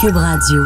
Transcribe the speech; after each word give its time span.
Cube 0.00 0.16
Radio. 0.16 0.64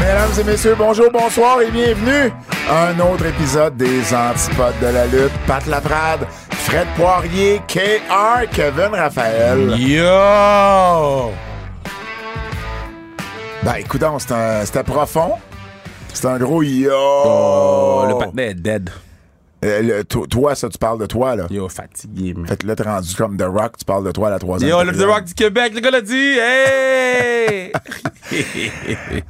Mesdames 0.00 0.30
et 0.40 0.44
messieurs, 0.44 0.74
bonjour, 0.76 1.10
bonsoir 1.10 1.60
et 1.62 1.70
bienvenue 1.70 2.32
à 2.68 2.88
un 2.88 2.98
autre 3.00 3.26
épisode 3.26 3.76
des 3.76 4.14
Antipodes 4.14 4.74
de 4.80 4.86
la 4.86 5.06
lutte. 5.06 5.32
Pat 5.46 5.64
Laprade, 5.66 6.26
Fred 6.50 6.86
Poirier, 6.96 7.60
KR, 7.68 8.48
Kevin 8.52 8.94
Raphaël. 8.94 9.74
Yo! 9.78 11.30
Ben 13.62 13.74
écoute, 13.78 14.02
c'était 14.64 14.82
profond. 14.84 15.32
C'était 16.12 16.28
un 16.28 16.38
gros 16.38 16.62
yo. 16.62 16.92
Oh, 16.94 18.04
le 18.08 18.18
patinet 18.18 18.50
est 18.50 18.54
dead. 18.54 18.90
Euh, 19.64 19.82
le- 19.82 20.04
to- 20.04 20.26
toi, 20.26 20.54
ça, 20.54 20.68
tu 20.68 20.78
parles 20.78 21.00
de 21.00 21.06
toi, 21.06 21.34
là. 21.34 21.46
Yo, 21.50 21.68
fatigué, 21.68 22.32
man. 22.34 22.46
Fait 22.46 22.56
que 22.58 22.66
là, 22.66 22.76
t'es 22.76 22.84
rendu 22.84 23.14
comme 23.16 23.36
The 23.36 23.42
Rock, 23.44 23.76
tu 23.78 23.84
parles 23.84 24.04
de 24.04 24.12
toi 24.12 24.28
à 24.28 24.30
la 24.30 24.38
troisième. 24.38 24.70
Yo, 24.70 24.82
le 24.84 24.92
The. 24.92 25.02
Rock 25.02 25.24
du 25.24 25.34
Québec, 25.34 25.72
le 25.74 25.80
gars 25.80 25.90
l'a 25.90 26.00
dit! 26.00 26.38
Hey! 26.38 27.72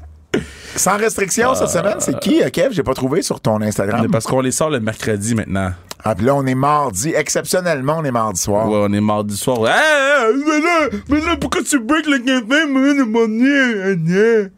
Sans 0.77 0.97
restriction 0.99 1.55
cette 1.55 1.71
semaine, 1.71 1.97
c'est 1.99 2.19
qui, 2.21 2.43
euh, 2.43 2.51
Kev? 2.51 2.69
J'ai 2.73 2.83
pas 2.83 2.95
trouvé 2.95 3.23
sur 3.23 3.41
ton 3.41 3.61
Instagram. 3.63 4.07
Parce 4.13 4.27
qu'on 4.27 4.41
les 4.41 4.51
sort 4.53 4.71
le 4.71 4.81
mercredi 4.81 5.35
maintenant. 5.35 5.73
Ah, 6.05 6.15
puis 6.15 6.27
là, 6.27 6.35
on 6.35 6.47
est 6.47 6.55
mardi. 6.55 7.13
Exceptionnellement, 7.15 7.97
on 7.99 8.05
est 8.05 8.11
mardi 8.13 8.41
soir. 8.41 8.69
Ouais, 8.69 8.79
on 8.89 8.93
est 8.93 9.01
mardi 9.01 9.37
soir. 9.37 9.59
Hey, 9.67 10.35
mais 10.47 10.61
là, 10.61 10.89
mais 11.09 11.21
là, 11.21 11.37
pourquoi 11.41 11.63
tu 11.63 11.81
break 11.81 12.07
le 12.07 12.19
café, 12.19 12.67
man, 12.67 12.99
de 12.99 13.03
mon 13.03 13.27
nez? 13.27 14.51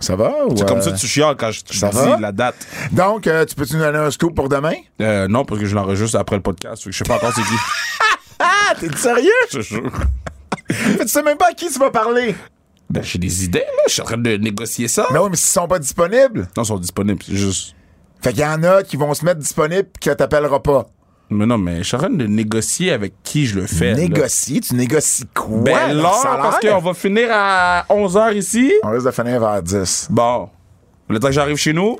Ça 0.00 0.16
va? 0.16 0.32
C'est 0.56 0.66
comme 0.66 0.78
euh, 0.78 0.82
ça 0.82 0.92
que 0.92 0.96
tu 0.96 1.06
chiales 1.06 1.36
quand 1.36 1.50
je 1.50 1.62
te 1.64 1.74
ça 1.74 1.88
dis 1.90 1.96
va? 1.96 2.18
la 2.20 2.32
date. 2.32 2.54
Donc, 2.92 3.26
euh, 3.26 3.44
tu 3.44 3.54
peux-tu 3.54 3.74
nous 3.74 3.80
donner 3.82 3.98
un 3.98 4.10
scoop 4.10 4.34
pour 4.34 4.48
demain? 4.48 4.74
Euh, 5.00 5.26
non, 5.28 5.44
parce 5.44 5.60
que 5.60 5.66
je 5.66 5.74
l'enregistre 5.74 6.18
après 6.18 6.36
le 6.36 6.42
podcast. 6.42 6.84
Je 6.86 6.96
sais 6.96 7.04
pas 7.04 7.16
encore 7.16 7.32
c'est 7.34 7.42
qui. 7.42 7.48
Ah, 8.40 8.72
t'es 8.78 8.94
sérieux? 8.96 9.30
Je 9.50 9.60
jure. 9.60 9.90
Mais 10.70 10.98
tu 10.98 11.08
sais 11.08 11.22
même 11.24 11.36
pas 11.38 11.48
à 11.50 11.54
qui 11.54 11.68
tu 11.72 11.78
vas 11.80 11.90
parler. 11.90 12.36
Ben, 12.88 13.02
j'ai 13.02 13.18
des 13.18 13.44
idées, 13.44 13.58
là. 13.58 13.82
Je 13.88 13.94
suis 13.94 14.02
en 14.02 14.04
train 14.04 14.16
de 14.16 14.36
négocier 14.36 14.86
ça. 14.86 15.06
Mais 15.12 15.18
oui, 15.18 15.28
mais 15.30 15.36
s'ils 15.36 15.48
sont 15.60 15.66
pas 15.66 15.80
disponibles. 15.80 16.48
Non, 16.56 16.62
ils 16.62 16.66
sont 16.66 16.78
disponibles. 16.78 17.20
C'est 17.26 17.34
juste. 17.34 17.74
Fait 18.22 18.30
qu'il 18.32 18.42
y 18.42 18.44
en 18.46 18.62
a 18.62 18.82
qui 18.84 18.96
vont 18.96 19.12
se 19.14 19.24
mettre 19.24 19.40
disponibles 19.40 19.88
pis 19.88 20.08
que 20.08 20.14
t'appelleras 20.14 20.60
pas. 20.60 20.86
Mais 21.30 21.44
non, 21.46 21.58
mais 21.58 21.78
je 21.78 21.82
suis 21.82 21.96
en 21.96 21.98
train 21.98 22.10
de 22.10 22.26
négocier 22.26 22.90
avec 22.92 23.14
qui 23.22 23.46
je 23.46 23.56
le 23.60 23.66
fais. 23.66 23.94
Négocier, 23.94 24.60
tu 24.60 24.74
négocies 24.74 25.26
quoi? 25.34 25.58
Ben, 25.60 25.92
l'heure, 25.92 26.22
parce 26.22 26.58
qu'on 26.58 26.78
va 26.78 26.94
finir 26.94 27.28
à 27.30 27.84
11h 27.90 28.34
ici. 28.36 28.72
On 28.82 28.90
risque 28.90 29.06
de 29.06 29.10
finir 29.10 29.38
vers 29.40 29.62
10. 29.62 30.08
Bon. 30.10 30.48
Le 31.10 31.18
temps 31.20 31.28
que 31.28 31.34
j'arrive 31.34 31.56
chez 31.56 31.72
nous, 31.72 31.98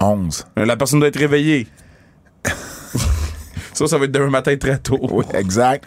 11. 0.00 0.46
euh, 0.58 0.64
la 0.64 0.76
personne 0.76 1.00
doit 1.00 1.08
être 1.08 1.18
réveillée. 1.18 1.66
Ça, 3.86 3.92
ça 3.92 3.98
va 3.98 4.04
être 4.06 4.12
demain 4.12 4.30
matin 4.30 4.56
très 4.56 4.78
tôt. 4.78 4.98
Oui, 5.12 5.24
exact. 5.34 5.84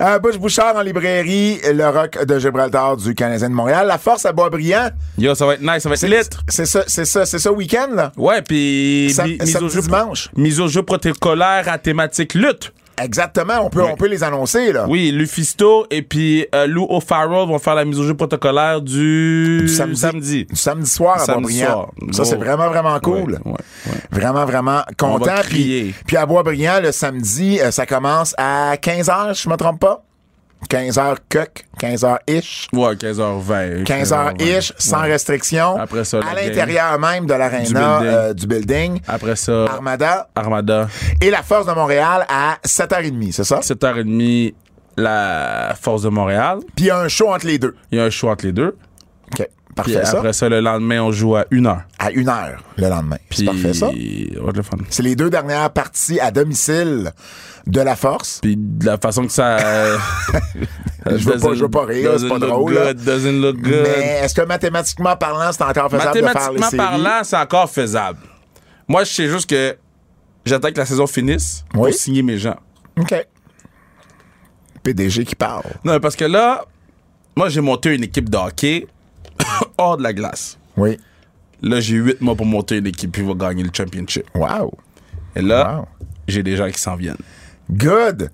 Euh, 0.00 0.18
Bush 0.18 0.36
Bouchard 0.36 0.76
en 0.76 0.82
librairie, 0.82 1.60
le 1.72 1.88
rock 1.88 2.24
de 2.24 2.38
Gibraltar 2.38 2.96
du 2.96 3.14
Canadien 3.14 3.48
de 3.50 3.54
Montréal. 3.54 3.86
La 3.86 3.98
force 3.98 4.26
à 4.26 4.32
Boisbriand. 4.32 4.90
Yo, 5.18 5.34
ça 5.34 5.46
va 5.46 5.54
être 5.54 5.62
nice, 5.62 5.82
ça 5.82 5.88
va 5.88 5.94
être 5.94 6.00
C'est 6.00 6.08
lit. 6.08 6.16
c'est 6.48 6.66
ça, 6.66 6.82
c'est 6.86 7.04
ça, 7.04 7.24
c'est 7.26 7.38
ça 7.38 7.52
week-end, 7.52 7.88
là? 7.94 8.12
Ouais, 8.16 8.42
puis 8.42 9.14
mise 9.40 9.56
au 9.62 9.68
jeu 9.68 9.80
dimanche. 9.80 10.30
mise 10.36 10.60
au 10.60 10.66
jeu 10.68 10.82
protocolaire 10.82 11.68
à 11.68 11.78
thématique 11.78 12.34
lutte. 12.34 12.72
Exactement, 13.02 13.54
on 13.64 13.70
peut, 13.70 13.82
Oui. 13.82 13.88
on 13.92 13.96
peut 13.96 14.06
les 14.06 14.22
annoncer, 14.22 14.72
là. 14.72 14.86
Oui, 14.88 15.10
Lufisto 15.10 15.86
et 15.90 16.02
puis 16.02 16.46
euh, 16.54 16.66
Lou 16.66 16.86
O'Farrell 16.88 17.48
vont 17.48 17.58
faire 17.58 17.74
la 17.74 17.84
mise 17.84 17.98
au 17.98 18.04
jeu 18.04 18.14
protocolaire 18.14 18.80
du, 18.80 19.58
Du 19.62 19.68
samedi. 19.68 19.96
samedi. 20.00 20.44
Du 20.46 20.56
samedi 20.56 20.88
soir 20.88 21.20
à 21.20 21.34
Boisbriand. 21.38 21.88
Ça, 22.12 22.24
c'est 22.24 22.36
vraiment, 22.36 22.68
vraiment 22.68 22.98
cool. 23.00 23.38
Vraiment, 24.10 24.44
vraiment 24.44 24.82
On 25.02 25.18
content. 25.18 25.32
Puis, 25.48 25.94
puis 26.06 26.16
à 26.16 26.24
Boisbriand, 26.26 26.80
le 26.82 26.92
samedi, 26.92 27.60
euh, 27.60 27.70
ça 27.70 27.84
commence 27.86 28.34
à 28.38 28.76
15h, 28.76 29.42
je 29.42 29.48
me 29.48 29.56
trompe 29.56 29.80
pas. 29.80 30.04
15h 30.68 31.16
coq, 31.30 31.64
15h-ish. 31.78 32.68
Ouais, 32.72 32.94
15h20. 32.96 33.84
15h-ish, 33.84 34.72
sans 34.78 35.02
Ouais. 35.02 35.12
restriction. 35.12 35.76
Après 35.78 36.04
ça, 36.04 36.20
à 36.20 36.34
l'intérieur 36.34 36.98
même 36.98 37.26
de 37.26 37.34
l'aréna 37.34 37.64
Du 37.64 37.74
building. 37.74 38.06
euh, 38.06 38.34
du 38.34 38.46
building. 38.46 39.00
Après 39.06 39.36
ça, 39.36 39.64
Armada 39.66 40.28
Armada. 40.34 40.88
et 41.20 41.30
la 41.30 41.42
Force 41.42 41.66
de 41.66 41.72
Montréal 41.72 42.24
à 42.28 42.56
7h30, 42.64 43.32
c'est 43.32 43.44
ça? 43.44 43.60
7h30, 43.60 44.54
la 44.96 45.74
Force 45.80 46.02
de 46.02 46.08
Montréal. 46.08 46.58
Puis 46.74 46.86
il 46.86 46.88
y 46.88 46.90
a 46.90 46.98
un 46.98 47.08
show 47.08 47.28
entre 47.32 47.46
les 47.46 47.58
deux. 47.58 47.74
Il 47.90 47.98
y 47.98 48.00
a 48.00 48.04
un 48.04 48.10
choix 48.10 48.32
entre 48.32 48.46
les 48.46 48.52
deux. 48.52 48.76
OK, 49.38 49.48
parfait 49.74 49.96
après 49.96 50.32
ça, 50.32 50.48
le 50.48 50.60
lendemain, 50.60 51.02
on 51.02 51.12
joue 51.12 51.36
à 51.36 51.44
1h. 51.50 51.78
À 51.98 52.10
1h 52.10 52.56
le 52.76 52.88
lendemain. 52.88 53.16
C'est 53.30 53.36
Puis, 53.36 53.46
parfait 53.46 53.74
ça. 53.74 53.90
le 53.92 54.62
fun. 54.62 54.76
C'est 54.90 55.02
les 55.02 55.16
deux 55.16 55.30
dernières 55.30 55.70
parties 55.70 56.20
à 56.20 56.30
domicile 56.30 57.12
de 57.66 57.80
la 57.80 57.96
Force. 57.96 58.40
Puis 58.42 58.56
de 58.56 58.86
la 58.86 58.98
façon 58.98 59.26
que 59.26 59.32
ça. 59.32 59.56
Je 61.06 61.16
veux 61.28 61.38
pas- 61.38 61.54
je 61.54 61.60
veux 61.62 61.68
pas 61.70 61.84
rire, 61.84 62.12
c'est 62.18 62.28
pas 62.28 62.38
drôle. 62.38 62.72
Good, 62.72 63.04
doesn't 63.04 63.40
look 63.40 63.56
good. 63.60 63.72
Mais 63.84 64.20
est-ce 64.22 64.34
que 64.34 64.40
mathématiquement 64.40 65.16
parlant, 65.16 65.52
c'est 65.52 65.62
encore 65.62 65.90
faisable 65.90 66.18
de 66.22 66.26
faire 66.28 66.52
les 66.52 66.62
séries? 66.62 66.76
parlant, 66.78 67.20
c'est 67.24 67.36
encore 67.36 67.68
faisable. 67.70 68.20
Moi, 68.88 69.04
je 69.04 69.12
sais 69.12 69.28
juste 69.28 69.48
que 69.50 69.76
j'attends 70.46 70.70
que 70.72 70.78
la 70.78 70.86
saison 70.86 71.06
finisse 71.06 71.62
pour 71.74 71.82
Oui. 71.82 71.92
signer 71.92 72.22
mes 72.22 72.38
gens. 72.38 72.56
OK. 72.98 73.14
PDG 74.82 75.24
qui 75.24 75.34
parle. 75.34 75.64
Non, 75.84 75.98
parce 76.00 76.16
que 76.16 76.24
là, 76.24 76.64
moi, 77.36 77.48
j'ai 77.48 77.60
monté 77.60 77.94
une 77.94 78.04
équipe 78.04 78.28
de 78.30 78.36
hockey 78.36 78.86
hors 79.78 79.96
de 79.96 80.02
la 80.02 80.12
glace. 80.12 80.58
Oui. 80.76 80.98
Là, 81.62 81.80
j'ai 81.80 81.96
huit 81.96 82.20
mois 82.20 82.34
pour 82.34 82.46
monter 82.46 82.78
une 82.78 82.86
équipe 82.86 83.12
qui 83.12 83.22
va 83.22 83.34
gagner 83.34 83.62
le 83.62 83.70
championship. 83.72 84.24
Wow. 84.34 84.72
Et 85.36 85.42
là, 85.42 85.78
Wow. 85.78 85.86
j'ai 86.28 86.42
des 86.42 86.56
gens 86.56 86.70
qui 86.70 86.78
s'en 86.78 86.96
viennent. 86.96 87.16
Good. 87.70 88.30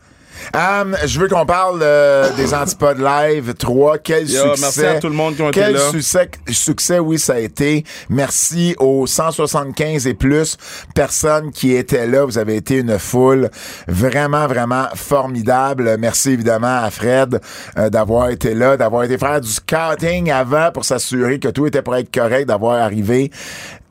Je 0.55 1.21
veux 1.21 1.29
qu'on 1.29 1.47
parle 1.47 1.81
euh, 1.83 2.31
des 2.37 2.55
Antipodes 2.55 2.99
Live 2.99 3.55
3. 3.55 3.99
Quel 3.99 4.31
Yo, 4.31 4.43
succès. 4.55 4.61
merci 4.61 4.87
à 4.87 4.99
tout 5.01 5.09
le 5.09 5.15
monde 5.15 5.37
qui 5.37 5.43
ont 5.43 5.51
été 5.51 5.61
Quel 5.61 5.75
là. 5.75 5.91
succès, 5.91 6.31
succès, 6.51 6.99
oui, 6.99 7.19
ça 7.19 7.35
a 7.35 7.39
été. 7.39 7.85
Merci 8.09 8.75
aux 8.79 9.07
175 9.07 10.07
et 10.07 10.15
plus 10.15 10.57
personnes 10.95 11.51
qui 11.51 11.75
étaient 11.75 12.07
là. 12.07 12.25
Vous 12.25 12.39
avez 12.39 12.57
été 12.57 12.79
une 12.79 12.99
foule 12.99 13.51
vraiment, 13.89 14.47
vraiment 14.47 14.87
formidable. 14.95 15.97
Merci 15.99 16.31
évidemment 16.31 16.83
à 16.83 16.91
Fred 16.91 17.41
euh, 17.79 17.91
d'avoir 17.91 18.31
été 18.31 18.55
là, 18.55 18.77
d'avoir 18.77 19.05
été 19.05 19.19
faire 19.19 19.41
du 19.41 19.49
scouting 19.49 20.31
avant 20.31 20.71
pour 20.73 20.85
s'assurer 20.85 21.39
que 21.39 21.49
tout 21.49 21.67
était 21.67 21.83
pour 21.83 21.97
être 21.97 22.13
correct, 22.13 22.47
d'avoir 22.47 22.81
arrivé 22.83 23.31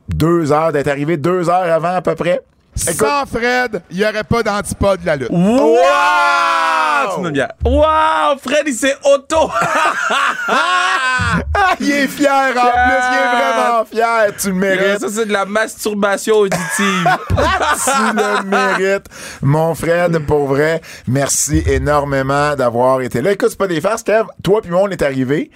deux 0.08 0.52
heures, 0.52 0.72
d'être 0.72 0.88
arrivé 0.88 1.18
deux 1.18 1.50
heures 1.50 1.72
avant 1.72 1.96
à 1.96 2.02
peu 2.02 2.16
près. 2.16 2.42
Écoute- 2.88 3.08
Sans 3.08 3.26
Fred, 3.26 3.82
il 3.92 3.98
n'y 3.98 4.04
aurait 4.06 4.24
pas 4.24 4.44
d'antipode 4.44 5.02
de 5.02 5.06
la 5.06 5.16
lutte. 5.16 5.30
Wow! 5.32 7.16
Tu 7.16 7.22
nous 7.22 7.32
bien. 7.32 7.48
Wow! 7.66 8.38
Fred, 8.44 8.64
il 8.68 8.74
s'est 8.74 8.96
auto! 9.04 9.50
Ah, 11.62 11.76
il 11.80 11.92
est 11.92 12.08
fier 12.08 12.30
en 12.32 12.52
plus, 12.52 13.06
il 13.12 13.18
est 13.18 13.38
vraiment 13.38 13.86
fier. 13.86 14.36
Tu 14.40 14.48
le 14.48 14.54
mérites. 14.56 15.00
ça, 15.02 15.08
c'est 15.10 15.26
de 15.26 15.34
la 15.34 15.46
masturbation 15.46 16.38
auditive. 16.38 17.08
tu 17.30 17.36
le 18.16 18.44
mérites, 18.44 19.06
mon 19.42 19.76
Fred, 19.76 20.18
pour 20.25 20.48
vrai. 20.48 20.82
Merci 21.08 21.62
énormément 21.68 22.56
d'avoir 22.56 23.02
été 23.02 23.22
là. 23.22 23.32
Écoute, 23.34 23.50
c'est 23.50 23.58
pas 23.60 23.68
des 23.68 23.82
farces, 23.82 24.04
Kev. 24.04 24.25
Toi 24.44 24.62
puis 24.62 24.72
moi, 24.72 24.82
on 24.84 24.90
est 24.90 25.02
arrivés. 25.02 25.52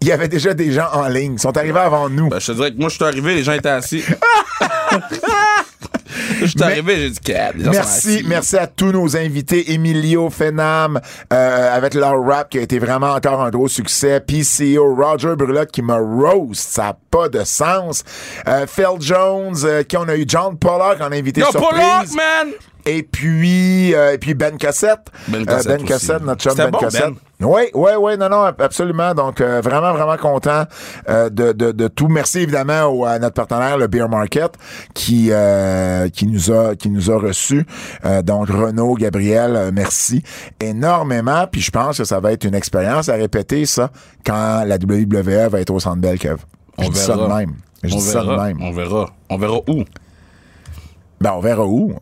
Il 0.00 0.08
y 0.08 0.12
avait 0.12 0.28
déjà 0.28 0.52
des 0.54 0.72
gens 0.72 0.88
en 0.92 1.06
ligne. 1.06 1.34
Ils 1.34 1.38
sont 1.40 1.56
arrivés 1.56 1.78
avant 1.80 2.08
nous. 2.08 2.28
Ben, 2.28 2.40
je 2.40 2.46
te 2.48 2.52
dirais 2.52 2.72
que 2.72 2.78
moi, 2.78 2.88
je 2.88 2.96
suis 2.96 3.04
arrivé, 3.04 3.34
les 3.36 3.44
gens 3.44 3.52
étaient 3.52 3.68
assis. 3.68 4.02
Je 6.40 6.46
suis 6.46 6.62
arrivé, 6.62 6.96
j'ai 6.96 7.10
dit, 7.10 7.68
Merci, 7.70 8.22
merci 8.26 8.56
à 8.56 8.66
tous 8.66 8.92
nos 8.92 9.16
invités. 9.16 9.72
Emilio 9.72 10.30
Fenam, 10.30 11.00
euh, 11.32 11.76
avec 11.76 11.94
leur 11.94 12.22
rap 12.24 12.50
qui 12.50 12.58
a 12.58 12.62
été 12.62 12.78
vraiment 12.78 13.12
encore 13.12 13.40
un 13.40 13.50
gros 13.50 13.68
succès. 13.68 14.20
PCO, 14.20 14.94
Roger 14.94 15.34
Brulotte 15.36 15.70
qui 15.70 15.82
me 15.82 15.94
roast. 15.94 16.68
Ça 16.70 16.82
n'a 16.82 16.96
pas 17.10 17.28
de 17.28 17.44
sens. 17.44 18.04
Euh, 18.48 18.66
Phil 18.66 19.00
Jones, 19.00 19.56
euh, 19.64 19.82
qui 19.82 19.96
on 19.96 20.08
a 20.08 20.16
eu 20.16 20.24
John 20.26 20.58
qu'on 20.58 20.78
a 20.80 21.16
invité 21.16 21.40
Yo, 21.40 21.46
surprise. 21.50 21.70
Pollock, 21.70 22.14
man! 22.14 22.52
Et 22.84 23.02
puis, 23.02 23.94
euh, 23.94 24.14
et 24.14 24.18
puis 24.18 24.34
Ben 24.34 24.56
Cassette. 24.56 25.06
Ben 25.28 25.46
Cassette 25.46 25.80
ben. 25.80 25.86
Cassette, 25.86 26.22
notre 26.22 26.42
chum 26.42 26.54
Ben 26.56 26.70
bon, 26.70 26.78
Cassette. 26.78 27.02
Ben. 27.02 27.14
Oui, 27.44 27.62
oui, 27.74 27.90
oui, 27.98 28.16
non, 28.18 28.28
non, 28.28 28.42
absolument. 28.58 29.14
Donc, 29.14 29.40
euh, 29.40 29.60
vraiment, 29.60 29.92
vraiment 29.92 30.16
content 30.16 30.64
euh, 31.08 31.28
de, 31.30 31.52
de, 31.52 31.72
de 31.72 31.88
tout. 31.88 32.08
Merci 32.08 32.40
évidemment 32.40 32.84
au, 32.84 33.04
à 33.04 33.18
notre 33.18 33.34
partenaire, 33.34 33.78
le 33.78 33.86
Beer 33.86 34.08
Market, 34.08 34.52
qui 34.94 35.28
euh, 35.30 36.08
qui 36.08 36.26
nous 36.26 36.50
a 36.52 36.74
qui 36.76 36.88
nous 36.90 37.10
a 37.10 37.18
reçus. 37.18 37.66
Donc, 38.24 38.48
Renaud, 38.48 38.94
Gabriel, 38.94 39.70
merci 39.72 40.22
énormément. 40.60 41.46
Puis 41.50 41.60
je 41.60 41.70
pense 41.70 41.98
que 41.98 42.04
ça 42.04 42.20
va 42.20 42.32
être 42.32 42.44
une 42.44 42.54
expérience 42.54 43.08
à 43.08 43.14
répéter, 43.14 43.66
ça, 43.66 43.90
quand 44.24 44.64
la 44.66 44.76
WWE 44.76 45.48
va 45.48 45.60
être 45.60 45.70
au 45.70 45.80
Centre 45.80 46.00
Bell, 46.00 46.18
Kev. 46.18 46.36
Je 46.78 46.86
On 46.86 46.88
dis 46.88 46.98
ça 46.98 47.14
de 47.14 47.20
verra. 47.20 47.38
même. 47.38 47.54
Je 47.82 47.94
On 47.94 47.98
dis 47.98 48.02
ça 48.04 48.20
de 48.22 48.28
verra. 48.28 48.46
même. 48.46 48.58
On 48.62 48.72
verra. 48.72 49.06
On 49.28 49.36
verra 49.38 49.58
où? 49.68 49.84
Ben, 51.20 51.32
on 51.36 51.40
verra 51.40 51.64
où. 51.64 51.94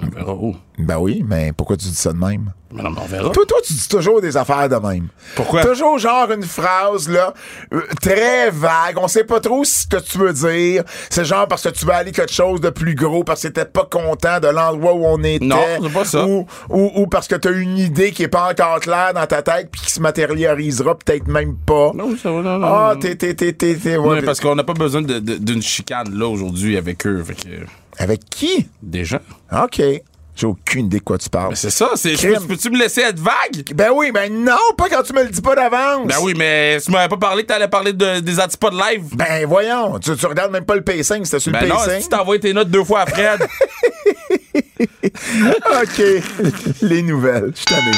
On 0.00 0.06
verra 0.08 0.32
où? 0.34 0.54
Ben 0.78 0.98
oui, 0.98 1.24
mais 1.26 1.52
pourquoi 1.56 1.76
tu 1.76 1.86
dis 1.88 1.94
ça 1.94 2.12
de 2.12 2.18
même? 2.18 2.52
Mais 2.72 2.82
non, 2.82 2.90
mais 2.90 3.00
on 3.02 3.06
verra. 3.06 3.30
Toi, 3.30 3.44
toi, 3.46 3.58
tu 3.66 3.72
dis 3.72 3.88
toujours 3.88 4.20
des 4.20 4.36
affaires 4.36 4.68
de 4.68 4.76
même. 4.76 5.08
Pourquoi? 5.34 5.64
Toujours 5.64 5.98
genre 5.98 6.30
une 6.30 6.42
phrase, 6.44 7.08
là, 7.08 7.32
euh, 7.72 7.80
très 8.00 8.50
vague. 8.50 8.98
On 8.98 9.08
sait 9.08 9.24
pas 9.24 9.40
trop 9.40 9.64
ce 9.64 9.86
que 9.86 9.96
tu 9.96 10.18
veux 10.18 10.32
dire. 10.34 10.84
C'est 11.10 11.24
genre 11.24 11.48
parce 11.48 11.62
que 11.62 11.70
tu 11.70 11.84
veux 11.86 11.92
aller 11.92 12.12
quelque 12.12 12.32
chose 12.32 12.60
de 12.60 12.70
plus 12.70 12.94
gros, 12.94 13.24
parce 13.24 13.42
que 13.42 13.48
t'étais 13.48 13.64
pas 13.64 13.88
content 13.90 14.38
de 14.38 14.48
l'endroit 14.48 14.92
où 14.94 15.04
on 15.06 15.22
était. 15.24 15.44
Non, 15.44 15.56
c'est 15.82 15.92
pas 15.92 16.04
ça. 16.04 16.26
Ou, 16.26 16.46
ou, 16.68 16.90
ou 16.94 17.06
parce 17.06 17.26
que 17.26 17.34
t'as 17.36 17.52
une 17.52 17.78
idée 17.78 18.12
qui 18.12 18.22
est 18.24 18.28
pas 18.28 18.50
encore 18.50 18.78
claire 18.80 19.14
dans 19.14 19.26
ta 19.26 19.42
tête 19.42 19.70
puis 19.72 19.80
qui 19.80 19.90
se 19.90 20.00
matérialisera 20.00 20.94
peut-être 20.96 21.26
même 21.26 21.56
pas. 21.56 21.90
Non, 21.94 22.14
ça 22.22 22.30
va, 22.30 22.42
non, 22.42 22.58
non, 22.58 22.66
Ah, 22.68 22.94
t'es, 23.00 23.16
t'es, 23.16 23.34
t'es, 23.34 23.52
t'es, 23.54 23.74
t'es- 23.76 23.96
Non, 23.96 24.08
ouais, 24.08 24.22
parce 24.22 24.40
qu'on 24.40 24.54
n'a 24.54 24.64
pas 24.64 24.74
besoin 24.74 25.02
de- 25.02 25.18
de- 25.18 25.36
d'une 25.38 25.62
chicane 25.62 26.14
là 26.16 26.28
aujourd'hui 26.28 26.76
avec 26.76 27.04
eux. 27.06 27.22
Fait 27.24 27.34
que, 27.34 27.48
Avec 27.98 28.20
qui? 28.30 28.68
gens. 29.04 29.20
OK. 29.52 29.82
J'ai 30.36 30.46
aucune 30.46 30.86
idée 30.86 31.00
de 31.00 31.02
quoi 31.02 31.18
tu 31.18 31.28
parles. 31.28 31.48
Mais 31.50 31.56
c'est 31.56 31.70
ça. 31.70 31.90
C'est, 31.96 32.12
Crime. 32.14 32.46
peux-tu 32.46 32.70
me 32.70 32.78
laisser 32.78 33.00
être 33.00 33.18
vague? 33.18 33.74
Ben 33.74 33.90
oui, 33.92 34.12
ben 34.12 34.32
non, 34.32 34.56
pas 34.76 34.88
quand 34.88 35.02
tu 35.02 35.12
me 35.12 35.24
le 35.24 35.30
dis 35.30 35.40
pas 35.40 35.56
d'avance. 35.56 36.06
Ben 36.06 36.14
oui, 36.22 36.32
mais 36.36 36.78
tu 36.80 36.92
m'avais 36.92 37.08
pas 37.08 37.16
parlé 37.16 37.42
que 37.42 37.48
t'allais 37.48 37.66
parler 37.66 37.92
de, 37.92 38.20
des 38.20 38.38
antipodes 38.38 38.74
live. 38.74 39.02
Ben 39.16 39.44
voyons, 39.46 39.98
tu, 39.98 40.14
tu 40.16 40.26
regardes 40.26 40.52
même 40.52 40.64
pas 40.64 40.76
le 40.76 40.84
pacing, 40.84 41.24
c'était 41.24 41.40
sur 41.40 41.50
Ben 41.50 41.62
le 41.62 41.68
non, 41.68 41.74
pacing. 41.74 41.96
si 41.96 42.02
tu 42.04 42.08
t'as 42.10 42.20
envoyé 42.20 42.40
tes 42.40 42.52
notes 42.52 42.70
deux 42.70 42.84
fois 42.84 43.00
à 43.00 43.06
Fred. 43.06 43.40
OK. 45.82 46.02
Les 46.82 47.02
nouvelles. 47.02 47.50
Je 47.52 47.56
suis 47.56 47.64
tanné. 47.66 47.90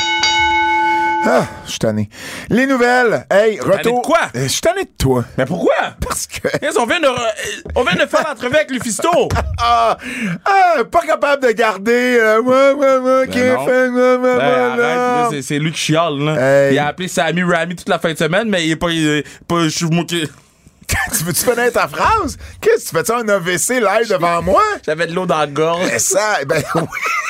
Ah, 1.27 1.45
je 1.67 1.71
suis 1.71 1.79
tanné. 1.79 2.09
Les 2.49 2.67
nouvelles. 2.67 3.27
Hey, 3.31 3.61
retour. 3.61 4.01
de 4.01 4.07
quoi? 4.07 4.19
Euh, 4.35 4.45
Je 4.45 4.49
suis 4.49 4.61
tanné 4.61 4.85
de 4.85 4.91
toi. 4.99 5.25
mais 5.37 5.45
pourquoi? 5.45 5.75
Parce 6.01 6.27
que. 6.27 6.49
Yes, 6.63 6.77
on, 6.79 6.87
vient 6.87 6.99
de, 7.01 7.07
re- 7.07 7.63
on 7.75 7.83
vient 7.85 7.95
de 8.03 8.09
faire 8.09 8.25
l'entrevue 8.27 8.55
avec 8.57 8.71
Lufisto. 8.71 9.11
Ah, 9.63 9.99
ah, 10.47 10.85
pas 10.91 11.01
capable 11.03 11.43
de 11.47 11.51
garder. 11.53 12.17
Euh, 12.19 12.41
ouais, 12.41 12.73
ouais, 12.73 12.97
ouais, 12.97 13.29
qui 13.29 13.39
Ben 13.41 13.55
non. 13.57 13.65
fait, 13.67 13.89
ouais, 13.89 14.17
ouais, 14.17 14.19
Ben, 14.19 14.37
ouais, 14.39 14.43
arrête, 14.43 14.79
là. 14.79 15.23
là, 15.23 15.29
c'est, 15.31 15.43
c'est 15.43 15.59
lui 15.59 15.71
qui 15.73 15.79
chiale. 15.79 16.19
Là. 16.19 16.37
Hey. 16.69 16.75
Il 16.75 16.79
a 16.79 16.87
appelé 16.87 17.09
Sammy 17.09 17.43
Rami 17.43 17.77
toute 17.77 17.89
la 17.91 17.99
fin 17.99 18.11
de 18.13 18.17
semaine, 18.19 18.49
mais 18.49 18.65
il 18.65 18.71
est 18.71 18.77
pas. 18.77 18.89
il 18.91 19.07
est 19.07 19.27
pas 19.47 19.65
je 19.65 19.69
suis 19.69 19.85
moqué. 19.87 20.23
tu 21.13 21.25
veux-tu 21.25 21.45
finir 21.45 21.71
ta 21.73 21.87
phrase? 21.89 22.39
Qu'est-ce 22.63 22.87
que 22.87 22.91
tu 22.91 22.97
fais-tu 22.97 23.13
un 23.13 23.29
AVC 23.29 23.69
live 23.81 24.09
devant 24.09 24.41
moi? 24.43 24.63
J'avais 24.85 25.07
de 25.07 25.15
l'eau 25.15 25.27
dans 25.27 25.39
la 25.39 25.47
gorge. 25.47 25.85
Mais 25.87 25.99
ça, 25.99 26.39
ben 26.47 26.63
oui, 26.75 26.83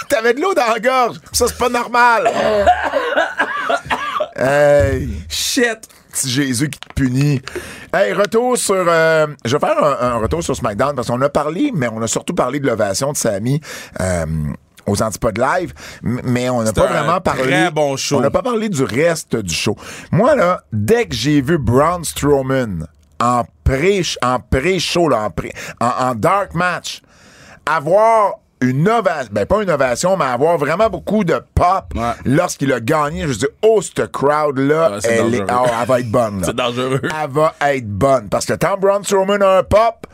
t'avais 0.08 0.32
de 0.32 0.40
l'eau 0.40 0.54
dans 0.54 0.72
la 0.72 0.78
gorge. 0.78 1.16
Ça, 1.32 1.46
c'est 1.48 1.58
pas 1.58 1.69
normal. 1.69 2.31
Hey. 4.40 5.08
Shit. 5.28 5.88
petit 6.12 6.28
Jésus 6.31 6.69
qui 6.70 6.78
te 6.81 6.92
punit. 6.94 7.40
Hey, 7.94 8.12
retour 8.12 8.56
sur. 8.56 8.75
euh, 8.88 9.26
je 9.44 9.56
vais 9.56 9.66
faire 9.66 9.82
un, 9.84 10.14
un 10.14 10.16
retour 10.19 10.42
sur 10.42 10.56
SmackDown 10.56 10.94
parce 10.96 11.08
qu'on 11.08 11.20
a 11.22 11.28
parlé, 11.28 11.70
mais 11.75 11.88
on 11.88 12.00
a 12.02 12.06
surtout 12.08 12.34
parlé 12.34 12.58
de 12.60 12.66
l'ovation 12.66 13.12
de 13.12 13.16
Samy. 13.16 13.60
euh, 14.00 14.26
aux 14.87 15.02
Antipodes 15.02 15.38
Live, 15.38 15.72
mais 16.02 16.50
on 16.50 16.62
n'a 16.62 16.72
pas 16.72 16.87
vraiment 16.88 17.20
parlé. 17.20 17.42
très 17.42 17.70
bon 17.70 17.96
show. 17.96 18.16
On 18.16 18.20
n'a 18.20 18.31
pas 18.31 18.42
parlé 18.42 18.69
du 18.69 18.82
reste 18.82 19.37
du 19.37 19.54
show. 19.54 19.76
Moi, 20.10 20.34
là, 20.34 20.62
dès 20.72 21.06
que 21.06 21.14
j'ai 21.14 21.40
vu 21.43 21.58
Braun 21.58 22.02
Strowman 22.02 22.86
en 23.20 23.44
pré, 23.62 24.02
en 24.22 24.40
pré-show, 24.40 25.12
en, 25.12 25.31
pré- 25.31 25.52
en, 25.81 25.86
en 26.08 26.14
dark 26.16 26.54
match, 26.54 27.02
avoir 27.66 28.40
une 28.62 28.88
ovation, 28.88 29.28
ben 29.32 29.46
pas 29.46 29.62
une 29.62 29.70
ovation, 29.70 30.16
mais 30.16 30.24
avoir 30.26 30.58
vraiment 30.58 30.88
beaucoup 30.90 31.24
de 31.24 31.40
pop 31.54 31.84
Ouais. 31.94 32.12
lorsqu'il 32.24 32.72
a 32.72 32.80
gagné, 32.80 33.26
je 33.26 33.32
dis, 33.34 33.46
oh, 33.62 33.80
cette 33.82 34.12
crowd-là, 34.12 34.90
Ouais, 34.92 34.96
c'est 35.00 35.12
elle, 35.16 35.34
est, 35.34 35.42
oh, 35.50 35.66
elle 35.80 35.86
va 35.88 36.00
être 36.00 36.10
bonne. 36.10 36.42
C'est 36.44 36.54
dangereux. 36.56 37.00
Elle 37.02 37.30
va 37.30 37.54
être 37.62 37.88
bonne. 37.88 38.28
Parce 38.28 38.44
que 38.46 38.52
quand 38.54 38.76
Braun 38.78 39.02
Strowman 39.02 39.40
a 39.42 39.58
un 39.58 39.62
pop, 39.62 40.06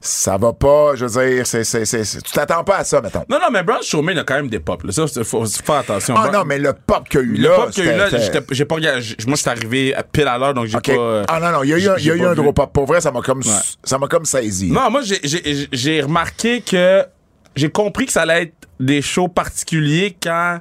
ça 0.00 0.36
va 0.36 0.52
pas, 0.52 0.92
je 0.94 1.04
veux 1.06 1.26
dire, 1.34 1.44
c'est, 1.46 1.64
c'est, 1.64 1.84
c'est, 1.84 2.02
tu 2.22 2.30
t'attends 2.32 2.62
pas 2.62 2.76
à 2.76 2.84
ça, 2.84 3.00
mettons. 3.00 3.24
Non, 3.28 3.38
non, 3.40 3.48
mais 3.52 3.64
Braun 3.64 3.82
Strowman 3.82 4.16
a 4.18 4.22
quand 4.24 4.34
même 4.36 4.48
des 4.48 4.60
pop. 4.60 4.82
Là. 4.84 4.92
Ça, 4.92 5.06
faut, 5.24 5.44
faire 5.44 5.74
attention. 5.76 6.14
Ah 6.16 6.28
Braun- 6.28 6.32
non, 6.40 6.44
mais 6.44 6.58
le 6.58 6.72
pop 6.72 7.08
qu'il 7.08 7.20
y 7.20 7.22
a 7.22 7.26
eu 7.26 7.32
Le 7.36 7.48
là, 7.48 7.56
pop 7.56 7.70
qu'il 7.70 7.84
y 7.84 7.88
a 7.88 7.94
eu 7.94 7.98
là, 7.98 8.08
j'ai 8.52 8.64
pas 8.64 8.76
Moi, 8.76 8.90
j'étais 9.00 9.48
arrivé 9.48 9.94
à 9.94 10.02
pile 10.04 10.28
à 10.28 10.38
l'heure, 10.38 10.54
donc 10.54 10.66
j'ai 10.66 10.76
OK. 10.76 10.86
pas. 10.86 10.92
euh, 10.92 11.24
ah 11.26 11.40
non, 11.40 11.50
non, 11.50 11.62
il 11.64 11.70
y 11.70 11.74
a 11.74 11.78
eu 11.78 12.00
y 12.00 12.10
a 12.10 12.14
eu 12.14 12.24
un 12.26 12.34
gros 12.34 12.52
pop. 12.52 12.72
Pour 12.72 12.86
vrai, 12.86 13.00
ça 13.00 13.10
m'a 13.10 13.22
comme, 13.22 13.42
ça 13.42 13.98
m'a 13.98 14.06
comme 14.06 14.24
saisi. 14.24 14.70
Non, 14.70 14.88
moi, 14.90 15.00
j'ai- 15.02 15.20
j'ai 15.24 15.68
j'ai 15.72 16.00
remarqué 16.02 16.60
que 16.60 17.04
j'ai 17.58 17.70
compris 17.70 18.06
que 18.06 18.12
ça 18.12 18.22
allait 18.22 18.44
être 18.44 18.68
des 18.80 19.02
shows 19.02 19.28
particuliers 19.28 20.16
quand 20.22 20.60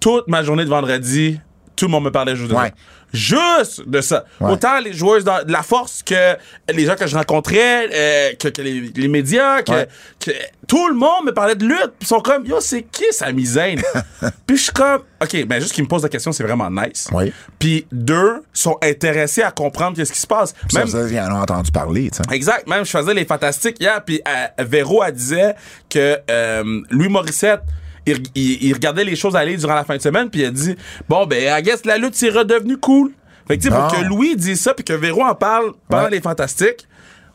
toute 0.00 0.28
ma 0.28 0.42
journée 0.42 0.64
de 0.64 0.70
vendredi, 0.70 1.40
tout 1.76 1.86
le 1.86 1.92
monde 1.92 2.04
me 2.04 2.10
parlait 2.10 2.34
de. 2.34 2.72
Juste 3.12 3.88
de 3.88 4.00
ça. 4.00 4.24
Ouais. 4.40 4.52
Autant 4.52 4.78
les 4.80 4.92
joueuses 4.92 5.24
de 5.24 5.50
la 5.52 5.62
force 5.62 6.02
que 6.02 6.36
les 6.72 6.84
gens 6.84 6.96
que 6.96 7.06
je 7.06 7.16
rencontrais, 7.16 7.88
euh, 7.92 8.32
que, 8.38 8.48
que 8.48 8.62
les, 8.62 8.92
les 8.94 9.08
médias, 9.08 9.62
que, 9.62 9.72
Ouais. 9.72 9.88
que 10.20 10.30
tout 10.66 10.88
le 10.88 10.94
monde 10.94 11.24
me 11.26 11.32
parlait 11.32 11.54
de 11.54 11.64
lutte. 11.64 11.92
Puis 11.98 12.02
ils 12.02 12.06
sont 12.08 12.20
comme, 12.20 12.44
yo, 12.46 12.60
c'est 12.60 12.82
qui 12.82 13.04
Sami 13.12 13.44
Zayn? 13.46 13.80
Puis 14.46 14.56
je 14.56 14.62
suis 14.64 14.72
comme, 14.72 15.02
OK, 15.22 15.44
ben 15.46 15.60
juste 15.60 15.72
qu'ils 15.72 15.84
me 15.84 15.88
posent 15.88 16.02
la 16.02 16.08
question, 16.08 16.32
c'est 16.32 16.42
vraiment 16.44 16.70
nice. 16.70 17.08
Oui. 17.12 17.32
Puis 17.58 17.86
deux, 17.92 18.42
sont 18.52 18.76
intéressés 18.82 19.42
à 19.42 19.50
comprendre 19.50 19.96
qu'est-ce 19.96 20.12
qui 20.12 20.20
se 20.20 20.26
passe. 20.26 20.54
Ça, 20.70 20.80
Même, 20.80 20.88
ça, 20.88 20.98
ils 21.08 21.18
en 21.20 21.32
ont 21.36 21.40
entendu 21.42 21.70
parler. 21.70 22.10
Exact. 22.32 22.66
Même, 22.66 22.84
je 22.84 22.90
faisais 22.90 23.14
les 23.14 23.24
fantastiques 23.24 23.76
hier, 23.80 24.02
puis 24.04 24.20
euh, 24.26 24.64
Véro, 24.64 25.02
elle 25.04 25.12
disait 25.12 25.54
que 25.88 26.18
euh, 26.30 26.80
Louis 26.90 27.08
Morissette, 27.08 27.62
il, 28.06 28.22
il- 28.34 28.64
il 28.64 28.72
regardait 28.72 29.04
les 29.04 29.16
choses 29.16 29.36
aller 29.36 29.56
durant 29.56 29.74
la 29.74 29.84
fin 29.84 29.96
de 29.96 30.02
semaine, 30.02 30.30
puis 30.30 30.40
il 30.42 30.46
a 30.46 30.50
dit 30.50 30.76
Bon, 31.08 31.26
ben, 31.26 31.58
I 31.58 31.62
guess 31.62 31.84
la 31.84 31.98
lutte, 31.98 32.14
c'est 32.14 32.30
redevenu 32.30 32.76
cool. 32.78 33.10
Fait 33.48 33.56
que, 33.58 33.62
tu 33.62 33.68
sais, 33.68 33.74
pour 33.74 33.86
que 33.92 34.04
Louis 34.04 34.34
dise 34.36 34.60
ça, 34.60 34.74
puis 34.74 34.84
que 34.84 34.92
Véro 34.92 35.22
en 35.24 35.34
parle 35.34 35.72
pendant 35.88 36.04
Ouais. 36.04 36.10
les 36.10 36.20
fantastiques, 36.20 36.88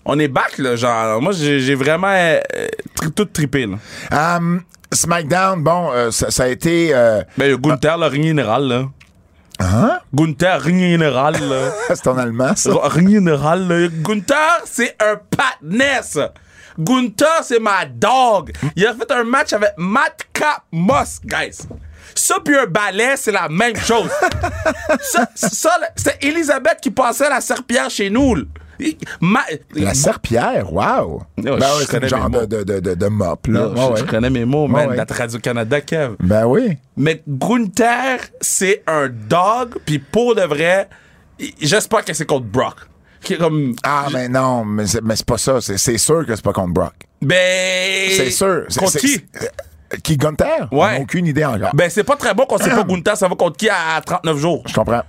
on 0.03 0.17
est 0.19 0.27
back, 0.27 0.57
là. 0.57 0.75
Genre, 0.75 1.21
moi, 1.21 1.31
j'ai 1.33 1.75
vraiment 1.75 2.07
euh, 2.11 2.39
tri- 2.95 3.11
tout 3.11 3.25
trippé, 3.25 3.65
là. 3.67 4.37
Um, 4.37 4.61
SmackDown, 4.91 5.63
bon, 5.63 5.91
euh, 5.93 6.11
ça, 6.11 6.29
ça 6.31 6.43
a 6.43 6.47
été. 6.47 6.89
euh, 6.93 7.21
Ben, 7.37 7.55
Gunther, 7.55 7.97
le 7.97 8.07
ring 8.07 8.23
général, 8.25 8.67
là. 8.67 8.83
hein? 9.59 9.99
Gunther, 10.13 10.59
ring 10.61 10.79
général, 10.79 11.35
là. 11.35 11.71
C'est 11.95 12.07
en 12.07 12.17
allemand, 12.17 12.55
ça? 12.55 12.71
Ring 12.83 13.09
général, 13.09 13.67
là. 13.69 13.87
Gunther, 14.01 14.61
c'est 14.65 14.95
un 14.99 15.15
patinet, 15.37 16.01
ça. 16.03 16.33
Gunther, 16.83 17.43
c'est 17.43 17.59
ma 17.59 17.85
dog. 17.85 18.51
Il 18.75 18.85
a 18.85 18.93
fait 18.93 19.11
un 19.11 19.23
match 19.23 19.53
avec 19.53 19.71
Matt 19.77 20.27
Cap 20.33 20.63
Moss, 20.71 21.19
guys. 21.23 21.59
Ça 22.15 22.35
puis 22.43 22.57
un 22.57 22.65
balai, 22.65 23.15
c'est 23.15 23.31
la 23.31 23.47
même 23.47 23.75
chose. 23.77 24.09
ça, 25.01 25.27
ça 25.35 25.71
c'est 25.95 26.23
Elisabeth 26.23 26.79
qui 26.81 26.91
passait 26.91 27.29
la 27.29 27.39
serpillère 27.41 27.89
chez 27.89 28.09
nous. 28.09 28.35
Ma- 29.19 29.45
La 29.75 29.93
serpillère, 29.93 30.73
wow! 30.73 31.21
Ben 31.37 31.55
je 31.55 31.61
ouais, 31.61 31.85
c'est 31.87 32.07
genre 32.09 32.29
mes 32.29 32.39
mots. 32.39 32.45
de, 32.47 32.63
de, 32.63 32.79
de, 32.79 32.95
de, 32.95 33.05
mop, 33.07 33.45
là. 33.47 33.69
Je, 33.75 33.79
ouais. 33.79 33.99
je 33.99 34.03
connais 34.05 34.31
mes 34.31 34.43
mots, 34.43 34.67
man, 34.67 34.85
de 34.87 34.89
ouais. 34.91 34.95
la 34.97 35.05
Radio-Canada, 35.15 35.81
Kev. 35.81 36.15
Ben 36.19 36.45
oui. 36.47 36.77
Mais 36.97 37.21
Gunther, 37.27 38.19
c'est 38.41 38.81
un 38.87 39.07
dog, 39.07 39.75
puis 39.85 39.99
pour 39.99 40.33
de 40.33 40.41
vrai, 40.41 40.89
j'espère 41.61 42.03
que 42.03 42.13
c'est 42.13 42.25
contre 42.25 42.47
Brock. 42.47 42.75
Qui 43.23 43.33
est 43.33 43.37
comme. 43.37 43.75
Ah, 43.83 44.07
mais 44.11 44.27
non, 44.29 44.65
mais 44.65 44.87
c'est, 44.87 45.01
mais 45.01 45.15
c'est 45.15 45.25
pas 45.25 45.37
ça. 45.37 45.61
C'est, 45.61 45.77
c'est 45.77 45.97
sûr 45.97 46.25
que 46.25 46.35
c'est 46.35 46.43
pas 46.43 46.53
contre 46.53 46.73
Brock. 46.73 46.93
Ben. 47.21 48.09
C'est 48.15 48.31
sûr. 48.31 48.63
C'est- 48.69 48.79
Contre 48.79 48.91
c'est- 48.93 48.99
qui? 48.99 49.07
c'est- 49.33 49.45
euh, 49.93 49.97
qui, 50.03 50.17
Gunther? 50.17 50.67
On 50.71 50.81
Ouais. 50.81 50.93
n'a 50.97 50.99
aucune 51.01 51.25
idée 51.27 51.45
encore. 51.45 51.69
Ben, 51.75 51.89
c'est 51.89 52.03
pas 52.03 52.15
très 52.15 52.33
bon 52.33 52.45
qu'on 52.45 52.57
sait 52.57 52.69
pas 52.69 52.83
Gunther, 52.87 53.15
ça 53.17 53.27
va 53.27 53.35
contre 53.35 53.57
qui 53.57 53.69
à 53.69 54.01
39 54.05 54.37
jours. 54.37 54.63
Je 54.67 54.73
comprends. 54.73 55.01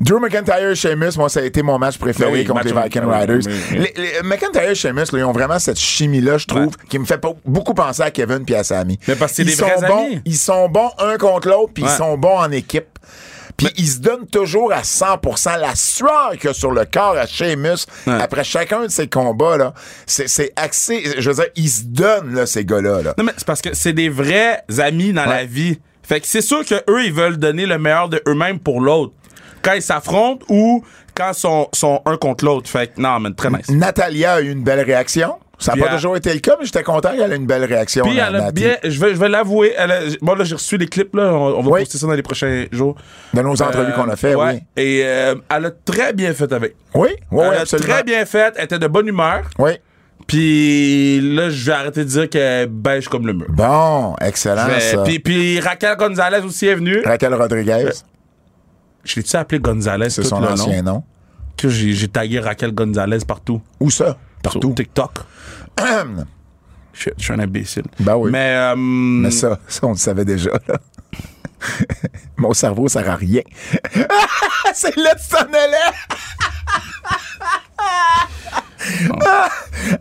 Drew 0.00 0.18
McIntyre, 0.20 0.74
Sheamus, 0.74 1.12
moi, 1.16 1.28
ça 1.28 1.40
a 1.40 1.44
été 1.44 1.62
mon 1.62 1.78
match 1.78 1.96
préféré 1.96 2.30
Ben 2.30 2.36
oui, 2.38 2.44
contre 2.44 2.64
match- 2.64 2.74
les 2.74 2.82
Viking 2.82 3.02
oui, 3.06 3.14
Riders. 3.16 3.38
mais- 3.70 3.78
Les, 3.78 3.94
les- 3.96 4.22
McIntyre, 4.22 4.74
Sheamus, 4.74 5.04
là, 5.12 5.18
ils 5.18 5.24
ont 5.24 5.32
vraiment 5.32 5.58
cette 5.58 5.78
chimie-là, 5.78 6.36
je 6.38 6.46
trouve, 6.46 6.76
qui 6.88 6.98
me 6.98 7.04
fait 7.06 7.16
pas- 7.18 7.32
beaucoup 7.44 7.72
penser 7.72 8.02
à 8.02 8.10
Kevin 8.10 8.44
puis 8.44 8.54
à 8.54 8.64
Sami. 8.64 8.98
Mais 9.08 9.14
parce 9.16 9.32
que 9.32 9.36
c'est 9.36 9.42
Ils 9.42 9.46
des 9.46 9.52
sont 9.52 9.66
vrais 9.66 9.88
bons, 9.88 10.06
amis. 10.06 10.20
Ils 10.26 10.36
sont 10.36 10.68
bons 10.68 10.90
un 10.98 11.16
contre 11.16 11.48
l'autre, 11.48 11.72
puis 11.72 11.84
Ouais. 11.84 11.90
ils 11.90 11.96
sont 11.96 12.18
bons 12.18 12.38
en 12.38 12.50
équipe. 12.50 12.98
Puis 13.64 13.74
ils 13.76 13.86
se 13.88 13.98
donnent 14.00 14.26
toujours 14.26 14.72
à 14.72 14.82
100 14.84 15.20
La 15.58 15.74
sueur 15.74 16.32
qu'il 16.40 16.50
a 16.50 16.54
sur 16.54 16.70
le 16.72 16.84
corps 16.84 17.16
à 17.16 17.26
Sheamus, 17.26 17.86
Ouais. 18.06 18.20
après 18.20 18.44
chacun 18.44 18.82
de 18.82 18.88
ces 18.88 19.06
combats, 19.08 19.56
là, 19.56 19.74
c'est, 20.06 20.28
c'est 20.28 20.52
axé. 20.56 21.02
Je 21.18 21.30
veux 21.30 21.36
dire, 21.36 21.46
ils 21.56 21.68
se 21.68 21.82
donnent, 21.84 22.34
là, 22.34 22.46
ces 22.46 22.64
gars-là. 22.64 23.02
Là. 23.02 23.14
Non, 23.18 23.24
mais 23.24 23.32
c'est 23.36 23.46
parce 23.46 23.62
que 23.62 23.74
c'est 23.74 23.92
des 23.92 24.08
vrais 24.08 24.62
amis 24.78 25.12
dans 25.12 25.22
Ouais. 25.22 25.28
la 25.28 25.44
vie. 25.44 25.78
Fait 26.02 26.20
que 26.20 26.26
c'est 26.26 26.40
sûr 26.42 26.64
que 26.64 26.74
eux 26.90 27.04
ils 27.04 27.12
veulent 27.12 27.36
donner 27.36 27.64
le 27.66 27.78
meilleur 27.78 28.08
de 28.08 28.20
eux-mêmes 28.26 28.58
pour 28.58 28.80
l'autre. 28.80 29.12
Quand 29.62 29.74
ils 29.74 29.82
s'affrontent 29.82 30.44
ou 30.48 30.84
quand 31.14 31.30
ils 31.32 31.38
sont, 31.38 31.68
sont 31.72 32.02
un 32.06 32.16
contre 32.16 32.44
l'autre. 32.44 32.68
Fait 32.68 32.92
que 32.92 33.00
non, 33.00 33.20
mais 33.20 33.30
très 33.32 33.50
nice. 33.50 33.68
Natalia 33.68 34.34
a 34.34 34.40
eu 34.40 34.50
une 34.50 34.64
belle 34.64 34.80
réaction 34.80 35.36
Ça 35.62 35.74
n'a 35.74 35.82
pas 35.82 35.88
elle- 35.90 35.96
toujours 35.96 36.16
été 36.16 36.32
le 36.34 36.40
cas, 36.40 36.56
mais 36.58 36.66
j'étais 36.66 36.82
content 36.82 37.10
qu'elle 37.16 37.32
ait 37.32 37.36
une 37.36 37.46
belle 37.46 37.64
réaction. 37.64 38.04
Puis 38.04 38.18
elle 38.18 38.36
a 38.36 38.50
bien, 38.52 38.76
je 38.84 39.00
vais, 39.00 39.14
je 39.14 39.18
vais 39.20 39.28
l'avouer, 39.28 39.76
a- 39.78 39.86
bon 40.20 40.34
là 40.34 40.44
j'ai 40.44 40.54
reçu 40.56 40.76
les 40.76 40.86
clips 40.86 41.14
là, 41.14 41.32
on, 41.32 41.58
on 41.58 41.62
va 41.62 41.70
Oui. 41.70 41.80
poster 41.80 41.98
ça 41.98 42.06
dans 42.06 42.12
les 42.14 42.22
prochains 42.22 42.66
jours. 42.72 42.96
De 43.32 43.40
nos 43.42 43.50
entrevues 43.62 43.92
Euh, 43.92 43.92
qu'on 43.92 44.08
a 44.10 44.16
fait, 44.16 44.34
ouais. 44.34 44.54
oui. 44.54 44.82
Et 44.82 45.02
euh, 45.04 45.34
elle 45.54 45.66
a 45.66 45.70
très 45.70 46.12
bien 46.12 46.34
fait 46.34 46.52
avec. 46.52 46.74
Oui, 46.94 47.08
oui, 47.30 47.44
elle 47.48 47.58
a 47.58 47.60
absolument. 47.62 47.88
très 47.94 48.02
bien 48.02 48.24
fait, 48.26 48.54
elle 48.56 48.64
était 48.64 48.78
de 48.78 48.86
bonne 48.88 49.06
humeur. 49.08 49.42
Oui. 49.58 49.72
Puis 50.26 51.20
là, 51.20 51.50
je 51.50 51.64
vais 51.66 51.72
arrêter 51.72 52.04
de 52.04 52.08
dire 52.08 52.28
qu'elle 52.30 52.68
beige 52.68 53.08
comme 53.08 53.26
le 53.26 53.32
mur. 53.32 53.46
Bon, 53.50 54.14
excellent, 54.20 54.66
Je 54.68 54.74
vais- 54.74 54.80
ça. 54.80 55.02
Puis, 55.02 55.18
puis 55.18 55.60
Raquel 55.60 55.96
Gonzalez 55.96 56.38
aussi 56.44 56.66
est 56.66 56.74
venue. 56.74 57.02
Raquel 57.04 57.34
Rodriguez, 57.34 57.88
Je 59.04 59.16
l'ai-tu 59.16 59.36
appelé 59.36 59.60
Gonzalez 59.60 60.10
c'est 60.10 60.22
son 60.22 60.40
le 60.40 60.48
ancien 60.48 60.82
nom? 60.82 60.92
nom. 60.94 61.04
Que 61.56 61.68
j'ai, 61.68 62.08
tagué 62.08 62.38
Raquel 62.40 62.72
Gonzalez 62.72 63.18
partout. 63.26 63.60
Où 63.80 63.90
ça? 63.90 64.04
Sur 64.06 64.16
Partout. 64.42 64.72
TikTok. 64.74 65.10
Je, 66.94 67.08
je 67.16 67.24
suis 67.24 67.32
un 67.32 67.38
imbécile. 67.38 67.84
Ben 68.00 68.16
oui. 68.16 68.30
Mais, 68.30 68.54
euh, 68.54 68.76
Mais 68.76 69.30
ça, 69.30 69.58
ça, 69.66 69.86
on 69.86 69.92
le 69.92 69.96
savait 69.96 70.26
déjà, 70.26 70.50
là. 70.68 70.78
Mon 72.36 72.52
cerveau 72.52 72.86
sert 72.88 73.08
à 73.08 73.16
rien. 73.16 73.40
c'est 74.74 74.94
là 74.96 75.14
que 75.14 75.30
t'en 75.30 75.46
allais! 75.52 75.92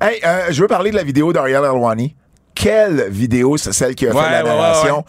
Hey, 0.02 0.20
euh, 0.26 0.48
je 0.52 0.62
veux 0.62 0.68
parler 0.68 0.92
de 0.92 0.96
la 0.98 1.04
vidéo 1.04 1.32
d'Ariel 1.32 1.64
Alwani. 1.64 2.16
Quelle 2.62 3.08
vidéo, 3.10 3.58
c'est 3.58 3.74
celle 3.74 3.96
qui 3.96 4.06
a 4.08 4.14
Ouais, 4.14 4.22
fait 4.24 4.30
la 4.30 4.44
ouais, 4.44 4.50
ouais, 4.52 4.56
narration? 4.56 5.04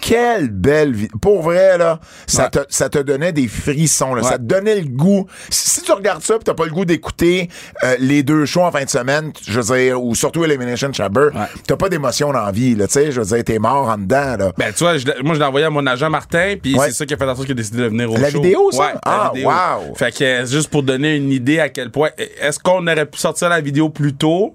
Quelle 0.00 0.50
belle 0.50 0.92
vidéo. 0.92 1.16
Pour 1.22 1.40
vrai, 1.42 1.78
là, 1.78 2.00
ça, 2.26 2.50
te, 2.50 2.58
ça 2.68 2.90
te 2.90 2.98
donnait 2.98 3.32
des 3.32 3.48
frissons, 3.48 4.14
là. 4.14 4.22
Ça 4.22 4.36
te 4.36 4.42
donnait 4.42 4.74
le 4.80 4.88
goût. 4.88 5.26
Si, 5.48 5.70
si 5.70 5.82
tu 5.82 5.92
regardes 5.92 6.22
ça 6.22 6.36
pis 6.38 6.44
t'as 6.44 6.52
pas 6.54 6.66
le 6.66 6.70
goût 6.70 6.84
d'écouter 6.84 7.48
euh, 7.82 7.96
les 7.98 8.22
deux 8.22 8.44
shows 8.44 8.62
en 8.62 8.70
fin 8.70 8.84
de 8.84 8.90
semaine, 8.90 9.32
je 9.46 9.58
veux 9.58 9.74
dire, 9.76 10.02
ou 10.02 10.14
surtout 10.14 10.44
Elimination 10.44 10.92
Chamber, 10.92 11.30
t'as 11.66 11.76
pas 11.76 11.88
d'émotion 11.88 12.30
dans 12.32 12.44
la 12.44 12.52
vie, 12.52 12.74
là, 12.74 12.86
tu 12.86 12.92
sais, 12.94 13.10
je 13.10 13.20
veux 13.22 13.26
dire, 13.36 13.42
t'es 13.44 13.58
mort 13.58 13.88
en 13.88 13.96
dedans, 13.96 14.36
là. 14.38 14.52
Ben, 14.58 14.72
tu 14.76 14.84
vois, 14.84 14.98
je 14.98 15.06
moi, 15.22 15.34
je 15.34 15.38
l'ai 15.40 15.46
envoyé 15.46 15.64
à 15.66 15.70
mon 15.70 15.86
agent 15.86 16.10
Martin, 16.10 16.56
puis 16.62 16.76
c'est 16.78 16.92
ça 16.92 17.06
qui 17.06 17.14
a 17.14 17.16
fait 17.16 17.24
en 17.24 17.34
sorte 17.34 17.44
qu'il 17.46 17.52
a 17.52 17.54
décidé 17.54 17.78
de 17.78 17.86
venir 17.88 18.12
au 18.12 18.18
La 18.18 18.30
show. 18.30 18.42
vidéo, 18.42 18.70
ça? 18.70 18.78
Ouais, 18.80 18.92
la 18.92 19.00
Ah, 19.06 19.30
vidéo. 19.34 19.48
wow. 19.50 19.94
Fait 19.94 20.12
que, 20.14 20.44
juste 20.44 20.68
pour 20.68 20.82
donner 20.82 21.16
une 21.16 21.32
idée 21.32 21.58
à 21.58 21.70
quel 21.70 21.90
point, 21.90 22.10
est-ce 22.40 22.58
qu'on 22.58 22.86
aurait 22.86 23.06
pu 23.06 23.18
sortir 23.18 23.48
la 23.48 23.62
vidéo 23.62 23.88
plus 23.88 24.14
tôt? 24.14 24.54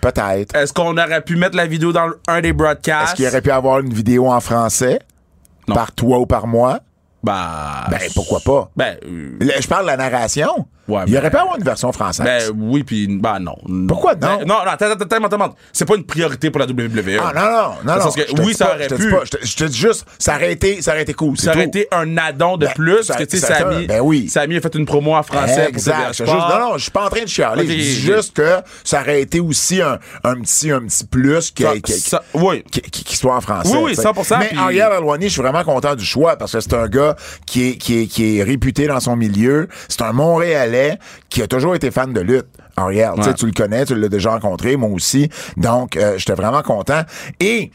Peut-être. 0.00 0.54
Est-ce 0.56 0.72
qu'on 0.72 0.96
aurait 0.96 1.22
pu 1.22 1.36
mettre 1.36 1.56
la 1.56 1.66
vidéo 1.66 1.92
dans 1.92 2.10
un 2.28 2.40
des 2.40 2.52
broadcasts? 2.52 3.08
Est-ce 3.08 3.14
qu'il 3.16 3.26
aurait 3.26 3.42
pu 3.42 3.50
avoir 3.50 3.80
une 3.80 3.92
vidéo 3.92 4.30
en 4.30 4.40
français? 4.40 5.00
Non. 5.68 5.74
Par 5.74 5.92
toi 5.92 6.18
ou 6.18 6.26
par 6.26 6.46
moi? 6.46 6.80
Bah. 7.22 7.86
Ben, 7.90 8.00
pourquoi 8.14 8.40
pas? 8.40 8.70
Ben, 8.76 8.96
euh, 9.04 9.38
je 9.60 9.68
parle 9.68 9.82
de 9.82 9.90
la 9.90 9.96
narration. 9.96 10.66
Ouais, 10.88 11.02
Il 11.06 11.12
ben- 11.12 11.20
aurait 11.20 11.30
pu 11.30 11.36
avoir 11.36 11.56
une 11.56 11.64
version 11.64 11.92
française. 11.92 12.26
ben 12.26 12.42
oui, 12.58 12.82
puis 12.82 13.06
bah 13.06 13.38
non. 13.38 13.56
Pourquoi 13.86 14.14
non? 14.14 14.38
Ben, 14.38 14.38
non, 14.40 14.46
non, 14.64 14.70
attends, 14.70 14.86
attends, 14.90 15.04
attends, 15.04 15.24
attends. 15.24 15.54
C'est 15.72 15.84
pas 15.84 15.94
une 15.94 16.02
priorité 16.04 16.50
pour 16.50 16.58
la 16.58 16.66
WWE. 16.66 17.20
ah, 17.22 17.32
non, 17.32 17.40
non, 17.42 17.98
non, 17.98 18.04
non. 18.04 18.10
que 18.10 18.42
oui, 18.42 18.52
ça 18.52 18.74
aurait 18.74 18.88
pu. 18.88 19.14
je, 19.42 19.56
te, 19.56 19.64
dis 19.64 19.78
juste, 19.78 20.04
ça 20.18 20.34
aurait 20.34 20.52
été, 20.52 20.82
ça 20.82 20.90
aurait 20.90 21.02
été 21.02 21.14
cool. 21.14 21.38
Ça 21.38 21.52
aurait 21.52 21.64
été 21.66 21.86
un 21.92 22.16
addon 22.16 22.56
de 22.56 22.66
Ben, 22.66 22.72
plus, 22.74 23.06
que 23.06 23.22
tu 23.22 23.38
sais, 23.38 23.46
Samy, 23.46 23.86
ben 23.86 24.00
oui. 24.00 24.28
Samy 24.28 24.56
a 24.56 24.60
fait 24.60 24.74
une 24.74 24.84
promo 24.84 25.14
en 25.14 25.22
français 25.22 25.68
Exact. 25.68 26.14
juste- 26.14 26.26
non, 26.26 26.58
non, 26.58 26.72
je 26.76 26.82
suis 26.82 26.90
pas 26.90 27.06
en 27.06 27.10
train 27.10 27.22
de 27.22 27.28
chialer. 27.28 27.62
Je 27.64 27.72
dis 27.72 27.94
juste 28.00 28.34
que 28.36 28.56
ça 28.82 29.02
aurait 29.02 29.22
été 29.22 29.38
aussi 29.38 29.80
un, 29.80 29.98
un 30.24 30.34
petit, 30.40 30.72
un 30.72 30.80
petit 30.80 31.04
plus 31.06 31.52
qui, 31.52 31.64
soit 33.16 33.36
en 33.36 33.40
français. 33.40 33.70
Oui, 33.72 33.78
oui, 33.84 33.90
tu 33.94 34.02
sais. 34.02 34.08
100%, 34.08 34.38
Mais 34.40 34.58
Ariel 34.58 34.82
Alwani, 34.92 35.26
je 35.26 35.32
suis 35.32 35.42
vraiment 35.42 35.62
content 35.62 35.94
du 35.94 36.04
choix 36.04 36.36
parce 36.36 36.52
que 36.52 36.60
c'est 36.60 36.74
un 36.74 36.88
gars 36.88 37.14
qui 37.46 37.68
est, 37.70 37.76
qui 37.76 38.02
est, 38.02 38.06
qui 38.06 38.38
est 38.38 38.42
réputé 38.42 38.88
dans 38.88 39.00
son 39.00 39.14
milieu. 39.16 39.68
C'est 39.88 40.02
un 40.02 40.12
Montréalais 40.12 40.71
qui 41.28 41.42
a 41.42 41.46
toujours 41.46 41.74
été 41.74 41.90
fan 41.90 42.12
de 42.12 42.20
lutte. 42.20 42.46
Ariel, 42.76 43.10
tu 43.16 43.22
sais, 43.22 43.28
Ouais. 43.28 43.34
tu 43.34 43.46
le 43.46 43.52
connais, 43.52 43.84
tu 43.84 43.94
l'as 43.94 44.08
déjà 44.08 44.30
rencontré, 44.30 44.76
moi 44.76 44.88
aussi. 44.88 45.28
Donc, 45.58 45.96
euh, 45.96 46.16
j'étais 46.16 46.32
vraiment 46.32 46.62
content. 46.62 47.02
Et 47.38 47.70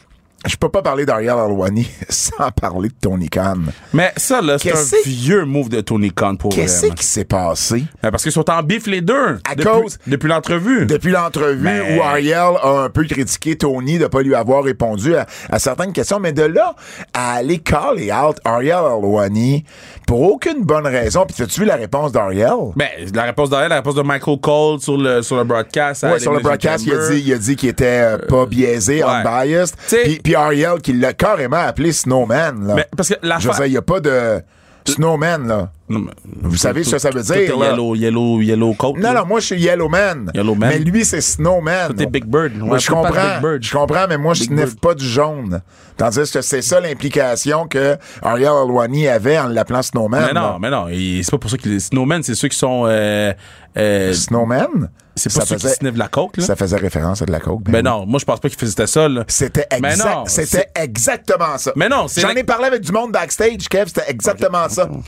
je 0.46 0.56
peux 0.56 0.70
pas 0.70 0.82
parler 0.82 1.06
d'Ariel 1.06 1.32
Alwani 1.32 1.89
sans 2.10 2.51
parler 2.51 2.89
de 2.89 2.94
Tony 3.01 3.27
Khan. 3.29 3.56
Mais 3.94 4.12
ça, 4.17 4.41
là, 4.41 4.58
c'est 4.60 4.72
un 4.72 5.01
vieux 5.06 5.46
move 5.46 5.70
de 5.70 5.82
Tony 5.82 6.12
Khan 6.12 6.36
pour 6.36 6.51
Qu'est-ce 6.53 6.88
qui 6.88 7.03
s'est 7.06 7.25
passé? 7.25 7.84
Ben, 8.03 8.12
parce 8.12 8.24
qu'ils 8.24 8.32
sont 8.32 8.50
en 8.50 8.62
bif 8.63 8.86
les 8.88 9.01
deux. 9.01 9.39
À 9.50 9.56
depuis, 9.56 9.63
cause- 9.82 9.98
Depuis 10.08 10.29
l'entrevue. 10.29 10.86
Depuis 10.86 11.12
l'entrevue 11.12 11.82
où 11.98 12.01
Ariel 12.03 12.53
a 12.62 12.84
un 12.86 12.89
peu 12.89 13.03
critiqué 13.06 13.58
Tony 13.58 13.98
de 13.98 14.08
pas 14.08 14.22
lui 14.22 14.36
avoir 14.36 14.63
répondu 14.63 15.15
à, 15.15 15.25
à 15.50 15.60
certaines 15.60 15.91
questions, 15.91 16.20
mais 16.20 16.32
de 16.34 16.44
là 16.44 16.75
à 17.13 17.34
aller 17.34 17.58
call 17.60 17.98
out 18.12 18.38
Ariel 18.46 18.74
Alwani 18.77 19.65
pour 20.06 20.22
aucune 20.22 20.63
bonne 20.63 20.88
raison. 20.88 21.25
Puis 21.25 21.44
as-tu 21.44 21.62
vu 21.62 21.65
la 21.65 21.75
réponse 21.75 22.12
d'Ariel? 22.12 22.51
Ben, 22.75 22.88
la 23.13 23.24
réponse 23.24 23.50
d'Ariel, 23.50 23.70
la 23.70 23.77
réponse 23.77 23.96
de 23.96 24.01
Michael 24.03 24.39
Cole 24.39 24.79
sur 24.79 24.98
le, 24.98 25.22
sur 25.24 25.36
le 25.36 25.44
broadcast. 25.44 26.03
Ouais, 26.03 26.20
sur 26.20 26.32
le 26.32 26.39
broadcast, 26.39 26.86
il 26.86 26.94
a 26.94 27.10
dit, 27.10 27.22
il 27.25 27.34
a 27.34 27.38
dit 27.38 27.56
qu'il 27.56 27.70
était 27.70 27.86
euh, 27.86 28.17
pas 28.17 28.46
biaisé, 28.46 29.03
ouais. 29.03 29.10
unbiased. 29.10 29.75
T'sais- 29.88 30.20
Puis, 30.27 30.36
Ariel 30.36 30.81
qui 30.84 30.91
l'a 30.91 31.13
carrément 31.13 31.55
appelé 31.55 31.93
Snowman. 31.93 32.67
Là. 32.67 32.74
Mais 32.75 32.88
parce 32.98 33.07
que 33.07 33.15
Je 33.24 33.48
veux 33.48 33.67
il 33.67 33.72
n'y 33.72 33.77
a 33.77 33.81
pas 33.81 34.01
de 34.01 34.41
Snowman. 34.84 35.48
là. 35.48 35.72
Non, 35.88 36.01
Vous 36.41 36.57
savez 36.57 36.84
ce 36.84 36.91
que 36.91 36.98
ça 36.98 37.12
veut 37.12 37.22
dire? 37.22 37.57
là? 37.57 37.69
yellow, 37.69 37.96
yellow, 37.96 38.41
yellow 38.41 38.74
coat. 38.74 38.96
Non, 38.98 39.13
là. 39.13 39.22
non, 39.22 39.25
moi, 39.25 39.39
je 39.39 39.46
suis 39.46 39.62
Yellow 39.62 39.88
Man. 39.88 40.29
Yellow 40.36 40.53
Man. 40.53 40.69
Mais 40.74 40.79
lui, 40.79 41.05
c'est 41.05 41.22
Snowman. 41.22 41.93
T'es 41.96 42.07
Big 42.07 42.25
Bird. 42.25 42.57
Moi, 42.57 42.74
Ouais, 42.74 42.79
je 42.79 42.89
comprends. 42.89 43.39
Je 43.62 43.72
comprends, 43.72 44.05
mais 44.10 44.17
moi, 44.17 44.34
je 44.34 44.43
sniffe 44.43 44.75
pas 44.75 44.93
du 44.93 45.05
jaune. 45.07 45.62
Tandis 45.96 46.29
que 46.29 46.41
c'est 46.41 46.62
ça 46.62 46.81
l'implication 46.81 47.65
que 47.65 47.96
Ariel 48.22 48.50
Alwani 48.50 49.07
avait 49.07 49.39
en 49.39 49.48
l'appelant 49.48 49.81
Snowman. 49.81 50.25
Mais 50.27 50.34
non, 50.34 50.41
là. 50.41 50.57
mais 50.60 50.69
non. 50.69 50.88
C'est 51.24 51.31
pas 51.31 51.38
pour 51.38 51.50
ça 51.50 51.57
qu'il 51.57 51.72
est 51.72 51.79
Snowman, 51.79 52.22
c'est 52.22 52.36
ceux 52.36 52.50
qui 52.50 52.57
sont. 52.57 52.84
Euh, 52.86 53.31
euh, 53.77 54.12
Snowman? 54.12 54.89
C'est 55.17 55.33
pas 55.33 55.41
ça 55.41 55.45
ceux 55.47 55.55
qui 55.55 55.62
faisait, 55.63 55.75
sniffent 55.75 55.93
de 55.93 56.00
la 56.00 56.07
coke, 56.07 56.38
là. 56.38 56.43
ça 56.45 56.55
faisait 56.55 56.77
référence 56.77 57.21
à 57.21 57.25
de 57.25 57.31
la 57.31 57.39
coke. 57.39 57.63
Ben 57.63 57.83
non, 57.83 58.05
moi 58.05 58.19
je 58.19 58.25
pense 58.25 58.39
pas 58.39 58.50
qu'il 58.50 58.57
faisait 58.57 58.88
ça, 58.88 59.09
là. 59.09 59.24
C'était 59.27 59.67
Mais 59.81 59.89
exact, 59.89 60.05
non, 60.15 60.25
c'était 60.27 60.67
exactement 60.75 61.57
ça. 61.57 61.71
Mais 61.75 61.89
non, 61.89 62.07
c'est 62.07 62.21
J'en 62.21 62.29
la- 62.29 62.39
ai 62.39 62.43
parlé 62.43 62.65
avec 62.65 62.81
du 62.81 62.91
monde 62.91 63.12
backstage, 63.12 63.67
Kev, 63.69 63.88
c'était 63.88 64.09
exactement 64.09 64.69
ça. 64.69 64.89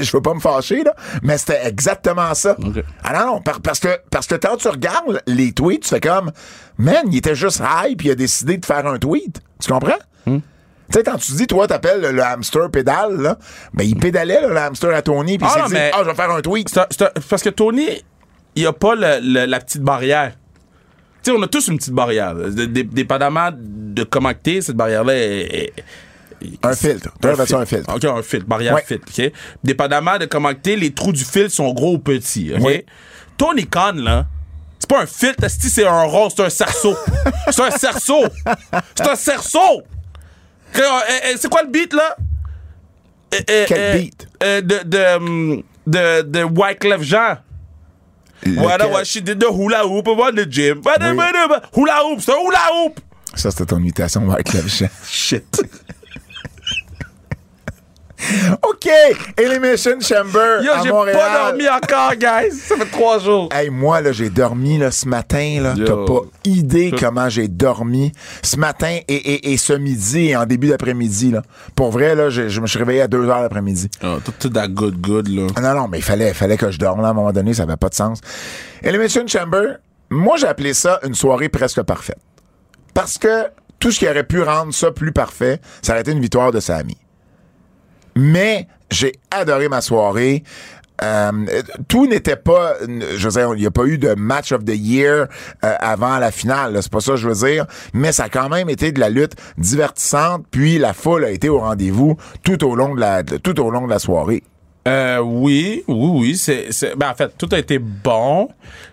Je 0.00 0.10
veux 0.10 0.22
pas 0.22 0.32
me 0.32 0.40
fâcher, 0.40 0.82
là, 0.84 0.94
mais 1.22 1.36
c'était 1.38 1.66
exactement 1.66 2.32
ça. 2.34 2.56
Ah 3.04 3.12
non, 3.20 3.26
non, 3.34 3.40
par- 3.42 3.60
parce 3.60 3.78
que, 3.78 3.88
parce 4.10 4.26
que 4.26 4.34
quand 4.36 4.56
tu 4.56 4.68
regardes 4.68 5.22
les 5.26 5.52
tweets, 5.52 5.82
tu 5.82 5.88
fais 5.90 6.00
comme, 6.00 6.32
man, 6.78 7.04
il 7.10 7.18
était 7.18 7.34
juste 7.34 7.60
high 7.60 7.96
puis 7.96 8.08
il 8.08 8.12
a 8.12 8.14
décidé 8.14 8.56
de 8.56 8.64
faire 8.64 8.86
un 8.86 8.98
tweet. 8.98 9.40
Tu 9.62 9.70
comprends? 9.70 9.98
Hmm. 10.24 10.38
Tu 10.90 10.98
sais, 10.98 11.02
quand 11.02 11.16
tu 11.18 11.32
dis, 11.32 11.46
toi, 11.46 11.66
t'appelles 11.66 12.00
le, 12.00 12.12
le 12.12 12.22
hamster 12.22 12.70
pédale, 12.70 13.16
là, 13.20 13.36
ben, 13.74 13.82
il 13.84 13.96
pédalait, 13.96 14.40
là, 14.40 14.48
le 14.48 14.56
hamster 14.56 14.94
à 14.94 15.02
Tony, 15.02 15.36
puis 15.36 15.46
Ah 15.50 15.54
il 15.56 15.62
s'est 15.62 15.68
dit, 15.68 15.74
mais- 15.74 15.90
ah, 15.92 15.98
je 16.04 16.08
vais 16.08 16.14
faire 16.14 16.30
un 16.30 16.40
tweet. 16.40 16.72
Parce 17.28 17.42
que 17.42 17.48
Tony, 17.50 17.88
il 18.56 18.66
a 18.66 18.72
pas 18.72 18.94
le- 18.94 19.20
le- 19.22 19.44
la 19.46 19.60
petite 19.60 19.82
barrière. 19.82 20.32
Tu 21.22 21.30
sais, 21.30 21.36
on 21.36 21.42
a 21.42 21.46
tous 21.48 21.68
une 21.68 21.76
petite 21.78 21.92
barrière. 21.92 22.34
Dépendamment 22.34 23.50
de 23.54 24.02
comment 24.04 24.30
que 24.32 24.38
t'es, 24.42 24.60
cette 24.60 24.76
barrière-là 24.76 25.14
est. 25.14 25.72
est- 26.42 26.64
Un 26.64 26.74
filtre. 26.74 27.10
Tu 27.20 27.46
ça 27.46 27.58
un 27.58 27.66
filtre. 27.66 27.94
OK, 27.94 28.04
un 28.04 28.22
filtre, 28.22 28.46
barrière 28.46 28.74
Ouais. 28.74 28.84
filtre, 28.86 29.06
OK? 29.08 29.32
Dépendamment 29.64 30.18
de 30.18 30.26
comment 30.26 30.50
que 30.50 30.58
t'es, 30.60 30.76
les 30.76 30.92
trous 30.92 31.12
du 31.12 31.24
filtre 31.24 31.50
sont 31.52 31.72
gros 31.72 31.94
ou 31.94 31.98
petits, 31.98 32.52
OK? 32.54 32.84
Tony 33.38 33.66
Khan, 33.66 33.92
là, 33.96 34.26
c'est 34.78 34.88
pas 34.88 35.02
un 35.02 35.06
filtre, 35.06 35.44
c'est 35.48 35.86
un 35.86 36.02
rond, 36.02 36.28
c'est 36.30 36.42
un 36.44 36.50
cerceau. 36.50 36.94
c'est 37.50 37.62
un 37.62 37.70
cerceau. 37.70 38.24
C'est 38.94 39.08
un 39.08 39.16
cerceau. 39.16 39.82
Que- 40.72 40.80
euh, 40.80 41.32
euh, 41.32 41.36
C'est 41.38 41.48
quoi 41.48 41.62
le 41.62 41.68
beat, 41.70 41.92
là? 41.92 42.16
Euh, 43.34 43.38
euh, 43.50 43.64
Quel 43.66 43.78
euh, 43.80 43.98
beat? 43.98 44.28
euh, 44.42 44.60
de, 44.60 44.78
de, 44.84 45.16
hum, 45.16 45.62
de, 45.86 46.22
de 46.22 46.42
Wyclef 46.44 47.02
Jean. 47.02 47.38
Voilà, 48.44 48.84
Lequel? 48.84 48.96
ouais, 48.96 49.04
she 49.04 49.22
did 49.22 49.40
the 49.40 49.46
hula 49.50 49.84
hoop 49.86 50.06
on 50.08 50.32
the 50.32 50.46
gym? 50.50 50.80
Bada, 50.80 51.10
Oui. 51.10 51.16
Hula 51.76 52.04
hoop, 52.04 52.20
c'est 52.20 52.32
un 52.32 52.40
hula 52.46 52.84
hoop. 52.84 53.00
Ça, 53.34 53.50
c'était 53.50 53.66
ton 53.66 53.78
imitation 53.78 54.22
le 54.62 54.68
chien. 54.68 54.88
Shit. 55.08 55.62
OK! 58.62 58.88
Elimination 59.36 60.00
Chamber 60.00 60.62
Yo, 60.62 60.72
j'ai 60.82 60.90
pas 60.90 61.50
dormi 61.50 61.68
encore, 61.68 62.14
guys. 62.16 62.52
Ça 62.52 62.76
fait 62.76 62.90
trois 62.90 63.18
jours. 63.18 63.48
Hey, 63.52 63.70
moi, 63.70 64.00
là, 64.00 64.12
j'ai 64.12 64.30
dormi 64.30 64.78
là, 64.78 64.90
ce 64.90 65.08
matin. 65.08 65.58
Là. 65.60 65.74
T'as 65.76 66.04
pas 66.04 66.20
idée 66.44 66.92
comment 66.98 67.28
j'ai 67.28 67.48
dormi 67.48 68.12
ce 68.42 68.56
matin 68.56 68.98
et, 69.08 69.14
et, 69.14 69.52
et 69.52 69.56
ce 69.56 69.72
midi 69.72 70.28
et 70.28 70.36
en 70.36 70.46
début 70.46 70.68
d'après-midi. 70.68 71.30
Là. 71.30 71.42
Pour 71.74 71.90
vrai, 71.90 72.14
là, 72.14 72.30
je, 72.30 72.48
je 72.48 72.60
me 72.60 72.66
suis 72.66 72.78
réveillé 72.78 73.02
à 73.02 73.08
2 73.08 73.28
heures 73.28 73.42
l'après-midi. 73.42 73.88
Oh, 74.02 74.16
tout, 74.24 74.32
tout 74.38 74.48
that 74.50 74.68
good, 74.68 75.00
good, 75.00 75.28
là. 75.28 75.46
Non, 75.60 75.80
non, 75.82 75.88
mais 75.88 75.98
il 75.98 76.04
fallait, 76.04 76.32
fallait 76.34 76.56
que 76.56 76.70
je 76.70 76.78
dorme. 76.78 77.00
Là, 77.02 77.08
à 77.08 77.10
un 77.10 77.14
moment 77.14 77.32
donné, 77.32 77.54
ça 77.54 77.64
avait 77.64 77.76
pas 77.76 77.88
de 77.88 77.94
sens. 77.94 78.20
Elimination 78.82 79.26
Chamber, 79.26 79.76
moi, 80.10 80.36
j'ai 80.36 80.46
appelé 80.46 80.74
ça 80.74 81.00
une 81.04 81.14
soirée 81.14 81.48
presque 81.48 81.82
parfaite. 81.82 82.18
Parce 82.94 83.18
que 83.18 83.46
tout 83.78 83.90
ce 83.90 83.98
qui 83.98 84.08
aurait 84.08 84.24
pu 84.24 84.42
rendre 84.42 84.72
ça 84.72 84.90
plus 84.90 85.12
parfait, 85.12 85.60
ça 85.82 85.92
aurait 85.92 86.00
été 86.00 86.12
une 86.12 86.20
victoire 86.20 86.50
de 86.52 86.60
Samy. 86.60 86.96
Mais 88.16 88.66
j'ai 88.90 89.12
adoré 89.30 89.68
ma 89.68 89.80
soirée. 89.80 90.42
Euh, 91.02 91.30
tout 91.88 92.06
n'était 92.06 92.36
pas, 92.36 92.74
je 92.80 93.28
veux 93.28 93.32
dire, 93.32 93.54
il 93.54 93.60
n'y 93.60 93.66
a 93.66 93.70
pas 93.70 93.84
eu 93.84 93.98
de 93.98 94.14
match 94.14 94.52
of 94.52 94.64
the 94.64 94.74
year 94.74 95.26
euh, 95.62 95.74
avant 95.78 96.18
la 96.18 96.30
finale, 96.30 96.78
c'est 96.80 96.90
pas 96.90 97.00
ça 97.00 97.12
que 97.12 97.18
je 97.18 97.28
veux 97.28 97.46
dire, 97.46 97.66
mais 97.92 98.12
ça 98.12 98.24
a 98.24 98.28
quand 98.30 98.48
même 98.48 98.70
été 98.70 98.92
de 98.92 99.00
la 99.00 99.10
lutte 99.10 99.34
divertissante, 99.58 100.46
puis 100.50 100.78
la 100.78 100.94
foule 100.94 101.26
a 101.26 101.30
été 101.30 101.50
au 101.50 101.58
rendez-vous 101.58 102.16
tout 102.42 102.64
au 102.64 102.74
long 102.74 102.94
de 102.94 103.00
la, 103.00 103.22
tout 103.22 103.60
au 103.60 103.70
long 103.70 103.84
de 103.84 103.90
la 103.90 103.98
soirée. 103.98 104.42
Euh, 104.86 105.18
oui, 105.18 105.82
oui, 105.88 106.08
oui. 106.20 106.36
C'est, 106.36 106.66
c'est- 106.70 106.94
ben, 106.94 107.10
en 107.10 107.14
fait, 107.14 107.32
tout 107.36 107.48
a 107.52 107.58
été 107.58 107.78
bon. 107.78 108.48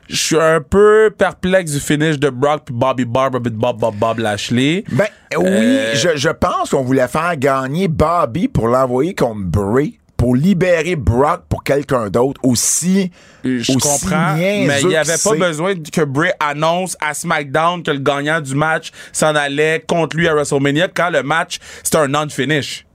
Je 0.09 0.15
suis 0.15 0.39
un 0.39 0.59
peu 0.61 1.13
perplexe 1.17 1.71
du 1.71 1.79
finish 1.79 2.17
de 2.19 2.29
Brock 2.29 2.63
puis 2.65 2.73
Bobby 2.75 3.05
Barber 3.05 3.39
puis 3.41 3.51
Bob 3.51 3.79
Bob 3.79 3.95
Bob 3.95 4.19
Lashley. 4.19 4.83
Ben 4.91 5.05
oui, 5.37 5.45
Euh, 5.47 5.93
je, 5.95 6.09
je 6.15 6.29
pense 6.29 6.71
qu'on 6.71 6.83
voulait 6.83 7.07
faire 7.07 7.35
gagner 7.37 7.87
Bobby 7.87 8.47
pour 8.47 8.67
l'envoyer 8.67 9.13
contre 9.15 9.41
Bray, 9.45 9.99
pour 10.17 10.35
libérer 10.35 10.95
Brock 10.95 11.43
pour 11.47 11.63
quelqu'un 11.63 12.09
d'autre 12.09 12.39
aussi. 12.43 13.11
Je 13.43 13.59
aussi 13.59 13.73
comprends, 13.73 14.35
mais 14.35 14.81
il 14.81 14.87
n'y 14.87 14.95
avait 14.95 15.13
pas 15.23 15.35
besoin 15.35 15.73
que 15.75 16.01
Bray 16.01 16.31
annonce 16.39 16.95
à 17.01 17.13
SmackDown 17.13 17.83
que 17.83 17.91
le 17.91 17.99
gagnant 17.99 18.39
du 18.41 18.55
match 18.55 18.91
s'en 19.11 19.35
allait 19.35 19.83
contre 19.87 20.15
lui 20.17 20.27
à 20.27 20.33
WrestleMania 20.33 20.87
quand 20.87 21.09
le 21.09 21.23
match, 21.23 21.59
c'était 21.83 21.97
un 21.97 22.07
non-finish. 22.07 22.85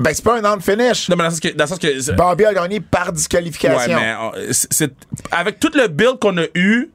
Ben 0.00 0.12
c'est 0.14 0.24
pas 0.24 0.38
un 0.38 0.40
non-finish. 0.40 1.08
Non, 1.08 1.16
mais 1.16 1.24
dans 1.24 1.28
le 1.28 1.30
sens 1.30 1.40
que... 1.40 1.48
Dans 1.48 1.64
le 1.64 1.68
sens 1.68 1.78
que 1.78 2.12
Bobby 2.16 2.44
a 2.46 2.54
gagné 2.54 2.80
par 2.80 3.06
Ouais, 3.08 3.12
disqualification. 3.12 3.96
mais 4.00 4.14
euh, 4.38 4.48
c'est- 4.52 4.94
avec 5.30 5.60
tout 5.60 5.70
le 5.74 5.88
build 5.88 6.18
qu'on 6.18 6.36
a 6.38 6.44
eu, 6.54 6.90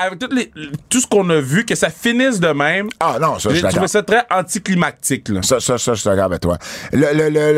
avec 0.00 0.18
tout, 0.18 0.28
les- 0.32 0.50
tout 0.88 1.00
ce 1.00 1.06
qu'on 1.06 1.28
a 1.30 1.40
vu, 1.40 1.64
que 1.64 1.74
ça 1.74 1.90
finisse 1.90 2.40
de 2.40 2.48
même, 2.48 2.88
Ah 3.00 3.16
non, 3.20 3.38
ça, 3.38 3.50
j'ai 3.52 3.62
trouvé 3.62 3.88
ça 3.88 4.02
très 4.02 4.22
anticlimactique. 4.30 5.28
Là. 5.28 5.40
Ça, 5.42 5.60
ça, 5.60 5.78
ça, 5.78 5.94
je 5.94 6.00
suis 6.00 6.08
d'accord 6.08 6.24
avec 6.26 6.40
toi. 6.40 6.58
Le, 6.92 7.12
le, 7.14 7.28
le, 7.30 7.52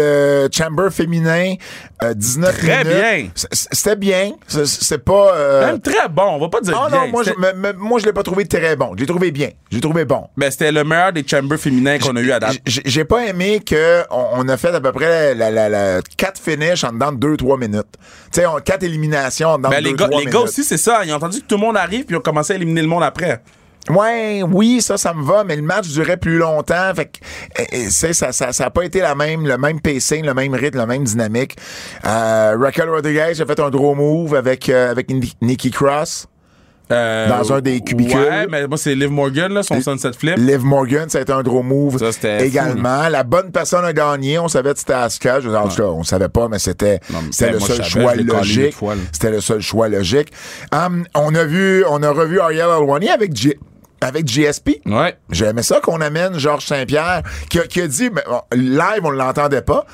le 0.44 0.48
Chamber 0.52 0.90
féminin, 0.90 1.54
euh, 2.02 2.14
19 2.14 2.58
Très 2.58 2.84
minutes. 2.84 2.96
bien. 2.98 3.30
C'était 3.52 3.96
bien. 3.96 4.32
C'est- 4.48 4.98
pas... 4.98 5.34
euh, 5.34 5.66
Même 5.66 5.80
très 5.80 6.08
bon, 6.08 6.24
on 6.34 6.38
va 6.38 6.48
pas 6.48 6.60
dire 6.60 6.78
Ah 6.78 6.88
bien. 6.90 7.00
non, 7.06 7.08
moi, 7.08 7.22
je, 7.24 7.30
me- 7.30 7.72
moi, 7.74 7.98
je 8.00 8.06
l'ai 8.06 8.12
pas 8.12 8.22
trouvé 8.22 8.46
très 8.46 8.76
bon. 8.76 8.92
Je 8.94 9.00
l'ai 9.00 9.06
trouvé 9.06 9.30
bien. 9.30 9.50
Je 9.70 9.76
l'ai 9.76 9.80
trouvé 9.80 10.04
bon. 10.04 10.28
ben, 10.36 10.50
c'était 10.50 10.72
le 10.72 10.84
meilleur 10.84 11.12
des 11.12 11.24
chambers 11.26 11.58
féminins 11.58 11.98
qu'on 11.98 12.16
a 12.16 12.20
eu 12.20 12.32
à 12.32 12.40
date. 12.40 12.58
J'ai 12.66 13.04
pas 13.04 13.26
aimé 13.26 13.60
que 13.64 14.02
on, 14.10 14.26
on 14.34 14.48
a 14.48 14.56
fait 14.56 14.74
à 14.74 14.80
peu 14.80 14.92
près 14.92 15.34
la, 15.34 15.50
la, 15.50 15.68
la, 15.68 16.00
quatre 16.16 16.40
finishes 16.40 16.84
en 16.84 16.92
dedans 16.92 17.12
de 17.12 17.26
2-3 17.36 17.58
minutes. 17.58 17.86
Tu 18.32 18.40
sais, 18.40 18.46
quatre 18.64 18.82
éliminations 18.82 19.48
en 19.50 19.56
dedans 19.58 19.70
Ben, 19.70 19.80
de 19.82 19.88
les 19.88 19.94
2-3 19.94 19.96
gars, 19.96 20.08
les 20.10 20.16
minutes. 20.18 20.32
gars 20.32 20.40
aussi, 20.40 20.64
c'est 20.64 20.76
ça. 20.76 21.04
Ils 21.04 21.12
ont 21.12 21.16
entendu 21.16 21.40
que 21.40 21.46
tout 21.46 21.56
le 21.56 21.60
monde 21.62 21.76
arrive 21.76 22.04
puis 22.04 22.14
ils 22.14 22.18
ont 22.18 22.20
commencé 22.30 22.52
à 22.52 22.56
éliminer 22.56 22.82
le 22.82 22.88
monde 22.88 23.02
après. 23.02 23.42
Ouais, 23.88 24.42
oui, 24.42 24.82
ça, 24.82 24.98
ça 24.98 25.14
me 25.14 25.24
va, 25.24 25.42
mais 25.42 25.56
le 25.56 25.62
match 25.62 25.88
durait 25.88 26.18
plus 26.18 26.36
longtemps. 26.36 26.92
Fait 26.94 27.06
que, 27.06 27.18
eh, 27.58 27.66
eh, 27.72 27.90
c'est, 27.90 28.12
ça, 28.12 28.30
ça, 28.30 28.52
ça 28.52 28.70
pas 28.70 28.84
été 28.84 29.00
la 29.00 29.14
même, 29.14 29.46
le 29.46 29.56
même 29.56 29.80
pacing, 29.80 30.24
le 30.24 30.34
même 30.34 30.54
rythme, 30.54 30.78
la 30.78 30.86
même 30.86 31.02
dynamique. 31.04 31.56
Euh, 32.06 32.56
Raquel 32.60 32.90
Rodriguez 32.90 33.40
a 33.40 33.46
fait 33.46 33.58
un 33.60 33.70
draw 33.70 33.94
move 33.94 34.34
avec, 34.34 34.68
euh, 34.68 34.90
avec 34.90 35.08
Ni- 35.10 35.32
Nikki 35.40 35.70
Cross. 35.70 36.26
Euh, 36.92 37.28
Dans 37.28 37.52
un 37.52 37.60
des 37.60 37.80
cubicules. 37.80 38.18
Ouais, 38.18 38.46
mais 38.48 38.66
moi, 38.66 38.76
c'est 38.76 38.94
Liv 38.94 39.10
Morgan, 39.10 39.52
là, 39.52 39.62
son 39.62 39.80
sunset 39.80 40.12
flip. 40.12 40.36
Liv 40.36 40.64
Morgan, 40.64 41.08
ça 41.08 41.18
a 41.18 41.20
été 41.22 41.32
un 41.32 41.42
draw 41.42 41.62
move 41.62 41.98
Ça, 41.98 42.12
également. 42.44 43.08
La 43.08 43.22
bonne 43.22 43.50
personne 43.52 43.84
a 43.84 43.92
gagné. 43.92 44.38
On 44.38 44.48
savait 44.48 44.72
que 44.72 44.78
c'était 44.80 44.94
Asuka. 44.94 45.40
Je, 45.40 45.48
en 45.48 45.68
tout 45.68 45.76
cas, 45.76 45.84
on 45.88 46.02
savait 46.02 46.28
pas, 46.28 46.48
mais 46.48 46.58
c'était, 46.58 47.00
mais 47.10 47.18
c'était 47.30 47.52
le 47.52 47.60
seul 47.60 47.84
choix 47.84 48.14
logique. 48.16 48.76
C'était 49.12 49.30
le 49.30 49.40
seul 49.40 49.60
choix 49.60 49.88
logique. 49.88 50.32
Hum, 50.72 51.04
on 51.14 51.34
a 51.34 51.44
vu, 51.44 51.84
on 51.88 52.02
a 52.02 52.10
revu 52.10 52.40
Ariel 52.40 52.62
Alwani 52.70 53.08
avec 53.08 53.36
G- 53.36 53.58
avec 54.00 54.26
GSP. 54.26 54.80
Ouais. 54.86 55.14
J'aimais 55.30 55.62
ça 55.62 55.80
qu'on 55.80 56.00
amène 56.00 56.38
Georges 56.38 56.64
Saint-Pierre, 56.64 57.22
qui 57.50 57.58
a, 57.60 57.66
qui 57.66 57.82
a 57.82 57.86
dit, 57.86 58.08
ben, 58.08 58.22
bon, 58.26 58.40
live, 58.56 59.00
on 59.04 59.10
l'entendait 59.10 59.60
pas. 59.62 59.84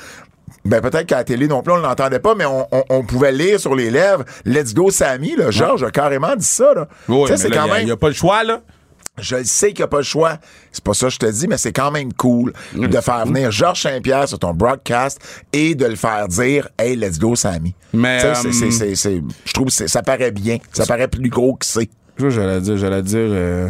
Ben, 0.67 0.81
peut-être 0.81 1.07
qu'à 1.07 1.17
la 1.19 1.25
télé 1.25 1.49
non 1.49 1.63
plus, 1.63 1.73
on 1.73 1.77
l'entendait 1.77 2.19
pas, 2.21 2.35
mais 2.35 2.45
on, 2.47 2.67
on- 2.73 2.85
on 2.91 3.03
pouvait 3.05 3.33
lire 3.33 3.59
sur 3.61 3.75
les 3.75 3.91
lèvres, 3.91 4.25
Let's 4.45 4.75
go 4.75 4.91
Sammy, 4.91 5.37
là. 5.37 5.51
Georges 5.51 5.83
a 5.85 5.91
carrément 5.91 6.35
dit 6.37 6.45
ça, 6.45 6.75
là. 6.75 6.89
Oui, 7.09 7.29
c'est 7.37 7.51
quand 7.51 7.65
il 7.65 7.69
y 7.69 7.71
a- 7.71 7.75
même. 7.75 7.83
il 7.83 7.89
y 7.89 7.93
a 7.93 7.97
pas 7.97 8.09
le 8.09 8.15
choix, 8.15 8.45
là. 8.45 8.61
Je 9.19 9.37
le 9.37 9.45
sais 9.45 9.69
qu'il 9.69 9.79
n'y 9.79 9.85
a 9.85 9.89
pas 9.89 9.97
le 9.97 10.03
choix. 10.03 10.37
C'est 10.71 10.85
pas 10.85 10.93
ça 10.93 11.07
que 11.07 11.13
je 11.15 11.19
te 11.19 11.25
dis, 11.25 11.49
mais 11.49 11.57
c'est 11.57 11.73
quand 11.73 11.91
même 11.91 12.13
cool 12.13 12.53
de 12.75 13.01
faire 13.01 13.25
venir 13.25 13.51
Georges 13.51 13.81
Saint-Pierre 13.81 14.29
sur 14.29 14.39
ton 14.39 14.53
broadcast 14.53 15.19
et 15.55 15.75
de 15.75 15.87
le 15.87 15.97
faire 15.97 16.29
dire 16.29 16.69
Hey, 16.79 16.97
let's 16.97 17.19
go, 17.19 17.35
Sammy. 17.35 17.75
Mais, 17.95 18.21
euh, 18.23 18.35
je 19.47 19.53
trouve 19.55 19.69
que 19.69 19.73
ça 19.89 20.03
paraît 20.03 20.33
bien. 20.33 20.59
Ça 20.71 20.85
paraît 20.85 21.09
plus 21.09 21.31
gros 21.31 21.55
que 21.55 21.65
c'est. 21.65 21.89
Je 22.19 22.29
j'allais 22.29 22.61
dire, 22.61 22.77
j'allais 22.77 23.03
dire. 23.03 23.19
euh, 23.21 23.69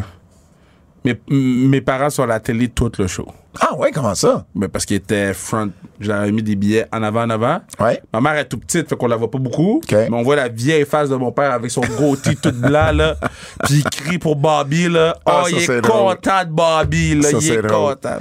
mes, 1.05 1.17
mes 1.31 1.81
parents 1.81 2.11
sont 2.11 2.25
à 2.25 2.27
la 2.27 2.41
télé 2.41 2.67
tout 2.69 2.91
le 2.99 3.07
show. 3.07 3.29
Ah 3.61 3.75
ouais, 3.77 3.91
comment 3.91 4.15
ça? 4.15 4.45
Ben, 4.55 4.69
parce 4.69 4.85
qu'ils 4.85 4.97
étaient 4.97 5.33
front. 5.35 5.71
J'avais 6.01 6.31
mis 6.33 6.43
des 6.43 6.57
billets 6.57 6.87
en 6.93 7.03
avant, 7.03 7.23
en 7.23 7.31
avant. 7.31 7.61
Ouais. 7.81 8.03
Ma 8.13 8.21
mère 8.21 8.37
est 8.37 8.49
tout 8.49 8.59
petite, 8.59 8.89
fait 8.89 8.97
qu'on 8.97 9.07
la 9.07 9.17
voit 9.17 9.31
pas 9.31 9.39
beaucoup. 9.39 9.77
OK. 9.83 9.93
Mais 9.93 10.09
on 10.13 10.23
voit 10.23 10.37
la 10.37 10.49
vieille 10.49 10.85
face 10.85 11.09
de 11.09 11.17
mon 11.17 11.33
père 11.33 11.53
avec 11.53 11.71
son 11.71 11.81
gros 11.81 12.17
tee 12.17 12.37
tout 12.37 12.53
blanc, 12.53 12.93
là. 12.93 13.17
Puis 13.65 13.77
il 13.77 13.85
crie 13.85 14.19
pour 14.19 14.37
Bobby, 14.37 14.89
là. 14.89 15.17
Ah, 15.25 15.43
oh, 15.45 15.49
il 15.51 15.59
est 15.59 15.81
content 15.87 16.45
de 16.45 16.51
Bobby, 16.51 17.15
là. 17.15 17.31
Ça, 17.31 17.39
il 17.41 17.51
est 17.53 17.67
content. 17.67 18.17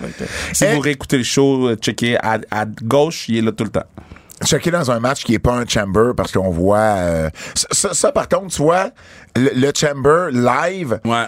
Si 0.54 0.63
Eh. 0.65 0.74
vous 0.74 0.80
réécoutez 0.80 1.18
le 1.18 1.24
show, 1.24 1.68
euh, 1.70 1.75
checkez 1.75 2.18
à, 2.18 2.38
à 2.51 2.65
gauche, 2.65 3.27
il 3.30 3.38
est 3.38 3.42
là 3.42 3.51
tout 3.51 3.65
le 3.65 3.72
temps. 3.72 3.84
Checker 4.44 4.70
dans 4.70 4.92
un 4.92 5.00
match 5.00 5.24
qui 5.24 5.34
est 5.34 5.39
pas 5.39 5.54
un 5.54 5.65
chamber 5.65 6.12
parce 6.15 6.32
qu'on 6.32 6.50
voit. 6.52 6.78
euh, 6.78 7.30
ça, 7.56 7.67
ça- 7.71 7.93
ça, 7.93 8.12
par 8.12 8.28
contre, 8.28 8.54
tu 8.54 8.62
vois, 8.62 8.89
le, 9.36 9.50
le 9.56 9.71
chamber 9.76 10.28
live, 10.32 11.00
Ouais. 11.06 11.26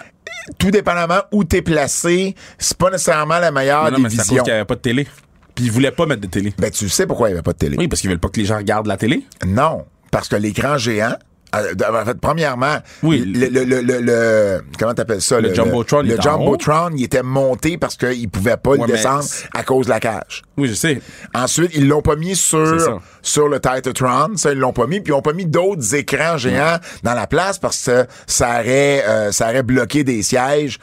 Tout 0.58 0.70
dépendamment 0.70 1.20
où 1.32 1.44
t'es 1.44 1.62
placé, 1.62 2.34
c'est 2.58 2.76
pas 2.76 2.90
nécessairement 2.90 3.38
la 3.38 3.50
meilleure 3.50 3.90
non, 3.90 3.96
des 3.96 4.02
mais 4.04 4.08
visions. 4.08 4.42
qu'il 4.42 4.52
n'y 4.52 4.58
avait 4.58 4.64
pas 4.64 4.74
de 4.76 4.80
télé. 4.80 5.06
Puis 5.54 5.64
ils 5.66 5.72
voulaient 5.72 5.90
pas 5.92 6.06
mettre 6.06 6.20
de 6.22 6.26
télé. 6.26 6.54
Ben, 6.58 6.70
tu 6.70 6.88
sais 6.88 7.06
pourquoi 7.06 7.28
il 7.28 7.32
n'y 7.32 7.36
avait 7.38 7.42
pas 7.42 7.52
de 7.52 7.58
télé. 7.58 7.76
Oui, 7.78 7.88
parce 7.88 8.00
qu'ils 8.00 8.10
veulent 8.10 8.20
pas 8.20 8.28
que 8.28 8.38
les 8.38 8.46
gens 8.46 8.56
regardent 8.56 8.86
la 8.86 8.96
télé. 8.96 9.24
Non, 9.46 9.84
parce 10.10 10.28
que 10.28 10.36
l'écran 10.36 10.78
géant. 10.78 11.16
Euh, 11.54 11.72
en 12.02 12.04
fait, 12.04 12.20
premièrement, 12.20 12.76
Oui. 13.02 13.20
le, 13.24 13.48
le, 13.48 13.64
le, 13.64 13.80
le, 13.80 14.00
le- 14.00 14.62
comment 14.78 14.94
t'appelles 14.94 15.22
ça? 15.22 15.40
Le 15.40 15.54
Jumbotron, 15.54 16.02
il 16.02 16.08
le, 16.10 16.18
en 16.18 16.22
Jumbotron, 16.22 16.90
il 16.96 17.04
était 17.04 17.22
monté 17.22 17.78
parce 17.78 17.96
qu'il 17.96 18.28
pouvait 18.28 18.56
pas 18.56 18.70
Ouais, 18.70 18.78
le 18.78 18.86
mais 18.86 18.92
descendre 18.92 19.24
à 19.54 19.62
cause 19.62 19.86
de 19.86 19.90
la 19.90 20.00
cage. 20.00 20.42
Oui, 20.56 20.68
je 20.68 20.74
sais. 20.74 21.00
Ensuite, 21.34 21.70
ils 21.74 21.88
l'ont 21.88 22.02
pas 22.02 22.16
mis 22.16 22.36
sur, 22.36 23.00
sur 23.22 23.48
le 23.48 23.60
Titatron. 23.60 24.36
Ça, 24.36 24.52
ils 24.52 24.58
l'ont 24.58 24.72
pas 24.72 24.86
mis. 24.86 25.00
Puis 25.00 25.12
ils 25.12 25.16
ont 25.16 25.22
pas 25.22 25.32
mis 25.32 25.46
d'autres 25.46 25.94
écrans 25.94 26.36
géants 26.36 26.78
dans 27.02 27.14
la 27.14 27.26
place 27.26 27.58
parce 27.58 27.82
que 27.86 28.06
ça 28.26 28.60
aurait, 28.60 29.04
euh, 29.08 29.32
ça 29.32 29.48
aurait 29.50 29.62
bloqué 29.62 30.04
des 30.04 30.22
sièges. 30.22 30.78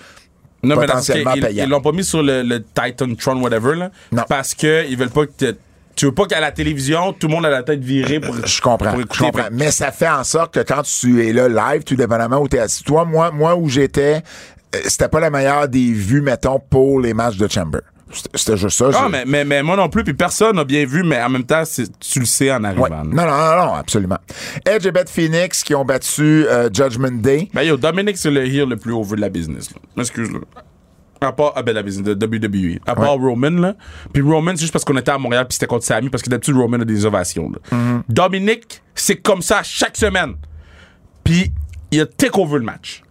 Non, 0.63 0.77
mais 0.77 0.87
Potentiellement 0.87 1.31
cas, 1.31 1.37
ils- 1.37 1.41
payant. 1.45 1.63
ils 1.65 1.69
l'ont 1.69 1.81
pas 1.81 1.91
mis 1.91 2.03
sur 2.03 2.23
le, 2.23 2.57
Titan 2.73 3.13
Tron, 3.13 3.39
whatever, 3.39 3.75
là. 3.75 3.91
Non. 4.11 4.23
Parce 4.27 4.55
que 4.55 4.83
ils 4.89 4.97
veulent 4.97 5.09
pas 5.11 5.27
que 5.27 5.55
tu 5.95 6.05
veux 6.05 6.11
pas 6.13 6.25
qu'à 6.25 6.39
la 6.39 6.51
télévision, 6.51 7.13
tout 7.13 7.27
le 7.27 7.33
monde 7.33 7.45
a 7.45 7.49
la 7.49 7.63
tête 7.63 7.83
virée 7.83 8.19
pour. 8.19 8.35
Je 8.45 8.61
comprends. 8.61 8.89
pour 8.91 8.99
Je 8.99 9.05
écouter. 9.05 9.23
comprends. 9.25 9.43
Fait- 9.43 9.49
Mais 9.51 9.71
ça 9.71 9.91
fait 9.91 10.09
en 10.09 10.23
sorte 10.23 10.53
que 10.53 10.59
quand 10.61 10.81
tu 10.83 11.25
es 11.27 11.33
là 11.33 11.47
live, 11.47 11.83
tout 11.83 11.95
dépendamment 11.95 12.39
où 12.39 12.47
tu 12.47 12.57
es 12.57 12.59
assis. 12.59 12.83
Toi, 12.83 13.05
moi, 13.05 13.31
moi 13.31 13.55
où 13.55 13.69
j'étais, 13.69 14.21
euh, 14.75 14.79
c'était 14.85 15.07
pas 15.09 15.19
la 15.19 15.29
meilleure 15.29 15.67
des 15.67 15.91
vues, 15.93 16.21
mettons, 16.21 16.59
pour 16.59 16.99
les 16.99 17.13
matchs 17.13 17.37
de 17.37 17.47
Chamber. 17.47 17.79
C'était- 18.33 18.55
juste 18.55 18.77
ça. 18.77 18.91
Ah, 18.93 19.03
je- 19.07 19.11
mais, 19.11 19.23
mais, 19.25 19.43
mais 19.43 19.63
moi 19.63 19.75
non 19.75 19.89
plus, 19.89 20.03
puis 20.03 20.13
personne 20.13 20.55
n'a 20.55 20.63
bien 20.63 20.85
vu, 20.85 21.03
mais 21.03 21.21
en 21.21 21.27
même 21.27 21.43
temps, 21.43 21.63
tu 21.99 22.19
le 22.19 22.25
sais 22.25 22.49
en 22.51 22.63
arrivant. 22.63 22.87
Non, 23.03 23.25
non, 23.25 23.25
non, 23.25 23.65
non, 23.65 23.73
absolument. 23.73 24.19
Edge 24.65 24.85
et 24.85 24.91
Beth 24.91 25.09
Phoenix 25.09 25.63
qui 25.63 25.73
ont 25.75 25.83
battu 25.83 26.45
euh, 26.47 26.69
Judgment 26.71 27.11
Day. 27.19 27.49
Ben 27.53 27.63
yo, 27.63 27.75
Dominic, 27.77 28.17
c'est 28.17 28.29
le 28.31 28.45
heel 28.45 28.69
le 28.69 28.77
plus 28.77 28.93
over 28.93 29.15
de 29.15 29.21
la 29.21 29.29
business. 29.29 29.69
là. 29.97 30.03
M'excuse, 31.25 31.25
là. 31.25 31.27
À 31.27 31.31
part, 31.33 31.53
ah 31.55 31.63
ben 31.63 31.73
la 31.73 31.83
business 31.83 32.15
de 32.15 32.25
WWE. 32.25 32.79
À 32.85 32.95
part 32.95 33.17
Roman, 33.17 33.49
là. 33.49 33.75
Puis 34.13 34.21
Roman, 34.21 34.51
c'est 34.55 34.61
juste 34.61 34.73
parce 34.73 34.85
qu'on 34.85 34.97
était 34.97 35.11
à 35.11 35.17
Montréal 35.17 35.45
puis 35.47 35.53
c'était 35.55 35.67
contre 35.67 35.85
Sammy, 35.85 36.09
parce 36.09 36.23
que 36.23 36.29
d'habitude, 36.29 36.55
Roman 36.55 36.79
a 36.79 36.85
des 36.85 37.05
ovations, 37.05 37.51
là. 37.51 37.77
Mm-hmm. 37.77 38.01
Dominic, 38.09 38.81
c'est 38.93 39.17
comme 39.17 39.41
ça 39.41 39.61
chaque 39.63 39.97
semaine. 39.97 40.35
Puis 41.23 41.51
il 41.91 42.01
a 42.01 42.05
take 42.05 42.39
over 42.39 42.59
le 42.59 42.65
match. 42.65 43.01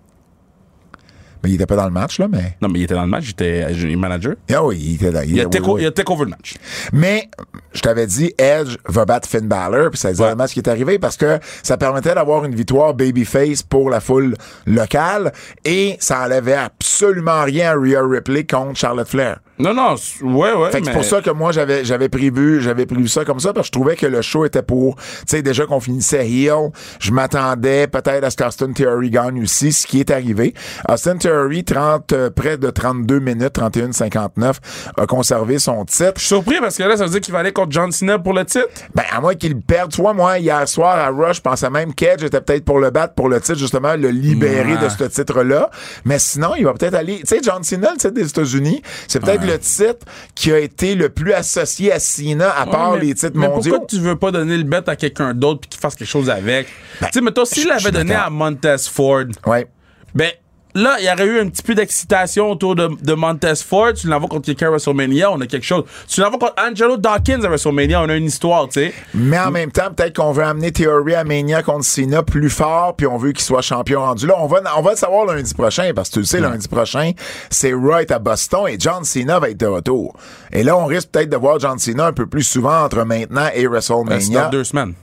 Mais 1.44 1.50
il 1.50 1.54
était 1.56 1.66
pas 1.66 1.76
dans 1.76 1.84
le 1.84 1.90
match, 1.90 2.18
là, 2.18 2.26
mais. 2.26 2.56
Non, 2.62 2.68
mais 2.70 2.78
il 2.78 2.82
était 2.84 2.94
dans 2.94 3.02
le 3.02 3.08
match, 3.08 3.24
j'étais 3.24 3.66
euh, 3.68 3.96
manager. 3.98 4.34
Ah 4.50 4.64
oui, 4.64 4.78
il 4.80 4.94
était 4.94 5.10
dans 5.10 5.20
Il 5.20 5.38
a, 5.38 5.44
oui, 5.44 5.50
take, 5.50 5.68
oui. 5.68 5.82
il 5.82 5.86
a 5.86 5.90
take 5.90 6.10
over 6.10 6.24
le 6.24 6.30
match. 6.30 6.54
Mais 6.90 7.28
je 7.74 7.82
t'avais 7.82 8.06
dit, 8.06 8.32
Edge 8.38 8.78
va 8.88 9.04
battre 9.04 9.28
Finn 9.28 9.46
Balor, 9.46 9.90
puis 9.90 9.98
c'est 9.98 10.08
exactement 10.08 10.46
ce 10.46 10.54
qui 10.54 10.60
est 10.60 10.68
arrivé 10.68 10.98
parce 10.98 11.18
que 11.18 11.38
ça 11.62 11.76
permettait 11.76 12.14
d'avoir 12.14 12.46
une 12.46 12.54
victoire 12.54 12.94
babyface 12.94 13.62
pour 13.62 13.90
la 13.90 14.00
foule 14.00 14.36
locale 14.64 15.32
et 15.66 15.96
ça 16.00 16.24
enlevait 16.24 16.54
absolument 16.94 17.42
rien 17.42 17.70
à 17.72 17.74
Rhea 17.74 18.00
Ripley 18.02 18.44
contre 18.44 18.76
Charlotte 18.78 19.08
Flair. 19.08 19.38
Non, 19.58 19.72
non, 19.72 19.94
ouais, 20.22 20.52
ouais. 20.52 20.70
Fait 20.72 20.80
que 20.80 20.86
c'est 20.86 20.92
pour 20.92 21.04
ça 21.04 21.20
que 21.22 21.30
moi 21.30 21.52
j'avais 21.52 21.84
j'avais 21.84 22.08
prévu 22.08 22.60
j'avais 22.60 22.86
prévu 22.86 23.06
ça 23.06 23.24
comme 23.24 23.38
ça 23.38 23.52
parce 23.52 23.68
que 23.70 23.74
je 23.76 23.80
trouvais 23.80 23.94
que 23.94 24.06
le 24.06 24.20
show 24.20 24.44
était 24.44 24.62
pour 24.62 24.96
tu 24.96 25.02
sais 25.28 25.42
déjà 25.42 25.64
qu'on 25.64 25.78
finissait 25.78 26.28
heel, 26.28 26.70
je 26.98 27.12
m'attendais 27.12 27.86
peut-être 27.86 28.24
à 28.24 28.30
ce 28.30 28.36
qu'Austin 28.36 28.72
Theory 28.72 29.10
gagne 29.10 29.40
aussi, 29.42 29.72
ce 29.72 29.86
qui 29.86 30.00
est 30.00 30.10
arrivé. 30.10 30.54
Austin 30.88 31.18
Theory 31.18 31.62
30 31.62 32.12
euh, 32.12 32.30
près 32.30 32.56
de 32.58 32.68
32 32.68 33.20
minutes 33.20 33.52
31 33.52 33.92
59 33.92 34.60
a 34.96 35.06
conservé 35.06 35.60
son 35.60 35.84
titre. 35.84 36.14
Je 36.16 36.20
suis 36.20 36.28
surpris 36.28 36.56
parce 36.60 36.76
que 36.76 36.82
là, 36.82 36.96
ça 36.96 37.04
veut 37.04 37.10
dire 37.10 37.20
qu'il 37.20 37.32
va 37.32 37.38
aller 37.40 37.52
contre 37.52 37.70
John 37.70 37.92
Cena 37.92 38.18
pour 38.18 38.32
le 38.32 38.44
titre? 38.44 38.66
Ben, 38.94 39.04
à 39.12 39.20
moins 39.20 39.34
qu'il 39.36 39.60
perde. 39.60 39.92
Tu 39.92 40.00
vois, 40.00 40.14
moi, 40.14 40.38
hier 40.40 40.66
soir 40.68 40.98
à 40.98 41.10
Rush, 41.10 41.36
je 41.36 41.40
pensais 41.42 41.70
même 41.70 41.94
qu'Edge 41.94 42.24
était 42.24 42.40
peut-être 42.40 42.64
pour 42.64 42.80
le 42.80 42.90
battre 42.90 43.14
pour 43.14 43.28
le 43.28 43.40
titre, 43.40 43.58
justement, 43.58 43.94
le 43.94 44.08
libérer 44.08 44.72
Ouais. 44.74 44.78
de 44.78 44.88
ce 44.88 45.04
titre-là. 45.04 45.70
Mais 46.04 46.18
sinon, 46.18 46.54
il 46.56 46.64
va 46.64 46.72
peut-être 46.72 46.83
Tu 46.90 47.20
sais, 47.26 47.40
John 47.42 47.62
Cena, 47.62 47.92
le 47.92 47.96
titre 47.98 48.14
des 48.14 48.28
États-Unis, 48.28 48.82
c'est 49.08 49.20
peut-être 49.20 49.44
le 49.46 49.58
titre 49.58 50.06
qui 50.34 50.52
a 50.52 50.58
été 50.58 50.94
le 50.94 51.08
plus 51.08 51.32
associé 51.32 51.92
à 51.92 51.98
Cena, 51.98 52.50
à 52.58 52.66
part 52.66 52.92
mais- 52.94 53.00
les 53.00 53.14
titres 53.14 53.32
mais 53.36 53.48
mondiaux. 53.48 53.72
pourquoi 53.72 53.86
tu 53.88 53.98
veux 54.00 54.16
pas 54.16 54.30
donner 54.30 54.56
le 54.56 54.64
bet 54.64 54.82
à 54.88 54.96
quelqu'un 54.96 55.34
d'autre 55.34 55.60
puis 55.62 55.70
qu'il 55.70 55.80
fasse 55.80 55.94
quelque 55.94 56.08
chose 56.08 56.28
avec? 56.30 56.66
tu 57.00 57.06
sais, 57.12 57.20
mettons, 57.20 57.44
s'il 57.44 57.70
je- 57.72 57.78
suis 57.78 57.90
donné 57.92 58.14
à 58.14 58.30
Montez 58.30 58.76
Ford, 58.90 59.24
Ouais. 59.46 59.66
ben, 60.14 60.30
là, 60.74 60.96
il 61.00 61.04
y 61.06 61.10
aurait 61.10 61.24
eu 61.26 61.40
un 61.40 61.48
petit 61.48 61.62
peu 61.62 61.74
d'excitation 61.74 62.50
autour 62.50 62.74
de, 62.74 62.88
de 63.02 63.12
Montez 63.14 63.54
Ford. 63.66 63.92
Tu 63.94 64.06
l'envoies 64.08 64.28
contre 64.28 64.46
quelqu'un 64.46 64.66
à 64.66 64.70
WrestleMania, 64.70 65.30
on 65.32 65.40
a 65.40 65.46
quelque 65.46 65.64
chose. 65.64 65.84
Tu 66.08 66.20
l'envoies 66.20 66.38
contre 66.38 66.54
Angelo 66.62 66.96
Dawkins 66.96 67.42
à 67.44 67.48
WrestleMania, 67.48 68.02
on 68.02 68.08
a 68.08 68.14
une 68.16 68.26
histoire, 68.26 68.68
tu 68.68 68.80
sais. 68.80 68.94
Mais 69.14 69.38
en 69.38 69.50
même 69.50 69.70
temps, 69.70 69.92
peut-être 69.94 70.16
qu'on 70.16 70.32
veut 70.32 70.44
amener 70.44 70.72
Theory 70.72 71.14
à 71.14 71.24
Mania 71.24 71.62
contre 71.62 71.84
Cena 71.84 72.22
plus 72.22 72.50
fort, 72.50 72.94
puis 72.96 73.06
on 73.06 73.16
veut 73.16 73.32
qu'il 73.32 73.44
soit 73.44 73.62
champion 73.62 74.00
rendu 74.00 74.26
là. 74.26 74.34
On 74.38 74.46
va, 74.46 74.60
on 74.76 74.82
va 74.82 74.92
le 74.92 74.96
savoir 74.96 75.26
lundi 75.26 75.52
prochain, 75.54 75.90
parce 75.94 76.08
que 76.08 76.14
tu 76.14 76.20
le 76.20 76.24
sais, 76.26 76.40
lundi 76.40 76.68
prochain, 76.68 77.12
c'est 77.50 77.72
Wright 77.72 78.10
à 78.10 78.18
Boston 78.18 78.68
et 78.68 78.76
John 78.78 79.04
Cena 79.04 79.38
va 79.38 79.50
être 79.50 79.58
de 79.60 79.66
retour. 79.66 80.14
Et 80.52 80.62
là, 80.62 80.76
on 80.76 80.86
risque 80.86 81.08
peut-être 81.10 81.30
de 81.30 81.36
voir 81.36 81.58
John 81.58 81.78
Cena 81.78 82.06
un 82.06 82.12
peu 82.12 82.26
plus 82.26 82.42
souvent 82.44 82.84
entre 82.84 83.04
maintenant 83.04 83.48
et 83.54 83.64
Euh, 83.64 83.80
C'est 83.80 83.90
WrestleMania. 83.90 84.44
dans 84.44 84.50
deux 84.50 84.64
semaines. 84.64 84.94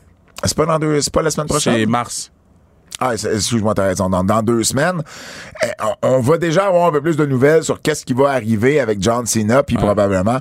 C'est 0.43 0.55
pas 0.57 0.65
dans 0.65 0.79
deux, 0.79 1.01
c'est 1.01 1.13
pas 1.13 1.21
la 1.21 1.29
semaine 1.31 1.47
prochaine? 1.47 1.75
C'est 1.75 1.86
mars. 1.86 2.31
Ah, 3.03 3.15
excuse-moi, 3.15 3.73
t'as 3.73 3.85
raison. 3.87 4.09
Dans, 4.09 4.23
dans 4.23 4.43
deux 4.43 4.63
semaines, 4.63 5.01
eh, 5.63 5.67
on, 6.03 6.19
va 6.19 6.37
déjà 6.37 6.67
avoir 6.67 6.85
un 6.85 6.91
peu 6.91 7.01
plus 7.01 7.17
de 7.17 7.25
nouvelles 7.25 7.63
sur 7.63 7.81
qu'est-ce 7.81 8.05
qui 8.05 8.13
va 8.13 8.29
arriver 8.29 8.79
avec 8.79 9.01
John 9.01 9.25
Cena, 9.25 9.63
puis 9.63 9.75
probablement 9.75 10.37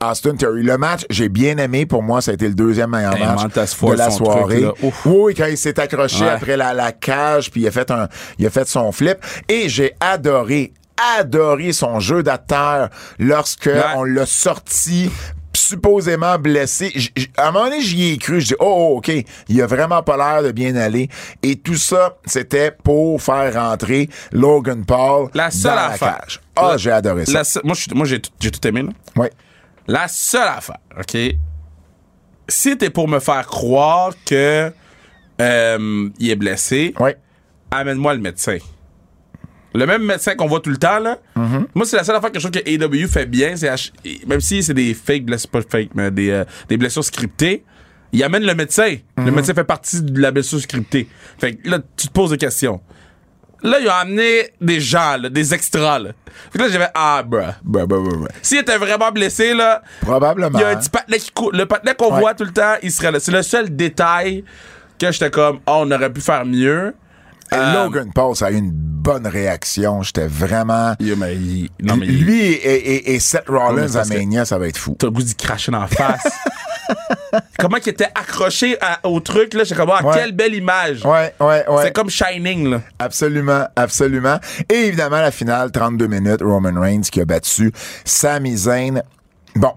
Austin 0.00 0.36
Theory. 0.36 0.62
Le 0.62 0.78
match, 0.78 1.04
j'ai 1.10 1.28
bien 1.28 1.58
aimé. 1.58 1.84
Pour 1.84 2.04
moi, 2.04 2.20
ça 2.20 2.30
a 2.30 2.34
été 2.34 2.46
le 2.46 2.54
deuxième 2.54 2.90
meilleur 2.90 3.18
match 3.18 3.52
de 3.52 3.92
la 3.96 4.10
soirée. 4.10 4.62
truc, 4.62 4.94
oui, 5.04 5.34
quand 5.34 5.46
il 5.46 5.58
s'est 5.58 5.80
accroché 5.80 6.22
Ouais. 6.22 6.30
après 6.30 6.56
la, 6.56 6.72
la 6.72 6.92
cage, 6.92 7.50
puis 7.50 7.62
il 7.62 7.66
a 7.66 7.72
fait 7.72 7.90
un, 7.90 8.08
il 8.38 8.46
a 8.46 8.50
fait 8.50 8.68
son 8.68 8.92
flip. 8.92 9.18
Et 9.48 9.68
j'ai 9.68 9.92
adoré, 9.98 10.72
adoré 11.18 11.72
son 11.72 11.98
jeu 11.98 12.22
d'acteur 12.22 12.88
lorsque 13.18 13.68
on 13.96 14.04
l'a 14.04 14.26
sorti 14.26 15.10
supposément 15.68 16.38
blessé. 16.38 16.90
J- 16.94 17.12
à 17.36 17.48
un 17.48 17.52
moment 17.52 17.64
donné, 17.66 17.80
j'y 17.80 18.12
ai 18.12 18.18
cru. 18.18 18.40
Je 18.40 18.46
dis, 18.48 18.54
oh, 18.58 18.90
oh, 18.92 18.96
OK, 18.98 19.10
il 19.48 19.62
a 19.62 19.66
vraiment 19.66 20.02
pas 20.02 20.16
l'air 20.16 20.42
de 20.42 20.52
bien 20.52 20.74
aller. 20.76 21.08
Et 21.42 21.56
tout 21.56 21.76
ça, 21.76 22.16
c'était 22.24 22.70
pour 22.70 23.20
faire 23.20 23.54
rentrer 23.54 24.08
Logan 24.32 24.84
Paul 24.84 25.28
La 25.34 25.50
seule 25.50 25.74
dans 25.74 25.78
affaire. 25.78 26.12
la 26.12 26.18
cage. 26.18 26.40
Ah, 26.56 26.68
La- 26.72 26.76
j'ai 26.76 26.90
adoré 26.90 27.26
ça. 27.26 27.44
Se- 27.44 27.58
moi, 27.64 28.06
j'ai 28.06 28.20
tout, 28.20 28.66
aimé, 28.68 28.82
là. 28.82 28.90
Oui. 29.16 29.26
La 29.88 30.08
seule 30.08 30.48
affaire, 30.48 30.78
OK? 30.98 31.16
Si 32.48 32.76
t'es 32.78 32.90
pour 32.90 33.08
me 33.08 33.18
faire 33.18 33.46
croire 33.46 34.12
que 34.24 34.72
euh, 35.40 36.08
il 36.18 36.30
est 36.30 36.36
blessé, 36.36 36.94
Oui. 37.00 37.10
amène-moi 37.70 38.14
le 38.14 38.20
médecin. 38.20 38.58
Le 39.76 39.86
même 39.86 40.02
médecin 40.04 40.34
qu'on 40.34 40.46
voit 40.46 40.60
tout 40.60 40.70
le 40.70 40.76
temps, 40.78 40.98
là. 40.98 41.18
Mm-hmm. 41.36 41.64
Moi, 41.74 41.86
c'est 41.86 41.96
la 41.96 42.04
seule 42.04 42.16
affaire 42.16 42.32
que 42.32 42.38
je 42.40 42.48
trouve 42.48 42.62
que 42.62 42.84
AW 43.04 43.08
fait 43.08 43.26
bien. 43.26 43.54
c'est 43.56 43.70
Même 44.26 44.40
si 44.40 44.62
c'est 44.62 44.74
des 44.74 44.94
fake 44.94 45.24
blessures, 45.24 45.50
pas 45.50 45.60
fake, 45.62 45.90
mais 45.94 46.10
des, 46.10 46.30
euh, 46.30 46.44
des 46.68 46.76
blessures 46.76 47.04
scriptées, 47.04 47.64
il 48.12 48.22
amène 48.24 48.44
le 48.44 48.54
médecin. 48.54 48.96
Le 49.16 49.22
Mm-hmm. 49.24 49.30
médecin 49.34 49.54
fait 49.54 49.64
partie 49.64 50.02
de 50.02 50.20
la 50.20 50.30
blessure 50.30 50.60
scriptée. 50.60 51.08
Fait 51.38 51.54
que 51.54 51.68
là, 51.70 51.78
tu 51.96 52.08
te 52.08 52.12
poses 52.12 52.30
des 52.30 52.38
questions. 52.38 52.80
Là, 53.62 53.78
ils 53.80 53.88
ont 53.88 53.92
amené 53.92 54.50
des 54.60 54.80
gens, 54.80 55.16
là, 55.20 55.28
des 55.30 55.52
extras. 55.54 55.98
Là. 55.98 56.10
Fait 56.52 56.58
que 56.58 56.64
là, 56.64 56.70
j'avais 56.70 56.88
Ah, 56.94 57.22
bruh, 57.26 57.40
bruh, 57.64 57.86
bruh, 57.86 58.02
bruh. 58.02 58.28
S'il 58.42 58.58
était 58.58 58.76
vraiment 58.76 59.10
blessé, 59.10 59.54
là, 59.54 59.82
Probablement. 60.02 60.58
il 60.58 60.60
y 60.60 60.64
a 60.64 60.68
un 60.68 60.76
petit 60.76 60.90
patinet 60.90 61.18
qui 61.18 61.30
court. 61.32 61.52
Le 61.52 61.64
patinet 61.66 61.94
qu'on 61.94 62.12
Ouais. 62.14 62.20
voit 62.20 62.34
tout 62.34 62.44
le 62.44 62.52
temps, 62.52 62.74
il 62.82 62.92
serait 62.92 63.10
là. 63.10 63.18
C'est 63.18 63.32
le 63.32 63.42
seul 63.42 63.74
détail 63.74 64.44
que 64.98 65.10
j'étais 65.10 65.30
comme, 65.30 65.56
oh, 65.66 65.82
on 65.84 65.90
aurait 65.90 66.12
pu 66.12 66.20
faire 66.20 66.44
mieux. 66.44 66.94
Et 67.56 67.58
Euh, 67.78 67.84
Logan 67.84 68.10
Paul, 68.14 68.36
ça 68.36 68.46
a 68.46 68.50
eu 68.50 68.56
une 68.56 68.70
bonne 68.72 69.26
réaction. 69.26 70.02
J'étais 70.02 70.26
vraiment. 70.26 70.94
Yeah, 71.00 71.16
mais 71.16 71.34
il- 71.34 71.70
non, 71.82 71.96
mais 71.96 72.06
il- 72.06 72.24
Lui 72.24 72.42
et, 72.42 72.74
et- 72.74 73.14
et 73.14 73.20
Seth 73.20 73.48
Rollins 73.48 73.86
Non, 73.88 73.96
à 74.00 74.04
Mania, 74.04 74.44
ça 74.44 74.58
va 74.58 74.68
être 74.68 74.76
fou. 74.78 74.96
t'as 74.98 75.06
le 75.06 75.12
goût 75.12 75.22
d'y 75.22 75.34
cracher 75.34 75.70
dans 75.72 75.80
la 75.80 75.86
face. 75.86 76.22
Comment 77.58 77.76
qu'il 77.78 77.92
était 77.92 78.08
accroché 78.14 78.76
à- 78.80 79.00
au 79.06 79.20
truc, 79.20 79.54
là, 79.54 79.64
j'étais 79.64 79.74
comme, 79.80 79.90
ah, 79.92 80.04
Ouais. 80.04 80.14
quelle 80.14 80.32
belle 80.32 80.54
image. 80.54 81.04
Ouais, 81.04 81.34
ouais, 81.40 81.64
ouais. 81.68 81.82
C'est 81.84 81.92
comme 81.92 82.08
Shining, 82.10 82.68
là. 82.70 82.80
Absolument, 82.98 83.66
absolument. 83.74 84.38
Et 84.70 84.86
évidemment, 84.86 85.20
la 85.20 85.30
finale, 85.30 85.70
32 85.70 86.06
minutes, 86.06 86.42
Roman 86.42 86.78
Reigns 86.80 87.02
qui 87.10 87.20
a 87.20 87.24
battu 87.24 87.72
Sami 88.04 88.56
Zayn. 88.56 89.02
Bon. 89.56 89.72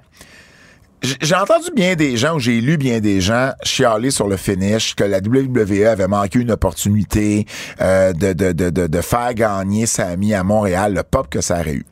J'ai 1.02 1.36
entendu 1.36 1.70
bien 1.74 1.96
des 1.96 2.18
gens, 2.18 2.36
ou 2.36 2.40
j'ai 2.40 2.60
lu 2.60 2.78
bien 2.78 3.00
des 3.00 3.22
gens 3.22 3.54
chialer 3.64 4.12
sur 4.12 4.28
le 4.28 4.36
finish, 4.36 4.96
que 4.96 5.04
la 5.06 5.20
WWE 5.20 5.88
avait 5.88 6.08
manqué 6.08 6.40
une 6.40 6.52
opportunité 6.52 7.46
euh, 7.82 8.12
de, 8.12 8.34
de, 8.34 8.52
de, 8.52 8.70
de, 8.70 8.88
de 8.88 9.02
faire 9.02 9.34
gagner 9.34 9.86
Sami 9.86 10.34
à 10.34 10.44
Montréal, 10.44 10.94
le 10.94 11.04
pop 11.04 11.30
que 11.30 11.40
ça 11.42 11.62
aurait 11.62 11.76
eu. 11.76 11.86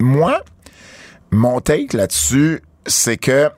Moi, 0.00 0.42
mon 1.30 1.60
take 1.60 1.94
là-dessus, 1.96 2.62
c'est 2.86 3.18
que 3.18 3.50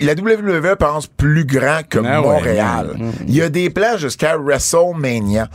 la 0.00 0.12
WWE 0.12 0.76
pense 0.76 1.06
plus 1.06 1.44
grand 1.44 1.80
que 1.88 1.98
Ah 1.98 2.20
ouais, 2.20 2.26
Montréal. 2.26 2.96
Il 3.26 3.34
y 3.34 3.42
a 3.42 3.48
des 3.48 3.70
plans 3.70 3.96
jusqu'à 3.96 4.36
WrestleMania. 4.36 5.48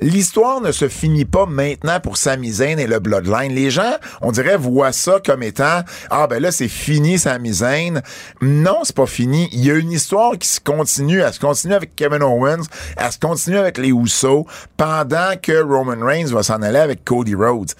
L'histoire 0.00 0.60
ne 0.60 0.70
se 0.70 0.88
finit 0.88 1.24
pas 1.24 1.46
maintenant 1.46 1.98
pour 1.98 2.16
Sami 2.16 2.52
Zayn 2.52 2.78
et 2.78 2.86
le 2.86 3.00
Bloodline. 3.00 3.52
Les 3.52 3.70
gens, 3.70 3.96
on 4.20 4.30
dirait, 4.30 4.56
voient 4.56 4.92
ça 4.92 5.20
comme 5.24 5.42
étant 5.42 5.80
ah 6.10 6.28
ben 6.28 6.40
là 6.40 6.52
c'est 6.52 6.68
fini 6.68 7.18
Sami 7.18 7.52
Zayn. 7.52 8.00
Non, 8.40 8.78
c'est 8.84 8.94
pas 8.94 9.06
fini. 9.06 9.48
Il 9.52 9.64
y 9.64 9.72
a 9.72 9.74
une 9.74 9.90
histoire 9.90 10.38
qui 10.38 10.46
se 10.46 10.60
continue. 10.60 11.20
Elle 11.20 11.32
se 11.32 11.40
continue 11.40 11.74
avec 11.74 11.96
Kevin 11.96 12.22
Owens. 12.22 12.62
Elle 12.96 13.10
se 13.10 13.18
continue 13.18 13.58
avec 13.58 13.76
les 13.78 13.88
Usos 13.88 14.46
pendant 14.76 15.32
que 15.42 15.60
Roman 15.60 16.04
Reigns 16.04 16.28
va 16.28 16.44
s'en 16.44 16.62
aller 16.62 16.78
avec 16.78 17.04
Cody 17.04 17.34
Rhodes. 17.34 17.72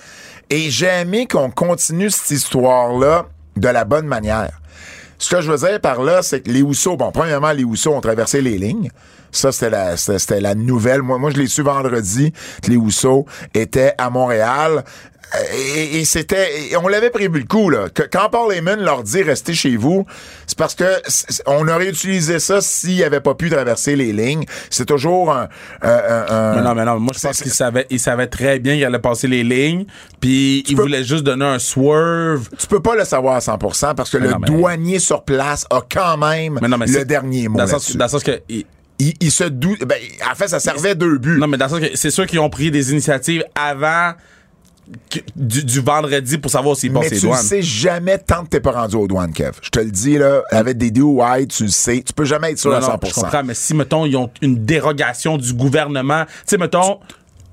Et 0.50 0.70
j'ai 0.70 0.86
aimé 0.86 1.28
qu'on 1.28 1.50
continue 1.50 2.10
cette 2.10 2.32
histoire-là 2.32 3.26
de 3.56 3.68
la 3.68 3.84
bonne 3.84 4.06
manière. 4.06 4.60
Ce 5.18 5.34
que 5.34 5.40
je 5.40 5.50
veux 5.50 5.58
dire 5.58 5.80
par 5.80 6.02
là, 6.02 6.22
c'est 6.22 6.40
que 6.40 6.50
les 6.50 6.62
Housseaux, 6.62 6.96
bon, 6.96 7.10
premièrement, 7.10 7.50
les 7.52 7.64
Housseaux 7.64 7.92
ont 7.92 8.00
traversé 8.00 8.40
les 8.40 8.56
lignes. 8.56 8.90
Ça, 9.32 9.52
c'était 9.52 9.70
la, 9.70 9.96
c'était 9.96 10.40
la 10.40 10.54
nouvelle. 10.54 11.02
Moi, 11.02 11.18
moi, 11.18 11.30
je 11.30 11.36
l'ai 11.36 11.48
su 11.48 11.62
vendredi 11.62 12.32
que 12.62 12.70
les 12.70 12.76
Housseaux 12.76 13.26
étaient 13.52 13.94
à 13.98 14.10
Montréal. 14.10 14.84
Et, 15.54 15.98
et 16.00 16.04
c'était, 16.04 16.48
on 16.82 16.88
l'avait 16.88 17.10
prévu 17.10 17.40
le 17.40 17.44
coup, 17.46 17.68
là. 17.68 17.88
Que, 17.92 18.02
quand 18.02 18.30
Paul 18.30 18.52
Heyman 18.54 18.80
leur 18.80 19.02
dit 19.02 19.22
restez 19.22 19.52
chez 19.52 19.76
vous, 19.76 20.06
c'est 20.46 20.56
parce 20.56 20.74
que 20.74 20.84
on 21.46 21.68
aurait 21.68 21.88
utilisé 21.90 22.38
ça 22.38 22.60
s'il 22.60 23.02
avait 23.04 23.20
pas 23.20 23.34
pu 23.34 23.50
traverser 23.50 23.94
les 23.94 24.12
lignes. 24.12 24.44
C'est 24.70 24.86
toujours 24.86 25.30
un, 25.32 25.48
un- 25.82 25.88
un- 25.88 26.26
un- 26.28 26.54
Mais 26.56 26.62
non, 26.62 26.74
mais 26.74 26.84
non, 26.84 26.98
moi 26.98 27.12
je 27.14 27.20
pense 27.20 27.42
qu'il 27.42 27.50
savait, 27.52 27.86
il 27.90 28.00
savait 28.00 28.26
très 28.28 28.58
bien 28.58 28.74
qu'il 28.74 28.84
allait 28.84 28.98
passer 28.98 29.28
les 29.28 29.44
lignes, 29.44 29.84
puis 30.20 30.64
il 30.66 30.76
peux- 30.76 30.82
voulait 30.82 31.04
juste 31.04 31.24
donner 31.24 31.44
un 31.44 31.58
swerve. 31.58 32.48
tu 32.58 32.66
peux 32.66 32.80
pas 32.80 32.94
le 32.96 33.04
savoir 33.04 33.36
à 33.36 33.40
100% 33.40 33.94
parce 33.94 34.10
que 34.10 34.16
Mais 34.18 34.26
le 34.28 34.32
non, 34.32 34.38
mais- 34.40 34.46
douanier 34.48 34.98
sur 34.98 35.24
place 35.24 35.66
a 35.70 35.82
quand 35.92 36.16
même 36.16 36.58
non, 36.62 36.78
mais 36.78 36.86
le 36.86 37.04
dernier 37.04 37.48
mot 37.48 37.58
Dans 37.58 37.64
le 37.64 37.70
sens, 37.70 37.94
dans 37.96 38.04
le 38.06 38.10
sens 38.10 38.22
que. 38.24 38.40
il- 38.48 38.64
Il, 39.00 39.14
il 39.20 39.30
se 39.30 39.44
doute. 39.44 39.84
Ben, 39.84 39.96
en 40.28 40.34
fait, 40.34 40.48
ça 40.48 40.58
servait 40.58 40.96
deux 40.96 41.18
buts. 41.18 41.38
non, 41.38 41.46
mais 41.46 41.56
dans 41.56 41.66
le 41.66 41.70
sens 41.70 41.78
que 41.80 41.94
c'est 41.96 42.10
sûr 42.10 42.26
qu'ils 42.26 42.40
ont 42.40 42.50
pris 42.50 42.72
des 42.72 42.90
initiatives 42.90 43.44
avant 43.54 44.14
du, 45.36 45.64
du 45.64 45.80
vendredi 45.80 46.38
pour 46.38 46.50
savoir 46.50 46.76
mais 46.88 47.00
passent 47.00 47.08
tu 47.08 47.14
les 47.14 47.20
le 47.20 47.26
douanes. 47.28 47.42
sais 47.42 47.62
jamais 47.62 48.18
tant 48.18 48.44
que 48.44 48.48
t'es 48.48 48.60
pas 48.60 48.72
rendu 48.72 48.96
aux 48.96 49.06
douanes, 49.06 49.32
Kev. 49.32 49.52
Je 49.62 49.70
te 49.70 49.78
le 49.80 49.90
dis, 49.90 50.18
là, 50.18 50.42
avec 50.50 50.76
des 50.78 50.90
DOI, 50.90 51.46
tu 51.46 51.64
le 51.64 51.68
sais. 51.70 52.02
Tu 52.06 52.12
peux 52.12 52.24
jamais 52.24 52.52
être 52.52 52.58
sûr 52.58 52.70
Non, 52.70 52.76
à 52.78 52.80
non, 52.80 52.88
100%. 52.96 53.08
je 53.08 53.14
comprends, 53.14 53.44
mais 53.44 53.54
si, 53.54 53.74
mettons, 53.74 54.06
ils 54.06 54.16
ont 54.16 54.30
une 54.42 54.64
dérogation 54.64 55.36
du 55.36 55.52
gouvernement, 55.54 56.24
tu 56.26 56.32
sais, 56.46 56.58
mettons, 56.58 56.98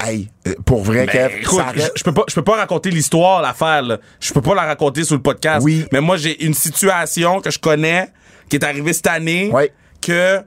Hey, 0.03 0.27
euh, 0.45 0.53
pour 0.65 0.83
vrai, 0.83 1.07
Kev, 1.07 1.31
je, 1.41 1.57
arrête- 1.57 1.91
je 1.95 2.03
peux 2.03 2.13
pas, 2.13 2.23
je 2.27 2.35
peux 2.35 2.43
pas 2.43 2.57
raconter 2.57 2.91
l'histoire, 2.91 3.41
l'affaire. 3.41 3.81
là. 3.81 3.97
Je 4.19 4.33
peux 4.33 4.41
pas 4.41 4.53
la 4.53 4.63
raconter 4.63 5.05
sur 5.05 5.15
le 5.15 5.21
podcast. 5.21 5.63
Oui. 5.63 5.85
Mais 5.93 6.01
moi, 6.01 6.17
j'ai 6.17 6.43
une 6.45 6.53
situation 6.53 7.39
que 7.39 7.49
je 7.49 7.57
connais 7.59 8.09
qui 8.49 8.57
est 8.57 8.63
arrivée 8.65 8.91
cette 8.91 9.07
année 9.07 9.49
Ouais. 9.53 9.71
que 10.01 10.41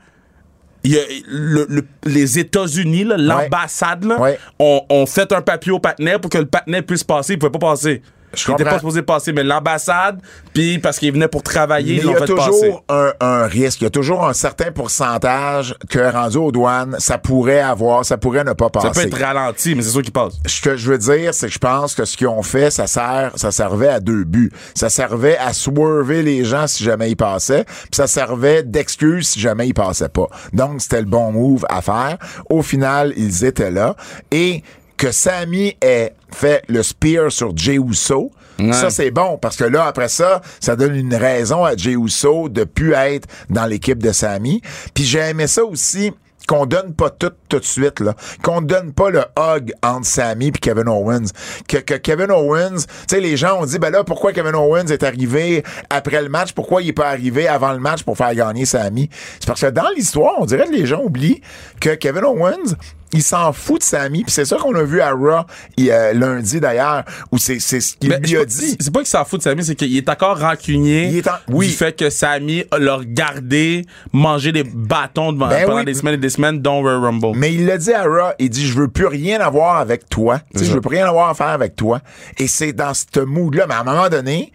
y 0.91 0.99
a 0.99 1.03
le- 1.29 1.67
le- 1.69 1.87
les 2.05 2.39
États-Unis, 2.39 3.05
l'ambassade, 3.05 4.05
Ouais. 4.05 4.39
ont, 4.59 4.83
ont 4.89 5.07
fait 5.07 5.31
un 5.33 5.43
papier 5.43 5.73
au 5.73 5.79
patinet 5.81 6.19
pour 6.19 6.31
que 6.31 6.39
le 6.39 6.47
patinet 6.47 6.83
puisse 6.83 7.05
passer. 7.05 7.35
Il 7.35 7.39
pouvait 7.39 7.51
pas 7.53 7.59
passer. 7.71 8.03
Je 8.35 8.43
il 8.49 8.53
était 8.53 8.63
comprends. 8.65 8.71
pas 8.71 8.79
supposé 8.79 9.03
passer, 9.03 9.33
mais 9.33 9.43
l'ambassade, 9.43 10.21
puis 10.53 10.79
parce 10.79 10.99
qu'il 10.99 11.13
venait 11.13 11.29
pour 11.29 11.43
travailler, 11.43 11.95
Mais 11.95 11.99
ils 11.99 11.99
il 12.01 12.05
l'ont 12.07 12.13
y 12.13 12.17
a 12.17 12.27
fait 12.27 12.35
passer. 12.35 12.51
toujours 12.51 12.85
un, 12.89 13.13
un 13.21 13.47
risque. 13.47 13.81
Il 13.81 13.85
y 13.85 13.87
a 13.87 13.91
toujours 13.91 14.27
un 14.27 14.33
certain 14.35 14.71
pourcentage 14.73 15.75
que 15.89 15.99
rendu 16.13 16.37
aux 16.37 16.53
douanes, 16.53 16.97
ça 16.99 17.19
pourrait 17.19 17.61
avoir, 17.61 18.05
ça 18.05 18.19
pourrait 18.19 18.45
ne 18.45 18.53
pas 18.53 18.67
Ça 18.75 18.81
peut 18.81 18.89
passer. 18.89 19.07
être 19.07 19.19
ralenti, 19.21 19.75
mais 19.75 19.83
c'est 19.83 19.91
sûr 19.91 20.03
qu'il 20.03 20.13
passe. 20.13 20.35
Ce 20.47 20.61
que 20.61 20.77
je 20.77 20.91
veux 20.91 20.99
dire, 20.99 21.33
c'est 21.33 21.47
que 21.47 21.53
je 21.53 21.59
pense 21.59 21.95
que 21.95 22.05
ce 22.05 22.17
qu'ils 22.17 22.27
ont 22.29 22.43
fait, 22.43 22.71
ça 22.71 22.87
sert, 22.87 23.33
ça 23.37 23.51
servait 23.51 23.89
à 23.89 24.01
deux 24.01 24.25
buts. 24.25 24.53
Ça 24.75 24.91
servait 24.91 25.39
à 25.39 25.53
swerver 25.53 26.23
les 26.23 26.45
gens 26.45 26.67
si 26.67 26.85
jamais 26.85 27.11
ils 27.11 27.17
passaient, 27.17 27.65
puis 27.65 27.89
ça 27.93 28.07
servait 28.07 28.63
d'excuse 28.63 29.29
si 29.29 29.41
jamais 29.41 29.69
ils 29.69 29.75
passaient 29.75 30.09
pas. 30.09 30.27
Donc, 30.53 30.81
c'était 30.83 31.01
le 31.01 31.07
bon 31.07 31.33
move 31.33 31.65
à 31.69 31.81
faire. 31.83 32.19
Au 32.51 32.63
final, 32.63 33.13
ils 33.17 33.45
étaient 33.45 33.71
là. 33.71 33.97
Et 34.31 34.63
que 34.99 35.13
Sammy 35.13 35.77
ait 35.81 36.13
fait 36.31 36.63
le 36.69 36.83
spear 36.83 37.33
sur 37.33 37.57
Jey 37.57 37.77
Uso, 37.77 38.31
ça, 38.73 38.91
c'est 38.91 39.13
bon, 39.13 39.39
parce 39.39 39.57
que 39.57 39.63
là, 39.63 39.85
après 39.85 40.09
ça, 40.09 40.43
ça 40.59 40.75
donne 40.75 40.97
une 40.97 41.15
raison 41.15 41.65
à 41.65 41.77
Jey 41.77 41.93
Uso 41.93 42.49
de 42.49 42.65
plus 42.65 42.93
être 42.93 43.29
dans 43.49 43.67
l'équipe 43.67 44.03
de 44.03 44.11
Sammy. 44.11 44.61
Puis 44.95 45.05
j'ai 45.05 45.21
aimé 45.21 45.47
ça 45.47 45.63
aussi, 45.65 46.13
qu'on 46.49 46.67
donne 46.67 46.95
pas 46.95 47.11
tout 47.11 47.31
tout 47.49 47.61
de 47.61 47.65
suite 47.65 48.01
là, 48.01 48.15
qu'on 48.43 48.63
donne 48.63 48.93
pas 48.93 49.11
le 49.11 49.23
hug 49.39 49.73
entre 49.83 50.07
Sammy 50.07 50.51
puis 50.51 50.61
Kevin 50.61 50.89
Owens, 50.89 51.27
que, 51.69 51.77
que 51.77 51.95
Kevin 51.95 52.31
Owens, 52.31 52.87
tu 53.07 53.17
sais 53.17 53.21
les 53.21 53.37
gens 53.37 53.61
ont 53.61 53.67
dit 53.67 53.79
ben 53.79 53.91
là 53.91 54.03
pourquoi 54.03 54.33
Kevin 54.33 54.55
Owens 54.55 54.87
est 54.87 55.03
arrivé 55.03 55.63
après 55.91 56.23
le 56.23 56.31
match, 56.31 56.53
pourquoi 56.53 56.81
il 56.81 56.89
est 56.89 56.93
pas 56.95 57.09
arrivé 57.09 57.47
avant 57.47 57.73
le 57.73 57.81
match 57.81 58.03
pour 58.03 58.17
faire 58.17 58.35
gagner 58.35 58.65
Sammy 58.65 59.11
C'est 59.39 59.47
parce 59.47 59.61
que 59.61 59.67
dans 59.67 59.91
l'histoire, 59.95 60.35
on 60.39 60.47
dirait 60.47 60.67
que 60.67 60.73
les 60.73 60.87
gens 60.87 61.03
oublient 61.03 61.43
que 61.81 61.91
Kevin 61.95 62.25
Owens 62.25 62.75
il 63.13 63.23
s'en 63.23 63.53
fout 63.53 63.81
de 63.81 63.85
Sami. 63.85 64.23
Puis 64.25 64.33
c'est 64.33 64.45
ça 64.45 64.57
qu'on 64.57 64.75
a 64.75 64.83
vu 64.83 65.01
à 65.01 65.13
Raw 65.13 65.45
il, 65.77 65.91
euh, 65.91 66.13
lundi 66.13 66.61
d'ailleurs, 66.61 67.05
où 67.33 67.39
c'est 67.39 67.59
ce 67.61 67.97
qu'il 67.97 68.11
lui 68.13 68.37
a 68.37 68.45
dit. 68.45 68.77
C'est 68.79 68.93
pas 68.93 69.01
qu'il 69.01 69.09
s'en 69.09 69.25
fout 69.25 69.39
de 69.41 69.45
Samy, 69.45 69.65
c'est 69.65 69.75
qu'il 69.75 69.97
est 69.97 70.09
encore 70.09 70.39
rancunier 70.39 71.07
Il 71.09 71.17
est 71.19 71.29
en- 71.29 71.33
oui. 71.49 71.69
du 71.69 71.73
fait 71.73 71.97
que 71.97 72.11
Samy 72.11 72.65
l'a 72.79 72.97
regardé 72.97 73.87
manger 74.13 74.53
des 74.53 74.65
bâtons 74.65 75.33
Ben 75.33 75.49
pendant 75.65 75.79
oui. 75.79 75.85
des 75.85 75.95
semaines 75.95 76.15
et 76.15 76.19
des 76.19 76.31
semaines, 76.31 76.61
dont 76.61 76.81
Royal 76.81 77.01
Rumble. 77.01 77.33
Mais 77.35 77.53
il 77.55 77.67
l'a 77.67 77.79
dit 77.79 77.93
à 77.93 78.03
Raw, 78.05 78.33
il 78.39 78.51
dit 78.51 78.67
je 78.67 78.75
veux 78.79 78.89
plus 78.89 79.07
rien 79.07 79.41
avoir 79.41 79.77
avec 79.79 80.09
toi. 80.09 80.41
Je 80.55 80.65
veux 80.65 80.81
plus 80.81 80.97
rien 80.97 81.07
avoir 81.09 81.29
à 81.31 81.35
faire 81.35 81.49
avec 81.49 81.77
toi. 81.77 82.01
Et 82.39 82.47
c'est 82.47 82.73
dans 82.73 82.93
ce 82.95 83.21
mood-là. 83.21 83.67
Mais 83.69 83.75
à 83.75 83.81
un 83.81 83.85
moment 83.85 84.09
donné, 84.09 84.53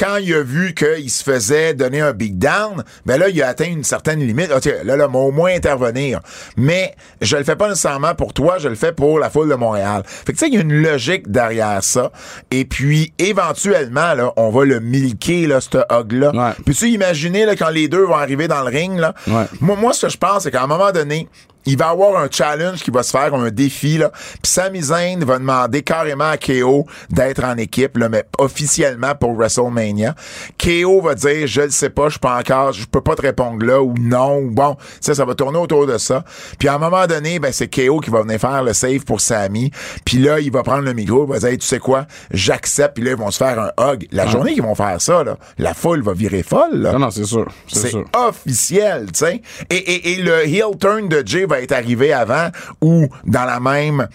quand 0.00 0.16
il 0.16 0.32
a 0.34 0.42
vu 0.42 0.72
qu'il 0.74 1.10
se 1.10 1.22
faisait 1.22 1.74
donner 1.74 2.00
un 2.00 2.14
big 2.14 2.38
down, 2.38 2.82
ben 3.04 3.20
là, 3.20 3.28
il 3.28 3.42
a 3.42 3.48
atteint 3.48 3.66
une 3.66 3.84
certaine 3.84 4.20
limite. 4.20 4.50
Ok, 4.50 4.64
là, 4.82 4.96
là, 4.96 5.08
au 5.08 5.30
moins 5.30 5.52
intervenir. 5.54 6.20
Mais 6.56 6.94
je 7.20 7.36
le 7.36 7.44
fais 7.44 7.54
pas 7.54 7.68
nécessairement 7.68 8.14
pour 8.14 8.32
toi, 8.32 8.56
je 8.58 8.68
le 8.68 8.76
fais 8.76 8.92
pour 8.92 9.18
la 9.18 9.28
foule 9.28 9.50
de 9.50 9.54
Montréal. 9.54 10.02
Fait 10.06 10.32
que 10.32 10.38
tu 10.38 10.46
sais, 10.46 10.48
il 10.48 10.54
y 10.54 10.56
a 10.58 10.62
une 10.62 10.82
logique 10.82 11.30
derrière 11.30 11.84
ça. 11.84 12.12
Et 12.50 12.64
puis, 12.64 13.12
éventuellement, 13.18 14.14
là, 14.14 14.32
on 14.36 14.48
va 14.48 14.64
le 14.64 14.80
milquer, 14.80 15.46
là, 15.46 15.60
ce 15.60 15.78
hog-là. 15.90 16.30
Ouais. 16.34 16.52
Peux-tu 16.64 16.88
imaginer, 16.88 17.44
là, 17.44 17.54
quand 17.54 17.68
les 17.68 17.88
deux 17.88 18.04
vont 18.04 18.16
arriver 18.16 18.48
dans 18.48 18.62
le 18.62 18.70
ring, 18.70 18.98
là? 18.98 19.14
Ouais. 19.26 19.44
Moi, 19.60 19.76
moi, 19.76 19.92
ce 19.92 20.06
que 20.06 20.12
je 20.12 20.16
pense, 20.16 20.44
c'est 20.44 20.50
qu'à 20.50 20.62
un 20.62 20.66
moment 20.66 20.92
donné, 20.92 21.28
il 21.66 21.76
va 21.76 21.90
avoir 21.90 22.20
un 22.20 22.28
challenge 22.30 22.82
qui 22.82 22.90
va 22.90 23.02
se 23.02 23.10
faire, 23.10 23.34
un 23.34 23.50
défi, 23.50 23.98
là. 23.98 24.10
Puis 24.42 24.50
Sami 24.50 24.82
Zayn 24.82 25.24
va 25.24 25.38
demander 25.38 25.82
carrément 25.82 26.30
à 26.30 26.36
KO 26.36 26.86
d'être 27.10 27.44
en 27.44 27.56
équipe, 27.56 27.96
là, 27.98 28.08
mais 28.08 28.24
officiellement 28.38 29.14
pour 29.14 29.34
WrestleMania. 29.34 30.14
KO 30.58 31.00
va 31.02 31.14
dire, 31.14 31.46
je 31.46 31.62
le 31.62 31.70
sais 31.70 31.90
pas, 31.90 32.06
je 32.06 32.12
suis 32.12 32.20
pas 32.20 32.38
encore, 32.38 32.72
je 32.72 32.86
peux 32.86 33.00
pas 33.00 33.14
te 33.14 33.22
répondre 33.22 33.64
là, 33.64 33.82
ou 33.82 33.94
non, 33.98 34.38
ou 34.38 34.50
bon. 34.50 34.76
Ça, 35.00 35.14
ça 35.14 35.24
va 35.24 35.34
tourner 35.34 35.58
autour 35.58 35.86
de 35.86 35.98
ça. 35.98 36.24
Puis 36.58 36.68
à 36.68 36.74
un 36.74 36.78
moment 36.78 37.06
donné, 37.06 37.38
ben, 37.38 37.52
c'est 37.52 37.68
KO 37.68 38.00
qui 38.00 38.10
va 38.10 38.22
venir 38.22 38.40
faire 38.40 38.62
le 38.62 38.72
save 38.72 39.04
pour 39.04 39.20
Sami. 39.20 39.70
Puis 40.04 40.18
là, 40.18 40.40
il 40.40 40.50
va 40.50 40.62
prendre 40.62 40.84
le 40.84 40.94
micro, 40.94 41.26
il 41.26 41.32
va 41.32 41.38
dire, 41.38 41.50
Hey, 41.50 41.58
tu 41.58 41.66
sais 41.66 41.80
quoi, 41.80 42.06
j'accepte, 42.30 42.94
puis 42.94 43.04
là, 43.04 43.10
ils 43.10 43.16
vont 43.16 43.30
se 43.30 43.38
faire 43.38 43.58
un 43.58 43.92
hug. 43.92 44.06
La 44.12 44.26
journée 44.28 44.54
qu'ils 44.54 44.62
vont 44.62 44.76
faire 44.76 45.00
ça, 45.00 45.24
là, 45.24 45.36
la 45.58 45.74
foule 45.74 46.02
va 46.02 46.12
virer 46.12 46.44
folle, 46.44 46.76
là. 46.76 46.92
Non, 46.92 47.00
non, 47.00 47.10
c'est 47.10 47.24
sûr. 47.24 47.46
C'est 47.66 47.92
officiel, 48.16 49.06
tu 49.12 49.18
sais. 49.18 49.42
Et, 49.68 49.76
et, 49.76 50.12
et 50.12 50.22
le 50.22 50.46
heel 50.46 50.78
turn 50.78 51.08
de 51.08 51.22
Jay 51.26 51.46
va 51.50 51.60
être 51.60 51.72
arrivé 51.72 52.12
avant 52.12 52.48
ou 52.80 53.08
dans 53.24 53.44
la 53.44 53.60
même, 53.60 54.08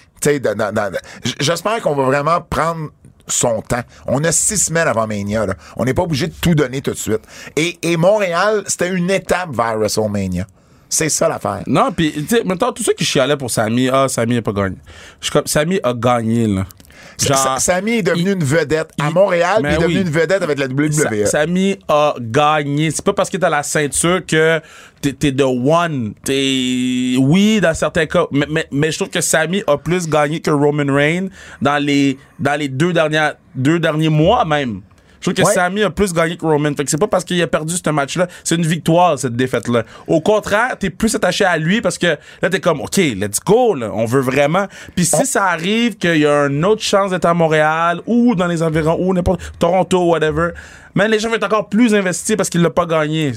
j'espère 1.39 1.81
qu'on 1.81 1.95
va 1.95 2.03
vraiment 2.03 2.41
prendre 2.41 2.89
son 3.27 3.61
temps. 3.61 3.81
On 4.07 4.23
a 4.23 4.31
six 4.31 4.57
semaines 4.57 4.87
avant 4.87 5.07
Mania. 5.07 5.45
On 5.77 5.85
n'est 5.85 5.93
pas 5.93 6.03
obligé 6.03 6.27
de 6.27 6.33
tout 6.39 6.55
donner 6.55 6.81
tout 6.81 6.91
de 6.91 6.97
suite. 6.97 7.21
Et, 7.55 7.97
Montréal, 7.97 8.63
c'était 8.67 8.89
une 8.89 9.09
étape 9.09 9.49
vers 9.51 9.77
WrestleMania. 9.77 10.45
C'est 10.87 11.09
ça 11.09 11.27
l'affaire. 11.27 11.63
Non, 11.67 11.91
puis, 11.91 12.13
tu 12.13 12.27
sais, 12.27 12.43
maintenant, 12.43 12.71
tous 12.71 12.83
ceux 12.83 12.93
qui 12.93 13.03
chialaient 13.03 13.37
pour 13.37 13.49
Samy, 13.49 13.89
ah, 13.89 14.07
Samy 14.07 14.35
n'a 14.35 14.41
pas 14.41 14.53
gagné. 14.53 14.77
A 15.83 15.93
gagné, 15.93 16.47
là. 16.47 16.65
Sa- 17.17 17.35
Sa- 17.35 17.59
Sami 17.59 17.93
est 17.99 18.03
devenu 18.03 18.21
il- 18.31 18.33
une 18.33 18.43
vedette 18.43 18.89
à 18.99 19.07
il- 19.07 19.13
Montréal, 19.13 19.59
Mais 19.63 19.69
puis 19.69 19.77
il 19.77 19.79
est 19.79 19.83
devenu 19.87 19.95
oui. 19.99 20.01
une 20.07 20.09
vedette 20.13 20.41
avec 20.41 20.59
la 20.59 20.67
WWE. 20.67 20.91
Sa- 20.91 21.25
Samy 21.25 21.77
a 21.87 22.13
gagné. 22.19 22.91
C'est 22.91 23.03
pas 23.05 23.13
parce 23.13 23.29
que 23.29 23.37
t'as 23.37 23.49
la 23.49 23.63
ceinture 23.63 24.25
que 24.25 24.59
t'es, 25.01 25.13
the 25.31 25.41
one. 25.43 26.13
T'es, 26.23 27.15
oui, 27.19 27.59
dans 27.61 27.73
certains 27.73 28.05
cas. 28.05 28.25
Mais, 28.31 28.45
mais, 28.49 28.67
mais 28.71 28.91
je 28.91 28.97
trouve 28.97 29.09
que 29.09 29.21
Samy 29.21 29.63
a 29.67 29.77
plus 29.77 30.07
gagné 30.09 30.39
que 30.41 30.51
Roman 30.51 30.93
Reigns 30.93 31.29
dans 31.61 31.77
les, 31.83 32.17
dans 32.39 32.59
les 32.59 32.67
deux 32.67 32.91
dernières, 32.93 33.35
deux 33.55 33.79
derniers 33.79 34.09
mois 34.09 34.43
même. 34.45 34.81
Je 35.25 35.31
trouve 35.31 35.43
que 35.43 35.49
Ouais. 35.49 35.53
Samy 35.53 35.83
a 35.83 35.89
plus 35.89 36.13
gagné 36.13 36.37
que 36.37 36.45
Roman. 36.45 36.71
Fait 36.75 36.83
que 36.83 36.91
c'est 36.91 36.99
pas 36.99 37.07
parce 37.07 37.23
qu'il 37.23 37.41
a 37.41 37.47
perdu 37.47 37.75
ce 37.83 37.89
match-là. 37.89 38.27
C'est 38.43 38.55
une 38.55 38.65
victoire, 38.65 39.17
cette 39.17 39.35
défaite-là. 39.35 39.83
Au 40.07 40.21
contraire, 40.21 40.77
t'es 40.79 40.89
plus 40.89 41.15
attaché 41.15 41.45
à 41.45 41.57
lui 41.57 41.81
parce 41.81 41.97
que 41.97 42.17
là, 42.41 42.49
t'es 42.49 42.59
comme, 42.59 42.81
OK, 42.81 42.97
let's 42.97 43.39
go, 43.45 43.73
là. 43.73 43.89
On 43.93 44.05
veut 44.05 44.21
vraiment. 44.21 44.67
Puis 44.95 45.05
si 45.05 45.25
ça 45.25 45.45
arrive 45.45 45.97
qu'il 45.97 46.17
y 46.17 46.25
a 46.25 46.45
une 46.45 46.63
autre 46.63 46.81
chance 46.83 47.11
d'être 47.11 47.25
à 47.25 47.33
Montréal 47.33 48.01
ou 48.05 48.35
dans 48.35 48.47
les 48.47 48.61
environs 48.61 48.97
ou 48.99 49.13
n'importe, 49.13 49.41
Toronto, 49.59 50.05
whatever, 50.05 50.49
mais 50.95 51.07
les 51.07 51.19
gens 51.19 51.29
vont 51.29 51.35
être 51.35 51.43
encore 51.45 51.69
plus 51.69 51.93
investis 51.93 52.35
parce 52.35 52.49
qu'il 52.49 52.61
l'a 52.61 52.69
pas 52.69 52.85
gagné. 52.85 53.31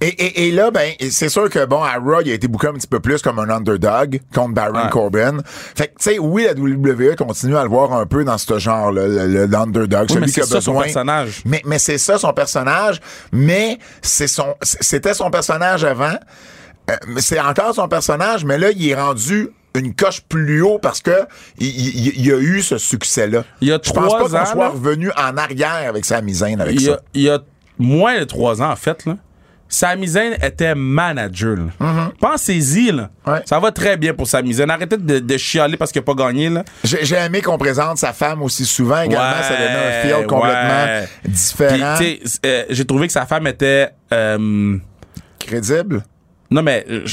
Et, 0.00 0.06
et, 0.06 0.48
et 0.48 0.50
là, 0.52 0.70
ben, 0.70 0.92
c'est 1.10 1.28
sûr 1.28 1.48
que, 1.48 1.64
bon, 1.64 1.82
à 1.82 1.94
Raw, 1.94 2.20
il 2.24 2.30
a 2.30 2.34
été 2.34 2.48
booké 2.48 2.66
un 2.68 2.72
petit 2.74 2.86
peu 2.86 3.00
plus 3.00 3.22
comme 3.22 3.38
un 3.38 3.48
underdog 3.48 4.20
contre 4.34 4.54
Baron 4.54 4.74
Ouais. 4.84 4.90
Corbin. 4.90 5.38
Fait 5.74 5.86
que, 5.88 5.92
tu 5.98 6.10
sais, 6.10 6.18
oui, 6.18 6.44
la 6.44 6.52
WWE 6.52 7.16
continue 7.16 7.56
à 7.56 7.62
le 7.62 7.68
voir 7.68 7.92
un 7.92 8.06
peu 8.06 8.24
dans 8.24 8.36
ce 8.38 8.58
genre-là, 8.58 9.06
l'underdog, 9.46 10.02
Oui, 10.02 10.14
celui 10.14 10.26
mais 10.26 10.32
qui 10.32 10.40
a 10.40 10.44
ça, 10.44 10.60
son 10.60 10.72
besoin. 10.72 10.82
personnage. 10.84 11.42
Mais, 11.44 11.62
mais 11.64 11.78
c'est 11.78 11.98
ça, 11.98 12.18
son 12.18 12.32
personnage. 12.32 13.00
Mais 13.32 13.78
c'est 14.02 14.26
son, 14.28 14.54
c'était 14.62 15.14
son 15.14 15.30
personnage 15.30 15.84
avant. 15.84 16.14
Euh, 16.90 16.96
c'est 17.18 17.38
encore 17.40 17.74
son 17.74 17.88
personnage, 17.88 18.44
mais 18.44 18.58
là, 18.58 18.70
il 18.70 18.88
est 18.88 18.94
rendu 18.94 19.50
une 19.76 19.94
coche 19.94 20.20
plus 20.28 20.62
haut 20.62 20.78
parce 20.78 21.00
que 21.00 21.12
il, 21.58 21.66
il- 21.68 22.08
il 22.18 22.26
y 22.26 22.32
a 22.32 22.38
eu 22.38 22.60
ce 22.62 22.76
succès-là. 22.78 23.44
Il 23.60 23.68
y 23.68 23.72
a 23.72 23.78
Je 23.82 23.90
pense 23.92 24.06
trois 24.06 24.18
pas 24.18 24.28
qu'on 24.28 24.34
ans, 24.36 24.46
soit 24.46 24.68
revenu 24.70 25.10
en 25.16 25.36
arrière 25.36 25.88
avec 25.88 26.04
sa 26.04 26.20
misaine 26.22 26.60
avec 26.60 26.74
il 26.74 26.82
y, 26.82 26.84
ça. 26.86 26.92
a, 26.94 26.98
il 27.14 27.22
y 27.22 27.30
a 27.30 27.38
moins 27.78 28.18
de 28.18 28.24
trois 28.24 28.60
ans, 28.62 28.70
en 28.70 28.76
fait, 28.76 29.06
là. 29.06 29.16
Sami 29.72 30.08
Zayn 30.08 30.32
était 30.42 30.74
manager. 30.74 31.54
là. 31.78 32.10
Pensez-y, 32.20 32.90
là. 32.90 33.08
Mm-hmm. 33.24 33.32
Ouais. 33.32 33.42
Ça 33.46 33.60
va 33.60 33.70
très 33.70 33.96
bien 33.96 34.12
pour 34.14 34.26
Sami 34.26 34.52
Zayn. 34.54 34.68
Arrêtez 34.68 34.96
de, 34.96 35.20
de 35.20 35.36
chialer 35.36 35.76
parce 35.76 35.92
qu'il 35.92 36.02
n'a 36.02 36.06
pas 36.12 36.14
gagné. 36.14 36.50
J'ai 36.82 37.14
aimé 37.14 37.40
qu'on 37.40 37.56
présente 37.56 37.96
sa 37.98 38.12
femme 38.12 38.42
aussi 38.42 38.66
souvent 38.66 39.00
également. 39.02 39.36
Ouais, 39.38 39.42
ça 39.44 39.50
donnait 39.50 39.86
un 39.86 40.02
feel 40.18 40.26
complètement 40.26 40.84
ouais. 40.84 41.08
différent, 41.24 41.96
euh, 42.44 42.64
j'ai 42.68 42.84
trouvé 42.84 43.06
que 43.06 43.12
sa 43.12 43.26
femme 43.26 43.46
était. 43.46 43.90
euh, 44.12 44.76
crédible? 45.38 46.02
non, 46.50 46.62
mais 46.62 46.84
euh, 46.90 47.04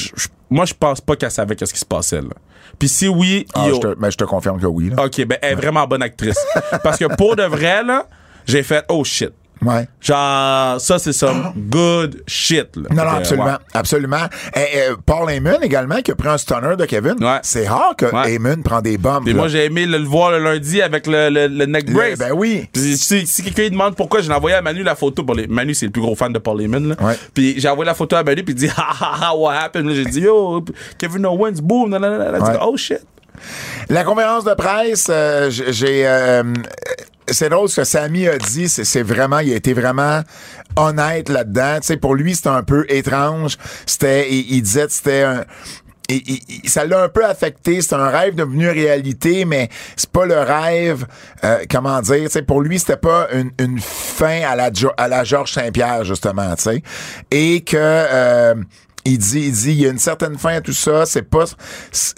moi, 0.50 0.66
je 0.66 0.74
pense 0.74 1.00
pas 1.00 1.16
qu'elle 1.16 1.30
savait 1.32 1.56
qu'est-ce 1.56 1.74
qui 1.74 1.80
se 1.80 1.86
passait. 1.86 2.22
Là. 2.22 2.30
Puis 2.80 2.88
si 2.90 3.08
oui, 3.08 3.46
Ah, 3.54 3.68
yo- 3.68 3.76
je, 3.76 3.80
te, 3.80 3.96
ben, 4.00 4.10
je 4.10 4.18
te 4.18 4.24
confirme 4.24 4.60
que 4.60 4.66
oui. 4.68 4.90
Là. 4.90 5.06
OK, 5.06 5.26
ben, 5.26 5.38
elle 5.42 5.54
est 5.54 5.56
vraiment 5.56 5.86
bonne 5.88 6.02
actrice. 6.04 6.38
parce 6.84 6.98
que 6.98 7.06
pour 7.16 7.36
de 7.36 7.44
vrai, 7.44 7.84
là, 7.84 8.08
j'ai 8.46 8.64
fait 8.64 8.84
oh 8.90 9.04
shit. 9.04 9.32
Ouais. 9.66 9.88
Genre, 10.02 10.80
ça, 10.80 11.00
c'est 11.00 11.14
some 11.14 11.54
good 11.56 12.24
shit. 12.28 12.76
Là. 12.76 12.84
Non, 12.92 13.04
non, 13.06 13.12
que, 13.12 13.16
absolument. 13.18 13.46
ouais. 13.46 13.52
Absolument. 13.74 14.26
Et, 14.56 14.60
euh, 14.90 14.96
Paul 15.06 15.30
Heyman 15.30 15.58
également, 15.64 15.98
qui 16.02 16.12
a 16.12 16.16
pris 16.16 16.30
un 16.30 16.38
stunner 16.38 16.76
de 16.78 16.86
Kevin. 16.86 17.16
Ouais. 17.24 17.40
C'est 17.44 17.68
rare 17.68 17.96
que. 17.98 18.06
Heyman 18.28 18.62
prend 18.64 18.82
des 18.82 18.98
bombes. 18.98 19.28
Là. 19.28 19.34
moi, 19.34 19.48
j'ai 19.48 19.66
aimé 19.66 19.86
le, 19.86 19.98
le 19.98 20.06
voir 20.06 20.32
le 20.32 20.40
lundi 20.40 20.82
avec 20.82 21.08
le, 21.08 21.30
le, 21.30 21.48
le 21.48 21.66
neck 21.66 21.92
brace. 21.92 22.20
ben 22.20 22.32
oui. 22.34 22.68
Puis 22.72 22.98
si, 22.98 23.26
si 23.28 23.44
quelqu'un 23.44 23.70
demande 23.70 23.96
pourquoi, 23.96 24.22
j'ai 24.22 24.32
envoyé 24.32 24.56
à 24.56 24.62
Manu 24.62 24.84
la 24.84 24.96
photo. 24.96 25.24
Pour 25.24 25.36
les, 25.36 25.48
Manu, 25.48 25.74
c'est 25.74 25.86
le 25.88 25.92
plus 25.92 26.02
gros 26.02 26.16
fan 26.16 26.32
de 26.32 26.40
Paul 26.40 26.62
Heyman. 26.62 26.90
Là. 26.90 26.96
Ouais. 27.02 27.16
Puis 27.34 27.56
j'ai 27.58 27.70
envoyé 27.70 27.88
la 27.88 27.94
photo 27.96 28.16
à 28.16 28.24
Manu, 28.24 28.44
puis 28.44 28.54
il 28.54 28.58
dit, 28.60 28.70
ha 28.78 28.88
ha 29.00 29.18
ha, 29.30 29.36
what 29.36 29.54
happened? 29.56 29.90
J'ai 29.92 30.06
dit, 30.06 30.22
yo, 30.22 30.64
Kevin 30.98 31.26
Owens, 31.26 31.60
boom, 31.62 31.90
nan, 31.90 32.02
nan, 32.02 32.18
nan, 32.18 32.32
nan. 32.32 32.42
Il 32.46 32.52
dit, 32.52 32.58
oh 32.62 32.78
shit. 32.78 33.00
La 33.90 34.04
conférence 34.04 34.44
de 34.46 34.54
presse, 34.56 35.08
euh, 35.10 35.50
j'ai. 35.52 36.08
euh, 36.08 36.44
c'est 37.30 37.50
drôle 37.50 37.70
ce 37.70 37.82
que 37.82 37.84
Samy 37.86 38.28
a 38.28 38.38
dit, 38.38 38.70
c'est 38.70 39.04
vraiment, 39.04 39.40
il 39.40 39.52
a 39.54 39.56
été 39.56 39.74
vraiment 39.74 40.22
honnête 40.76 41.30
là-dedans. 41.30 41.78
Tu 41.82 41.88
sais, 41.88 41.98
pour 41.98 42.16
lui, 42.16 42.36
c'était 42.36 42.50
un 42.50 42.64
peu 42.64 42.86
étrange. 42.90 43.58
C'était, 43.86 44.32
il, 44.32 44.56
il 44.56 44.62
disait 44.62 44.86
c'était 44.90 45.24
un. 45.24 45.44
ça 46.66 46.86
l'a 46.86 47.04
un 47.04 47.10
peu 47.10 47.26
affecté. 47.26 47.82
C'est 47.82 47.96
un 47.96 48.08
rêve 48.10 48.36
devenu 48.36 48.70
réalité, 48.70 49.46
mais 49.46 49.70
c'est 49.96 50.10
pas 50.10 50.26
le 50.26 50.40
rêve. 50.40 51.06
euh, 51.44 51.64
comment 51.70 52.02
dire 52.02 52.24
Tu 52.26 52.30
sais, 52.30 52.42
pour 52.44 52.62
lui, 52.62 52.80
c'était 52.80 52.98
pas 52.98 53.28
une, 53.34 53.52
une 53.60 53.80
fin 53.80 54.42
à 54.48 54.56
la 54.56 54.70
à 54.98 55.08
la 55.08 55.24
Georges 55.24 55.52
Saint-Pierre 55.54 56.04
justement. 56.06 56.56
Tu 56.56 56.64
sais, 56.64 56.84
et 57.32 57.62
que. 57.62 57.76
euh, 57.78 58.56
il 59.08 59.18
dit, 59.18 59.40
il 59.40 59.52
dit, 59.52 59.72
il 59.72 59.82
y 59.82 59.86
a 59.86 59.90
une 59.90 60.00
certaine 60.00 60.38
fin 60.38 60.56
à 60.56 60.62
tout 60.62 60.74
ça. 60.74 61.06
C'est 61.06 61.22
pas, 61.22 61.46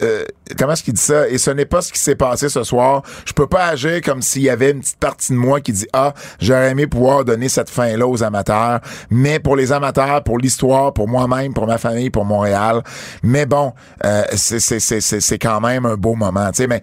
euh, 0.02 0.26
comment 0.58 0.74
est-ce 0.74 0.84
qu'il 0.84 0.94
dit 0.94 1.02
ça? 1.02 1.28
Et 1.30 1.38
ce 1.38 1.52
n'est 1.52 1.66
pas 1.66 1.82
ce 1.82 1.94
qui 1.94 2.00
s'est 2.00 2.16
passé 2.16 2.50
ce 2.50 2.64
soir. 2.64 3.04
Je 3.26 3.34
peux 3.34 3.46
pas 3.46 3.66
agir 3.66 4.02
comme 4.02 4.24
s'il 4.24 4.42
y 4.42 4.50
avait 4.50 4.72
une 4.72 4.80
petite 4.80 4.98
partie 4.98 5.34
de 5.34 5.38
moi 5.38 5.62
qui 5.62 5.72
dit, 5.72 5.88
ah, 5.94 6.14
j'aurais 6.40 6.72
aimé 6.72 6.88
pouvoir 6.88 7.26
donner 7.26 7.48
cette 7.48 7.70
fin-là 7.70 8.08
aux 8.08 8.24
amateurs. 8.24 8.80
Mais 9.12 9.40
pour 9.40 9.56
les 9.56 9.72
amateurs, 9.72 10.24
pour 10.24 10.40
l'histoire, 10.40 10.92
pour 10.94 11.08
moi-même, 11.08 11.54
pour 11.54 11.68
ma 11.68 11.78
famille, 11.78 12.10
pour 12.10 12.26
Montréal. 12.26 12.82
Mais 13.22 13.46
bon, 13.46 13.74
euh, 14.04 14.24
c'est, 14.36 14.60
c'est, 14.60 14.80
c'est, 14.80 15.02
c'est, 15.02 15.38
quand 15.38 15.62
même 15.62 15.86
un 15.86 15.96
beau 15.96 16.16
moment, 16.16 16.50
tu 16.50 16.64
sais. 16.64 16.68
Mais 16.68 16.82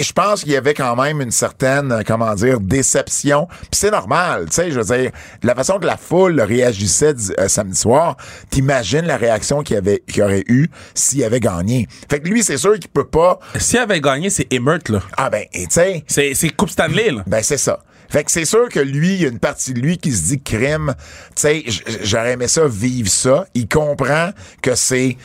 je 0.00 0.12
pense 0.12 0.42
qu'il 0.42 0.52
y 0.52 0.56
avait 0.56 0.74
quand 0.74 0.96
même 0.96 1.20
une 1.20 1.30
certaine, 1.30 1.92
euh, 1.92 2.02
comment 2.04 2.34
dire, 2.34 2.58
déception. 2.60 3.46
Puis 3.48 3.68
c'est 3.72 3.90
normal, 3.92 4.46
tu 4.46 4.54
sais. 4.54 4.70
Je 4.72 4.80
veux 4.80 4.96
dire, 4.96 5.12
la 5.42 5.54
façon 5.54 5.78
que 5.78 5.86
la 5.86 5.96
foule 5.96 6.40
réagissait 6.40 7.14
euh, 7.38 7.48
samedi 7.48 7.78
soir, 7.78 8.16
t'imagines 8.50 9.06
la 9.06 9.16
réaction 9.16 9.35
qu'il 9.62 9.74
y 9.74 9.78
avait, 9.78 10.02
qu'il 10.06 10.22
aurait 10.22 10.44
eu 10.48 10.68
s'il 10.94 11.24
avait 11.24 11.40
gagné. 11.40 11.86
Fait 12.10 12.20
que 12.20 12.28
lui, 12.28 12.42
c'est 12.42 12.56
sûr 12.56 12.78
qu'il 12.78 12.90
peut 12.90 13.06
pas. 13.06 13.38
S'il 13.58 13.78
avait 13.78 14.00
gagné, 14.00 14.30
c'est 14.30 14.46
Emmert, 14.52 14.78
là. 14.88 15.02
Ah 15.16 15.30
ben, 15.30 15.44
tu 15.52 15.66
sais. 15.70 16.04
C'est, 16.06 16.34
c'est 16.34 16.50
Coupe 16.50 16.70
Stanley, 16.70 17.10
là. 17.10 17.22
Ben, 17.26 17.42
c'est 17.42 17.58
ça. 17.58 17.80
Fait 18.08 18.24
que 18.24 18.30
c'est 18.30 18.44
sûr 18.44 18.68
que 18.68 18.80
lui, 18.80 19.14
il 19.14 19.22
y 19.22 19.24
a 19.24 19.28
une 19.28 19.40
partie 19.40 19.74
de 19.74 19.80
lui 19.80 19.98
qui 19.98 20.12
se 20.12 20.28
dit 20.28 20.40
crime. 20.40 20.94
Tu 21.34 21.42
sais, 21.42 21.64
j'aurais 22.02 22.32
aimé 22.32 22.48
ça 22.48 22.66
vivre 22.68 23.08
ça. 23.08 23.46
Il 23.54 23.68
comprend 23.68 24.30
que 24.62 24.74
c'est 24.74 25.16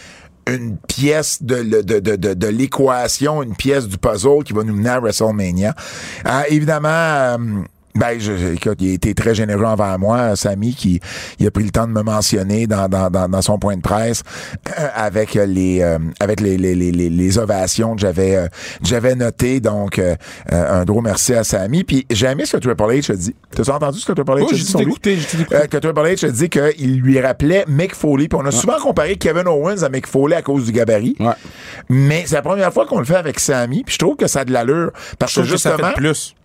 une 0.48 0.78
pièce 0.78 1.44
de, 1.44 1.62
de, 1.62 2.00
de, 2.00 2.16
de, 2.16 2.34
de 2.34 2.48
l'équation, 2.48 3.44
une 3.44 3.56
pièce 3.56 3.88
du 3.88 3.98
puzzle 3.98 4.44
qui 4.44 4.54
va 4.54 4.64
nous 4.64 4.74
mener 4.76 4.90
à 4.90 5.00
WrestleMania. 5.00 5.76
Euh, 6.26 6.42
évidemment, 6.50 6.90
euh, 6.90 7.38
Ben, 7.96 8.20
je, 8.20 8.54
écoute, 8.54 8.78
il 8.80 8.92
a 8.92 8.94
été 8.94 9.14
très 9.14 9.36
généreux 9.36 9.66
envers 9.66 9.98
moi, 10.00 10.36
Samy, 10.36 10.74
qui 10.74 11.00
il 11.40 11.48
a 11.48 11.52
pris 11.52 11.64
le 11.64 11.72
temps 11.72 11.88
de 11.88 11.92
me 11.92 12.02
mentionner 12.04 12.68
dans, 12.68 12.88
dans, 12.88 13.10
dans, 13.10 13.28
dans 13.28 13.42
son 13.42 13.58
point 13.60 13.76
de 13.76 13.82
presse 13.82 14.24
euh, 14.80 14.88
avec 14.96 15.34
les 15.34 15.82
euh, 15.82 15.98
avec 16.20 16.40
les, 16.40 16.58
les, 16.58 16.76
les, 16.76 16.92
les, 16.92 17.10
les 17.10 17.38
ovations 17.38 17.96
que 17.96 18.02
j'avais 18.02 18.36
euh, 18.36 18.48
j'avais 18.84 19.16
notées. 19.16 19.60
Donc, 19.60 20.00
euh, 20.00 20.16
euh, 20.52 20.82
un 20.82 20.86
gros 20.86 21.02
merci 21.02 21.34
à 21.34 21.44
Samy. 21.44 21.84
Puis 21.84 22.06
j'ai 22.10 22.28
aimé 22.28 22.46
ce 22.46 22.58
que 22.58 22.62
Triple 22.62 22.84
H 22.84 23.12
a 23.12 23.16
dit. 23.16 23.36
T'as 23.52 23.74
entendu 23.74 24.00
ce 24.00 24.06
que 24.06 24.14
Triple 24.14 24.32
H 24.32 24.44
a 24.44 24.56
j'ai 24.56 24.64
dit 24.64 24.82
écouté, 24.82 25.18
j'ai 25.18 25.42
écouté. 25.42 25.56
Euh, 25.56 25.68
que 25.68 25.78
Triple 25.78 26.00
H 26.00 26.26
a 26.26 26.30
dit 26.32 26.50
qu'il 26.50 27.00
lui 27.02 27.20
rappelait 27.20 27.66
Mick 27.68 27.96
Foley. 27.96 28.28
Puis 28.28 28.40
on 28.42 28.46
a 28.46 28.52
souvent 28.52 28.80
comparé 28.80 29.18
Kevin 29.18 29.48
Owens 29.48 29.84
à 29.84 29.90
Mick 29.90 30.08
Foley 30.08 30.36
à 30.36 30.42
cause 30.42 30.66
du 30.66 30.72
gabarit. 30.72 31.16
Ouais. 31.20 31.34
Mais 31.90 32.24
c'est 32.26 32.36
la 32.36 32.42
première 32.42 32.74
fois 32.74 32.86
qu'on 32.86 33.00
le 33.00 33.06
fait 33.06 33.16
avec 33.16 33.40
Samy. 33.40 33.84
Puis 33.84 33.94
je 33.94 34.00
trouve 34.00 34.16
que 34.16 34.28
ça 34.28 34.42
a 34.42 34.46
de 34.46 34.52
l'allure. 34.54 34.92
Parce 35.20 35.34
Je 35.34 35.42
que 35.42 35.46
trouve 35.46 35.56
que 35.56 35.62
ça 35.62 35.72
justement, 35.72 35.94
plus. 35.94 36.36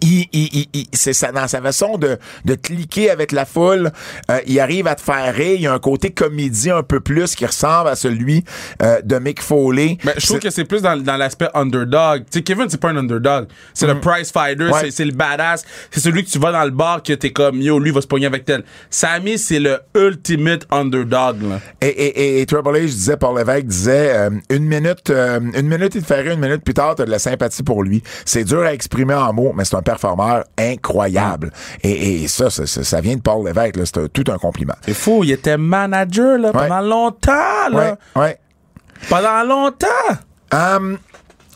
Il, 0.00 0.26
il, 0.32 0.66
il- 0.72 0.86
c'est 0.92 1.12
ça, 1.12 1.32
dans 1.32 1.48
sa 1.48 1.60
façon 1.60 1.98
de, 1.98 2.18
de 2.44 2.54
cliquer 2.54 3.10
avec 3.10 3.32
la 3.32 3.44
foule, 3.44 3.90
euh, 4.30 4.38
il 4.46 4.58
arrive 4.60 4.86
à 4.86 4.94
te 4.94 5.00
faire 5.02 5.34
rire. 5.34 5.54
Il 5.54 5.62
y 5.62 5.66
a 5.66 5.72
un 5.72 5.78
côté 5.78 6.10
comédie 6.10 6.70
un 6.70 6.82
peu 6.82 7.00
plus 7.00 7.34
qui 7.34 7.46
ressemble 7.46 7.88
à 7.88 7.96
celui 7.96 8.44
euh, 8.82 9.00
de 9.02 9.18
Mick 9.18 9.42
Foley. 9.42 9.98
Mais 10.04 10.14
je 10.18 10.26
trouve 10.26 10.38
que 10.40 10.50
c'est 10.50 10.64
plus 10.64 10.82
dans, 10.82 10.96
dans 11.02 11.16
l'aspect 11.16 11.48
underdog. 11.54 12.24
Tu 12.30 12.38
sais, 12.38 12.42
Kevin, 12.42 12.66
c'est 12.68 12.80
pas 12.80 12.90
un 12.90 12.96
underdog. 12.96 13.46
C'est 13.74 13.86
le 13.86 13.98
prize 14.00 14.30
fighter, 14.32 14.64
Mm. 14.64 14.72
Ouais. 14.72 14.90
c'est- 14.90 15.04
le 15.04 15.12
badass. 15.12 15.64
C'est 15.90 16.00
celui 16.00 16.24
que 16.24 16.30
tu 16.30 16.38
vas 16.38 16.52
dans 16.52 16.64
le 16.64 16.70
bar 16.70 17.02
que 17.02 17.12
t'es 17.14 17.30
comme, 17.32 17.60
yo, 17.62 17.78
lui 17.78 17.90
va 17.90 18.00
se 18.00 18.06
pogner 18.06 18.26
avec 18.26 18.44
tel. 18.44 18.62
Sammy, 18.90 19.38
c'est 19.38 19.58
le 19.60 19.78
ultimate 19.96 20.66
underdog, 20.70 21.42
là. 21.42 21.60
Et, 21.80 21.86
et, 21.86 22.20
et, 22.38 22.40
et 22.40 22.46
Triple 22.46 22.70
H 22.70 22.84
disait, 22.86 23.16
Paul 23.16 23.38
Lévesque 23.38 23.66
disait, 23.66 24.12
euh, 24.16 24.30
une 24.50 24.64
minute, 24.64 25.10
une 25.10 25.68
minute 25.68 25.94
il 25.94 26.02
te 26.02 26.06
fait 26.06 26.20
rire, 26.20 26.32
une 26.32 26.40
minute 26.40 26.62
plus 26.62 26.74
tard, 26.74 26.94
t'as 26.96 27.04
de 27.04 27.10
la 27.10 27.18
sympathie 27.18 27.62
pour 27.62 27.82
lui. 27.82 28.02
C'est 28.24 28.44
dur 28.44 28.62
à 28.62 28.72
exprimer 28.74 29.14
en 29.14 29.32
mots, 29.32 29.52
mais 29.56 29.64
c'est 29.64 29.76
un 29.78 29.82
performeur 29.82 30.44
incroyable. 30.58 31.50
Et, 31.82 32.22
et 32.24 32.28
ça, 32.28 32.50
ça, 32.50 33.00
vient 33.00 33.16
de 33.16 33.20
Paul 33.22 33.46
Lévesque. 33.46 33.74
C'est 33.84 34.12
tout 34.12 34.24
un 34.30 34.38
compliment. 34.38 34.74
C'est 34.84 34.94
fou, 34.94 35.22
il 35.24 35.30
était 35.32 35.56
manager, 35.56 36.38
là, 36.38 36.52
pendant 36.52 36.80
longtemps, 36.80 37.68
là. 37.70 37.96
ouais. 38.16 38.38
Pendant 39.08 39.42
longtemps. 39.44 39.86
Hum, 40.52 40.98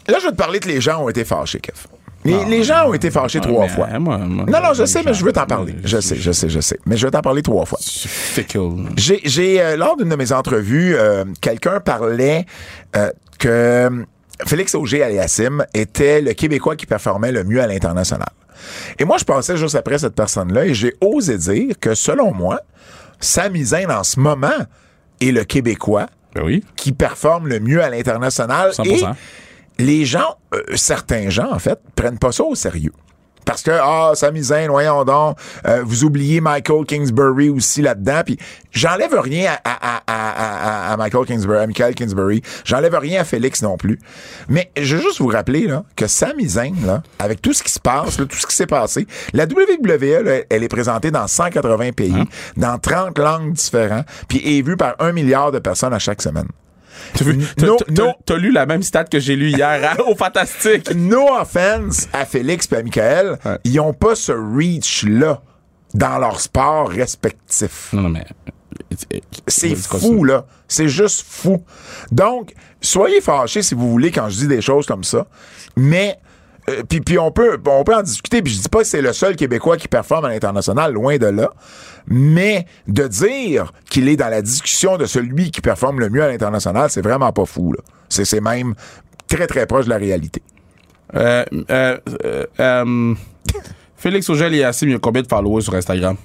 là, 0.09 0.19
je 0.21 0.27
vais 0.27 0.31
te 0.33 0.37
parler 0.37 0.61
que 0.61 0.69
les 0.69 0.81
gens 0.81 1.03
ont 1.03 1.09
été 1.09 1.25
fâchés, 1.25 1.61
Kev. 1.61 1.77
Les, 2.25 2.45
les 2.45 2.63
gens 2.63 2.89
ont 2.89 2.95
été 2.95 3.11
fâchés 3.11 3.41
trois 3.41 3.63
mais, 3.63 3.69
fois. 3.69 3.89
hein, 3.93 3.99
moi- 3.99 4.17
moi- 4.19 4.45
non, 4.47 4.61
non, 4.63 4.75
je 4.75 4.85
sais, 4.85 5.03
mais 5.05 5.13
je 5.13 5.25
veux 5.25 5.33
t'en 5.33 5.45
parler. 5.45 5.75
je- 5.83 5.99
sais, 5.99 6.15
je 6.15 6.31
sais, 6.31 6.49
je 6.49 6.61
sais. 6.61 6.79
Mais 6.87 6.97
je 6.97 7.05
vais 7.05 7.11
t'en 7.11 7.21
parler 7.21 7.43
trois 7.43 7.67
fois. 7.67 7.81
J'ai, 8.97 9.21
j'ai 9.25 9.61
euh, 9.61 9.77
lors 9.77 9.97
d'une 9.97 10.09
de 10.09 10.15
mes 10.15 10.31
entrevues, 10.33 10.95
euh, 10.95 11.25
quelqu'un 11.41 11.81
parlait 11.81 12.47
euh, 12.95 13.11
que 13.41 14.05
Félix 14.47 14.75
Auger 14.75 15.03
Aliassim 15.03 15.65
était 15.75 16.21
le 16.21 16.33
Québécois 16.33 16.77
qui 16.77 16.87
performait 16.87 17.33
le 17.33 17.45
mieux 17.45 17.61
à 17.61 17.67
l'international. 17.67 18.29
Et 18.99 19.05
moi, 19.05 19.19
je 19.19 19.25
passais 19.25 19.57
juste 19.57 19.75
après 19.75 19.99
cette 19.99 20.15
personne-là 20.15 20.67
et 20.67 20.75
j'ai 20.75 20.95
osé 21.01 21.39
dire 21.39 21.75
que, 21.81 21.95
selon 21.95 22.33
moi, 22.33 22.61
Sami 23.21 23.65
Zayn, 23.65 23.91
en 23.91 24.05
ce 24.05 24.19
moment, 24.21 24.49
est 25.21 25.33
le 25.33 25.45
Québécois 25.45 26.07
Ben 26.35 26.43
oui. 26.45 26.65
qui 26.77 26.93
performe 26.93 27.49
le 27.49 27.61
mieux 27.61 27.83
à 27.83 27.91
l'international. 27.91 28.71
100%. 28.71 29.15
Et 29.79 29.83
les 29.83 30.05
gens, 30.05 30.37
euh, 30.55 30.63
certains 30.75 31.31
gens, 31.31 31.51
en 31.53 31.59
fait, 31.59 31.79
prennent 31.97 32.19
pas 32.19 32.33
ça 32.33 32.45
au 32.45 32.55
sérieux. 32.55 32.93
Parce 33.45 33.63
que, 33.63 33.71
ah, 33.73 34.13
Sami 34.15 34.43
Zayn, 34.43 34.69
voyons 34.69 35.05
donc, 35.05 35.37
euh, 35.67 35.83
vous 35.85 36.05
oubliez 36.05 36.41
Michael 36.41 36.85
Kingsbury 36.87 37.51
aussi 37.51 37.83
là-dedans. 37.83 38.23
Puis 38.25 38.39
j'enlève 38.71 39.19
rien 39.19 39.53
à, 39.65 39.71
à, 39.71 39.97
à, 39.97 40.03
à, 40.07 40.89
à- 40.89 40.93
à 40.93 40.97
Michael 40.97 41.27
Kingsbury, 41.27 41.59
à 41.59 41.67
Michael 41.67 41.95
Kingsbury. 41.95 42.43
J'enlève 42.65 42.95
rien 42.95 43.21
à 43.21 43.25
Félix 43.25 43.63
non 43.63 43.77
plus. 43.77 43.99
Mais 44.49 44.71
je 44.77 44.97
veux 44.97 45.03
juste 45.03 45.19
vous 45.21 45.27
rappeler 45.29 45.67
là, 45.67 45.85
que 45.97 46.07
Sami 46.07 46.49
Zayn, 46.49 46.75
là, 46.87 47.03
avec 47.19 47.43
tout 47.43 47.53
ce 47.53 47.63
qui 47.63 47.73
se 47.73 47.81
passe, 47.81 48.19
là, 48.19 48.27
tout 48.27 48.37
ce 48.37 48.47
qui 48.47 48.55
s'est 48.55 48.67
passé, 48.67 49.07
la 49.33 49.45
WWE, 49.45 50.23
là, 50.25 50.41
elle 50.49 50.63
est 50.63 50.69
présentée 50.69 51.11
dans 51.11 51.27
180 51.27 51.93
pays, 51.93 52.25
dans 52.57 52.79
30 52.79 53.19
langues 53.19 53.53
différentes, 53.53 54.07
puis 54.29 54.41
est 54.59 54.63
vue 54.63 54.77
par 54.77 54.95
un 55.01 55.13
milliard 55.13 55.51
de 55.53 55.59
personnes 55.59 55.93
à 55.95 55.99
chaque 55.99 56.23
semaine. 56.23 56.49
T'as 57.15 57.25
vu- 57.25 57.39
t'as- 57.57 57.67
No- 57.67 57.77
t'as- 57.77 57.93
no- 58.05 58.13
t'as 58.25 58.37
lu 58.37 58.51
la 58.53 58.67
même 58.67 58.83
stat 58.83 59.05
que 59.05 59.19
j'ai 59.21 59.37
lu 59.37 59.49
hier 59.51 59.93
hein, 59.99 60.03
au 60.09 60.15
Fantastique. 60.15 60.95
No 60.95 61.27
offense 61.41 62.09
à 62.13 62.25
Félix 62.25 62.69
et 62.73 62.77
à 62.77 62.83
Michael, 62.83 63.39
Ouais. 63.45 63.59
ils 63.65 63.81
ont 63.81 63.93
pas 63.93 64.15
ce 64.15 64.33
reach-là 64.33 65.43
dans 65.95 66.19
leur 66.19 66.41
sport 66.41 66.89
respectif. 66.89 67.91
Non, 67.93 68.03
non, 68.03 68.09
mais. 68.11 68.25
C'est 69.47 69.75
fou, 69.75 70.25
là. 70.25 70.47
C'est 70.69 70.89
juste 70.89 71.25
fou. 71.29 71.63
Donc, 72.11 72.55
soyez 72.81 73.21
fâchés 73.21 73.63
si 73.63 73.75
vous 73.75 73.91
voulez 73.91 74.11
quand 74.11 74.29
je 74.29 74.37
dis 74.39 74.47
des 74.49 74.61
choses 74.63 74.87
comme 74.87 75.05
ça. 75.05 75.27
Mais, 75.77 76.19
euh, 76.69 76.83
puis, 76.89 77.01
puis 77.01 77.19
on, 77.19 77.31
peut, 77.33 77.59
on 77.67 77.85
peut 77.85 77.95
en 77.95 78.03
discuter. 78.03 78.41
Puis 78.43 78.53
je 78.55 78.63
dis 78.63 78.69
pas 78.69 78.81
que 78.81 78.85
c'est 78.87 79.03
le 79.03 79.13
seul 79.13 79.37
Québécois 79.37 79.77
qui 79.77 79.89
performe 79.89 80.25
à 80.27 80.29
l'international, 80.29 80.93
loin 80.93 81.17
de 81.19 81.27
là. 81.27 81.51
Mais 82.07 82.67
de 82.89 83.07
dire 83.07 83.73
qu'il 83.89 84.09
est 84.09 84.17
dans 84.17 84.29
la 84.29 84.43
discussion 84.43 84.97
de 84.97 85.07
celui 85.07 85.51
qui 85.51 85.61
performe 85.61 86.01
le 86.01 86.09
mieux 86.11 86.23
à 86.23 86.29
l'international, 86.29 86.91
c'est 86.91 87.03
vraiment 87.03 87.33
pas 87.33 87.45
fou, 87.47 87.73
là. 87.73 87.81
C'est 88.09 88.25
c'est 88.25 88.41
même 88.41 88.75
très, 89.29 89.47
très 89.47 89.67
proche 89.67 89.85
de 89.87 89.91
la 89.91 89.99
réalité. 89.99 90.43
Euh, 91.15 91.45
euh, 91.71 91.99
euh, 92.25 92.47
euh, 92.61 93.15
Félix 93.97 94.29
Auger 94.31 94.47
et 94.53 94.57
Yassim, 94.59 94.89
il 94.89 94.93
y 94.93 94.95
a 94.95 94.99
combien 94.99 95.23
de 95.23 95.29
followers 95.29 95.63
sur 95.63 95.75
Instagram? 95.75 96.17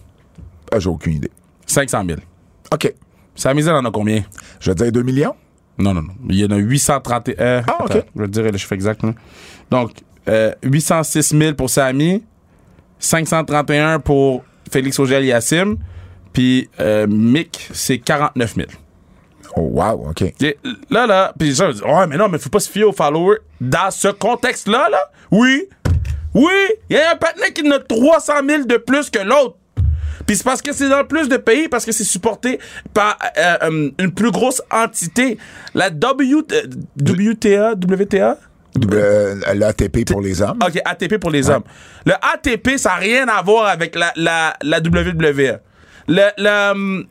Ah, 0.72 0.80
J'ai 0.80 0.90
aucune 0.90 1.14
idée. 1.14 1.32
500 1.66 2.04
000. 2.08 2.20
OK. 2.74 2.94
Sami 3.36 3.62
Zayn 3.62 3.76
en 3.76 3.86
a 3.86 3.92
combien? 3.92 4.24
Je 4.60 4.72
dire 4.72 4.92
2 4.92 5.04
millions? 5.04 5.36
Non, 5.78 5.94
non, 5.94 6.02
non. 6.02 6.14
Il 6.30 6.36
y 6.40 6.46
en 6.46 6.50
a 6.52 6.58
831. 6.58 7.36
Euh, 7.40 7.62
Ah, 7.68 7.76
ok. 7.84 7.92
attends, 7.92 8.08
je 8.16 8.22
vais 8.22 8.28
te 8.28 8.32
dire 8.32 8.52
le 8.52 8.58
chiffre 8.58 8.74
exact. 8.74 9.04
là. 9.04 9.14
Donc, 9.70 9.92
euh, 10.28 10.54
806 10.64 11.38
000 11.38 11.54
pour 11.54 11.70
Sami, 11.70 12.24
531 13.00 14.00
pour 14.00 14.44
Félix 14.72 15.00
Auger 15.00 15.24
Yassim, 15.26 15.78
puis 16.34 16.70
euh, 16.80 17.08
Mick, 17.08 17.70
c'est 17.74 18.00
49 18.00 18.56
000. 18.56 18.68
Oh, 19.56 19.62
wow, 19.62 20.10
OK. 20.10 20.22
Et 20.22 20.58
là, 20.90 21.08
là, 21.08 21.34
puis 21.38 21.56
ça, 21.56 21.70
ouais, 21.70 22.08
mais 22.08 22.18
non, 22.18 22.30
mais 22.30 22.38
faut 22.38 22.50
pas 22.50 22.60
se 22.60 22.70
fier 22.70 22.84
aux 22.84 22.94
followers. 22.94 23.40
Dans 23.60 23.90
ce 23.90 24.10
contexte-là, 24.10 24.90
là, 24.90 25.00
oui, 25.32 25.68
oui, 26.34 26.54
il 26.90 26.96
y 26.96 27.00
a 27.00 27.14
un 27.14 27.16
partenaire 27.16 27.54
qui 27.54 27.68
en 27.68 27.72
a 27.72 27.80
300 27.80 28.34
000 28.48 28.64
de 28.66 28.78
plus 28.78 29.10
que 29.10 29.20
l'autre. 29.20 29.58
Puis 30.28 30.36
c'est 30.36 30.44
parce 30.44 30.62
que 30.62 30.74
c'est 30.74 30.90
dans 30.90 31.06
plus 31.06 31.30
de 31.30 31.38
pays, 31.38 31.70
parce 31.70 31.86
que 31.86 31.92
c'est 31.92 32.04
supporté 32.04 32.60
par 32.94 33.18
euh, 33.38 33.58
euh, 33.64 33.90
une 33.98 34.12
plus 34.12 34.30
grosse 34.30 34.62
entité. 34.70 35.38
La 35.74 35.90
w, 35.90 36.44
euh, 36.52 36.64
WTA, 37.00 37.74
WTA? 37.74 38.38
Euh, 38.94 39.36
L'ATP 39.56 40.06
pour 40.06 40.22
les 40.22 40.42
hommes. 40.42 40.60
OK, 40.66 40.80
ATP 40.86 41.18
pour 41.18 41.32
les 41.32 41.50
hommes. 41.50 41.64
Le 42.06 42.14
ATP, 42.14 42.78
ça 42.78 42.90
n'a 42.90 42.96
rien 42.96 43.28
à 43.28 43.42
voir 43.42 43.68
avec 43.68 43.96
la, 43.96 44.12
la, 44.16 44.54
la 44.62 44.80
WWE. 44.80 45.60
Le, 46.10 46.30
le, 46.38 46.72
hum, 46.72 47.06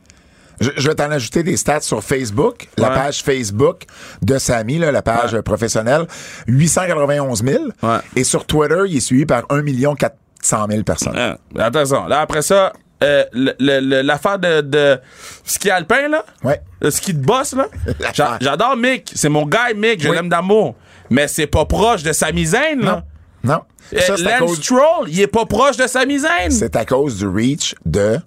Je, 0.59 0.71
je 0.75 0.87
vais 0.87 0.95
t'en 0.95 1.11
ajouter 1.11 1.43
des 1.43 1.55
stats 1.57 1.81
sur 1.81 2.03
Facebook, 2.03 2.67
la 2.77 2.89
page 2.89 3.21
Facebook 3.21 3.83
de 4.23 4.37
Samy, 4.39 4.79
là, 4.79 4.91
la 4.91 5.01
page 5.03 5.33
Ouais. 5.33 5.39
euh, 5.39 5.41
professionnelle, 5.43 6.07
891 6.47 7.43
000. 7.43 7.63
Ouais. 7.83 7.97
Et 8.15 8.23
sur 8.23 8.45
Twitter, 8.45 8.81
il 8.87 8.97
est 8.97 9.01
suivi 9.01 9.25
par 9.25 9.43
1 9.49 9.63
400 9.95 10.65
000 10.69 10.83
personnes. 10.83 11.17
Hein, 11.17 11.35
attention. 11.59 12.07
Là, 12.07 12.21
après 12.21 12.41
ça, 12.41 12.73
euh, 13.03 13.23
l'affaire 13.59 14.39
de, 14.39 14.61
de 14.61 14.99
ski 15.43 15.69
alpin, 15.69 16.07
là. 16.09 16.25
Ouais. 16.43 16.59
Le 16.81 16.89
ski 16.89 17.13
de 17.13 17.23
boss, 17.23 17.53
là. 17.53 17.67
J'adore 18.41 18.75
Mick. 18.75 19.11
C'est 19.13 19.29
mon 19.29 19.45
gars, 19.45 19.71
Mick. 19.75 20.01
Je 20.01 20.09
Oui. 20.09 20.15
l'aime 20.15 20.29
d'amour. 20.29 20.75
Mais 21.09 21.27
c'est 21.27 21.47
pas 21.47 21.65
proche 21.65 22.03
de 22.03 22.11
Sami 22.13 22.45
Zayn, 22.45 22.79
là. 22.81 23.03
Non. 23.43 23.53
Non. 23.53 23.61
Euh, 23.95 23.99
Ça, 24.01 24.15
Lance 24.17 24.39
cause- 24.39 24.57
Stroll, 24.61 25.07
il 25.09 25.21
est 25.21 25.27
pas 25.27 25.45
proche 25.45 25.77
de 25.77 25.87
Sami 25.87 26.19
Zayn. 26.19 26.49
c'est 26.51 26.75
à 26.75 26.83
cause 26.85 27.17
du 27.17 27.27
reach 27.27 27.75
de 27.85 28.17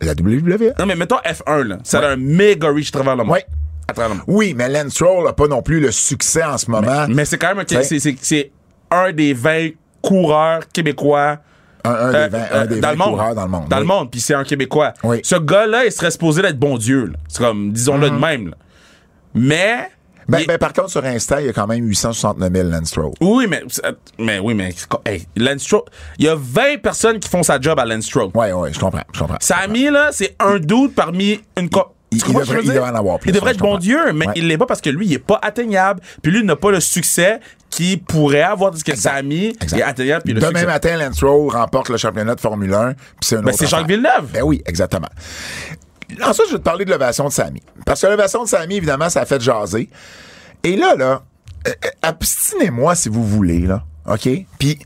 la 0.00 0.12
WWE. 0.14 0.72
Non, 0.78 0.86
mais 0.86 0.96
mettons 0.96 1.18
F1, 1.24 1.62
là. 1.62 1.78
Ça 1.84 2.00
Ouais. 2.00 2.06
a 2.06 2.08
un 2.10 2.16
méga 2.16 2.68
reach 2.70 2.88
à 2.88 2.92
travers 2.92 3.16
le 3.16 3.22
monde. 3.24 3.32
Ouais. 3.34 3.46
À 3.88 3.92
travers 3.92 4.08
le 4.10 4.14
monde. 4.16 4.24
Oui, 4.26 4.54
mais 4.56 4.68
Lance 4.68 4.92
Stroll 4.94 5.24
n'a 5.24 5.32
pas 5.32 5.46
non 5.46 5.62
plus 5.62 5.78
le 5.80 5.92
succès 5.92 6.42
en 6.42 6.58
ce 6.58 6.70
moment. 6.70 7.06
Mais 7.08 7.24
c'est 7.24 7.38
quand 7.38 7.48
même 7.54 7.60
un, 7.60 7.64
c'est, 7.82 8.00
c'est, 8.00 8.16
c'est 8.20 8.50
un 8.90 9.12
des 9.12 9.32
20 9.32 9.70
coureurs 10.02 10.66
québécois 10.72 11.38
un, 11.84 11.90
un 11.90 11.94
euh, 12.14 12.28
des 12.28 12.36
20, 12.36 12.38
euh, 12.38 12.62
un 12.62 12.66
des 12.66 12.80
dans 12.80 12.88
20 12.88 12.92
le 12.92 12.98
monde. 12.98 13.10
coureurs 13.10 13.34
dans 13.36 13.42
le 13.44 13.48
monde. 13.48 13.68
Dans 13.68 13.76
oui. 13.76 13.82
le 13.82 13.86
monde, 13.86 14.10
puis 14.10 14.20
c'est 14.20 14.34
un 14.34 14.42
Québécois. 14.42 14.92
Oui. 15.04 15.20
Ce 15.22 15.36
gars-là, 15.36 15.84
il 15.84 15.92
serait 15.92 16.10
supposé 16.10 16.42
d'être 16.42 16.58
bon 16.58 16.78
Dieu. 16.78 17.06
là. 17.06 17.12
C'est 17.28 17.38
comme, 17.38 17.70
disons-le 17.72 18.10
de 18.10 18.16
même. 18.16 18.48
là. 18.48 18.56
Mais. 19.34 19.88
Ben, 20.28 20.38
il- 20.40 20.46
ben, 20.46 20.58
par 20.58 20.72
contre, 20.72 20.90
sur 20.90 21.04
Insta, 21.04 21.40
il 21.40 21.46
y 21.46 21.50
a 21.50 21.52
quand 21.52 21.66
même 21.66 21.84
869 21.84 22.52
000 22.52 22.68
Lance 22.68 22.88
Stroll. 22.88 23.12
oui, 23.20 23.46
mais, 23.48 23.62
mais 24.18 24.38
oui, 24.38 24.54
mais 24.54 24.74
hey, 25.04 25.26
Lance 25.36 25.62
Stroll, 25.62 25.82
il 26.18 26.24
y 26.24 26.28
a 26.28 26.34
20 26.36 26.80
personnes 26.82 27.18
qui 27.20 27.28
font 27.28 27.42
sa 27.42 27.60
job 27.60 27.78
à 27.78 27.84
Lance 27.84 28.04
Stroll. 28.06 28.30
Ouais, 28.34 28.52
ouais, 28.52 28.72
je 28.72 28.78
comprends, 28.78 29.02
je 29.12 29.20
comprends. 29.20 29.36
Samy, 29.40 29.90
là, 29.90 30.08
c'est 30.12 30.34
un 30.40 30.58
doute 30.58 30.94
parmi 30.94 31.40
une. 31.58 31.68
co- 31.70 31.92
Il- 32.12 32.22
devrait- 32.22 32.60
il 32.62 32.78
en 32.78 32.94
avoir 32.94 33.18
plus, 33.18 33.30
Il 33.30 33.34
devrait 33.34 33.50
être 33.50 33.58
bon. 33.58 33.78
Dieu, 33.78 34.12
mais 34.14 34.26
Ouais. 34.28 34.32
il 34.36 34.46
l'est 34.46 34.56
pas 34.56 34.64
parce 34.66 34.80
que 34.80 34.88
lui, 34.90 35.06
il 35.06 35.12
est 35.14 35.18
pas 35.18 35.38
atteignable. 35.42 36.00
Puis 36.22 36.30
lui, 36.32 36.38
il 36.40 36.46
n'a 36.46 36.54
pas 36.56 36.70
le 36.70 36.78
succès 36.80 37.40
qu'il 37.68 38.00
pourrait 38.00 38.42
avoir 38.42 38.70
parce 38.70 38.84
que 38.84 38.94
Samy 38.96 39.46
est 39.60 39.82
atteignable. 39.82 40.22
Puis 40.24 40.32
le 40.32 40.40
Demain 40.40 40.50
succès. 40.60 40.66
matin, 40.66 40.96
Lance 40.96 41.22
remporte 41.52 41.88
le 41.88 41.96
championnat 41.96 42.36
de 42.36 42.40
Formule 42.40 42.72
1. 42.72 42.92
puis 42.94 43.02
c'est 43.22 43.34
une 43.36 43.42
Ben, 43.42 43.48
autre 43.48 43.58
c'est 43.58 43.66
Jacques. 43.66 43.88
Villeneuve. 43.88 44.28
Ben 44.32 44.42
oui, 44.44 44.62
exactement. 44.66 45.08
Ensuite, 46.22 46.48
je 46.48 46.52
vais 46.52 46.58
te 46.58 46.64
parler 46.64 46.84
de 46.84 46.90
l'ovation 46.90 47.24
de 47.24 47.32
Samy. 47.32 47.62
Parce 47.84 48.00
que 48.00 48.06
l'ovation 48.06 48.44
de 48.44 48.48
Samy, 48.48 48.76
évidemment, 48.76 49.10
ça 49.10 49.22
a 49.22 49.26
fait 49.26 49.40
jaser. 49.40 49.88
Et 50.62 50.76
là, 50.76 50.94
là, 50.94 51.22
euh, 51.66 51.72
euh, 51.84 51.88
abstinez-moi 52.02 52.94
si 52.94 53.08
vous 53.08 53.24
voulez, 53.24 53.60
là. 53.60 53.84
OK? 54.08 54.28
Puis, 54.58 54.78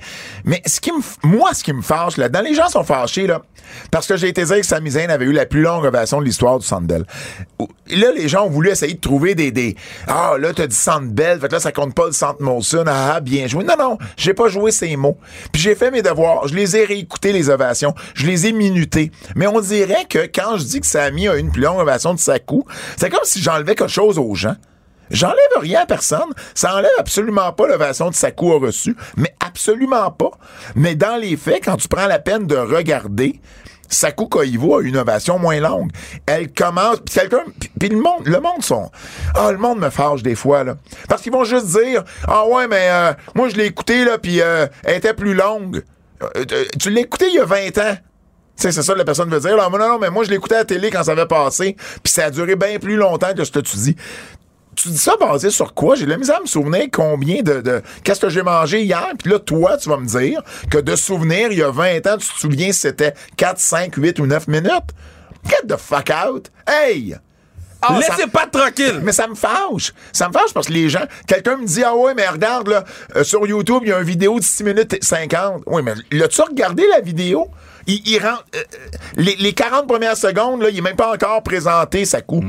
mais 0.45 0.63
ce 0.67 0.81
qui 0.81 0.93
me, 0.93 1.01
moi, 1.23 1.53
ce 1.55 1.63
qui 1.63 1.73
me 1.73 1.83
fâche 1.83 2.17
là-dedans, 2.17 2.41
les 2.43 2.55
gens 2.55 2.69
sont 2.69 2.85
fâchés, 2.85 3.27
là, 3.27 3.43
parce 3.91 4.07
que 4.07 4.17
j'ai 4.17 4.29
été 4.29 4.45
dire 4.45 4.57
que 4.57 4.67
Sami 4.67 4.91
Zayn 4.93 5.11
avait 5.11 5.27
eu 5.27 5.33
la 5.33 5.47
plus 5.47 5.63
longue 5.63 5.85
ovation 5.85 6.21
de 6.21 6.25
l'histoire 6.25 6.59
du 6.59 6.67
Centre 6.67 6.87
Bell. 6.87 7.05
Ou- 7.59 7.69
Là, 7.93 8.13
les 8.15 8.29
gens 8.29 8.47
ont 8.47 8.51
voulu 8.51 8.71
essayer 8.71 8.95
de 8.95 9.01
trouver 9.01 9.35
des, 9.35 9.51
des, 9.51 9.75
ah, 10.07 10.35
là, 10.39 10.53
t'as 10.55 10.69
dit 10.69 10.77
Centre 10.77 11.09
Bell, 11.09 11.41
fait 11.41 11.49
que 11.49 11.55
là, 11.55 11.61
ça 11.61 11.73
compte 11.73 11.93
pas 11.93 12.07
le 12.07 12.13
Centre 12.13 12.41
Molson, 12.41 12.85
ah, 12.87 13.15
ah, 13.17 13.21
bien 13.21 13.49
joué. 13.49 13.65
Non, 13.65 13.75
non, 13.77 13.99
j'ai 14.17 14.33
pas 14.33 14.49
joué 14.49 14.71
ces 14.71 14.95
mots. 14.95 15.19
Puis 15.53 15.61
j'ai 15.61 15.75
fait 15.75 15.91
mes 15.91 16.01
devoirs, 16.01 16.47
je 16.47 16.55
les 16.55 16.77
ai 16.77 16.85
réécoutés, 16.85 17.33
les 17.33 17.51
ovations, 17.51 17.93
je 18.15 18.27
les 18.27 18.47
ai 18.47 18.53
minutés. 18.53 19.11
Mais 19.35 19.49
on 19.49 19.61
dirait 19.61 20.05
que 20.09 20.21
quand 20.33 20.57
je 20.57 20.65
dis 20.65 20.81
que 20.81 20.87
Sami 20.87 21.27
a 21.29 21.37
eu 21.37 21.41
une 21.41 21.51
plus 21.51 21.63
longue 21.63 21.81
ovation 21.81 22.15
de 22.15 22.21
Sakou, 22.21 22.65
c'est 22.97 23.11
comme 23.11 23.21
si 23.25 23.43
j'enlevais 23.43 23.75
quelque 23.75 23.89
chose 23.91 24.19
aux 24.19 24.35
gens. 24.37 24.55
J'enlève 25.11 25.37
rien 25.61 25.81
à 25.83 25.87
personne. 25.87 26.31
Ça 26.55 26.75
enlève 26.75 26.91
absolument 26.99 27.53
pas 27.53 27.67
l'ovation 27.67 28.11
de 28.11 28.15
Sakou 28.15 28.53
a 28.53 28.59
reçu, 28.59 28.97
mais 29.17 29.35
absolument 29.45 30.11
pas. 30.11 30.31
Mais 30.75 30.95
dans 30.95 31.17
les 31.17 31.37
faits, 31.37 31.65
quand 31.65 31.77
tu 31.77 31.89
prends 31.89 32.07
la 32.07 32.19
peine 32.19 32.47
de 32.47 32.57
regarder, 32.57 33.41
Sakou 33.89 34.27
Koivu 34.29 34.73
a 34.75 34.81
une 34.83 34.97
ovation 34.97 35.39
moins 35.39 35.59
longue. 35.59 35.91
Elle 36.27 36.53
commence, 36.53 36.99
puis 37.01 37.15
quelqu'un, 37.15 37.43
puis- 37.79 37.89
le 37.89 37.97
monde, 38.01 38.25
le 38.27 38.41
monde 38.41 38.63
sont, 38.63 38.89
ah 39.35 39.51
le 39.51 39.59
monde 39.59 39.81
me 39.81 39.91
fâche 39.91 40.23
des 40.23 40.37
fois 40.37 40.63
là, 40.63 40.77
parce 41.09 41.23
qu'ils 41.23 41.33
vont 41.33 41.43
juste 41.45 41.67
dire, 41.67 42.05
ah 42.29 42.47
ouais 42.47 42.69
mais 42.69 42.89
euh, 42.89 43.13
moi 43.35 43.49
je 43.49 43.57
l'ai 43.57 43.65
écouté 43.67 44.05
là, 44.05 44.17
puis 44.19 44.41
euh, 44.41 44.67
elle 44.85 44.99
était 44.99 45.15
plus 45.15 45.35
longue. 45.35 45.83
Euh, 46.23 46.45
tu 46.79 46.91
l'as 46.91 47.01
écouté 47.01 47.27
il 47.29 47.35
y 47.35 47.39
a 47.41 47.45
20 47.45 47.79
ans. 47.79 47.97
C'est 48.55 48.71
ça 48.73 48.93
que 48.93 48.99
la 48.99 49.05
personne 49.07 49.31
veut 49.31 49.41
dire. 49.41 49.57
Là, 49.57 49.69
non, 49.71 49.79
non, 49.79 49.99
mais 49.99 50.11
moi, 50.11 50.23
je 50.23 50.29
l'écoutais 50.31 50.57
à 50.57 50.59
la 50.59 50.65
télé 50.67 50.91
quand 50.91 51.03
ça 51.03 51.13
avait 51.13 51.25
passé, 51.25 51.77
puis 52.03 52.13
ça 52.13 52.27
a 52.27 52.31
duré 52.31 52.57
bien 52.57 52.79
plus 52.79 52.97
longtemps 52.97 53.33
que 53.35 53.43
ce 53.43 53.51
que 53.51 53.61
tu 53.61 53.75
dis. 53.79 53.97
Tu 54.83 54.89
dis 54.89 54.99
ça 54.99 55.15
basé 55.21 55.51
sur 55.51 55.75
quoi? 55.75 55.95
J'ai 55.97 56.05
de 56.07 56.11
la 56.11 56.17
misère 56.17 56.37
à 56.39 56.41
me 56.41 56.47
souvenir 56.47 56.87
combien 56.93 57.43
de... 57.43 57.61
de- 57.61 57.83
Qu'est-ce 58.05 58.21
que 58.21 58.29
j'ai 58.29 58.43
mangé 58.43 58.83
hier? 58.83 59.09
Puis 59.19 59.31
là, 59.31 59.39
toi, 59.39 59.77
tu 59.77 59.89
vas 59.89 59.97
me 59.99 60.07
dire 60.07 60.43
que 60.71 60.79
de 60.79 60.97
souvenir, 60.97 61.53
il 61.53 61.59
y 61.59 61.63
a 61.63 61.71
20 61.71 62.07
ans, 62.07 62.17
tu 62.19 62.29
te 62.29 62.39
souviens 62.39 62.73
si 62.73 62.81
c'était 62.81 63.15
4, 63.37 63.59
5, 63.59 63.95
8 63.97 64.19
ou 64.21 64.27
9 64.27 64.49
minutes? 64.49 64.71
Get 65.47 65.67
the 65.69 65.77
fuck 65.77 66.11
out! 66.11 66.51
Hey! 66.69 67.17
Ah, 67.83 67.99
ça- 68.03 68.15
Laissez 68.17 68.27
pas 68.29 68.47
tranquille. 68.47 69.01
mais 69.03 69.13
ça 69.13 69.27
me 69.27 69.35
fâche. 69.35 69.95
Ça 70.13 70.29
me 70.29 70.33
fâche 70.35 70.53
parce 70.53 70.67
que 70.67 70.73
les 70.75 70.91
gens, 70.91 71.05
quelqu'un 71.27 71.57
me 71.57 71.65
dit, 71.67 71.83
ah 71.83 71.97
ouais, 71.97 72.13
mais 72.15 72.29
regarde, 72.29 72.69
là, 72.69 72.85
euh, 73.17 73.25
sur 73.25 73.47
YouTube, 73.47 73.81
il 73.85 73.89
y 73.89 73.93
a 73.93 73.99
une 74.01 74.05
vidéo 74.05 74.39
de 74.39 74.45
6 74.45 74.65
minutes 74.65 75.03
50. 75.03 75.63
Oui, 75.67 75.83
mais 75.83 75.95
l'as-tu 76.11 76.43
regardé 76.43 76.85
la 76.91 77.01
vidéo? 77.01 77.49
Il, 77.87 78.03
il 78.07 78.19
rend, 78.19 78.35
euh, 78.55 78.59
euh, 78.59 78.97
les, 79.17 79.35
les 79.37 79.53
40 79.55 79.89
premières 79.89 80.17
secondes, 80.19 80.61
là, 80.63 80.69
il 80.69 80.77
est 80.77 80.83
même 80.83 80.95
pas 80.97 81.11
encore 81.15 81.43
présenté 81.43 82.05
sa 82.05 82.21
coupe. 82.21 82.45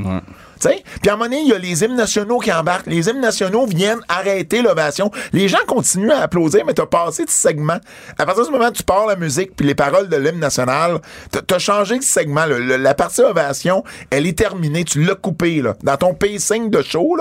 Puis 0.70 1.10
à 1.10 1.14
un 1.14 1.16
moment 1.16 1.24
donné, 1.24 1.42
il 1.42 1.48
y 1.48 1.52
a 1.52 1.58
les 1.58 1.84
hymnes 1.84 1.96
nationaux 1.96 2.38
qui 2.38 2.52
embarquent. 2.52 2.86
Les 2.86 3.08
hymnes 3.08 3.20
nationaux 3.20 3.66
viennent 3.66 4.00
arrêter 4.08 4.62
l'ovation. 4.62 5.10
Les 5.32 5.48
gens 5.48 5.64
continuent 5.66 6.10
à 6.10 6.22
applaudir, 6.22 6.64
mais 6.66 6.74
t'as 6.74 6.86
passé 6.86 7.24
ce 7.28 7.34
segment. 7.34 7.78
À 8.18 8.26
partir 8.26 8.44
du 8.44 8.50
moment 8.50 8.68
où 8.68 8.72
tu 8.72 8.82
pars 8.82 9.06
la 9.06 9.16
musique 9.16 9.54
puis 9.56 9.66
les 9.66 9.74
paroles 9.74 10.08
de 10.08 10.16
l'hymne 10.16 10.40
national, 10.40 11.00
t'as- 11.30 11.58
changé 11.58 12.00
ce 12.00 12.08
segment. 12.08 12.44
la 12.46 12.94
partie 12.94 13.20
ovation, 13.20 13.84
elle 14.10 14.26
est 14.26 14.36
terminée. 14.36 14.84
Tu 14.84 15.02
l'as 15.04 15.14
coupée. 15.14 15.62
Là. 15.62 15.74
Dans 15.82 15.96
ton 15.96 16.14
pacing 16.14 16.70
de 16.70 16.82
show, 16.82 17.16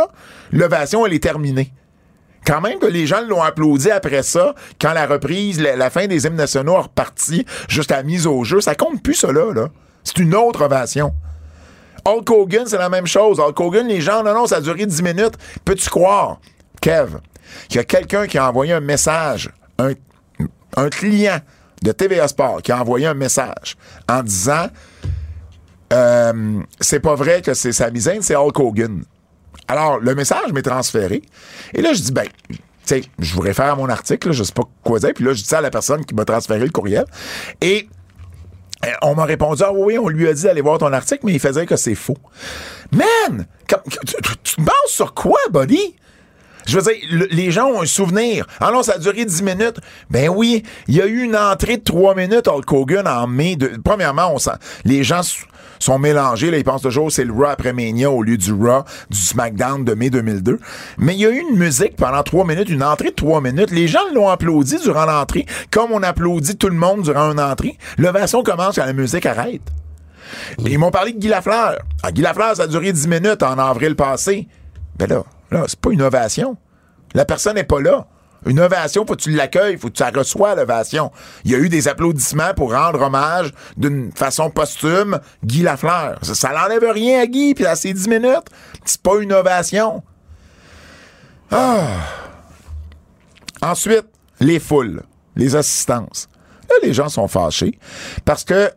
l'ovation, 0.51 1.05
elle 1.05 1.13
est 1.13 1.23
terminée. 1.23 1.71
Quand 2.45 2.61
même 2.61 2.79
que 2.79 2.87
les 2.87 3.05
gens 3.05 3.21
l'ont 3.21 3.43
applaudi 3.43 3.91
après 3.91 4.23
ça, 4.23 4.55
quand 4.79 4.93
la 4.93 5.05
reprise, 5.05 5.59
la, 5.61 5.89
fin 5.89 6.07
des 6.07 6.25
hymnes 6.25 6.35
nationaux 6.35 6.75
est 6.75 6.81
repartie 6.81 7.45
jusqu'à 7.67 7.97
la 7.97 8.03
mise 8.03 8.25
au 8.25 8.43
jeu, 8.43 8.61
ça 8.61 8.73
compte 8.73 9.03
plus 9.03 9.23
là. 9.23 9.53
là. 9.53 9.67
C'est 10.03 10.17
une 10.17 10.33
autre 10.33 10.63
ovation. 10.65 11.13
Hulk 12.05 12.29
Hogan, 12.29 12.65
c'est 12.67 12.77
la 12.77 12.89
même 12.89 13.07
chose. 13.07 13.39
Hulk 13.39 13.59
Hogan, 13.59 13.87
les 13.87 14.01
gens, 14.01 14.23
non, 14.23 14.33
non, 14.33 14.47
ça 14.47 14.57
a 14.57 14.61
duré 14.61 14.85
10 14.85 15.01
minutes. 15.03 15.33
Peux-tu 15.65 15.89
croire, 15.89 16.39
Kev, 16.81 17.17
qu'il 17.67 17.77
y 17.77 17.79
a 17.79 17.83
quelqu'un 17.83 18.27
qui 18.27 18.37
a 18.37 18.49
envoyé 18.49 18.73
un 18.73 18.79
message, 18.79 19.49
un, 19.77 20.89
client 20.89 21.39
de 21.81 21.91
TVA 21.91 22.27
Sport 22.27 22.61
qui 22.61 22.71
a 22.71 22.79
envoyé 22.79 23.07
un 23.07 23.13
message 23.13 23.75
en 24.07 24.23
disant 24.23 24.67
euh, 25.91 26.61
c'est 26.79 26.99
pas 26.99 27.15
vrai 27.15 27.41
que 27.41 27.53
c'est 27.53 27.71
Sami 27.71 28.01
Zayn, 28.01 28.21
c'est 28.21 28.35
Hulk 28.35 28.59
Hogan. 28.59 29.03
Alors, 29.67 29.99
le 29.99 30.15
message 30.15 30.51
m'est 30.53 30.61
transféré. 30.61 31.21
Et 31.73 31.81
là, 31.81 31.93
je 31.93 32.01
dis, 32.01 32.11
ben, 32.11 32.25
tu 32.49 32.57
sais, 32.83 33.01
je 33.19 33.33
vous 33.33 33.41
réfère 33.41 33.71
à 33.71 33.75
mon 33.75 33.89
article, 33.89 34.29
là, 34.29 34.33
je 34.33 34.43
sais 34.43 34.53
pas 34.53 34.63
quoi 34.83 34.99
dire. 34.99 35.11
Puis 35.13 35.23
là, 35.23 35.33
je 35.33 35.41
dis 35.41 35.47
ça 35.47 35.59
à 35.59 35.61
la 35.61 35.69
personne 35.69 36.05
qui 36.05 36.15
m'a 36.15 36.25
transféré 36.25 36.59
le 36.59 36.69
courriel. 36.69 37.05
Et 37.61 37.87
on 39.01 39.15
m'a 39.15 39.25
répondu, 39.25 39.63
ah 39.65 39.71
oui, 39.73 39.97
on 39.97 40.07
lui 40.07 40.27
a 40.27 40.34
dit 40.34 40.43
d'aller 40.43 40.61
voir 40.61 40.77
ton 40.77 40.91
article, 40.93 41.21
mais 41.25 41.34
il 41.34 41.39
faisait 41.39 41.65
que 41.65 41.75
c'est 41.75 41.95
faux. 41.95 42.17
Man! 42.91 43.45
tu, 44.43 44.61
bases 44.61 44.73
sur 44.88 45.13
quoi, 45.13 45.39
buddy? 45.51 45.95
Je 46.67 46.77
veux 46.77 46.84
dire, 46.84 47.01
le- 47.11 47.27
les 47.32 47.51
gens 47.51 47.67
ont 47.67 47.82
un 47.82 47.86
souvenir. 47.86 48.45
Ah 48.59 48.71
non, 48.71 48.84
ça 48.84 48.93
a 48.93 48.97
duré 48.97 49.25
10 49.25 49.41
minutes. 49.43 49.79
Ben 50.09 50.29
oui, 50.29 50.63
il 50.88 50.95
y 50.95 51.01
a 51.01 51.05
eu 51.07 51.23
une 51.23 51.36
entrée 51.36 51.77
de 51.77 51.84
3 51.84 52.13
minutes 52.15 52.47
Hulk 52.47 52.71
Hogan 52.71 53.07
en 53.07 53.27
mai. 53.27 53.55
De, 53.55 53.71
premièrement, 53.84 54.32
on 54.34 54.38
sent, 54.38 54.51
les 54.86 55.03
gens 55.03 55.21
sont 55.84 55.99
mélangés. 55.99 56.51
Là, 56.51 56.57
ils 56.57 56.63
pensent 56.63 56.82
toujours 56.82 57.07
que 57.07 57.13
c'est 57.13 57.25
le 57.25 57.34
Raw 57.34 57.45
après 57.45 57.73
Mania 57.73 58.09
au 58.09 58.23
lieu 58.23 58.38
du 58.38 58.53
Raw 58.53 58.84
du 59.09 59.17
SmackDown 59.17 59.84
de 59.84 59.93
mai 59.93 60.09
2002. 60.09 60.59
Mais 60.97 61.13
il 61.13 61.19
y 61.19 61.25
a 61.25 61.29
eu 61.29 61.39
une 61.39 61.57
musique 61.57 61.95
pendant 61.95 62.23
3 62.23 62.45
minutes, 62.45 62.69
une 62.69 62.84
entrée 62.84 63.09
de 63.09 63.15
3 63.15 63.41
minutes. 63.41 63.71
Les 63.71 63.88
gens 63.88 63.99
l'ont 64.13 64.29
applaudi 64.29 64.77
durant 64.82 65.05
l'entrée, 65.05 65.45
comme 65.71 65.91
on 65.91 66.03
applaudit 66.03 66.57
tout 66.57 66.69
le 66.69 66.75
monde 66.75 67.03
durant 67.03 67.32
une 67.32 67.39
entrée. 67.39 67.77
L'ovation 67.97 68.43
commence 68.43 68.75
quand 68.75 68.86
la 68.86 68.93
musique 68.93 69.25
arrête. 69.25 69.61
Ils 70.59 70.79
m'ont 70.79 70.91
parlé 70.91 71.13
de 71.13 71.19
Guy 71.19 71.27
Lafleur. 71.27 71.79
Ah, 72.03 72.11
Guy 72.11 72.21
Lafleur, 72.21 72.55
ça 72.55 72.63
a 72.63 72.67
duré 72.67 72.93
10 72.93 73.07
minutes 73.07 73.43
en 73.43 73.57
avril 73.57 73.95
passé. 73.95 74.47
Ben 74.97 75.07
là, 75.09 75.23
là, 75.51 75.63
c'est 75.67 75.79
pas 75.79 75.91
une 75.91 76.01
ovation. 76.01 76.57
La 77.13 77.25
personne 77.25 77.55
n'est 77.55 77.63
pas 77.63 77.82
là. 77.82 78.07
Une 78.45 78.59
ovation, 78.59 79.05
faut 79.05 79.15
que 79.15 79.21
tu 79.21 79.31
l'accueilles, 79.31 79.77
faut 79.77 79.89
que 79.89 79.93
tu 79.93 80.03
la 80.03 80.09
reçois, 80.09 80.55
l'ovation. 80.55 81.11
Il 81.45 81.51
y 81.51 81.55
a 81.55 81.59
eu 81.59 81.69
des 81.69 81.87
applaudissements 81.87 82.53
pour 82.55 82.71
rendre 82.73 83.01
hommage 83.01 83.51
d'une 83.77 84.11
façon 84.11 84.49
posthume 84.49 85.19
Guy 85.43 85.61
Lafleur. 85.61 86.17
Ça, 86.23 86.51
l'enlève 86.51 86.83
rien 86.91 87.21
à 87.21 87.27
Guy, 87.27 87.53
puis 87.53 87.65
à 87.65 87.75
ses 87.75 87.93
10 87.93 88.07
minutes, 88.07 88.47
c'est 88.83 89.01
pas 89.01 89.17
une 89.19 89.31
ovation. 89.33 90.01
Ah. 91.51 91.87
Ensuite, 93.61 94.05
les 94.39 94.59
foules, 94.59 95.03
les 95.35 95.55
assistances. 95.55 96.27
Là, 96.69 96.75
les 96.81 96.93
gens 96.93 97.09
sont 97.09 97.27
fâchés 97.27 97.77
parce 98.25 98.43
que. 98.43 98.71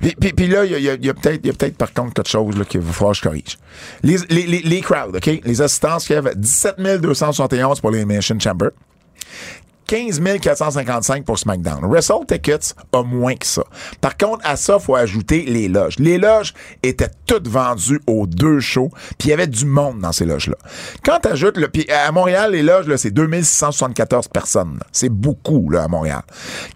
Puis, 0.00 0.32
puis- 0.32 0.48
là, 0.48 0.64
il 0.64 0.72
y 0.72 0.74
a, 0.74 0.78
il 0.78 0.84
y 0.84 0.90
a- 0.90 0.94
il 0.94 1.04
y 1.06 1.12
peut-être 1.12 1.40
il 1.44 1.68
y 1.68 1.72
par 1.72 1.92
contre 1.92 2.14
quelque 2.14 2.28
chose 2.28 2.56
là, 2.56 2.64
qu'il 2.64 2.80
va 2.80 2.90
falloir 2.92 3.12
que 3.12 3.18
je 3.18 3.22
corrige. 3.22 3.58
Les, 4.02 4.16
les, 4.30 4.46
les, 4.46 4.62
les 4.62 4.80
crowds, 4.80 5.14
OK? 5.14 5.40
Les 5.44 5.60
assistances 5.60 6.06
qui 6.06 6.14
avaient 6.14 6.34
17 6.34 6.78
271 7.00 7.80
pour 7.80 7.90
les 7.90 8.04
Mission 8.06 8.38
Chamber. 8.40 8.68
15 9.90 10.20
455 10.40 11.24
pour 11.24 11.36
SmackDown. 11.36 11.80
Wrestle 11.82 12.24
Tickets 12.24 12.76
a 12.92 13.02
moins 13.02 13.34
que 13.34 13.44
ça. 13.44 13.64
Par 14.00 14.16
contre, 14.16 14.48
à 14.48 14.54
ça, 14.54 14.78
faut 14.78 14.94
ajouter 14.94 15.42
les 15.48 15.66
loges. 15.66 15.98
Les 15.98 16.16
loges 16.16 16.54
étaient 16.84 17.10
toutes 17.26 17.48
vendues 17.48 18.00
aux 18.06 18.28
deux 18.28 18.60
shows, 18.60 18.90
puis 19.18 19.28
il 19.28 19.30
y 19.30 19.32
avait 19.32 19.48
du 19.48 19.64
monde 19.64 19.98
dans 19.98 20.12
ces 20.12 20.26
loges-là. 20.26 20.54
Quand 21.04 21.18
tu 21.20 21.28
ajoutes 21.28 21.56
le 21.56 21.66
puis 21.66 21.90
à 21.90 22.12
Montréal 22.12 22.52
les 22.52 22.62
loges 22.62 22.86
c'est 22.94 23.10
2674 23.10 24.28
personnes. 24.28 24.78
C'est 24.92 25.08
beaucoup 25.08 25.68
là 25.70 25.82
à 25.82 25.88
Montréal. 25.88 26.22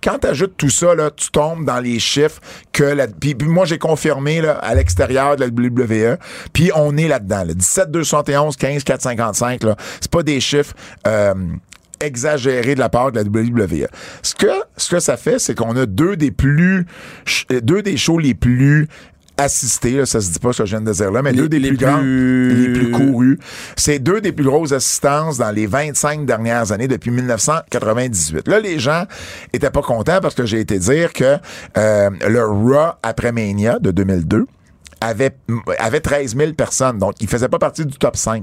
Quand 0.03 0.19
tu 0.19 0.27
ajoutes 0.27 0.57
tout 0.57 0.71
ça 0.71 0.97
là, 0.97 1.13
tu 1.13 1.31
tombes 1.31 1.65
dans 1.65 1.79
les 1.79 2.01
chiffres 2.01 2.41
que 2.73 2.83
la 2.83 3.07
puis, 3.07 3.37
moi 3.43 3.65
j'ai 3.65 3.79
confirmé 3.79 4.41
à 4.45 4.75
l'extérieur 4.75 5.37
de 5.37 5.45
la 5.45 5.47
WWE, 5.47 6.19
puis 6.53 6.73
on 6.75 6.97
est 6.97 7.07
là-dedans. 7.07 7.45
Là. 7.45 7.55
17 7.55 7.93
271 7.93 8.57
15 8.57 8.83
455 8.83 9.63
là, 9.63 9.77
c'est 10.01 10.11
pas 10.11 10.25
des 10.25 10.41
chiffres 10.41 10.75
euh, 11.07 11.35
exagéré 12.01 12.75
de 12.75 12.81
la 12.81 12.89
part 12.89 13.13
de 13.13 13.19
la 13.19 13.25
WWE. 13.25 13.87
Ce 14.23 14.35
que, 14.35 14.47
ce 14.77 14.91
que 14.91 15.01
ça 15.01 15.17
fait, 15.17 15.39
c'est 15.39 15.55
qu'on 15.55 15.77
a 15.77 15.87
deux 15.87 16.17
des 16.17 16.31
plus, 16.31 16.87
euh, 17.53 17.61
deux 17.61 17.83
des 17.83 17.97
shows 17.97 18.19
les 18.19 18.35
plus 18.35 18.89
assistés, 19.37 19.93
là, 19.97 20.07
ça 20.07 20.21
se 20.21 20.31
dit 20.31 20.39
pas 20.39 20.53
ce 20.53 20.63
que 20.63 20.67
je 20.67 20.77
viens 20.77 20.81
de 20.81 20.93
dire 20.93 21.11
là, 21.11 21.21
mais 21.21 21.33
Les- 21.33 21.39
deux 21.39 21.49
des 21.49 21.59
plus, 21.59 21.77
grands, 21.77 22.01
les 22.01 22.73
plus 22.73 22.91
courus. 22.93 23.37
C'est 23.77 23.99
deux 23.99 24.21
des 24.21 24.31
plus 24.31 24.45
grosses 24.45 24.71
assistances 24.71 25.39
dans 25.39 25.51
les 25.51 25.67
25 25.67 26.25
dernières 26.25 26.71
années 26.71 26.87
depuis 26.87 27.11
1998. 27.11 28.47
Là, 28.47 28.61
les 28.61 28.79
gens 28.79 29.05
étaient 29.53 29.71
pas 29.71 29.83
contents 29.83 30.21
parce 30.23 30.37
que 30.37 30.47
j'ai 30.47 30.61
été 30.61 30.79
dire 30.79 31.13
que 31.13 31.37
euh, 31.77 32.11
le 32.29 32.45
Raw 32.47 32.93
après 33.03 33.33
Mania 33.33 33.81
de 33.81 33.91
2002 33.91 34.47
avait, 35.01 35.35
avait 35.79 36.01
13 36.01 36.37
000 36.37 36.53
personnes, 36.53 36.99
donc 36.99 37.15
il 37.21 37.27
faisait 37.29 37.49
pas 37.49 37.59
partie 37.59 37.85
du 37.85 37.99
top 37.99 38.17
5 38.17 38.43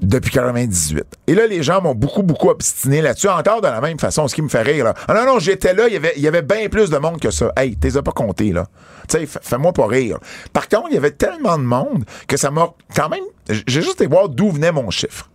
depuis 0.00 0.30
98. 0.30 1.04
Et 1.26 1.34
là, 1.34 1.46
les 1.46 1.62
gens 1.62 1.80
m'ont 1.82 1.94
beaucoup, 1.94 2.22
beaucoup 2.22 2.48
obstiné 2.48 3.00
là-dessus, 3.02 3.28
encore 3.28 3.60
de 3.60 3.68
la 3.68 3.80
même 3.80 3.98
façon, 3.98 4.28
ce 4.28 4.34
qui 4.34 4.42
me 4.42 4.48
fait 4.48 4.62
rire. 4.62 4.84
Là. 4.84 4.94
Ah 5.08 5.14
non, 5.14 5.34
non, 5.34 5.38
j'étais 5.38 5.74
là, 5.74 5.88
il 5.88 5.94
y 5.94 5.96
avait, 5.96 6.12
il 6.16 6.22
y 6.22 6.28
avait 6.28 6.42
bien 6.42 6.68
plus 6.68 6.90
de 6.90 6.98
monde 6.98 7.20
que 7.20 7.30
ça. 7.30 7.52
Hey, 7.56 7.76
t'es 7.76 7.90
pas 8.02 8.12
compté, 8.12 8.52
là. 8.52 8.66
Tu 9.08 9.18
sais, 9.18 9.26
fais-moi 9.26 9.72
pas 9.72 9.86
rire. 9.86 10.18
Par 10.52 10.68
contre, 10.68 10.88
il 10.90 10.94
y 10.94 10.98
avait 10.98 11.12
tellement 11.12 11.58
de 11.58 11.64
monde 11.64 12.04
que 12.26 12.36
ça 12.36 12.50
m'a 12.50 12.70
quand 12.94 13.08
même... 13.08 13.24
J'ai 13.48 13.82
juste 13.82 14.00
été 14.00 14.06
voir 14.06 14.28
d'où 14.28 14.50
venait 14.50 14.72
mon 14.72 14.90
chiffre. 14.90 15.30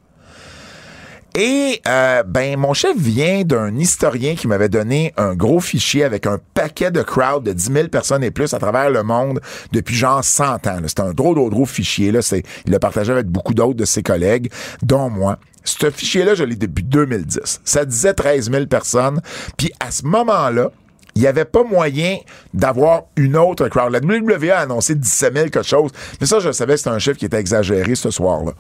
Et 1.34 1.82
euh, 1.88 2.24
ben 2.24 2.58
mon 2.60 2.74
chef 2.74 2.98
vient 2.98 3.44
d'un 3.44 3.74
historien 3.78 4.36
qui 4.36 4.48
m'avait 4.48 4.68
donné 4.68 5.14
un 5.16 5.34
gros 5.34 5.62
fichier 5.62 6.04
avec 6.04 6.28
un 6.28 6.40
paquet 6.54 6.92
de 6.92 7.02
crowd 7.02 7.44
de 7.46 7.54
10 7.54 7.72
000 7.72 7.88
personnes 7.88 8.22
et 8.24 8.32
plus 8.32 8.54
à 8.54 8.60
travers 8.60 8.90
le 8.90 9.02
monde 9.04 9.40
depuis 9.72 9.96
genre 9.96 10.24
100 10.26 10.68
ans. 10.68 10.80
C'était 10.88 11.02
un 11.04 11.14
drôle, 11.14 11.36
drôle, 11.36 11.52
drôle 11.52 11.68
fichier. 11.68 12.12
Là. 12.12 12.22
C'est- 12.22 12.44
Il 12.66 12.72
l'a 12.74 12.80
partagé 12.80 13.14
avec 13.14 13.28
beaucoup 13.28 13.54
d'autres 13.54 13.76
de 13.78 13.86
ses 13.86 14.04
collègues, 14.04 14.52
dont 14.82 15.10
moi. 15.10 15.38
Ce 15.64 15.90
fichier-là, 15.90 16.36
je 16.36 16.44
l'ai 16.44 16.56
depuis 16.58 16.84
2010. 16.84 17.62
Ça 17.64 17.86
disait 17.86 18.14
13 18.14 18.52
000 18.52 18.66
personnes. 18.66 19.22
Puis 19.58 19.72
à 19.80 19.90
ce 19.92 20.04
moment-là, 20.06 20.72
il 21.16 21.22
n'y 21.22 21.28
avait 21.28 21.46
pas 21.46 21.64
moyen 21.64 22.18
d'avoir 22.54 23.04
une 23.16 23.38
autre 23.38 23.70
crowd. 23.70 23.94
La 23.94 24.00
WWE 24.00 24.50
a 24.52 24.60
annoncé 24.60 24.96
17 24.96 25.34
000 25.34 25.46
quelque 25.50 25.64
chose. 25.66 25.92
Mais 26.20 26.28
ça, 26.28 26.40
je 26.40 26.52
savais 26.52 26.74
que 26.74 26.78
c'était 26.80 26.90
un 26.90 27.00
chiffre 27.00 27.18
qui 27.18 27.26
était 27.26 27.40
exagéré 27.40 27.96
ce 27.96 28.10
soir-là. 28.12 28.52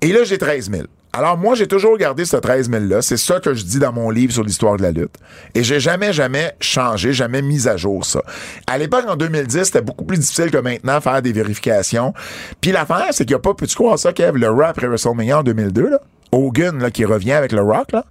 Et 0.00 0.12
là, 0.12 0.24
j'ai 0.24 0.38
13 0.38 0.70
000. 0.70 0.84
Alors, 1.12 1.36
moi, 1.36 1.56
j'ai 1.56 1.66
toujours 1.66 1.98
gardé 1.98 2.24
ce 2.24 2.36
13 2.36 2.70
000-là. 2.70 3.02
C'est 3.02 3.16
ça 3.16 3.40
que 3.40 3.52
je 3.52 3.64
dis 3.64 3.80
dans 3.80 3.92
mon 3.92 4.10
livre 4.10 4.32
sur 4.32 4.44
l'histoire 4.44 4.76
de 4.76 4.82
la 4.82 4.92
lutte. 4.92 5.16
Et 5.54 5.64
j'ai 5.64 5.80
jamais, 5.80 6.12
jamais 6.12 6.52
changé, 6.60 7.12
jamais 7.12 7.42
mis 7.42 7.66
à 7.66 7.76
jour 7.76 8.04
ça. 8.04 8.22
À 8.68 8.78
l'époque, 8.78 9.06
en 9.08 9.16
2010, 9.16 9.64
c'était 9.64 9.82
beaucoup 9.82 10.04
plus 10.04 10.18
difficile 10.18 10.52
que 10.52 10.58
maintenant 10.58 11.00
faire 11.00 11.20
des 11.20 11.32
vérifications. 11.32 12.14
Puis 12.60 12.70
l'affaire, 12.70 13.08
c'est 13.10 13.24
qu'il 13.24 13.34
n'y 13.34 13.40
a 13.40 13.42
pas, 13.42 13.54
peux-tu 13.54 13.74
croire 13.74 13.98
ça, 13.98 14.12
Kev, 14.12 14.38
le 14.38 14.50
Raw 14.50 14.62
après 14.62 14.86
WrestleMania 14.86 15.40
en 15.40 15.42
2002, 15.42 15.90
là? 15.90 16.00
Hogan, 16.30 16.78
là, 16.78 16.92
qui 16.92 17.04
revient 17.04 17.32
avec 17.32 17.50
le 17.50 17.62
Rock, 17.62 17.90
là? 17.90 18.04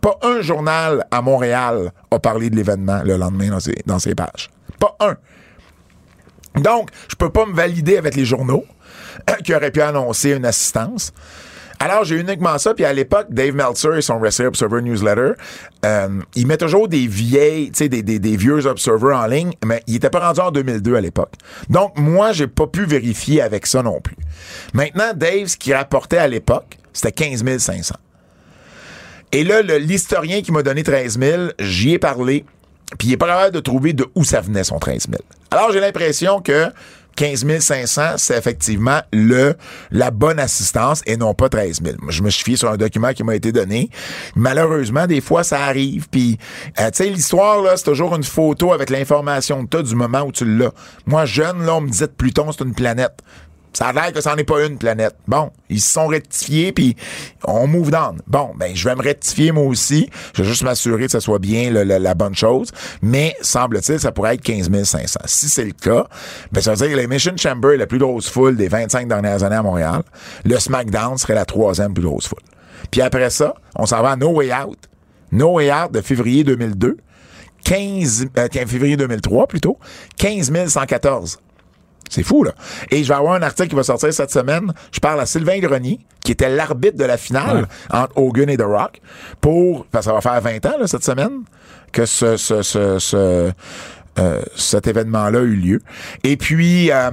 Pas 0.00 0.18
un 0.22 0.40
journal 0.40 1.04
à 1.10 1.20
Montréal 1.20 1.92
a 2.10 2.18
parlé 2.18 2.48
de 2.48 2.56
l'événement 2.56 3.02
le 3.04 3.16
lendemain 3.16 3.58
dans 3.86 3.98
ses, 3.98 4.14
pages. 4.14 4.48
Pas 4.78 4.96
un. 5.00 5.16
Donc, 6.60 6.90
je 7.08 7.16
peux 7.16 7.30
pas 7.30 7.44
me 7.46 7.54
valider 7.54 7.96
avec 7.96 8.14
les 8.14 8.24
journaux 8.24 8.64
qui 9.44 9.54
auraient 9.54 9.72
pu 9.72 9.82
annoncer 9.82 10.32
une 10.32 10.46
assistance. 10.46 11.12
Alors, 11.80 12.04
j'ai 12.04 12.16
uniquement 12.16 12.58
ça. 12.58 12.74
Puis 12.74 12.84
à 12.84 12.92
l'époque, 12.92 13.28
Dave 13.30 13.54
Meltzer 13.54 13.96
et 13.96 14.02
son 14.02 14.18
Wrestling 14.18 14.48
Observer 14.48 14.82
Newsletter, 14.82 15.32
euh, 15.84 16.08
il 16.34 16.46
met 16.46 16.56
toujours 16.56 16.88
des 16.88 17.06
vieilles, 17.06 17.70
tu 17.70 17.78
sais, 17.78 17.88
des, 17.88 18.02
des, 18.02 18.36
vieux 18.36 18.66
observers 18.66 19.16
en 19.16 19.26
ligne, 19.26 19.52
mais 19.64 19.82
il 19.86 19.96
était 19.96 20.10
pas 20.10 20.20
rendu 20.20 20.40
en 20.40 20.50
2002 20.50 20.96
à 20.96 21.00
l'époque. 21.00 21.34
Donc, 21.68 21.96
moi, 21.96 22.32
j'ai 22.32 22.48
pas 22.48 22.66
pu 22.66 22.84
vérifier 22.84 23.42
avec 23.42 23.66
ça 23.66 23.82
non 23.82 24.00
plus. 24.00 24.16
Maintenant, 24.74 25.12
Dave, 25.14 25.46
ce 25.46 25.56
qu'il 25.56 25.74
rapportait 25.74 26.18
à 26.18 26.26
l'époque, 26.26 26.78
c'était 26.92 27.12
15 27.12 27.44
500. 27.58 27.94
Et 29.30 29.44
là, 29.44 29.62
l'historien 29.62 30.40
qui 30.40 30.52
m'a 30.52 30.62
donné 30.62 30.82
13 30.82 31.18
000, 31.18 31.42
j'y 31.60 31.92
ai 31.92 31.98
parlé, 31.98 32.44
puis 32.98 33.08
il 33.08 33.12
est 33.12 33.18
pas 33.18 33.26
capable 33.26 33.54
de 33.54 33.60
trouver 33.60 33.92
de 33.92 34.06
où 34.14 34.24
ça 34.24 34.40
venait 34.40 34.64
son 34.64 34.78
13 34.78 35.06
000. 35.10 35.22
Alors, 35.50 35.70
j'ai 35.72 35.80
l'impression 35.80 36.40
que 36.40 36.72
15 37.18 37.58
500, 37.58 38.02
c'est 38.16 38.38
effectivement 38.38 39.00
le 39.12 39.56
la 39.90 40.12
bonne 40.12 40.38
assistance 40.38 41.02
et 41.04 41.16
non 41.16 41.34
pas 41.34 41.48
13 41.48 41.80
000. 41.82 41.96
je 42.10 42.22
me 42.22 42.30
suis 42.30 42.44
fié 42.44 42.56
sur 42.56 42.70
un 42.70 42.76
document 42.76 43.12
qui 43.12 43.24
m'a 43.24 43.34
été 43.34 43.50
donné. 43.50 43.90
Malheureusement, 44.36 45.08
des 45.08 45.20
fois, 45.20 45.42
ça 45.42 45.64
arrive. 45.64 46.08
Puis, 46.08 46.38
euh, 46.78 46.92
tu 46.92 46.98
sais, 46.98 47.10
l'histoire, 47.10 47.60
là, 47.60 47.76
c'est 47.76 47.86
toujours 47.86 48.14
une 48.14 48.22
photo 48.22 48.72
avec 48.72 48.88
l'information 48.88 49.66
que 49.66 49.78
tu 49.78 49.82
du 49.82 49.96
moment 49.96 50.22
où 50.22 50.30
tu 50.30 50.44
l'as. 50.44 50.70
Moi, 51.06 51.24
jeune, 51.24 51.66
là, 51.66 51.74
on 51.74 51.80
me 51.80 51.88
disait 51.88 52.06
que 52.06 52.12
Pluton, 52.12 52.52
c'est 52.52 52.62
une 52.62 52.74
planète. 52.74 53.20
Ça 53.72 53.88
a 53.88 53.92
l'air 53.92 54.12
que 54.12 54.20
ça 54.20 54.30
n'en 54.30 54.36
est 54.36 54.44
pas 54.44 54.64
une 54.66 54.78
planète. 54.78 55.14
Bon, 55.26 55.50
ils 55.68 55.80
se 55.80 55.92
sont 55.92 56.06
rectifiés, 56.06 56.72
puis 56.72 56.96
on 57.44 57.66
move 57.66 57.90
down. 57.90 58.20
Bon, 58.26 58.50
ben, 58.56 58.74
je 58.74 58.88
vais 58.88 58.94
me 58.94 59.02
rectifier 59.02 59.52
moi 59.52 59.64
aussi. 59.64 60.10
Je 60.34 60.42
vais 60.42 60.48
juste 60.48 60.62
m'assurer 60.62 61.06
que 61.06 61.12
ça 61.12 61.20
soit 61.20 61.38
bien 61.38 61.70
la 61.70 62.14
bonne 62.14 62.34
chose. 62.34 62.70
Mais, 63.02 63.36
semble-t-il, 63.40 64.00
ça 64.00 64.10
pourrait 64.12 64.34
être 64.34 64.42
15 64.42 64.70
500. 64.84 65.20
Si 65.26 65.48
c'est 65.48 65.64
le 65.64 65.72
cas, 65.72 66.06
ben, 66.50 66.60
ça 66.60 66.72
veut 66.72 66.76
dire 66.76 66.96
que 66.96 67.00
l'Emission 67.00 67.34
Chamber 67.36 67.74
est 67.74 67.78
la 67.78 67.86
plus 67.86 67.98
grosse 67.98 68.28
foule 68.28 68.56
des 68.56 68.68
25 68.68 69.06
dernières 69.06 69.42
années 69.42 69.56
à 69.56 69.62
Montréal. 69.62 70.02
Le 70.44 70.58
SmackDown 70.58 71.18
serait 71.18 71.34
la 71.34 71.44
troisième 71.44 71.94
plus 71.94 72.04
grosse 72.04 72.26
foule. 72.26 72.42
Puis 72.90 73.02
après 73.02 73.30
ça, 73.30 73.54
on 73.76 73.86
s'en 73.86 74.02
va 74.02 74.12
à 74.12 74.16
No 74.16 74.30
Way 74.30 74.52
Out. 74.52 74.78
No 75.32 75.54
Way 75.54 75.72
Out 75.72 75.92
de 75.92 76.00
février 76.00 76.44
2002. 76.44 76.96
15, 77.64 78.26
euh, 78.38 78.48
février 78.66 78.96
2003 78.96 79.46
plutôt. 79.46 79.78
15 80.16 80.68
114. 80.68 81.38
C'est 82.08 82.22
fou, 82.22 82.44
là. 82.44 82.52
Et 82.90 83.02
je 83.04 83.08
vais 83.08 83.14
avoir 83.14 83.34
un 83.34 83.42
article 83.42 83.68
qui 83.68 83.76
va 83.76 83.82
sortir 83.82 84.12
cette 84.12 84.30
semaine. 84.30 84.72
Je 84.92 85.00
parle 85.00 85.20
à 85.20 85.26
Sylvain 85.26 85.58
Grenier, 85.58 85.98
qui 86.24 86.32
était 86.32 86.48
l'arbitre 86.48 86.96
de 86.96 87.04
la 87.04 87.16
finale 87.16 87.68
entre 87.90 88.16
Hogan 88.16 88.48
et 88.50 88.56
The 88.56 88.62
Rock, 88.62 89.00
pour, 89.40 89.86
parce 89.86 90.06
ça 90.06 90.12
va 90.12 90.20
faire 90.20 90.40
20 90.40 90.66
ans, 90.66 90.78
là, 90.80 90.86
cette 90.86 91.04
semaine, 91.04 91.42
que 91.92 92.06
ce, 92.06 92.36
ce, 92.36 92.62
ce, 92.62 92.98
ce 92.98 93.52
euh, 94.18 94.42
cet 94.56 94.86
événement-là 94.86 95.38
a 95.38 95.42
eu 95.42 95.54
lieu. 95.54 95.80
Et 96.24 96.36
puis, 96.36 96.90
euh, 96.90 97.10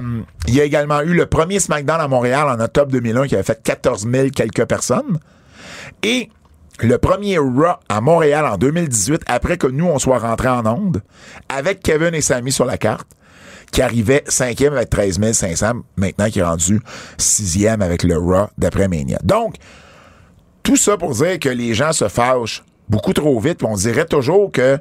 il 0.48 0.54
y 0.54 0.60
a 0.60 0.64
également 0.64 1.00
eu 1.02 1.14
le 1.14 1.26
premier 1.26 1.60
SmackDown 1.60 2.00
à 2.00 2.08
Montréal 2.08 2.48
en 2.48 2.58
octobre 2.58 2.90
2001 2.90 3.28
qui 3.28 3.34
avait 3.34 3.44
fait 3.44 3.62
14 3.62 4.08
000 4.10 4.28
quelques 4.34 4.64
personnes. 4.64 5.18
Et 6.02 6.30
le 6.80 6.98
premier 6.98 7.38
Raw 7.38 7.76
à 7.88 8.00
Montréal 8.00 8.44
en 8.44 8.56
2018, 8.56 9.22
après 9.26 9.56
que 9.56 9.66
nous, 9.66 9.86
on 9.86 9.98
soit 9.98 10.18
rentrés 10.18 10.48
en 10.48 10.66
onde, 10.66 11.02
avec 11.48 11.80
Kevin 11.80 12.14
et 12.14 12.20
Sammy 12.20 12.50
sur 12.50 12.64
la 12.64 12.76
carte, 12.76 13.06
qui 13.76 13.82
arrivait 13.82 14.24
cinquième 14.26 14.72
avec 14.72 14.88
13 14.88 15.20
500, 15.32 15.72
maintenant 15.98 16.30
qui 16.30 16.38
est 16.38 16.42
rendu 16.42 16.80
sixième 17.18 17.82
avec 17.82 18.04
le 18.04 18.16
Raw 18.16 18.46
d'après 18.56 18.88
Mania. 18.88 19.18
Donc, 19.22 19.56
tout 20.62 20.76
ça 20.76 20.96
pour 20.96 21.12
dire 21.12 21.38
que 21.38 21.50
les 21.50 21.74
gens 21.74 21.92
se 21.92 22.08
fâchent 22.08 22.64
beaucoup 22.88 23.12
trop 23.12 23.38
vite. 23.38 23.62
On 23.62 23.74
dirait 23.74 24.06
toujours 24.06 24.50
que 24.50 24.78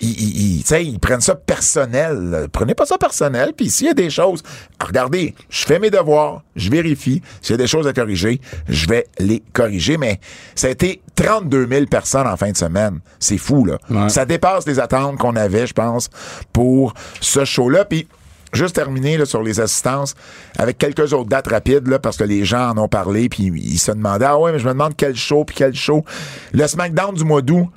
ils, 0.00 0.60
ils, 0.60 0.98
prennent 1.00 1.20
ça 1.20 1.34
personnel. 1.34 2.46
Prenez 2.52 2.76
pas 2.76 2.86
ça 2.86 2.98
personnel. 2.98 3.52
Puis 3.56 3.68
s'il 3.68 3.88
y 3.88 3.90
a 3.90 3.94
des 3.94 4.10
choses, 4.10 4.44
regardez, 4.80 5.34
je 5.50 5.64
fais 5.64 5.80
mes 5.80 5.90
devoirs, 5.90 6.44
je 6.54 6.70
vérifie. 6.70 7.22
S'il 7.42 7.54
y 7.54 7.54
a 7.54 7.56
des 7.56 7.66
choses 7.66 7.88
à 7.88 7.92
corriger, 7.92 8.40
je 8.68 8.86
vais 8.86 9.08
les 9.18 9.42
corriger. 9.52 9.96
Mais 9.96 10.20
ça 10.54 10.68
a 10.68 10.70
été 10.70 11.02
32 11.16 11.66
000 11.68 11.86
personnes 11.86 12.28
en 12.28 12.36
fin 12.36 12.52
de 12.52 12.56
semaine. 12.56 13.00
C'est 13.18 13.38
fou, 13.38 13.64
là. 13.64 14.08
Ça 14.08 14.24
dépasse 14.24 14.68
les 14.68 14.78
attentes 14.78 15.18
qu'on 15.18 15.34
avait, 15.34 15.66
je 15.66 15.74
pense, 15.74 16.10
pour 16.52 16.94
ce 17.20 17.44
show-là. 17.44 17.84
Puis 17.86 18.06
juste 18.52 18.74
terminer 18.74 19.16
là, 19.16 19.24
sur 19.26 19.42
les 19.42 19.60
assistances 19.60 20.14
avec 20.58 20.78
quelques 20.78 21.12
autres 21.12 21.28
dates 21.28 21.48
rapides 21.48 21.88
là, 21.88 21.98
parce 21.98 22.16
que 22.16 22.24
les 22.24 22.44
gens 22.44 22.70
en 22.70 22.78
ont 22.78 22.88
parlé 22.88 23.28
puis 23.28 23.44
ils 23.54 23.78
se 23.78 23.92
demandaient 23.92 24.26
ah 24.26 24.38
ouais 24.38 24.52
mais 24.52 24.58
je 24.58 24.66
me 24.66 24.72
demande 24.72 24.94
quel 24.96 25.16
show 25.16 25.44
puis 25.44 25.56
quel 25.56 25.74
show 25.74 26.04
le 26.52 26.66
SmackDown 26.66 27.14
du 27.14 27.24
mois 27.24 27.42
d'août 27.42 27.68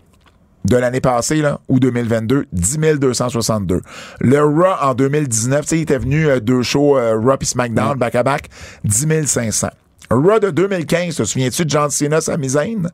de 0.65 0.77
l'année 0.77 1.01
passée, 1.01 1.37
là, 1.37 1.59
ou 1.67 1.79
2022, 1.79 2.45
10 2.51 2.77
262. 2.99 3.81
Le 4.19 4.43
Raw 4.43 4.75
en 4.81 4.93
2019, 4.93 5.61
tu 5.61 5.67
sais, 5.67 5.77
il 5.77 5.81
était 5.81 5.97
venu 5.97 6.27
euh, 6.27 6.39
deux 6.39 6.63
shows 6.63 6.97
euh, 6.97 7.17
Raw 7.17 7.37
et 7.39 7.45
SmackDown 7.45 7.97
back-à-back, 7.97 8.49
10 8.83 9.25
500. 9.25 9.69
Raw 10.11 10.39
de 10.39 10.49
2015, 10.49 11.15
te 11.15 11.23
souviens-tu 11.23 11.65
de 11.65 11.69
John 11.69 11.89
Cena, 11.89 12.19
sa 12.19 12.35
misaine? 12.37 12.89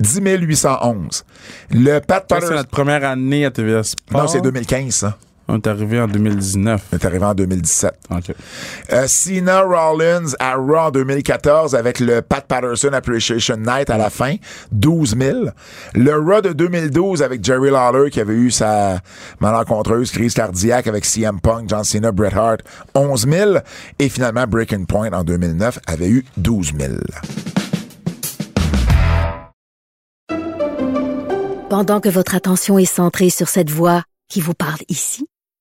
10 0.00 0.20
811. 0.22 1.24
Le 1.70 1.98
Pat 2.00 2.24
C'est 2.28 2.50
notre 2.50 2.70
première 2.70 3.04
année 3.04 3.44
à 3.44 3.50
TVA 3.50 3.82
Sport. 3.82 4.22
Non, 4.22 4.26
c'est 4.26 4.40
2015, 4.40 4.94
ça. 4.94 5.18
On 5.48 5.56
est 5.56 5.66
arrivé 5.66 5.98
en 5.98 6.06
2019. 6.06 6.82
On 6.92 6.96
est 6.96 7.04
arrivé 7.04 7.24
en 7.24 7.34
2017. 7.34 7.94
OK. 8.10 8.34
Euh, 8.92 9.06
Cena 9.06 9.62
Rollins 9.62 10.34
à 10.38 10.56
Raw 10.56 10.90
2014 10.90 11.74
avec 11.74 12.00
le 12.00 12.20
Pat 12.20 12.46
Patterson 12.46 12.92
Appreciation 12.92 13.56
Night 13.56 13.88
à 13.88 13.96
la 13.96 14.10
fin, 14.10 14.36
12 14.72 15.16
000. 15.18 15.38
Le 15.94 16.12
Raw 16.12 16.42
de 16.42 16.52
2012 16.52 17.22
avec 17.22 17.42
Jerry 17.42 17.70
Lawler 17.70 18.10
qui 18.10 18.20
avait 18.20 18.34
eu 18.34 18.50
sa 18.50 19.00
malencontreuse 19.40 20.10
crise 20.10 20.34
cardiaque 20.34 20.86
avec 20.86 21.06
CM 21.06 21.40
Punk, 21.40 21.68
John 21.68 21.82
Cena, 21.82 22.12
Bret 22.12 22.34
Hart, 22.34 22.60
11 22.94 23.26
000. 23.26 23.54
Et 23.98 24.10
finalement, 24.10 24.46
Breaking 24.46 24.84
Point 24.84 25.12
en 25.12 25.24
2009 25.24 25.78
avait 25.86 26.08
eu 26.08 26.24
12 26.36 26.72
000. 26.78 26.92
Pendant 31.70 32.00
que 32.00 32.08
votre 32.08 32.34
attention 32.34 32.78
est 32.78 32.86
centrée 32.86 33.30
sur 33.30 33.48
cette 33.48 33.70
voix 33.70 34.02
qui 34.28 34.40
vous 34.40 34.54
parle 34.54 34.80
ici, 34.88 35.26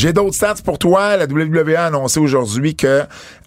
J'ai 0.00 0.14
d'autres 0.14 0.34
stats 0.34 0.62
pour 0.64 0.78
toi. 0.78 1.18
La 1.18 1.26
WWE 1.26 1.74
a 1.76 1.84
annoncé 1.84 2.20
aujourd'hui 2.20 2.74
que 2.74 3.02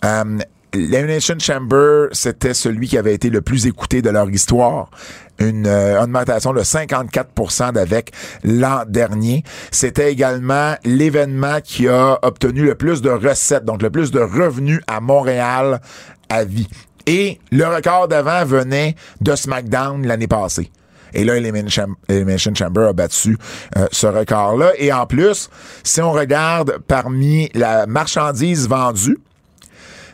euh, 0.05 0.23
l'Elimination 0.71 1.33
Chamber, 1.39 2.09
c'était 2.11 2.53
celui 2.53 2.87
qui 2.87 2.95
avait 2.95 3.15
été 3.15 3.31
le 3.31 3.41
plus 3.41 3.65
écouté 3.65 4.03
de 4.03 4.11
leur 4.11 4.29
histoire. 4.29 4.91
Une 5.39 5.65
euh, 5.65 5.99
augmentation 5.99 6.53
de 6.53 6.61
54% 6.61 7.71
d'avec 7.71 8.11
l'an 8.43 8.83
dernier. 8.87 9.43
C'était 9.71 10.11
également 10.11 10.75
l'événement 10.85 11.57
qui 11.63 11.87
a 11.87 12.19
obtenu 12.21 12.65
le 12.65 12.75
plus 12.75 13.01
de 13.01 13.09
recettes, 13.09 13.65
donc 13.65 13.81
le 13.81 13.89
plus 13.89 14.11
de 14.11 14.19
revenus 14.19 14.81
à 14.85 14.99
Montréal 14.99 15.81
à 16.29 16.43
vie. 16.43 16.67
Et 17.07 17.39
le 17.51 17.65
record 17.65 18.09
d'avant 18.09 18.45
venait 18.45 18.95
de 19.21 19.35
SmackDown 19.35 20.05
l'année 20.05 20.27
passée. 20.27 20.69
Et 21.13 21.23
là, 21.23 21.35
Elimination 21.37 22.55
Chamber 22.55 22.87
a 22.89 22.93
battu 22.93 23.37
euh, 23.77 23.87
ce 23.91 24.07
record-là. 24.07 24.71
Et 24.77 24.91
en 24.93 25.05
plus, 25.05 25.49
si 25.83 26.01
on 26.01 26.11
regarde 26.11 26.79
parmi 26.87 27.49
la 27.53 27.85
marchandise 27.85 28.67
vendue, 28.67 29.17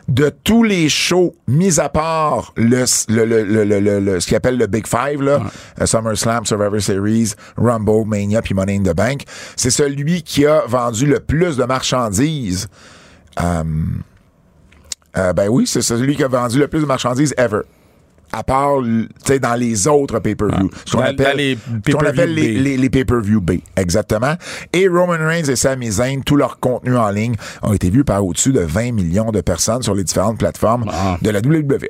de 0.08 0.28
tous 0.42 0.64
les 0.64 0.88
shows, 0.88 1.36
mis 1.46 1.78
à 1.78 1.88
part 1.88 2.52
le, 2.56 2.84
le, 3.08 3.24
le, 3.24 3.44
le, 3.44 3.62
le- 3.64 3.78
le- 3.78 4.00
le- 4.00 4.18
ce 4.18 4.26
qu'il 4.26 4.34
appelle 4.36 4.58
le 4.58 4.66
Big 4.66 4.84
Five, 4.88 5.22
là, 5.22 5.40
euh, 5.80 5.86
SummerSlam, 5.86 6.44
Survivor 6.44 6.80
Series, 6.80 7.34
Rumble, 7.56 8.04
Mania, 8.08 8.42
puis 8.42 8.52
Money 8.52 8.78
in 8.78 8.82
the 8.82 8.96
Bank, 8.96 9.22
c'est 9.54 9.70
celui 9.70 10.22
qui 10.24 10.44
a 10.46 10.62
vendu 10.66 11.06
le 11.06 11.20
plus 11.20 11.56
de 11.56 11.62
marchandises. 11.64 12.66
Euh, 13.40 13.62
euh, 15.16 15.32
ben 15.32 15.48
oui, 15.48 15.68
c'est 15.68 15.82
celui 15.82 16.16
qui 16.16 16.24
a 16.24 16.28
vendu 16.28 16.58
le 16.58 16.66
plus 16.66 16.80
de 16.80 16.86
marchandises 16.86 17.32
ever. 17.38 17.60
À 18.32 18.44
part, 18.44 18.80
tu 18.82 19.08
sais, 19.24 19.38
dans 19.40 19.54
les 19.56 19.88
autres 19.88 20.20
pay-per-view. 20.20 20.70
Ce 20.84 20.92
qu'on 20.96 21.02
appelle, 21.02 21.36
les 21.36 21.56
ce 21.56 21.70
qu'on 21.70 21.80
pay-per-view 21.80 22.06
appelle 22.08 22.34
les, 22.34 22.58
B. 22.58 22.62
les, 22.62 22.76
les 22.76 22.90
pay-per-view 22.90 23.40
B. 23.40 23.50
Exactement. 23.76 24.34
Et 24.72 24.86
Roman 24.86 25.18
Reigns 25.18 25.48
et 25.48 25.56
Sami 25.56 25.90
Zayn, 25.90 26.22
tout 26.22 26.36
leur 26.36 26.60
contenu 26.60 26.96
en 26.96 27.10
ligne 27.10 27.34
ont 27.62 27.72
été 27.72 27.90
vus 27.90 28.04
par 28.04 28.24
au-dessus 28.24 28.52
de 28.52 28.60
20 28.60 28.92
millions 28.92 29.32
de 29.32 29.40
personnes 29.40 29.82
sur 29.82 29.94
les 29.94 30.04
différentes 30.04 30.38
plateformes 30.38 30.84
Ah. 30.92 31.18
de 31.20 31.30
la 31.30 31.40
WWE. 31.40 31.88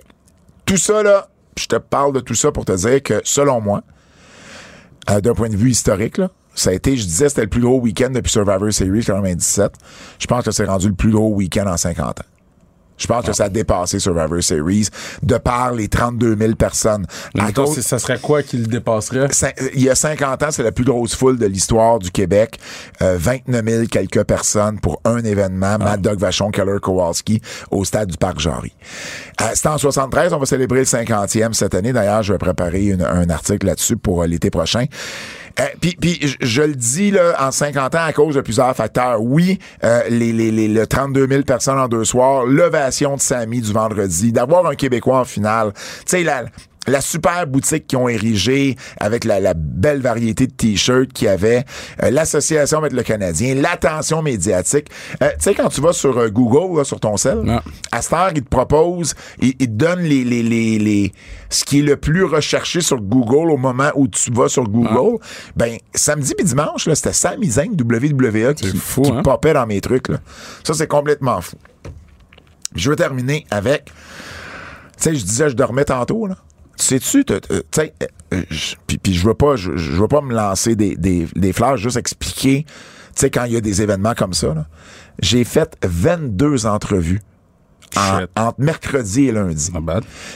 Tout 0.65 0.77
ça, 0.79 1.03
là, 1.03 1.29
je 1.59 1.67
te 1.67 1.77
parle 1.77 2.15
de 2.15 2.21
tout 2.21 2.35
ça 2.35 2.53
pour 2.53 2.65
te 2.65 2.73
dire 2.73 3.03
que, 3.03 3.21
selon 3.25 3.61
moi, 3.61 3.83
euh, 5.11 5.21
d'un 5.21 5.35
point 5.35 5.49
de 5.51 5.57
vue 5.57 5.71
historique, 5.71 6.17
là, 6.19 6.31
ça 6.55 6.71
a 6.71 6.73
été, 6.73 6.97
je 6.97 7.05
disais, 7.05 7.29
c'était 7.29 7.43
le 7.43 7.49
plus 7.49 7.61
gros 7.61 7.81
week-end 7.81 8.11
depuis 8.11 8.31
Survivor 8.31 8.73
Series 8.73 9.05
97. 9.05 9.73
Je 10.19 10.27
pense 10.27 10.45
que 10.45 10.51
c'est 10.51 10.65
rendu 10.65 10.89
le 10.89 10.95
plus 10.95 11.11
gros 11.11 11.35
week-end 11.35 11.67
en 11.67 11.77
50 11.77 12.21
ans. 12.21 12.25
Je 13.01 13.07
pense 13.07 13.25
que 13.25 13.33
ça 13.33 13.45
a 13.45 13.49
dépassé 13.49 13.99
Survivor 13.99 14.43
Series 14.43 14.89
de 15.23 15.39
par 15.39 15.73
les 15.73 15.89
32 15.89 16.37
000 16.37 16.55
personnes. 16.55 17.07
À 17.39 17.47
cause- 17.53 17.75
c'est- 17.77 17.83
ça 17.83 17.99
serait 17.99 18.19
quoi 18.21 18.43
qui 18.43 18.59
le 18.59 18.67
dépasserait? 18.67 19.29
Il 19.75 19.83
y 19.83 19.89
a 19.91 19.95
50 19.95 20.43
ans, 20.43 20.49
c'est 20.51 20.63
la 20.63 20.73
plus 20.73 20.85
grosse 20.85 21.15
foule 21.15 21.39
de 21.39 21.47
l'histoire 21.47 21.99
du 21.99 22.11
Québec. 22.11 22.59
Euh, 23.03 23.17
29 23.19 23.65
000 23.67 23.87
quelques 23.87 24.25
personnes 24.25 24.79
pour 24.81 25.01
un 25.05 25.19
événement. 25.25 25.79
Mad 25.79 26.03
Dog 26.03 26.19
Vachon, 26.19 26.51
Keller 26.51 26.79
Kowalski 26.81 27.41
au 27.71 27.85
stade 27.85 28.11
du 28.11 28.19
Parc 28.19 28.39
Jarry. 28.39 28.73
Euh, 29.41 29.45
C'était 29.55 29.69
en 29.69 29.79
73. 29.79 30.33
On 30.33 30.39
va 30.39 30.47
célébrer 30.47 30.81
le 30.81 30.85
50e 30.85 31.55
cette 31.55 31.75
année. 31.75 31.93
D'ailleurs, 31.93 32.23
je 32.23 32.33
vais 32.35 32.39
préparer 32.39 32.87
une- 32.87 33.03
un 33.03 33.29
article 33.31 33.67
là-dessus 33.67 33.97
pour 33.97 34.23
euh, 34.23 34.27
l'été 34.27 34.51
prochain. 34.51 34.85
Euh, 35.59 35.65
Puis, 35.81 35.97
puis 36.01 36.37
je, 36.41 36.63
le 36.63 36.75
dis 36.75 37.11
là, 37.11 37.35
en 37.41 37.51
50 37.51 37.95
ans 37.95 38.05
à 38.05 38.13
cause 38.13 38.35
de 38.35 38.41
plusieurs 38.41 38.75
facteurs. 38.77 39.21
Oui, 39.21 39.59
euh, 39.85 40.03
les, 40.09 40.33
les, 40.33 40.51
les, 40.51 40.69
le 40.69 40.87
32 40.87 41.27
000 41.27 41.43
personnes 41.43 41.79
en 41.79 41.89
deux 41.89 42.05
soirs, 42.05 42.45
l'ovation 42.47 43.17
de 43.17 43.21
Samy 43.21 43.61
du 43.61 43.73
vendredi, 43.73 44.33
d'avoir 44.33 44.67
un 44.67 44.75
Québécois 44.75 45.21
en 45.21 45.25
finale. 45.25 45.73
Tu 46.07 46.23
sais, 46.25 46.25
la 46.87 47.01
super 47.01 47.47
boutique 47.47 47.87
qu'ils 47.87 47.99
ont 47.99 48.09
érigée 48.09 48.77
avec 48.99 49.25
la, 49.25 49.39
la 49.41 49.55
belle 49.55 50.01
variété 50.01 50.47
de 50.47 50.53
t-shirts 50.53 51.13
qu'il 51.13 51.27
y 51.27 51.29
avait, 51.29 51.65
euh, 52.03 52.11
l'association 52.11 52.79
avec 52.79 52.93
le 52.93 53.03
Canadien, 53.03 53.55
l'attention 53.55 54.23
médiatique. 54.23 54.89
Euh, 55.23 55.29
tu 55.31 55.37
sais, 55.41 55.55
quand 55.55 55.69
tu 55.69 55.81
vas 55.81 55.93
sur 55.93 56.17
euh, 56.19 56.29
Google, 56.29 56.79
là, 56.79 56.85
sur 56.85 56.99
ton 56.99 57.17
cell, 57.17 57.61
à 57.93 58.03
cette 58.03 58.13
heure, 58.13 58.31
il 58.35 58.43
te 58.43 58.49
propose, 58.49 59.15
il, 59.41 59.55
il 59.59 59.67
te 59.67 59.73
donne 59.73 60.01
les, 60.01 60.25
les, 60.25 60.43
les, 60.43 60.79
les, 60.79 61.13
ce 61.51 61.65
qui 61.65 61.81
est 61.81 61.83
le 61.83 61.97
plus 61.97 62.25
recherché 62.25 62.81
sur 62.81 63.01
Google 63.01 63.51
au 63.51 63.57
moment 63.57 63.91
où 63.95 64.09
tu 64.09 64.33
vas 64.33 64.49
sur 64.49 64.65
Google. 64.65 65.19
Ben, 65.57 65.77
samedi 65.95 66.35
puis 66.35 66.47
dimanche, 66.47 66.87
là, 66.87 66.95
c'était 66.95 67.13
Sami 67.13 67.51
Zayn 67.51 67.73
WWE 67.73 68.55
qui, 68.55 68.77
fou, 68.77 69.03
qui 69.03 69.11
hein? 69.11 69.23
popait 69.23 69.53
dans 69.53 69.67
mes 69.67 69.81
trucs. 69.81 70.09
Là. 70.09 70.19
Ça, 70.65 70.75
c'est 70.75 70.87
complètement 70.87 71.41
fou. 71.41 71.57
Je 72.75 72.89
vais 72.89 72.97
terminer 72.97 73.47
avec, 73.51 73.87
tu 73.87 73.93
sais, 74.97 75.15
je 75.15 75.25
disais, 75.25 75.51
je 75.51 75.57
dormais 75.57 75.85
tantôt, 75.85 76.27
là. 76.27 76.37
Tu 76.81 76.87
sais-tu, 76.87 77.25
tu 77.25 77.35
sais, 77.73 77.93
euh, 78.33 78.43
je- 78.51 78.75
puis 78.87 79.13
je 79.15 79.27
veux 79.27 79.35
pas, 79.35 79.57
je, 79.57 79.71
veux 79.73 80.09
pas 80.09 80.23
me 80.23 80.35
lancer 80.35 80.75
des, 80.77 80.97
des, 80.97 81.27
des 81.37 81.53
fleurs, 81.53 81.77
juste 81.77 81.97
expliquer, 81.99 82.65
tu 82.65 82.73
sais, 83.15 83.31
quand 83.31 83.45
il 83.45 83.53
y 83.53 83.57
a 83.57 83.61
des 83.61 83.83
événements 83.83 84.15
comme 84.15 84.33
ça, 84.33 84.55
là. 84.55 84.67
J'ai 85.21 85.45
fait 85.45 85.77
22 85.85 86.65
entrevues 86.67 87.21
en- 87.97 88.21
entre 88.37 88.55
mercredi 88.61 89.27
et 89.27 89.33
lundi. 89.33 89.71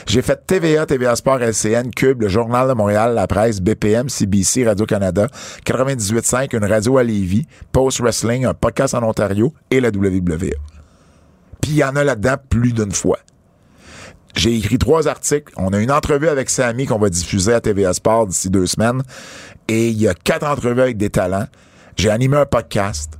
J'ai 0.05 0.21
fait 0.21 0.39
TVA, 0.45 0.85
TVA 0.85 1.15
Sport, 1.15 1.41
LCN, 1.41 1.89
Cube, 1.89 2.21
le 2.21 2.27
Journal 2.27 2.67
de 2.67 2.73
Montréal, 2.73 3.15
La 3.15 3.25
Presse, 3.25 3.59
BPM, 3.61 4.09
CBC, 4.09 4.65
Radio-Canada, 4.67 5.27
98.5, 5.65 6.55
une 6.55 6.65
radio 6.65 6.97
à 6.99 7.03
Lévis, 7.03 7.47
Post 7.71 8.01
Wrestling, 8.01 8.45
un 8.45 8.53
podcast 8.53 8.93
en 8.93 9.01
Ontario 9.03 9.51
et 9.71 9.79
la 9.79 9.89
WWE. 9.89 10.51
Puis 11.61 11.71
il 11.71 11.77
y 11.77 11.83
en 11.83 11.95
a 11.95 12.03
là-dedans 12.03 12.35
plus 12.49 12.73
d'une 12.73 12.91
fois. 12.91 13.17
J'ai 14.35 14.55
écrit 14.55 14.77
trois 14.77 15.07
articles. 15.07 15.53
On 15.57 15.71
a 15.73 15.79
une 15.79 15.91
entrevue 15.91 16.27
avec 16.27 16.49
Samy 16.49 16.85
qu'on 16.85 16.99
va 16.99 17.09
diffuser 17.09 17.53
à 17.53 17.61
TVA 17.61 17.93
Sport 17.93 18.27
d'ici 18.27 18.49
deux 18.49 18.67
semaines. 18.67 19.01
Et 19.67 19.87
il 19.89 19.97
y 20.01 20.07
a 20.07 20.13
quatre 20.13 20.45
entrevues 20.45 20.81
avec 20.81 20.97
des 20.97 21.09
talents. 21.09 21.47
J'ai 21.95 22.09
animé 22.09 22.37
un 22.37 22.45
podcast. 22.45 23.17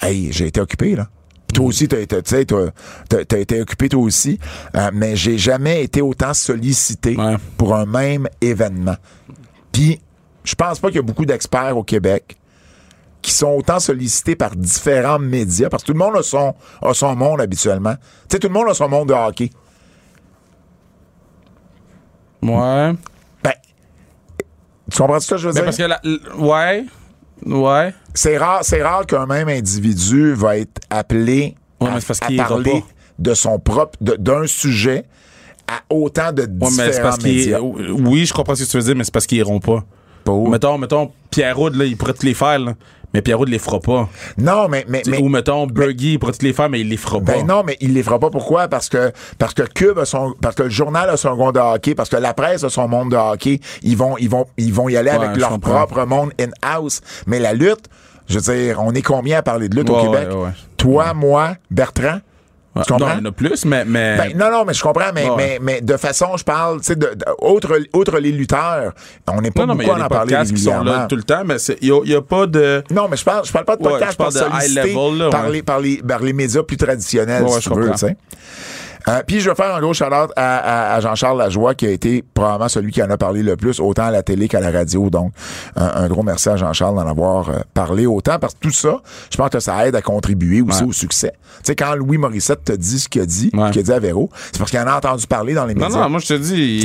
Hey, 0.00 0.32
j'ai 0.32 0.46
été 0.46 0.60
occupé, 0.60 0.96
là. 0.96 1.08
Puis 1.48 1.56
Toi 1.56 1.66
aussi, 1.66 1.88
t'as 1.88 1.98
été, 2.00 2.22
tu 2.22 2.30
sais, 2.30 2.46
t'as- 2.46 3.38
été 3.38 3.60
occupé 3.60 3.88
toi 3.88 4.02
aussi, 4.02 4.38
Euh, 4.74 4.90
mais 4.92 5.16
j'ai 5.16 5.38
jamais 5.38 5.82
été 5.82 6.00
autant 6.02 6.34
sollicité 6.34 7.16
Ouais. 7.16 7.36
pour 7.56 7.74
un 7.74 7.86
même 7.86 8.28
événement. 8.40 8.96
Puis, 9.72 10.00
je 10.44 10.54
pense 10.54 10.78
pas 10.78 10.88
qu'il 10.88 10.96
y 10.96 11.00
a 11.00 11.02
beaucoup 11.02 11.24
d'experts 11.26 11.76
au 11.76 11.82
Québec 11.84 12.36
qui 13.22 13.32
sont 13.32 13.48
autant 13.50 13.80
sollicités 13.80 14.36
par 14.36 14.54
différents 14.56 15.18
médias, 15.18 15.68
parce 15.68 15.82
que 15.82 15.88
tout 15.88 15.92
le 15.94 15.98
monde 15.98 16.16
a 16.16 16.22
son, 16.22 16.54
a 16.82 16.94
son 16.94 17.14
monde 17.16 17.40
habituellement. 17.40 17.94
Tu 17.94 18.34
sais, 18.36 18.38
tout 18.38 18.48
le 18.48 18.54
monde 18.54 18.68
a 18.70 18.74
son 18.74 18.88
monde 18.88 19.08
de 19.08 19.14
hockey. 19.14 19.50
Ouais. 22.42 22.92
Ben, 23.42 23.52
tu 24.90 24.98
comprends 24.98 25.20
ce 25.20 25.30
que 25.30 25.36
je 25.36 25.48
veux 25.48 25.54
Ben 25.54 25.60
dire? 25.60 25.64
parce 25.64 25.76
que 25.76 25.82
la, 25.82 26.00
ouais. 26.38 26.84
Ouais. 27.44 27.94
C'est 28.14 28.36
rare, 28.36 28.60
c'est 28.62 28.82
rare 28.82 29.06
qu'un 29.06 29.26
même 29.26 29.48
individu 29.48 30.32
va 30.34 30.58
être 30.58 30.80
appelé 30.90 31.54
Ouais, 31.80 31.88
à, 31.88 31.98
parce 32.04 32.18
parler 32.36 32.82
de 33.18 33.34
son 33.34 33.58
propre, 33.60 33.96
d'un 34.00 34.46
sujet 34.46 35.04
à 35.68 35.80
autant 35.94 36.32
de 36.32 36.42
Ouais, 36.42 36.48
différents 36.48 37.02
parce 37.02 37.22
médias. 37.22 37.60
Oui, 37.60 38.26
je 38.26 38.32
comprends 38.32 38.54
ce 38.56 38.64
que 38.64 38.70
tu 38.70 38.76
veux 38.78 38.82
dire, 38.82 38.96
mais 38.96 39.04
c'est 39.04 39.12
parce 39.14 39.26
qu'ils 39.26 39.38
iront 39.38 39.60
pas. 39.60 39.84
Mettons, 40.26 40.76
mettons, 40.78 41.10
Pierre 41.30 41.58
Houd, 41.58 41.74
là, 41.74 41.84
il 41.84 41.96
pourrait 41.96 42.12
te 42.12 42.24
les 42.26 42.34
faire, 42.34 42.58
là. 42.58 42.74
Mais 43.14 43.22
Pierre 43.22 43.40
Houd 43.40 43.48
les 43.48 43.58
fera 43.58 43.80
pas. 43.80 44.08
Non, 44.36 44.68
mais, 44.68 44.84
mais, 44.88 45.02
mais 45.06 45.18
Ou 45.18 45.28
mettons, 45.28 45.66
Bergie, 45.66 46.12
il 46.14 46.18
pourrait 46.18 46.32
te 46.32 46.44
les 46.44 46.52
faire, 46.52 46.68
mais 46.68 46.80
il 46.80 46.88
les 46.90 46.96
fera 46.98 47.20
pas. 47.20 47.32
Ben 47.36 47.46
non, 47.46 47.62
mais 47.64 47.76
il 47.80 47.94
les 47.94 48.02
fera 48.02 48.18
pas. 48.18 48.28
Pourquoi? 48.30 48.68
Parce 48.68 48.88
que 48.88 49.12
parce 49.38 49.54
que 49.54 49.62
Cube 49.62 49.98
a 49.98 50.04
son 50.04 50.34
parce 50.42 50.54
que 50.54 50.64
le 50.64 50.70
journal 50.70 51.08
a 51.08 51.16
son 51.16 51.34
monde 51.36 51.54
de 51.54 51.60
hockey, 51.60 51.94
parce 51.94 52.08
que 52.10 52.16
la 52.16 52.34
presse 52.34 52.64
a 52.64 52.68
son 52.70 52.86
monde 52.86 53.10
de 53.12 53.16
hockey. 53.16 53.60
Ils 53.82 53.96
vont 53.96 54.16
ils 54.18 54.28
vont 54.28 54.46
ils 54.58 54.72
vont 54.74 54.88
y 54.90 54.96
aller 54.96 55.10
Ouais, 55.10 55.16
avec 55.24 55.36
leur 55.38 55.50
comprends. 55.50 55.86
propre 55.86 56.04
monde 56.04 56.32
in 56.38 56.50
house. 56.62 57.00
Mais 57.26 57.38
la 57.38 57.54
lutte, 57.54 57.88
je 58.28 58.38
veux 58.38 58.54
dire, 58.54 58.78
on 58.82 58.92
est 58.92 59.02
combien 59.02 59.38
à 59.38 59.42
parler 59.42 59.68
de 59.70 59.76
lutte 59.76 59.88
au 59.88 60.00
Québec? 60.02 60.28
ouais, 60.30 60.36
ouais. 60.44 60.50
Toi, 60.76 61.14
moi, 61.14 61.54
Bertrand? 61.70 62.18
Ouais. 62.78 62.84
Tu 62.86 62.92
comprends? 62.92 63.08
Non, 63.08 63.14
il 63.18 63.24
y 63.24 63.26
en 63.26 63.30
a 63.30 63.32
plus, 63.32 63.64
mais. 63.64 63.84
mais... 63.84 64.16
Ben, 64.16 64.36
non, 64.36 64.50
non, 64.50 64.64
mais 64.64 64.72
je 64.74 64.82
comprends, 64.82 65.10
mais, 65.14 65.28
Ouais. 65.28 65.36
mais, 65.36 65.58
mais 65.60 65.80
de 65.80 65.96
façon, 65.96 66.36
je 66.36 66.44
parle, 66.44 66.78
tu 66.80 66.86
sais, 66.86 66.96
de, 66.96 67.06
de- 67.14 67.24
outre, 67.46 67.78
outre 67.94 68.18
les 68.18 68.32
lutteurs, 68.32 68.92
on 69.26 69.40
n'est 69.40 69.50
pas 69.50 69.62
non, 69.62 69.68
non, 69.68 69.74
mais 69.74 69.84
il 69.84 69.86
y 69.88 69.90
beaucoup 69.90 70.00
a 70.00 70.04
à 70.04 70.08
des 70.08 70.14
en 70.14 70.16
parler 70.16 70.30
podcasts 70.34 70.54
qui 70.54 70.62
sont 70.62 70.82
là 70.84 71.06
tout 71.08 71.16
le 71.16 71.22
temps, 71.24 71.42
mais 71.44 71.56
il 71.80 71.92
n'y 72.04 72.14
a, 72.14 72.22
pas 72.22 72.46
de. 72.46 72.82
Non, 72.90 73.08
mais 73.10 73.16
je 73.16 73.24
parle, 73.24 73.44
je 73.44 73.52
parle 73.52 73.64
pas 73.64 73.76
de 73.76 73.82
Ouais, 73.82 73.90
podcast, 73.90 74.12
je 74.12 74.16
parle 74.16 74.32
par 74.34 74.50
de 74.60 74.64
high 74.66 74.76
level, 74.76 75.18
là, 75.18 75.30
par, 75.30 75.44
ouais. 75.46 75.52
les, 75.52 75.62
par, 75.62 75.80
les, 75.80 75.96
par 75.98 76.20
les 76.22 76.32
médias 76.32 76.62
plus 76.62 76.76
traditionnels, 76.76 77.42
Ouais, 77.42 77.48
si 77.48 77.54
ouais, 77.54 77.60
tu 77.60 77.68
je 77.70 77.74
veux, 77.74 77.80
comprends. 77.88 77.92
tu 77.98 78.06
sais. 78.06 78.16
Euh, 79.08 79.22
puis 79.26 79.40
je 79.40 79.48
vais 79.48 79.56
faire 79.56 79.74
un 79.74 79.80
gros 79.80 79.94
shout-out 79.94 80.30
à, 80.36 80.56
à- 80.58 80.94
à 80.96 81.00
Jean-Charles 81.00 81.38
Lajoie, 81.38 81.74
qui 81.74 81.86
a 81.86 81.90
été 81.90 82.22
probablement 82.34 82.68
celui 82.68 82.92
qui 82.92 83.02
en 83.02 83.10
a 83.10 83.16
parlé 83.16 83.42
le 83.42 83.56
plus, 83.56 83.80
autant 83.80 84.04
à 84.04 84.10
la 84.10 84.22
télé 84.22 84.48
qu'à 84.48 84.60
la 84.60 84.70
radio. 84.70 85.08
Donc, 85.10 85.32
un, 85.76 85.86
un 86.04 86.08
gros 86.08 86.22
merci 86.22 86.48
à 86.48 86.56
Jean-Charles 86.56 86.94
d'en 86.96 87.06
avoir 87.08 87.48
euh, 87.48 87.54
parlé 87.74 88.06
autant, 88.06 88.38
parce 88.38 88.54
que 88.54 88.60
tout 88.60 88.70
ça, 88.70 89.00
je 89.30 89.36
pense 89.36 89.50
que 89.50 89.60
ça 89.60 89.86
aide 89.86 89.96
à 89.96 90.02
contribuer 90.02 90.60
aussi 90.62 90.82
Ouais. 90.82 90.88
au 90.88 90.92
succès. 90.92 91.32
Tu 91.58 91.60
sais, 91.64 91.74
quand 91.76 91.94
Louis 91.94 92.18
Morissette 92.18 92.64
te 92.64 92.72
dit 92.72 92.98
ce 93.00 93.08
qu'il 93.08 93.22
a 93.22 93.26
dit, 93.26 93.50
Ouais. 93.54 93.70
qu'il 93.70 93.80
a 93.80 93.82
dit 93.84 93.92
à 93.92 93.98
Véro, 93.98 94.28
c'est 94.52 94.58
parce 94.58 94.70
qu'il 94.70 94.80
en 94.80 94.86
a 94.86 94.96
entendu 94.96 95.26
parler 95.26 95.54
dans 95.54 95.64
les 95.66 95.74
Non, 95.74 95.86
médias. 95.86 96.02
non, 96.02 96.08
moi 96.10 96.20
je 96.20 96.26
te 96.28 96.34
dis, 96.34 96.82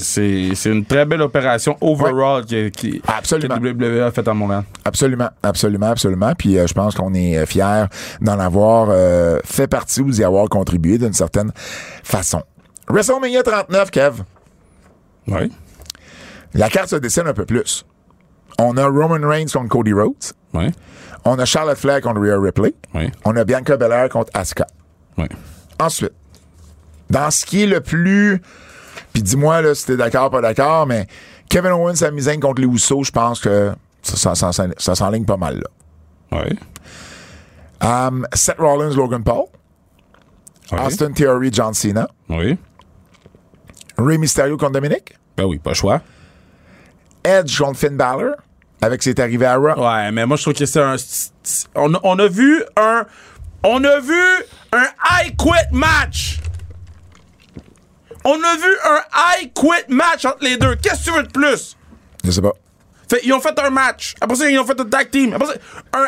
c'est 0.00 0.70
une 0.70 0.84
très 0.84 1.04
belle 1.04 1.22
opération 1.22 1.76
overall 1.80 2.44
qui, 2.44 2.70
qui, 2.70 3.02
Absolument. 3.06 3.56
que 3.56 3.60
WWE 3.68 4.02
a 4.02 4.10
faite 4.10 4.28
à 4.28 4.34
Montréal. 4.34 4.64
Absolument, 4.84 5.28
absolument, 5.42 5.86
absolument. 5.86 6.32
Puis 6.36 6.58
euh, 6.58 6.66
je 6.66 6.74
pense 6.74 6.94
qu'on 6.94 7.12
est 7.14 7.36
euh, 7.38 7.46
fiers 7.46 7.84
d'en 8.20 8.38
avoir 8.38 8.88
euh, 8.90 9.38
fait 9.44 9.66
partie 9.66 10.00
ou 10.00 10.10
d'y 10.10 10.24
avoir 10.24 10.48
contribué 10.48 10.98
d'une 10.98 11.12
certaine 11.12 11.25
façon. 12.04 12.42
WrestleMania 12.88 13.42
39, 13.42 13.90
Kev. 13.90 14.22
Oui. 15.28 15.50
La 16.54 16.68
carte 16.70 16.88
se 16.88 16.96
dessine 16.96 17.26
un 17.26 17.32
peu 17.34 17.44
plus. 17.44 17.84
On 18.58 18.76
a 18.76 18.86
Roman 18.86 19.26
Reigns 19.28 19.48
contre 19.52 19.68
Cody 19.68 19.92
Rhodes. 19.92 20.32
Oui. 20.54 20.70
On 21.24 21.38
a 21.38 21.44
Charlotte 21.44 21.76
Flair 21.76 22.00
contre 22.00 22.20
Rhea 22.20 22.38
Ripley. 22.40 22.74
Oui. 22.94 23.10
On 23.24 23.34
a 23.36 23.44
Bianca 23.44 23.76
Belair 23.76 24.08
contre 24.08 24.30
Asuka. 24.34 24.66
Oui. 25.18 25.26
Ensuite, 25.80 26.12
dans 27.10 27.30
ce 27.30 27.44
qui 27.44 27.64
est 27.64 27.66
le 27.66 27.80
plus... 27.80 28.40
Puis 29.12 29.22
dis-moi 29.22 29.60
là, 29.62 29.74
si 29.74 29.86
t'es 29.86 29.96
d'accord 29.96 30.30
pas 30.30 30.40
d'accord, 30.40 30.86
mais 30.86 31.06
Kevin 31.48 31.72
Owens, 31.72 31.96
Sami 31.96 32.22
Zayn 32.22 32.40
contre 32.40 32.60
les 32.62 32.68
Usos, 32.68 33.04
je 33.04 33.10
pense 33.10 33.40
que 33.40 33.72
ça, 34.02 34.16
ça, 34.16 34.34
ça, 34.34 34.52
ça- 34.52 34.68
ça 34.78 34.94
s'enligne 34.94 35.24
pas 35.24 35.36
mal 35.36 35.56
là. 35.60 36.38
Oui. 36.38 36.58
Um, 37.80 38.26
Seth 38.34 38.58
Rollins, 38.58 38.94
Logan 38.96 39.22
Paul. 39.22 39.46
Oui. 40.72 40.78
Austin 40.80 41.12
Theory, 41.12 41.50
John 41.52 41.72
Cena. 41.74 42.08
Oui. 42.28 42.56
Rey 43.98 44.18
Mysterio 44.18 44.56
contre 44.56 44.72
Dominic. 44.72 45.14
Ben 45.36 45.44
oui, 45.44 45.58
pas 45.58 45.70
le 45.70 45.74
choix. 45.76 46.00
Edge 47.24 47.58
contre 47.58 47.78
Finn 47.78 47.96
Balor. 47.96 48.34
Avec 48.82 49.02
ses 49.02 49.18
arrivé 49.20 49.46
à 49.46 49.56
Raw. 49.56 49.74
Ouais, 49.82 50.12
mais 50.12 50.26
moi 50.26 50.36
je 50.36 50.42
trouve 50.42 50.54
que 50.54 50.66
c'est 50.66 50.80
un. 50.82 50.96
On, 51.74 51.94
a- 51.94 52.00
on 52.02 52.18
a 52.18 52.28
vu 52.28 52.62
un. 52.76 53.06
On 53.62 53.82
a 53.84 54.00
vu 54.00 54.20
un 54.72 54.84
I 55.22 55.34
quit 55.36 55.72
match. 55.72 56.38
On 58.24 58.34
a 58.34 58.56
vu 58.56 58.76
un 58.84 59.00
I 59.40 59.50
quit 59.54 59.88
match 59.88 60.24
entre 60.24 60.42
les 60.42 60.56
deux. 60.56 60.74
Qu'est-ce 60.76 61.06
que 61.06 61.10
tu 61.10 61.16
veux 61.16 61.22
de 61.22 61.30
plus? 61.32 61.76
Je 62.24 62.30
sais 62.30 62.42
pas. 62.42 62.52
Fait, 63.08 63.20
ils 63.24 63.32
ont 63.32 63.40
fait 63.40 63.58
un 63.58 63.70
match. 63.70 64.14
Après 64.20 64.36
ça, 64.36 64.50
ils 64.50 64.58
ont 64.58 64.66
fait 64.66 64.78
un 64.80 64.84
tag 64.84 65.10
team. 65.10 65.32
Après 65.32 65.46
ça, 65.46 65.54
un 65.94 66.06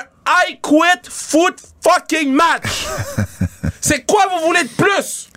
I 0.50 0.58
quit 0.60 1.08
foot 1.08 1.54
fucking 1.82 2.32
match. 2.34 2.86
C'est 3.80 4.04
quoi 4.06 4.22
vous 4.30 4.46
voulez 4.46 4.62
de 4.64 4.68
plus? 4.68 5.30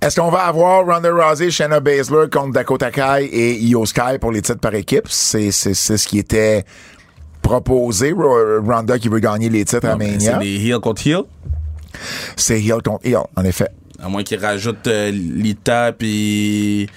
Est-ce 0.00 0.18
qu'on 0.20 0.30
va 0.30 0.44
avoir 0.46 0.86
Ronda 0.86 1.10
Rousey, 1.12 1.50
Shayna 1.50 1.78
Baszler 1.80 2.24
contre 2.32 2.52
Dakota 2.52 2.90
Kai 2.90 3.26
et 3.30 3.58
Io 3.60 3.84
Sky 3.84 4.18
pour 4.20 4.32
les 4.32 4.40
titres 4.40 4.60
par 4.60 4.74
équipe? 4.74 5.04
C'est, 5.08 5.50
c'est, 5.50 5.74
c'est 5.74 5.98
ce 5.98 6.08
qui 6.08 6.18
était 6.18 6.64
proposé. 7.42 8.12
Ro- 8.12 8.60
Ronda 8.66 8.98
qui 8.98 9.08
veut 9.08 9.18
gagner 9.20 9.50
les 9.50 9.64
titres 9.64 9.86
à 9.86 9.92
C'est 9.92 9.96
Mania. 9.98 10.38
des 10.38 10.56
heel 10.68 10.78
contre 10.80 11.06
heel. 11.06 11.22
C'est 12.36 12.60
heel 12.62 12.80
contre 12.82 13.04
heel, 13.06 13.18
en 13.36 13.44
effet. 13.44 13.68
À 14.02 14.08
moins 14.08 14.22
qu'ils 14.22 14.40
rajoutent 14.42 14.86
euh, 14.86 15.10
Lita 15.10 15.92
puis 15.92 16.88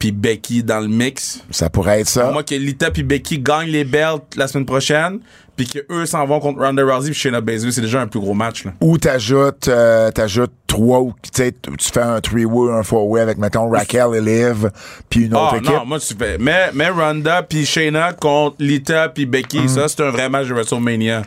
puis 0.00 0.10
Becky 0.10 0.64
dans 0.64 0.80
le 0.80 0.88
mix. 0.88 1.44
Ça 1.50 1.70
pourrait 1.70 2.00
être 2.00 2.08
ça. 2.08 2.32
moins 2.32 2.42
que 2.42 2.54
Lita 2.56 2.90
puis 2.90 3.04
Becky 3.04 3.38
gagnent 3.38 3.68
les 3.68 3.84
belts 3.84 4.34
la 4.36 4.48
semaine 4.48 4.64
prochaine, 4.66 5.20
puis 5.56 5.66
que 5.68 5.78
eux 5.90 6.06
s'en 6.06 6.24
vont 6.26 6.40
contre 6.40 6.58
Ronda 6.64 6.82
Rousey 6.82 7.10
puis 7.10 7.20
Shayna 7.20 7.40
Baszler, 7.42 7.70
c'est 7.70 7.82
déjà 7.82 8.00
un 8.00 8.06
plus 8.08 8.18
gros 8.18 8.32
match 8.34 8.64
là. 8.64 8.72
Ou 8.80 8.96
t'ajoutes, 8.98 9.68
euh, 9.68 10.10
t'ajoutes 10.10 10.54
trois 10.66 11.00
ou, 11.00 11.12
tu 11.22 11.28
sais, 11.34 11.52
tu 11.52 11.90
fais 11.92 12.00
un 12.00 12.20
three-way, 12.20 12.72
un 12.72 12.82
four-way 12.82 13.20
avec, 13.20 13.36
mettons, 13.36 13.68
Raquel 13.68 14.14
et 14.14 14.20
Liv, 14.22 14.70
puis 15.10 15.26
une 15.26 15.34
autre 15.34 15.50
Ah 15.52 15.56
équipe. 15.58 15.70
non, 15.70 15.84
moi 15.84 15.98
tu 16.00 16.14
fais 16.14 16.38
mais 16.38 16.70
mais 16.72 16.88
Ronda 16.88 17.42
puis 17.42 17.66
Shayna 17.66 18.14
contre 18.14 18.56
Lita 18.58 19.10
puis 19.10 19.26
Becky, 19.26 19.68
ça 19.68 19.86
c'est 19.86 20.02
un 20.02 20.10
vrai 20.10 20.28
match 20.30 20.48
de 20.48 20.54
WrestleMania. 20.54 21.22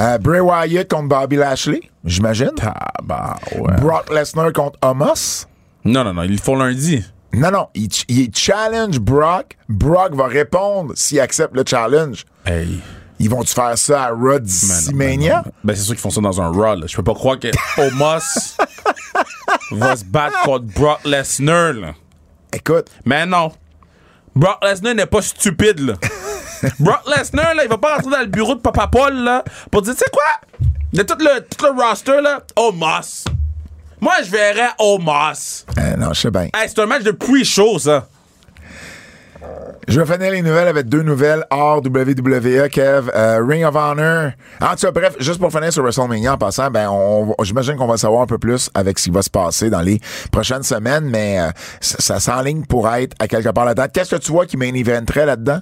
Euh, 0.00 0.18
Bray 0.18 0.40
Wyatt 0.40 0.88
contre 0.90 1.08
Bobby 1.08 1.36
Lashley, 1.36 1.80
j'imagine. 2.04 2.50
Ah 2.62 2.74
bah 3.02 3.36
ouais. 3.56 3.76
Brock 3.80 4.12
Lesnar 4.12 4.52
contre 4.52 4.78
Omos. 4.82 5.46
Non 5.84 6.02
non 6.04 6.14
non, 6.14 6.22
ils 6.24 6.32
le 6.32 6.38
font 6.38 6.56
lundi. 6.56 7.04
Non, 7.32 7.50
non, 7.50 7.68
il, 7.74 7.92
ch- 7.92 8.04
il 8.08 8.30
challenge 8.34 8.98
Brock. 8.98 9.56
Brock 9.68 10.14
va 10.14 10.26
répondre 10.26 10.92
s'il 10.96 11.20
accepte 11.20 11.54
le 11.54 11.62
challenge. 11.66 12.24
Hey. 12.46 12.80
Ils 13.20 13.28
vont-tu 13.28 13.52
faire 13.52 13.76
ça 13.76 14.04
à 14.04 14.08
Raw 14.10 14.38
Mania? 14.94 15.42
Ben, 15.64 15.74
c'est 15.74 15.82
sûr 15.82 15.94
qu'ils 15.94 16.00
font 16.02 16.10
ça 16.10 16.20
dans 16.20 16.40
un 16.40 16.48
Raw. 16.50 16.86
Je 16.86 16.96
peux 16.96 17.02
pas 17.02 17.14
croire 17.14 17.38
que 17.38 17.48
Omos 17.78 18.56
va 19.72 19.96
se 19.96 20.04
battre 20.04 20.40
contre 20.42 20.66
Brock 20.66 21.00
Lesnar. 21.04 21.72
là. 21.74 21.94
Écoute, 22.52 22.86
Mais 23.04 23.26
non. 23.26 23.52
Brock 24.34 24.58
Lesnar 24.62 24.94
n'est 24.94 25.06
pas 25.06 25.20
stupide, 25.22 25.80
là. 25.80 25.94
Brock 26.78 27.02
Lesnar, 27.16 27.54
là, 27.54 27.64
il 27.64 27.68
va 27.68 27.76
pas 27.78 27.96
rentrer 27.96 28.10
dans 28.10 28.20
le 28.20 28.26
bureau 28.26 28.54
de 28.54 28.60
Papa 28.60 28.86
Paul, 28.86 29.14
là, 29.14 29.44
pour 29.70 29.82
dire, 29.82 29.94
tu 29.94 29.98
sais 29.98 30.10
quoi? 30.12 30.22
De 30.92 31.02
tout 31.02 31.16
le, 31.18 31.40
tout 31.40 31.64
le 31.66 31.82
roster, 31.82 32.20
là, 32.22 32.40
Omos. 32.56 33.24
Moi, 34.00 34.12
je 34.24 34.30
verrais 34.30 34.70
Omos. 34.78 35.64
euh, 35.78 35.96
non, 35.96 36.12
je 36.12 36.20
sais 36.20 36.30
bien. 36.30 36.48
Hey, 36.54 36.68
c'est 36.68 36.78
un 36.80 36.86
match 36.86 37.02
de 37.02 37.10
pre-show, 37.10 37.78
ça. 37.78 38.06
Je 39.86 39.98
vais 40.00 40.12
finir 40.14 40.30
les 40.32 40.42
nouvelles 40.42 40.68
avec 40.68 40.86
deux 40.86 41.00
nouvelles 41.02 41.44
hors 41.50 41.78
WWE, 41.78 42.68
Kev. 42.68 43.10
Euh, 43.14 43.42
Ring 43.42 43.64
of 43.64 43.74
Honor. 43.74 44.32
En 44.60 44.70
tout 44.76 44.86
cas, 44.86 44.90
bref, 44.90 45.14
juste 45.18 45.40
pour 45.40 45.50
finir 45.50 45.72
sur 45.72 45.82
WrestleMania 45.82 46.34
en 46.34 46.36
passant, 46.36 46.70
ben, 46.70 46.88
on, 46.90 47.34
on- 47.38 47.44
j'imagine 47.44 47.76
qu'on 47.76 47.86
va 47.86 47.96
savoir 47.96 48.20
un 48.22 48.26
peu 48.26 48.36
plus 48.36 48.68
avec 48.74 48.98
ce 48.98 49.04
qui 49.04 49.10
va 49.10 49.22
se 49.22 49.30
passer 49.30 49.70
dans 49.70 49.80
les 49.80 49.98
prochaines 50.30 50.62
semaines, 50.62 51.04
mais 51.08 51.40
euh, 51.40 51.48
ça, 51.80 51.96
ça 52.00 52.20
s'enligne 52.20 52.66
pour 52.66 52.86
être 52.92 53.16
à 53.18 53.26
quelque 53.28 53.48
part 53.48 53.64
là-dedans. 53.64 53.86
Qu'est-ce 53.92 54.14
que 54.16 54.20
tu 54.20 54.30
vois 54.30 54.44
qui 54.44 54.58
main 54.58 54.74
eventerait 54.74 55.24
là-dedans? 55.24 55.60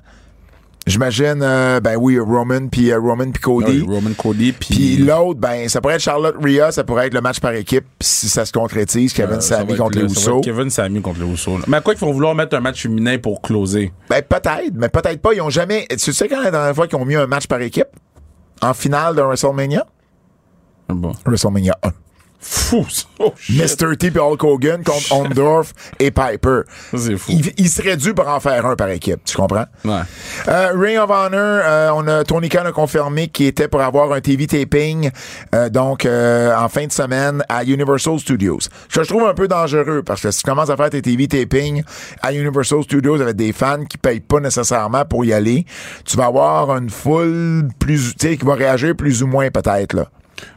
J'imagine, 0.86 1.40
euh, 1.42 1.80
ben 1.80 1.96
oui, 1.96 2.16
Roman 2.18 2.68
puis 2.68 2.92
euh, 2.92 2.98
Roman 3.00 3.30
puis 3.32 3.42
Cody. 3.42 3.80
Roman 3.88 4.10
Cody, 4.16 4.52
Puis 4.52 4.96
l'autre, 4.98 5.40
ben, 5.40 5.68
ça 5.68 5.80
pourrait 5.80 5.94
être 5.96 6.00
Charlotte 6.00 6.36
Rhea, 6.40 6.70
ça 6.70 6.84
pourrait 6.84 7.08
être 7.08 7.14
le 7.14 7.20
match 7.20 7.40
par 7.40 7.52
équipe 7.54 7.84
si 8.00 8.28
ça 8.28 8.44
se 8.46 8.52
concrétise, 8.52 9.12
Kevin 9.12 9.34
Euh, 9.34 9.38
être 9.40 9.76
contre 9.76 9.98
le- 9.98 10.04
les 10.06 10.12
Usos. 10.12 10.40
Kevin 10.42 10.70
Sammy 10.70 11.00
contre 11.00 11.20
les 11.20 11.26
Usos. 11.32 11.58
Mais 11.66 11.78
à 11.78 11.80
quoi 11.80 11.94
qu'ils 11.94 12.06
vont 12.06 12.12
vouloir 12.12 12.36
mettre 12.36 12.56
un 12.56 12.60
match 12.60 12.82
féminin 12.82 13.18
pour 13.18 13.42
closer? 13.42 13.92
Ben, 14.08 14.22
peut-être, 14.22 14.74
mais 14.74 14.88
peut-être 14.88 15.20
pas. 15.20 15.34
Ils 15.34 15.40
ont 15.42 15.50
jamais. 15.50 15.88
Tu 15.90 16.12
sais 16.12 16.28
quand 16.28 16.40
la 16.40 16.52
dernière 16.52 16.74
fois 16.74 16.86
qu'ils 16.86 16.98
ont 16.98 17.04
mis 17.04 17.16
un 17.16 17.26
match 17.26 17.48
par 17.48 17.60
équipe? 17.60 17.88
En 18.62 18.72
finale 18.72 19.16
de 19.16 19.22
WrestleMania? 19.22 19.84
Ah 20.88 20.94
Bon. 20.94 21.12
WrestleMania 21.26 21.76
1. 21.82 21.90
Fou, 22.48 22.86
ça. 22.88 23.04
Oh. 23.18 23.34
Mr. 23.50 23.96
T 23.98 24.06
et 24.06 24.18
Hulk 24.18 24.44
Hogan 24.44 24.84
contre 24.84 25.12
Ondorf 25.12 25.72
et 25.98 26.12
Piper. 26.12 26.60
C'est 26.94 27.16
fou. 27.16 27.32
Il, 27.32 27.52
il 27.56 27.68
serait 27.68 27.96
dû 27.96 28.14
pour 28.14 28.28
en 28.28 28.38
faire 28.38 28.64
un 28.66 28.76
par 28.76 28.88
équipe, 28.90 29.20
tu 29.24 29.36
comprends? 29.36 29.64
Ouais. 29.84 30.02
Euh, 30.46 30.72
Ring 30.76 30.96
of 30.98 31.10
Honor, 31.10 31.60
euh, 31.64 31.90
on 31.94 32.06
a 32.06 32.22
Tony 32.22 32.48
Khan 32.48 32.64
a 32.64 32.72
confirmé 32.72 33.26
qu'il 33.28 33.46
était 33.46 33.66
pour 33.66 33.80
avoir 33.80 34.12
un 34.12 34.20
TV 34.20 34.46
taping 34.46 35.10
euh, 35.54 35.68
donc 35.68 36.06
en 36.06 36.68
fin 36.68 36.86
de 36.86 36.92
semaine 36.92 37.42
à 37.48 37.64
Universal 37.64 38.20
Studios. 38.20 38.60
Ce 38.60 38.98
que 38.98 39.02
je 39.02 39.08
trouve 39.08 39.26
un 39.26 39.34
peu 39.34 39.48
dangereux 39.48 40.02
parce 40.04 40.20
que 40.20 40.30
si 40.30 40.42
tu 40.42 40.48
commences 40.48 40.70
à 40.70 40.76
faire 40.76 40.90
tes 40.90 41.02
TV 41.02 41.26
taping 41.26 41.82
à 42.22 42.32
Universal 42.32 42.84
Studios 42.84 43.20
avec 43.20 43.34
des 43.34 43.52
fans 43.52 43.84
qui 43.84 43.98
payent 43.98 44.20
pas 44.20 44.38
nécessairement 44.38 45.04
pour 45.04 45.24
y 45.24 45.32
aller, 45.32 45.66
tu 46.04 46.16
vas 46.16 46.26
avoir 46.26 46.76
une 46.76 46.90
foule 46.90 47.68
plus, 47.80 48.14
tu 48.14 48.28
sais, 48.28 48.36
qui 48.36 48.44
va 48.44 48.54
réagir 48.54 48.94
plus 48.94 49.22
ou 49.24 49.26
moins 49.26 49.50
peut-être 49.50 49.94
là. 49.94 50.06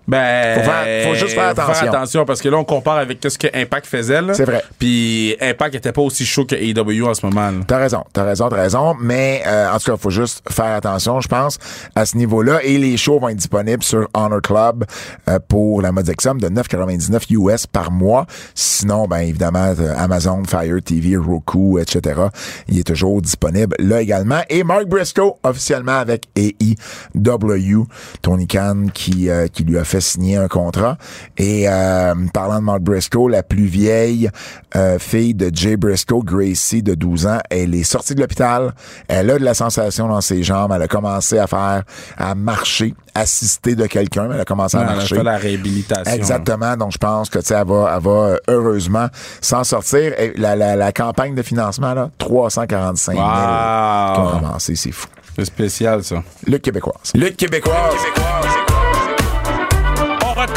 Ben, 0.10 0.56
Faut 0.60 0.64
faire- 0.66 1.08
faut 1.08 1.14
juste 1.16 1.34
faire 1.36 1.50
attention. 1.50 1.88
attention 1.88 2.26
parce 2.26 2.42
que 2.42 2.50
là, 2.50 2.58
on 2.58 2.64
compare 2.64 2.98
avec 2.98 3.20
ce 3.28 3.38
que 3.38 3.48
Impact 3.54 3.86
faisait. 3.86 4.20
C'est 4.34 4.46
vrai. 4.46 4.64
Puis 4.80 5.36
Impact 5.40 5.76
était 5.76 5.92
pas 5.92 6.02
aussi 6.02 6.26
chaud 6.26 6.46
que 6.46 6.56
AEW 6.56 7.08
en 7.08 7.14
ce 7.14 7.26
moment. 7.26 7.52
T'as 7.68 7.78
raison, 7.78 8.04
t'as 8.12 8.24
raison, 8.24 8.50
t'as 8.50 8.56
raison, 8.56 8.96
mais 9.00 9.44
euh, 9.46 9.72
en 9.72 9.78
tout 9.78 9.92
cas, 9.92 9.98
faut 9.98 10.10
juste 10.10 10.42
faire 10.52 10.74
attention, 10.76 11.22
je 11.22 11.28
pense, 11.28 11.58
à 11.96 12.06
ce 12.06 12.18
niveau-là. 12.18 12.60
Et 12.64 12.78
les 12.78 12.98
shows 12.98 13.20
vont 13.20 13.30
être 13.30 13.38
disponibles 13.38 13.84
sur 13.84 14.08
Honor 14.14 14.42
Club 14.42 14.86
euh, 15.30 15.38
pour 15.48 15.82
la 15.82 15.92
modique 15.92 16.22
somme 16.22 16.42
de 16.42 16.50
9,99 16.50 17.26
US 17.32 17.68
par 17.68 17.92
mois. 17.92 18.26
Sinon, 18.56 19.06
ben 19.08 19.20
évidemment, 19.20 19.74
t'as 19.76 19.94
Amazon, 20.02 20.42
Fire 20.48 20.78
TV, 20.84 21.18
Roku, 21.18 21.78
etc. 21.80 22.20
Il 22.68 22.80
est 22.80 22.84
toujours 22.84 23.22
disponible 23.22 23.76
là 23.80 24.02
également. 24.02 24.42
Et 24.50 24.64
Mark 24.64 24.86
Briscoe, 24.86 25.36
officiellement 25.44 25.98
avec 26.00 26.24
AEW, 26.36 27.86
Tony 28.22 28.48
Khan 28.48 28.86
qui, 28.94 29.30
euh, 29.30 29.48
qui 29.48 29.64
lui 29.64 29.78
a 29.78 29.84
fait 29.84 29.99
signer 30.00 30.38
un 30.38 30.48
contrat. 30.48 30.98
Et 31.38 31.68
euh, 31.70 32.14
parlant 32.34 32.60
de 32.60 32.64
Mark 32.66 32.80
Briscoe, 32.82 33.28
la 33.30 33.44
plus 33.44 33.66
vieille 33.66 34.30
euh, 34.76 35.00
fille 35.00 35.34
de 35.34 35.50
Jay 35.54 35.78
Briscoe, 35.78 36.24
Gracie, 36.24 36.84
de 36.84 36.96
12 36.96 37.28
ans, 37.28 37.40
elle 37.50 37.74
est 37.76 37.84
sortie 37.84 38.16
de 38.16 38.22
l'hôpital. 38.22 38.74
Elle 39.08 39.30
a 39.32 39.40
de 39.40 39.44
la 39.44 39.54
sensation 39.54 40.08
dans 40.08 40.22
ses 40.22 40.44
jambes. 40.44 40.72
Elle 40.76 40.82
a 40.84 40.88
commencé 40.88 41.38
à 41.40 41.48
faire, 41.48 41.84
à 42.18 42.36
marcher, 42.36 42.94
assistée 43.16 43.76
de 43.76 43.86
quelqu'un. 43.88 44.30
Elle 44.32 44.42
a 44.42 44.46
commencé 44.46 44.78
à 44.78 44.82
Elle 44.82 44.90
a 44.90 44.96
marcher. 44.96 45.16
fait 45.16 45.24
la 45.24 45.38
réhabilitation. 45.38 46.14
Exactement. 46.14 46.76
Donc, 46.78 46.92
je 46.94 46.98
pense 46.98 47.30
que, 47.30 47.40
tu 47.40 47.46
sais, 47.48 47.56
elle 47.56 47.68
va, 47.68 47.94
elle 47.96 48.04
va 48.04 48.12
euh, 48.12 48.38
heureusement 48.48 49.08
s'en 49.42 49.64
sortir. 49.64 50.14
Et 50.20 50.34
la, 50.38 50.56
la, 50.56 50.76
la 50.76 50.92
campagne 50.92 51.36
de 51.36 51.42
financement, 51.42 51.94
là, 51.94 52.10
345 52.18 53.14
000 53.14 53.24
Wow. 53.24 54.14
qui 54.14 54.20
ont 54.22 54.26
ramassé. 54.26 54.76
C'est 54.76 54.92
fou. 54.92 55.08
C'est 55.36 55.46
spécial, 55.46 56.04
ça. 56.04 56.22
Lutte 56.48 56.62
québécoise. 56.64 57.12
Lutte 57.16 57.38
québécoise. 57.38 57.76
On 58.18 58.69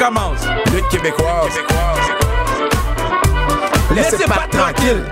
recommence. 0.03 0.41
Lutte 0.73 0.89
québécoise. 0.91 1.53
Laissez 3.95 4.25
pas 4.25 4.47
tranquille. 4.51 5.05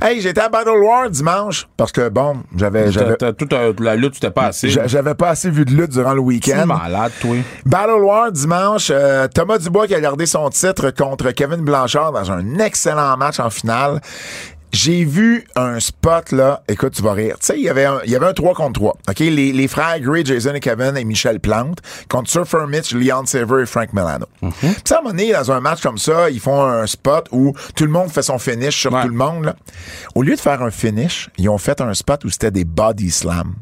Hey, 0.00 0.20
j'étais 0.20 0.42
à 0.42 0.48
Battle 0.50 0.76
War 0.84 1.08
dimanche 1.10 1.66
parce 1.76 1.90
que 1.90 2.08
bon, 2.10 2.42
j'avais 2.54 2.92
j'avais 2.92 3.16
Toute 3.16 3.52
la 3.80 3.96
lutte, 3.96 4.14
c'était 4.14 4.30
pas 4.30 4.46
assez. 4.46 4.68
j'a- 4.68 4.86
j'avais 4.86 5.14
pas 5.14 5.30
assez 5.30 5.50
vu 5.50 5.64
de 5.64 5.70
lutte 5.72 5.90
durant 5.90 6.12
le 6.12 6.20
week-end. 6.20 6.66
malade, 6.66 7.12
toi. 7.20 7.36
Battle 7.64 8.02
War 8.02 8.30
dimanche, 8.30 8.88
euh, 8.90 9.26
Thomas 9.28 9.58
Dubois 9.58 9.86
qui 9.86 9.94
a 9.94 10.00
gardé 10.00 10.26
son 10.26 10.48
titre 10.50 10.90
contre 10.90 11.30
Kevin 11.30 11.62
Blanchard 11.62 12.12
dans 12.12 12.30
un 12.30 12.58
excellent 12.58 13.16
match 13.16 13.40
en 13.40 13.48
finale. 13.50 14.00
J'ai 14.72 15.04
vu 15.04 15.46
un 15.56 15.80
spot 15.80 16.32
là, 16.32 16.62
écoute, 16.68 16.92
tu 16.94 17.02
vas 17.02 17.12
rire. 17.12 17.36
Tu 17.40 17.46
sais, 17.46 17.54
il 17.56 17.62
y 17.62 17.68
avait 17.70 17.86
un, 17.86 18.00
il 18.04 18.10
y 18.10 18.16
avait 18.16 18.26
un 18.26 18.32
3 18.34 18.52
contre 18.54 18.74
3. 18.80 18.96
OK, 19.08 19.18
les, 19.20 19.52
les 19.52 19.68
frères 19.68 19.98
Gray, 20.00 20.24
Jason 20.24 20.52
et 20.54 20.60
Kevin 20.60 20.96
et 20.96 21.04
Michel 21.04 21.40
Plante 21.40 21.78
contre 22.08 22.28
Surfer 22.28 22.66
Mitch, 22.68 22.92
Leon 22.92 23.24
Saver 23.24 23.62
et 23.62 23.66
Frank 23.66 23.92
Milano. 23.94 24.26
Puis 24.40 24.48
à 24.90 24.98
un 24.98 25.02
moment 25.02 25.10
donné, 25.10 25.32
dans 25.32 25.50
un 25.50 25.60
match 25.60 25.80
comme 25.80 25.98
ça, 25.98 26.28
ils 26.30 26.40
font 26.40 26.62
un 26.62 26.86
spot 26.86 27.28
où 27.32 27.54
tout 27.74 27.84
le 27.84 27.90
monde 27.90 28.10
fait 28.10 28.22
son 28.22 28.38
finish 28.38 28.76
sur 28.78 28.92
Ouais. 28.92 29.02
tout 29.02 29.08
le 29.08 29.14
monde. 29.14 29.44
Là. 29.46 29.56
Au 30.14 30.22
lieu 30.22 30.34
de 30.34 30.40
faire 30.40 30.60
un 30.62 30.70
finish, 30.70 31.30
ils 31.38 31.48
ont 31.48 31.58
fait 31.58 31.80
un 31.80 31.94
spot 31.94 32.24
où 32.24 32.28
c'était 32.28 32.50
des 32.50 32.64
body 32.64 33.10
slams. 33.10 33.54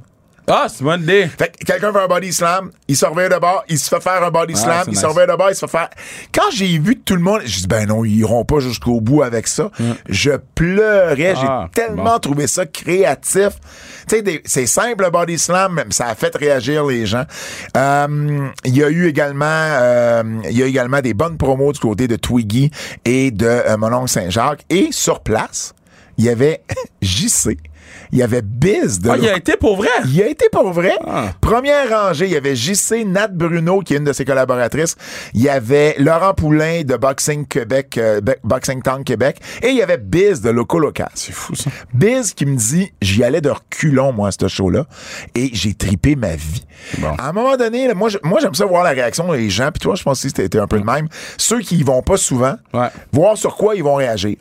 Ah, 0.47 0.66
c'est 0.68 0.80
une 0.80 0.86
bonne 0.86 1.03
idée. 1.03 1.26
Fait 1.38 1.57
que 1.59 1.64
quelqu'un 1.64 1.92
fait 1.92 2.01
un 2.01 2.07
body 2.07 2.32
slam, 2.32 2.70
il 2.86 2.97
se 2.97 3.07
revient 3.07 3.28
de 3.34 3.38
bord, 3.40 3.64
il 3.68 3.78
se 3.78 3.88
fait 3.88 4.01
faire 4.03 4.22
un 4.22 4.30
body 4.30 4.55
slam, 4.55 4.84
il 4.88 4.90
nice. 4.90 5.01
se 5.01 5.07
revient 5.07 5.26
de 5.30 5.36
bord, 5.36 5.49
il 5.51 5.55
se 5.55 5.64
fait 5.66 5.78
faire. 5.78 5.88
Quand 6.34 6.51
j'ai 6.53 6.78
vu 6.78 6.99
tout 6.99 7.14
le 7.14 7.22
monde, 7.22 7.40
j'ai 7.45 7.62
dit 7.62 7.66
ben 7.66 7.86
non, 7.86 8.05
ils 8.05 8.16
iront 8.18 8.45
pas 8.45 8.59
jusqu'au 8.61 9.01
bout 9.01 9.22
avec 9.22 9.47
ça. 9.47 9.70
Je 10.09 10.32
pleurais, 10.55 11.34
Mm. 11.34 11.36
Ah, 11.47 11.68
j'ai 11.74 11.82
tellement 11.82 12.05
bon. 12.14 12.18
trouvé 12.18 12.47
ça 12.47 12.66
créatif. 12.66 13.51
Tu 14.09 14.16
sais, 14.16 14.42
c'est 14.45 14.66
simple 14.66 15.05
le 15.05 15.11
body 15.11 15.38
slam, 15.38 15.74
mais 15.74 15.84
ça 15.90 16.09
a 16.09 16.14
fait 16.14 16.34
réagir 16.36 16.84
les 16.84 17.07
gens. 17.07 17.24
Euh, 17.76 18.49
Il 18.64 18.76
y 18.76 18.84
a 18.84 18.88
eu 18.90 19.07
également, 19.09 19.45
euh, 19.49 20.22
il 20.51 20.57
y 20.59 20.62
a 20.62 20.66
également 20.66 21.01
des 21.01 21.14
bonnes 21.14 21.38
promos 21.38 21.72
du 21.72 21.80
côté 21.80 22.07
de 22.09 22.16
Twiggy 22.16 22.70
et 23.05 23.30
de 23.30 23.47
euh, 23.47 23.76
mon 23.78 23.92
oncle 23.92 24.11
Saint-Jacques. 24.11 24.64
Et 24.70 24.88
sur 24.92 25.20
place, 25.20 25.74
il 26.18 26.24
y 26.24 26.28
avait 26.28 26.62
JC 27.03 27.57
il 28.12 28.18
y 28.18 28.22
avait 28.22 28.42
Biz 28.42 29.00
de 29.00 29.11
Ah, 29.11 29.16
il 29.18 29.28
a 29.28 29.36
été 29.36 29.57
pour 29.57 29.76
vrai? 29.76 29.88
il 30.07 30.22
a 30.22 30.28
été 30.28 30.48
pour 30.50 30.72
vrai. 30.72 30.92
Ah. 31.07 31.32
Première 31.40 31.88
rangée, 31.88 32.26
il 32.26 32.32
y 32.32 32.36
avait 32.36 32.55
JC 32.57 33.05
Nat 33.07 33.28
Bruno, 33.28 33.80
qui 33.80 33.94
est 33.94 33.98
une 33.98 34.05
de 34.05 34.12
ses 34.12 34.24
collaboratrices. 34.24 34.96
Il 35.34 35.42
y 35.42 35.48
avait 35.48 35.94
Laurent 35.98 36.34
Poulain 36.34 36.82
de 36.82 36.96
Boxing 36.96 37.46
Québec, 37.46 37.98
euh, 37.98 38.20
Boxing 38.42 38.82
Town 38.82 39.05
Québec. 39.05 39.36
Et 39.62 39.68
il 39.68 39.76
y 39.76 39.82
avait 39.82 39.98
Biz 39.98 40.40
de 40.40 40.50
Loco 40.50 40.78
Local. 40.78 41.09
C'est 41.14 41.32
fou, 41.32 41.55
ça. 41.55 41.70
Biz 41.92 42.34
qui 42.34 42.46
me 42.46 42.57
dit, 42.57 42.92
j'y 43.02 43.24
allais 43.24 43.40
de 43.40 43.50
reculons, 43.50 44.12
moi, 44.12 44.28
à 44.28 44.30
ce 44.32 44.48
show-là. 44.48 44.86
Et 45.34 45.50
j'ai 45.52 45.74
tripé 45.74 46.16
ma 46.16 46.36
vie. 46.36 46.64
Bon. 46.98 47.14
À 47.18 47.28
un 47.28 47.32
moment 47.32 47.57
donné, 47.57 47.86
là, 47.88 47.94
moi, 47.94 48.09
j'aime 48.11 48.55
ça 48.55 48.66
voir 48.66 48.84
la 48.84 48.90
réaction 48.90 49.32
des 49.32 49.50
gens. 49.50 49.70
Puis 49.72 49.80
toi, 49.80 49.94
je 49.94 50.02
pense 50.02 50.22
que 50.22 50.28
c'était 50.28 50.59
un 50.59 50.66
peu 50.66 50.76
le 50.78 50.84
même. 50.84 51.09
Ceux 51.38 51.61
qui 51.61 51.76
y 51.76 51.82
vont 51.82 52.02
pas 52.02 52.16
souvent, 52.16 52.55
Ouais. 52.72 52.88
voir 53.12 53.36
sur 53.36 53.57
quoi 53.57 53.74
ils 53.74 53.82
vont 53.84 53.94
réagir. 53.94 54.36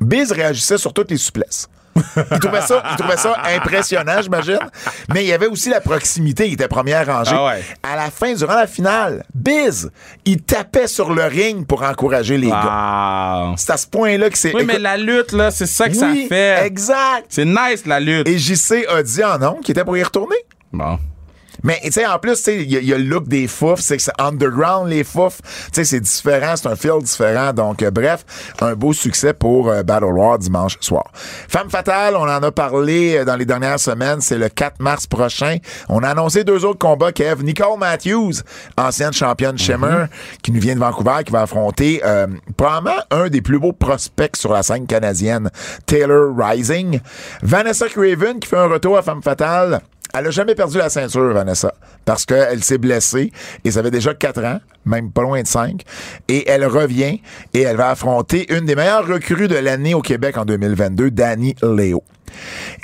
Biz 0.00 0.32
réagissait 0.32 0.78
sur 0.78 0.92
toutes 0.92 1.10
les 1.10 1.16
souplesses. 1.16 1.68
Il 2.32 2.38
trouvait 2.38 2.60
ça, 2.60 2.82
il 2.90 2.96
trouvait 2.96 3.16
ça 3.16 3.36
impressionnant, 3.56 4.20
j'imagine. 4.22 4.58
Mais 5.12 5.24
il 5.24 5.28
y 5.28 5.32
avait 5.32 5.46
aussi 5.46 5.70
la 5.70 5.80
proximité. 5.80 6.46
Il 6.46 6.54
était 6.54 6.68
première 6.68 7.06
rangée. 7.06 7.34
Ah 7.34 7.46
ouais. 7.46 7.64
À 7.82 7.96
la 7.96 8.10
fin, 8.10 8.34
durant 8.34 8.54
la 8.54 8.66
finale, 8.66 9.24
Biz, 9.34 9.90
il 10.24 10.42
tapait 10.42 10.86
sur 10.86 11.12
le 11.12 11.24
ring 11.24 11.66
pour 11.66 11.82
encourager 11.82 12.36
les 12.38 12.50
gars. 12.50 13.54
C'est 13.56 13.72
à 13.72 13.76
ce 13.76 13.86
point-là 13.86 14.30
que 14.30 14.38
c'est. 14.38 14.54
Oui, 14.54 14.64
mais 14.64 14.78
la 14.78 14.96
lutte, 14.96 15.32
là, 15.32 15.50
c'est 15.50 15.66
ça 15.66 15.88
que 15.88 15.94
oui, 15.94 15.98
ça 15.98 16.28
fait. 16.28 16.66
Exact. 16.66 17.26
C'est 17.28 17.44
nice, 17.44 17.86
la 17.86 18.00
lutte. 18.00 18.28
Et 18.28 18.38
JC 18.38 18.86
a 18.88 19.02
dit 19.02 19.24
en 19.24 19.38
nom 19.38 19.54
qu'il 19.54 19.72
était 19.72 19.84
pour 19.84 19.96
y 19.96 20.02
retourner. 20.02 20.36
Bon. 20.72 20.98
Mais, 21.66 21.80
tu 21.82 21.90
sais, 21.90 22.06
en 22.06 22.18
plus, 22.20 22.36
tu 22.36 22.42
sais, 22.42 22.62
il 22.62 22.72
y, 22.72 22.86
y 22.86 22.94
a 22.94 22.96
le 22.96 23.04
look 23.04 23.26
des 23.26 23.48
fouf, 23.48 23.80
c'est 23.80 23.96
que 23.96 24.02
c'est 24.02 24.18
underground, 24.20 24.88
les 24.88 25.02
fouf. 25.02 25.40
Tu 25.42 25.70
sais, 25.72 25.84
c'est 25.84 26.00
différent, 26.00 26.54
c'est 26.54 26.68
un 26.68 26.76
feel 26.76 27.02
différent. 27.02 27.52
Donc, 27.52 27.82
euh, 27.82 27.90
bref, 27.90 28.24
un 28.60 28.74
beau 28.74 28.92
succès 28.92 29.34
pour 29.34 29.68
euh, 29.68 29.82
Battle 29.82 30.04
War 30.04 30.38
dimanche 30.38 30.76
soir. 30.80 31.10
Femme 31.48 31.68
fatale, 31.68 32.14
on 32.14 32.22
en 32.22 32.42
a 32.42 32.52
parlé 32.52 33.16
euh, 33.16 33.24
dans 33.24 33.34
les 33.34 33.44
dernières 33.44 33.80
semaines, 33.80 34.20
c'est 34.20 34.38
le 34.38 34.48
4 34.48 34.80
mars 34.80 35.08
prochain. 35.08 35.56
On 35.88 36.04
a 36.04 36.10
annoncé 36.10 36.44
deux 36.44 36.64
autres 36.64 36.78
combats, 36.78 37.10
Kev. 37.10 37.42
Nicole 37.42 37.78
Matthews, 37.80 38.42
ancienne 38.76 39.12
championne 39.12 39.58
Shimmer, 39.58 40.04
qui 40.42 40.52
nous 40.52 40.60
vient 40.60 40.76
de 40.76 40.80
Vancouver, 40.80 41.24
qui 41.24 41.32
va 41.32 41.42
affronter 41.42 42.00
euh, 42.04 42.28
probablement 42.56 43.02
un 43.10 43.28
des 43.28 43.42
plus 43.42 43.58
beaux 43.58 43.72
prospects 43.72 44.36
sur 44.36 44.52
la 44.52 44.62
scène 44.62 44.86
canadienne, 44.86 45.50
Taylor 45.84 46.32
Rising. 46.36 47.00
Vanessa 47.42 47.88
Craven, 47.88 48.38
qui 48.38 48.48
fait 48.48 48.56
un 48.56 48.68
retour 48.68 48.96
à 48.96 49.02
Femme 49.02 49.22
fatale. 49.22 49.80
Elle 50.18 50.26
a 50.26 50.30
jamais 50.30 50.54
perdu 50.54 50.78
la 50.78 50.88
ceinture, 50.88 51.32
Vanessa, 51.34 51.74
parce 52.04 52.24
qu'elle 52.24 52.62
s'est 52.64 52.78
blessée 52.78 53.32
et 53.64 53.70
ça 53.70 53.82
fait 53.82 53.90
déjà 53.90 54.14
quatre 54.14 54.42
ans, 54.44 54.60
même 54.84 55.10
pas 55.10 55.22
loin 55.22 55.42
de 55.42 55.46
cinq. 55.46 55.82
Et 56.28 56.48
elle 56.48 56.64
revient 56.64 57.20
et 57.52 57.60
elle 57.60 57.76
va 57.76 57.90
affronter 57.90 58.52
une 58.54 58.64
des 58.64 58.74
meilleures 58.74 59.06
recrues 59.06 59.48
de 59.48 59.56
l'année 59.56 59.94
au 59.94 60.00
Québec 60.00 60.38
en 60.38 60.44
2022, 60.44 61.10
Danny 61.10 61.54
Léo. 61.62 62.02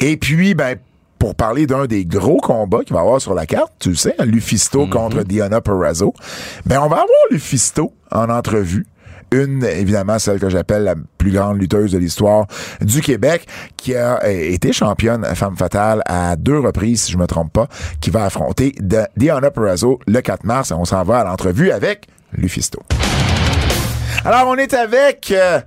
Et 0.01 0.17
puis, 0.17 0.55
ben, 0.55 0.77
pour 1.19 1.35
parler 1.35 1.67
d'un 1.67 1.87
des 1.87 2.05
gros 2.05 2.39
combats 2.39 2.83
qu'il 2.83 2.95
va 2.95 3.01
y 3.01 3.05
avoir 3.05 3.21
sur 3.21 3.33
la 3.33 3.47
carte, 3.47 3.73
tu 3.79 3.91
le 3.91 3.95
sais, 3.95 4.15
hein, 4.19 4.25
Lufisto 4.25 4.87
contre 4.89 5.23
Diana 5.23 5.61
Perrazzo, 5.61 6.13
ben, 6.67 6.81
on 6.81 6.89
va 6.89 6.97
avoir 6.97 7.07
Lufisto 7.31 7.93
en 8.11 8.29
entrevue 8.29 8.87
une, 9.33 9.65
évidemment, 9.65 10.19
celle 10.19 10.39
que 10.39 10.49
j'appelle 10.49 10.85
la 10.85 10.95
plus 11.19 11.33
grande 11.33 11.59
lutteuse 11.61 11.91
de 11.93 11.99
l'histoire 11.99 12.47
du 12.81 13.01
Québec, 13.01 13.47
qui 13.77 13.95
a 13.97 14.23
euh, 14.25 14.29
été 14.53 14.73
championne 14.73 15.25
femme 15.35 15.57
fatale 15.57 16.03
à 16.07 16.37
deux 16.37 16.59
reprises, 16.59 17.03
si 17.03 17.13
je 17.13 17.19
me 17.19 17.27
trompe 17.27 17.53
pas, 17.53 17.67
qui 18.01 18.11
va 18.11 18.25
affronter 18.25 18.75
de- 18.81 19.03
Diana 19.17 19.51
Perrazzo 19.51 19.99
le 20.07 20.21
4 20.21 20.45
mars. 20.45 20.71
Et 20.71 20.75
on 20.75 20.85
s'en 20.85 21.03
va 21.03 21.21
à 21.21 21.25
l'entrevue 21.25 21.71
avec 21.71 22.07
Lufisto. 22.33 22.81
Alors, 24.25 24.47
on 24.49 24.57
est 24.57 24.75
avec 24.75 25.33
euh, 25.35 25.61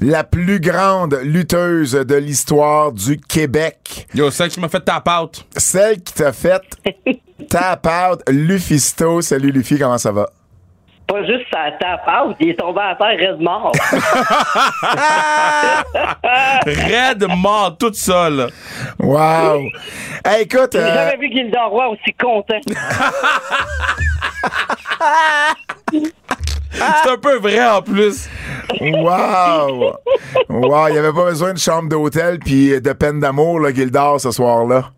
la 0.00 0.24
plus 0.24 0.60
grande 0.60 1.18
lutteuse 1.22 1.92
de 1.92 2.14
l'histoire 2.14 2.92
du 2.92 3.18
Québec. 3.18 4.06
Yo, 4.14 4.30
celle 4.30 4.48
qui 4.48 4.60
m'a 4.60 4.68
fait 4.68 4.80
tap 4.80 5.08
out. 5.20 5.44
Celle 5.56 6.00
qui 6.00 6.14
t'a 6.14 6.32
fait 6.32 6.62
tap 7.50 7.86
out, 7.86 8.22
Lufisto. 8.30 9.20
Salut 9.20 9.50
Luffy, 9.50 9.78
comment 9.78 9.98
ça 9.98 10.12
va? 10.12 10.30
Pas 11.08 11.24
juste 11.24 11.46
sa 11.50 11.70
tape 11.80 12.06
out, 12.06 12.36
il 12.38 12.50
est 12.50 12.54
tombé 12.58 12.80
à 12.82 12.94
terre, 12.94 13.16
reste 13.18 13.40
mort. 13.40 13.72
Red 16.66 17.24
mort, 17.34 17.76
toute 17.80 17.94
seule. 17.94 18.50
Wow! 18.98 19.62
Hey, 20.22 20.42
écoute, 20.42 20.70
J'ai 20.72 20.80
euh, 20.80 20.94
jamais 20.94 21.16
vu 21.16 21.32
Gilda 21.32 21.64
Roy 21.64 21.88
aussi 21.88 22.12
content. 22.20 22.60
C'est 26.72 27.10
un 27.10 27.16
peu 27.16 27.38
vrai 27.38 27.66
en 27.66 27.80
plus. 27.80 28.28
wow! 28.80 29.94
Wow, 30.50 30.88
il 30.88 30.92
n'y 30.92 30.98
avait 30.98 31.12
pas 31.12 31.24
besoin 31.24 31.54
de 31.54 31.58
chambre 31.58 31.88
d'hôtel 31.88 32.38
puis 32.38 32.80
de 32.80 32.92
peine 32.92 33.18
d'amour, 33.20 33.60
là, 33.60 33.72
Gildor, 33.72 34.20
ce 34.20 34.30
soir-là. 34.30 34.90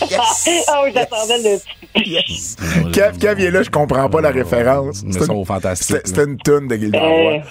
ah 0.68 0.82
oui, 0.84 0.90
j'attendais 0.94 1.38
le 1.38 2.90
Kev, 2.92 3.18
Kev, 3.18 3.40
il 3.40 3.44
est 3.46 3.50
là, 3.50 3.62
je 3.62 3.70
comprends 3.70 4.08
pas 4.08 4.20
la 4.20 4.30
référence. 4.30 5.02
Mais 5.04 5.12
C'était 5.12 5.26
ça, 5.26 5.32
une- 5.32 5.44
fantastique, 5.44 5.96
C'était 6.04 6.24
une 6.24 6.36
toune 6.38 6.68
de 6.68 6.76
Gildor. 6.76 7.02
Euh, 7.02 7.28
ouais. 7.28 7.42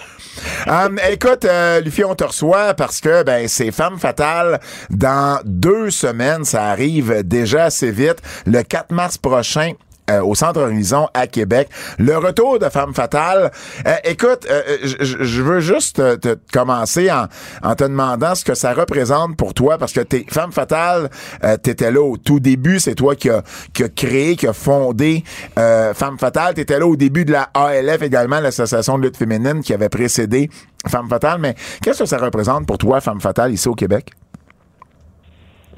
Um, 0.68 1.00
écoute, 1.12 1.46
euh, 1.46 1.80
Luffy, 1.80 2.04
on 2.04 2.16
te 2.16 2.24
reçoit 2.24 2.74
parce 2.74 3.00
que 3.00 3.24
ben 3.24 3.48
c'est 3.48 3.72
Femme 3.72 4.00
Fatale 4.00 4.60
dans 4.90 5.40
deux 5.46 5.92
semaines. 5.92 6.44
Ça 6.44 6.66
arrive 6.66 7.22
déjà 7.24 7.66
assez 7.66 7.92
vite. 7.92 8.18
Le 8.46 8.64
4 8.64 8.92
mars 8.92 9.18
prochain. 9.18 9.74
Euh, 10.10 10.22
au 10.22 10.36
Centre 10.36 10.62
Horizon 10.62 11.08
à 11.14 11.28
Québec. 11.28 11.70
Le 11.98 12.18
retour 12.18 12.60
de 12.60 12.70
Femme 12.70 12.94
Fatale. 12.94 13.52
Euh, 13.88 13.96
écoute, 14.04 14.46
euh, 14.50 14.62
je- 14.84 15.24
je 15.24 15.42
veux 15.42 15.60
juste 15.60 16.00
euh, 16.00 16.16
te, 16.18 16.34
te 16.34 16.52
commencer 16.52 17.12
en, 17.12 17.28
en 17.62 17.76
te 17.76 17.84
demandant 17.84 18.36
ce 18.36 18.44
que 18.44 18.54
ça 18.54 18.74
représente 18.74 19.38
pour 19.38 19.54
toi, 19.54 19.78
parce 19.78 19.94
que 19.94 20.02
t'es 20.02 20.26
Femme 20.30 20.52
Fatale, 20.52 21.10
euh, 21.44 21.58
t'étais 21.58 21.92
là 21.92 22.02
au 22.02 22.18
tout 22.18 22.40
début, 22.40 22.80
c'est 22.80 22.96
toi 22.96 23.16
qui 23.16 23.30
a, 23.30 23.44
qui 23.74 23.84
a 23.84 23.90
créé, 23.90 24.36
qui 24.36 24.48
a 24.48 24.54
fondé 24.54 25.24
euh, 25.58 25.94
Femme 25.94 26.18
Fatale. 26.20 26.54
T'étais 26.56 26.80
là 26.80 26.88
au 26.88 26.96
début 26.96 27.26
de 27.26 27.32
la 27.32 27.50
ALF 27.54 28.02
également, 28.02 28.40
l'association 28.40 28.98
de 28.98 29.04
lutte 29.04 29.18
féminine 29.18 29.62
qui 29.62 29.74
avait 29.74 29.90
précédé 29.90 30.50
Femme 30.88 31.08
Fatale. 31.10 31.40
Mais 31.40 31.56
qu'est-ce 31.82 32.00
que 32.00 32.06
ça 32.06 32.18
représente 32.18 32.66
pour 32.68 32.78
toi, 32.78 33.00
Femme 33.02 33.22
Fatale, 33.22 33.54
ici 33.54 33.68
au 33.68 33.76
Québec? 33.76 34.12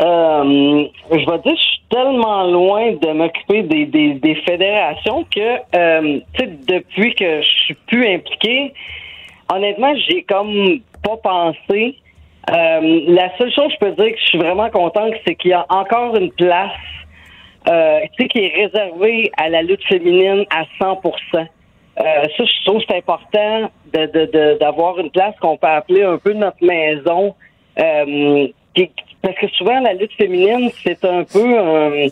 Euh, 0.02 0.88
je 1.10 1.16
vais 1.16 1.38
dire, 1.40 1.56
je 1.56 1.62
suis 1.62 1.82
tellement 1.90 2.44
loin 2.44 2.92
de 2.94 3.12
m'occuper 3.14 3.64
des, 3.64 3.86
des, 3.86 4.16
des 4.16 4.36
fédérations 4.36 5.26
que, 5.34 5.58
euh, 5.76 6.20
depuis 6.68 7.16
que 7.16 7.42
je 7.42 7.50
suis 7.64 7.74
plus 7.88 8.06
impliqué, 8.08 8.74
honnêtement, 9.54 9.94
j'ai 10.08 10.24
comme 10.24 10.80
pas 11.02 11.18
pensé. 11.18 11.96
Euh, 12.52 13.02
la 13.08 13.36
seule 13.38 13.52
chose 13.54 13.68
que 13.68 13.74
je 13.74 13.80
peux 13.80 14.04
dire 14.04 14.14
que 14.14 14.20
je 14.20 14.26
suis 14.26 14.38
vraiment 14.38 14.70
content, 14.70 15.10
c'est 15.26 15.36
qu'il 15.36 15.52
y 15.52 15.54
a 15.54 15.66
encore 15.70 16.16
une 16.18 16.32
place, 16.32 16.72
euh, 17.70 18.00
qui 18.18 18.40
est 18.40 18.54
réservée 18.54 19.32
à 19.38 19.50
la 19.50 19.62
lutte 19.62 19.84
féminine 19.86 20.46
à 20.52 20.64
100 20.80 21.02
euh, 21.98 22.04
ça, 22.38 22.44
je 22.44 22.66
trouve 22.66 22.82
c'est 22.90 22.98
important 22.98 23.72
d'avoir 24.60 25.00
une 25.00 25.10
place 25.10 25.34
qu'on 25.40 25.56
peut 25.56 25.68
appeler 25.68 26.04
un 26.04 26.18
peu 26.18 26.34
notre 26.34 26.62
maison. 26.62 27.34
Qui- 28.76 28.92
parce 29.26 29.38
que 29.38 29.48
souvent, 29.58 29.80
la 29.80 29.94
lutte 29.94 30.14
féminine, 30.14 30.70
c'est 30.84 31.04
un 31.04 31.24
peu 31.24 31.58
un, 31.58 32.08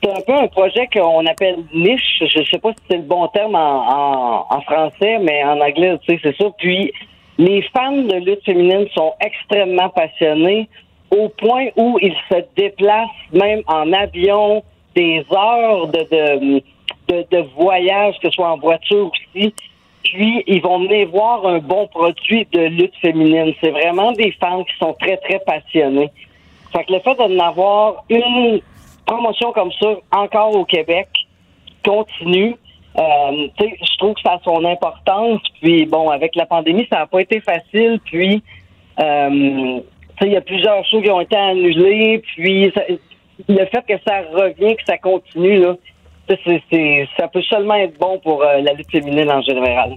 c'est 0.00 0.30
un 0.30 0.46
projet 0.46 0.88
qu'on 0.92 1.26
appelle 1.26 1.56
niche. 1.74 2.20
Je 2.20 2.44
sais 2.44 2.58
pas 2.58 2.70
si 2.70 2.84
c'est 2.88 2.98
le 2.98 3.02
bon 3.02 3.26
terme 3.28 3.56
en 3.56 4.60
français, 4.60 5.18
mais 5.20 5.42
en 5.42 5.60
anglais, 5.60 5.98
tu 6.06 6.14
sais, 6.14 6.20
c'est 6.22 6.36
ça. 6.36 6.50
Puis, 6.56 6.92
les 7.36 7.62
fans 7.74 7.90
de 7.90 8.14
lutte 8.14 8.44
féminine 8.44 8.86
sont 8.94 9.12
extrêmement 9.20 9.88
passionnés 9.88 10.68
au 11.10 11.30
point 11.30 11.66
où 11.76 11.98
ils 12.00 12.14
se 12.30 12.36
déplacent 12.56 13.08
même 13.32 13.62
en 13.66 13.92
avion 13.92 14.62
des 14.94 15.26
heures 15.32 15.88
de, 15.88 15.98
de, 15.98 16.62
de, 17.08 17.26
de 17.28 17.38
voyage, 17.56 18.14
que 18.20 18.28
ce 18.28 18.34
soit 18.34 18.52
en 18.52 18.58
voiture 18.58 19.10
aussi. 19.34 19.52
Puis, 20.04 20.44
ils 20.46 20.60
vont 20.60 20.80
venir 20.80 21.08
voir 21.08 21.46
un 21.46 21.58
bon 21.58 21.86
produit 21.88 22.46
de 22.52 22.60
lutte 22.60 22.94
féminine. 23.00 23.54
C'est 23.60 23.70
vraiment 23.70 24.12
des 24.12 24.32
fans 24.32 24.62
qui 24.62 24.76
sont 24.78 24.94
très, 25.00 25.16
très 25.16 25.40
passionnés. 25.40 26.10
Fait 26.72 26.84
que 26.84 26.92
le 26.92 27.00
fait 27.00 27.14
d'en 27.14 27.38
avoir 27.38 28.04
une 28.08 28.60
promotion 29.06 29.52
comme 29.52 29.72
ça 29.80 29.94
encore 30.12 30.54
au 30.56 30.64
Québec 30.64 31.08
continue, 31.84 32.56
euh, 32.98 33.48
je 33.60 33.98
trouve 33.98 34.14
que 34.14 34.20
ça 34.22 34.34
a 34.34 34.40
son 34.44 34.64
importance. 34.64 35.40
Puis 35.60 35.86
bon, 35.86 36.10
avec 36.10 36.36
la 36.36 36.46
pandémie, 36.46 36.86
ça 36.90 37.00
n'a 37.00 37.06
pas 37.06 37.20
été 37.20 37.40
facile. 37.40 38.00
Puis 38.04 38.42
euh, 39.00 39.80
il 40.20 40.28
y 40.28 40.36
a 40.36 40.40
plusieurs 40.40 40.84
choses 40.86 41.02
qui 41.02 41.10
ont 41.10 41.20
été 41.20 41.36
annulées. 41.36 42.22
Puis 42.34 42.72
le 43.48 43.66
fait 43.66 43.84
que 43.88 43.94
ça 44.06 44.22
revient, 44.32 44.76
que 44.76 44.84
ça 44.86 44.98
continue, 44.98 45.60
là, 45.60 45.74
c'est, 46.28 46.62
c'est- 46.70 47.08
ça 47.16 47.28
peut 47.28 47.42
seulement 47.42 47.74
être 47.74 47.98
bon 47.98 48.18
pour 48.18 48.42
euh, 48.42 48.60
la 48.60 48.72
lutte 48.72 48.90
féminine 48.90 49.30
en 49.30 49.42
général. 49.42 49.94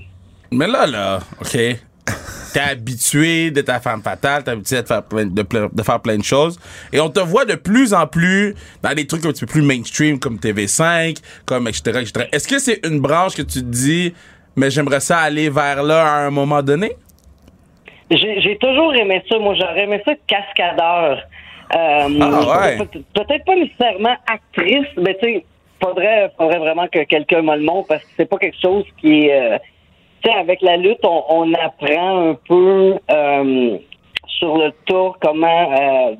Mais 0.51 0.67
là, 0.67 0.85
là, 0.87 1.19
OK. 1.41 1.57
T'es 2.53 2.61
habitué 2.61 3.51
d'être 3.51 3.67
la 3.67 3.81
femme 3.81 4.01
fatale, 4.01 4.41
t'es 4.43 4.51
habitué 4.51 4.81
de 4.81 4.87
faire, 4.87 5.03
plein, 5.03 5.25
de, 5.25 5.45
de 5.73 5.83
faire 5.83 5.99
plein 5.99 6.17
de 6.17 6.23
choses. 6.23 6.57
Et 6.93 6.99
on 7.01 7.09
te 7.09 7.19
voit 7.19 7.43
de 7.43 7.55
plus 7.55 7.93
en 7.93 8.07
plus 8.07 8.55
dans 8.81 8.93
des 8.93 9.05
trucs 9.05 9.25
un 9.25 9.29
petit 9.29 9.45
peu 9.45 9.51
plus 9.51 9.61
mainstream, 9.61 10.17
comme 10.17 10.37
TV5, 10.37 11.17
comme 11.45 11.67
etc., 11.67 11.99
etc. 12.01 12.29
Est-ce 12.31 12.47
que 12.47 12.57
c'est 12.59 12.79
une 12.87 12.99
branche 13.01 13.35
que 13.35 13.41
tu 13.41 13.59
te 13.59 13.65
dis, 13.65 14.13
mais 14.55 14.69
j'aimerais 14.71 15.01
ça 15.01 15.19
aller 15.19 15.49
vers 15.49 15.83
là 15.83 16.05
à 16.05 16.17
un 16.25 16.29
moment 16.31 16.63
donné? 16.63 16.93
j'ai 18.09 18.39
j'ai 18.39 18.57
toujours 18.57 18.95
aimé 18.95 19.21
ça. 19.29 19.37
Moi, 19.37 19.53
j'aurais 19.55 19.83
aimé 19.83 20.01
ça 20.05 20.13
cascadeur. 20.25 21.17
Euh, 21.75 22.19
Ah, 22.21 22.61
ouais. 22.61 22.77
peut- 22.77 23.01
Peut-être 23.13 23.45
pas 23.45 23.55
nécessairement 23.55 24.15
actrice, 24.31 24.87
mais 24.95 25.17
tu 25.21 25.25
sais, 25.27 25.45
faudrait, 25.81 26.31
faudrait 26.37 26.59
vraiment 26.59 26.87
que 26.87 27.03
quelqu'un 27.03 27.41
me 27.41 27.55
le 27.55 27.63
montre 27.63 27.87
parce 27.89 28.03
que 28.03 28.09
c'est 28.17 28.29
pas 28.29 28.37
quelque 28.37 28.59
chose 28.61 28.85
qui 28.99 29.27
est. 29.27 29.55
euh, 29.55 29.57
tu 30.23 30.31
sais, 30.31 30.37
avec 30.37 30.61
la 30.61 30.77
lutte, 30.77 31.03
on, 31.03 31.23
on 31.29 31.53
apprend 31.53 32.29
un 32.29 32.33
peu 32.47 32.95
euh, 33.11 33.77
sur 34.27 34.57
le 34.57 34.71
tour 34.85 35.17
comment 35.21 35.71
euh, 35.73 36.15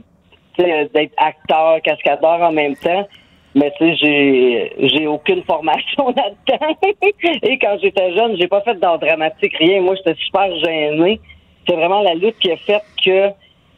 d'être 0.58 1.14
acteur, 1.18 1.82
cascadeur 1.84 2.42
en 2.42 2.52
même 2.52 2.76
temps. 2.76 3.08
Mais 3.56 3.72
tu 3.78 3.86
sais, 3.86 3.96
j'ai 3.96 4.74
j'ai 4.88 5.08
aucune 5.08 5.44
formation 5.44 6.10
là-dedans. 6.16 6.78
Et 7.42 7.58
quand 7.58 7.78
j'étais 7.82 8.14
jeune, 8.14 8.38
j'ai 8.38 8.48
pas 8.48 8.62
fait 8.62 8.76
d'art 8.76 9.00
dramatique, 9.00 9.56
rien. 9.58 9.82
Moi, 9.82 9.96
j'étais 9.96 10.16
super 10.20 10.54
gêné. 10.60 11.20
C'est 11.68 11.76
vraiment 11.76 12.02
la 12.02 12.14
lutte 12.14 12.38
qui 12.40 12.52
a 12.52 12.58
fait 12.58 12.82
que 13.04 13.30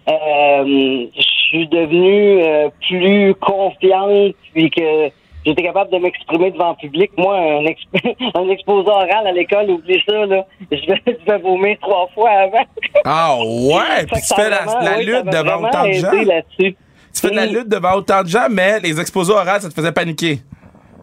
euh, 0.10 1.06
je 1.16 1.22
suis 1.22 1.68
devenue 1.68 2.42
euh, 2.44 2.70
plus 2.88 3.34
confiante, 3.36 4.36
puis 4.54 4.70
que 4.70 5.10
j'étais 5.46 5.64
capable 5.64 5.92
de 5.92 5.98
m'exprimer 5.98 6.52
devant 6.52 6.70
le 6.72 6.76
public. 6.76 7.12
Moi, 7.18 7.36
un, 7.38 7.64
exp- 7.64 8.16
un 8.36 8.50
exposé 8.50 8.90
oral 8.90 9.28
à 9.28 9.32
l'école, 9.32 9.70
oublie 9.72 10.02
ça, 10.08 10.26
là. 10.26 10.46
Je 10.72 10.76
vais, 10.88 11.02
je 11.08 11.26
vais 11.32 11.38
vomir 11.40 11.78
trois 11.82 12.08
fois 12.14 12.30
avant. 12.30 12.66
Ah 13.06 13.36
ouais, 13.40 14.06
puis 14.12 14.22
tu 14.22 14.36
fais 14.36 14.50
la, 14.50 14.58
vraiment- 14.64 14.80
la 14.82 14.98
oui, 14.98 15.06
lutte 15.06 15.26
devant 15.26 15.68
autant 15.68 15.88
de 15.88 15.92
gens. 15.94 16.12
là-dessus. 16.12 16.76
Tu 17.14 17.22
fais 17.22 17.32
de 17.32 17.36
la 17.36 17.46
lutte 17.48 17.68
devant 17.70 17.94
autant 17.96 18.22
de 18.24 18.28
gens, 18.28 18.48
mais 18.52 18.80
les 18.80 19.00
exposés 19.00 19.34
orales, 19.34 19.62
ça 19.62 19.70
te 19.70 19.74
faisait 19.74 19.92
paniquer. 19.92 20.40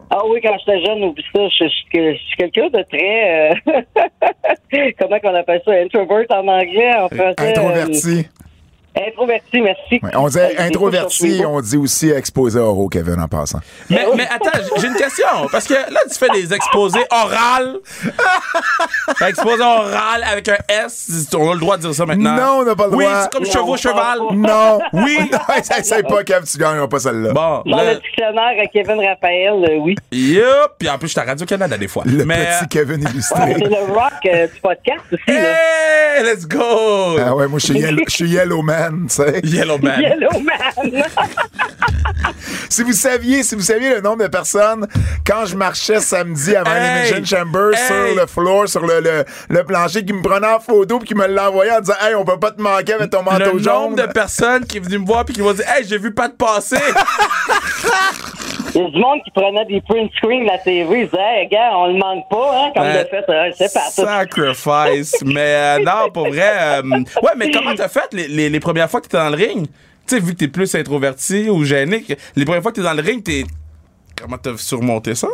Ah 0.09 0.21
oui, 0.25 0.39
quand 0.41 0.55
j'étais 0.59 0.85
jeune, 0.85 1.03
oublie 1.03 1.23
ça, 1.35 1.41
je, 1.49 1.65
je- 1.65 1.69
je- 1.93 2.13
je 2.13 2.17
suis 2.17 2.35
quelqu'un 2.37 2.67
de 2.69 2.81
très... 2.83 3.51
euh, 3.51 3.81
comment 4.99 5.19
qu'on 5.19 5.35
appelle 5.35 5.61
ça? 5.65 5.71
Introvert 5.73 6.25
en 6.29 6.47
anglais, 6.47 6.93
en 6.95 7.07
français. 7.09 7.35
euh, 7.41 7.49
Introverti. 7.49 8.27
Introverti, 9.07 9.61
merci. 9.61 9.99
Ouais, 10.03 10.11
on 10.15 10.27
dit 10.27 10.37
Euh, 10.39 10.49
introverti, 10.59 11.43
on 11.47 11.59
dit 11.61 11.77
aussi 11.77 12.09
exposé 12.09 12.59
oraux, 12.59 12.87
Kevin, 12.89 13.19
en 13.19 13.27
passant. 13.27 13.59
Mais, 13.89 14.05
mais 14.15 14.27
attends, 14.27 14.59
j'ai 14.77 14.87
une 14.87 14.95
question. 14.95 15.25
Parce 15.51 15.65
que 15.67 15.73
là, 15.73 15.99
tu 16.11 16.17
fais 16.17 16.29
des 16.29 16.53
exposés 16.53 17.03
orales. 17.11 17.77
exposés 19.27 19.61
orales 19.63 20.23
avec 20.31 20.49
un 20.49 20.57
S. 20.69 21.27
On 21.35 21.49
a 21.51 21.53
le 21.53 21.59
droit 21.59 21.77
de 21.77 21.81
dire 21.83 21.93
ça 21.93 22.05
maintenant. 22.05 22.35
Non, 22.35 22.59
on 22.59 22.63
n'a 22.65 22.75
pas 22.75 22.87
le 22.87 22.95
Oui, 22.95 23.05
droit. 23.05 23.21
c'est 23.23 23.31
comme 23.31 23.43
Non, 23.43 23.51
chevaux, 23.51 23.77
cheval. 23.77 24.19
Non. 24.33 24.79
Oui. 24.93 25.17
Essaye 25.79 26.03
pas, 26.03 26.23
Kev, 26.23 26.43
tu 26.45 26.57
gagneras 26.57 26.87
pas 26.87 26.99
celle-là. 26.99 27.33
Bon, 27.33 27.61
Dans 27.65 27.81
le 27.83 27.95
dictionnaire 27.95 28.53
à 28.61 28.67
Kevin 28.67 28.99
Raphaël, 29.05 29.53
euh, 29.69 29.77
oui. 29.79 29.95
yup. 30.11 30.43
Puis 30.79 30.89
en 30.89 30.97
plus, 30.97 31.07
je 31.07 31.11
suis 31.13 31.19
à 31.21 31.23
Radio-Canada 31.23 31.77
des 31.77 31.87
fois. 31.87 32.03
Le 32.05 32.25
mais, 32.25 32.47
petit 32.59 32.67
Kevin 32.69 33.03
Ouais, 33.03 33.11
illustré. 33.11 33.55
c'est 33.57 33.63
le 33.69 33.93
rock 33.93 34.11
euh, 34.25 34.47
du 34.47 34.59
podcast 34.61 35.01
aussi, 35.11 35.21
là. 35.37 35.55
Hey, 36.17 36.23
let's 36.23 36.47
go! 36.47 37.17
Ah 37.19 37.35
ouais, 37.35 37.47
moi, 37.47 37.59
je 37.59 37.65
suis 37.65 37.79
Yellow, 37.79 38.03
je 38.07 38.13
suis 38.13 38.29
Yellow 38.29 38.61
Man, 38.61 38.86
tu 39.07 39.15
sais. 39.15 39.39
Yellow 39.43 39.77
Man. 39.79 40.01
Yellow 40.01 40.39
Man. 40.39 41.03
Si 42.69 42.83
vous 42.83 42.93
saviez, 42.93 43.43
si 43.43 43.55
vous 43.55 43.61
saviez 43.61 43.95
le 43.95 44.01
nombre 44.01 44.23
de 44.23 44.27
personnes, 44.27 44.87
quand 45.25 45.45
je 45.45 45.55
marchais 45.55 45.99
samedi 45.99 46.55
avant 46.55 46.71
Hey! 46.71 47.09
l'Emission 47.11 47.37
Chamber 47.37 47.71
Hey! 47.73 47.85
sur 47.87 48.15
le 48.21 48.27
floor, 48.27 48.67
sur 48.67 48.85
le, 48.85 48.99
le, 48.99 49.25
le 49.49 49.63
plancher, 49.63 50.03
qui 50.05 50.13
me 50.13 50.21
prenait 50.21 50.47
en 50.47 50.59
photo 50.59 50.99
puis 50.99 51.07
qui 51.09 51.15
me 51.15 51.27
l'envoyait 51.27 51.71
en 51.71 51.79
disant 51.79 51.95
Hey, 52.01 52.13
on 52.15 52.25
peut 52.25 52.39
pas 52.39 52.51
te 52.51 52.61
manquer 52.61 52.93
avec 52.93 53.09
ton 53.09 53.23
manteau 53.23 53.53
Le 53.53 53.59
jaune. 53.63 53.73
nombre 53.73 53.95
de 53.95 54.11
personnes 54.11 54.65
qui 54.65 54.77
est 54.77 54.81
venu 54.81 54.99
me 54.99 55.05
voir 55.05 55.25
puis 55.25 55.33
qui 55.33 55.41
m'ont 55.41 55.53
dit 55.53 55.61
Hey, 55.65 55.85
j'ai 55.87 55.97
vu 55.97 56.13
pas 56.13 56.27
de 56.27 56.33
passer. 56.33 56.77
Il 58.77 58.83
y 58.83 58.85
a 58.85 58.89
du 58.91 58.99
monde 58.99 59.23
qui 59.23 59.31
prenait 59.31 59.65
des 59.65 59.81
print 59.81 60.11
screens 60.17 60.41
de 60.43 60.47
la 60.47 60.57
TV. 60.59 60.99
Ils 61.01 61.05
disaient, 61.05 61.17
hey, 61.41 61.47
gars, 61.47 61.71
on 61.75 61.87
le 61.87 61.93
manque 61.97 62.29
pas, 62.29 62.51
hein, 62.67 62.71
comme 62.75 62.83
Euh, 62.85 63.03
de 63.03 63.07
fait. 63.09 63.25
euh, 63.27 63.49
c'est 63.55 63.73
pas. 63.73 63.79
Sacrifice. 63.89 65.21
mais 65.25 65.39
euh, 65.39 65.79
non, 65.79 66.11
pour 66.13 66.27
vrai. 66.27 66.51
euh, 66.77 66.81
ouais, 67.23 67.31
mais 67.35 67.49
comment 67.49 67.73
t'as 67.73 67.87
fait 67.89 68.13
les, 68.13 68.27
les, 68.27 68.49
les 68.49 68.59
premières 68.59 68.89
fois 68.89 68.99
que 69.01 69.05
t'étais 69.07 69.17
dans 69.17 69.29
le 69.29 69.35
ring? 69.35 69.65
Tu 70.07 70.15
sais, 70.15 70.19
vu 70.21 70.33
que 70.33 70.37
t'es 70.37 70.47
plus 70.47 70.73
introverti 70.75 71.49
ou 71.49 71.63
gêné, 71.65 72.03
les 72.35 72.45
premières 72.45 72.61
fois 72.61 72.71
que 72.71 72.77
t'es 72.77 72.83
dans 72.83 72.93
le 72.93 73.01
ring, 73.01 73.23
t'es. 73.23 73.43
Comment 74.15 74.37
t'as 74.37 74.55
surmonté 74.57 75.15
ça? 75.15 75.27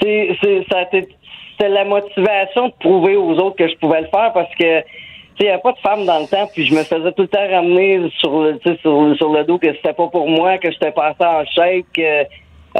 C'est, 0.00 0.36
c'est, 0.42 0.64
ça 0.70 0.78
a 0.78 0.82
été- 0.82 1.08
c'était 1.52 1.68
la 1.68 1.84
motivation 1.84 2.68
de 2.68 2.72
prouver 2.80 3.16
aux 3.16 3.32
autres 3.38 3.56
que 3.56 3.68
je 3.68 3.76
pouvais 3.76 4.00
le 4.00 4.08
faire 4.08 4.32
parce 4.32 4.52
que 4.58 4.82
il 5.40 5.46
n'y 5.46 5.48
avait 5.50 5.62
pas 5.62 5.72
de 5.72 5.78
femme 5.78 6.06
dans 6.06 6.20
le 6.20 6.26
temps, 6.26 6.48
puis 6.52 6.66
je 6.66 6.74
me 6.74 6.82
faisais 6.82 7.12
tout 7.12 7.22
le 7.22 7.28
temps 7.28 7.48
ramener 7.50 8.08
sur 8.18 8.42
le, 8.42 8.60
sur, 8.80 9.16
sur 9.16 9.32
le 9.32 9.44
dos 9.44 9.58
que 9.58 9.72
c'était 9.74 9.92
pas 9.92 10.06
pour 10.08 10.28
moi, 10.28 10.58
que 10.58 10.70
j'étais 10.70 10.92
pas 10.92 11.08
assez 11.08 11.24
en 11.24 11.44
shape, 11.44 11.86
que 11.92 12.00
euh, 12.00 12.24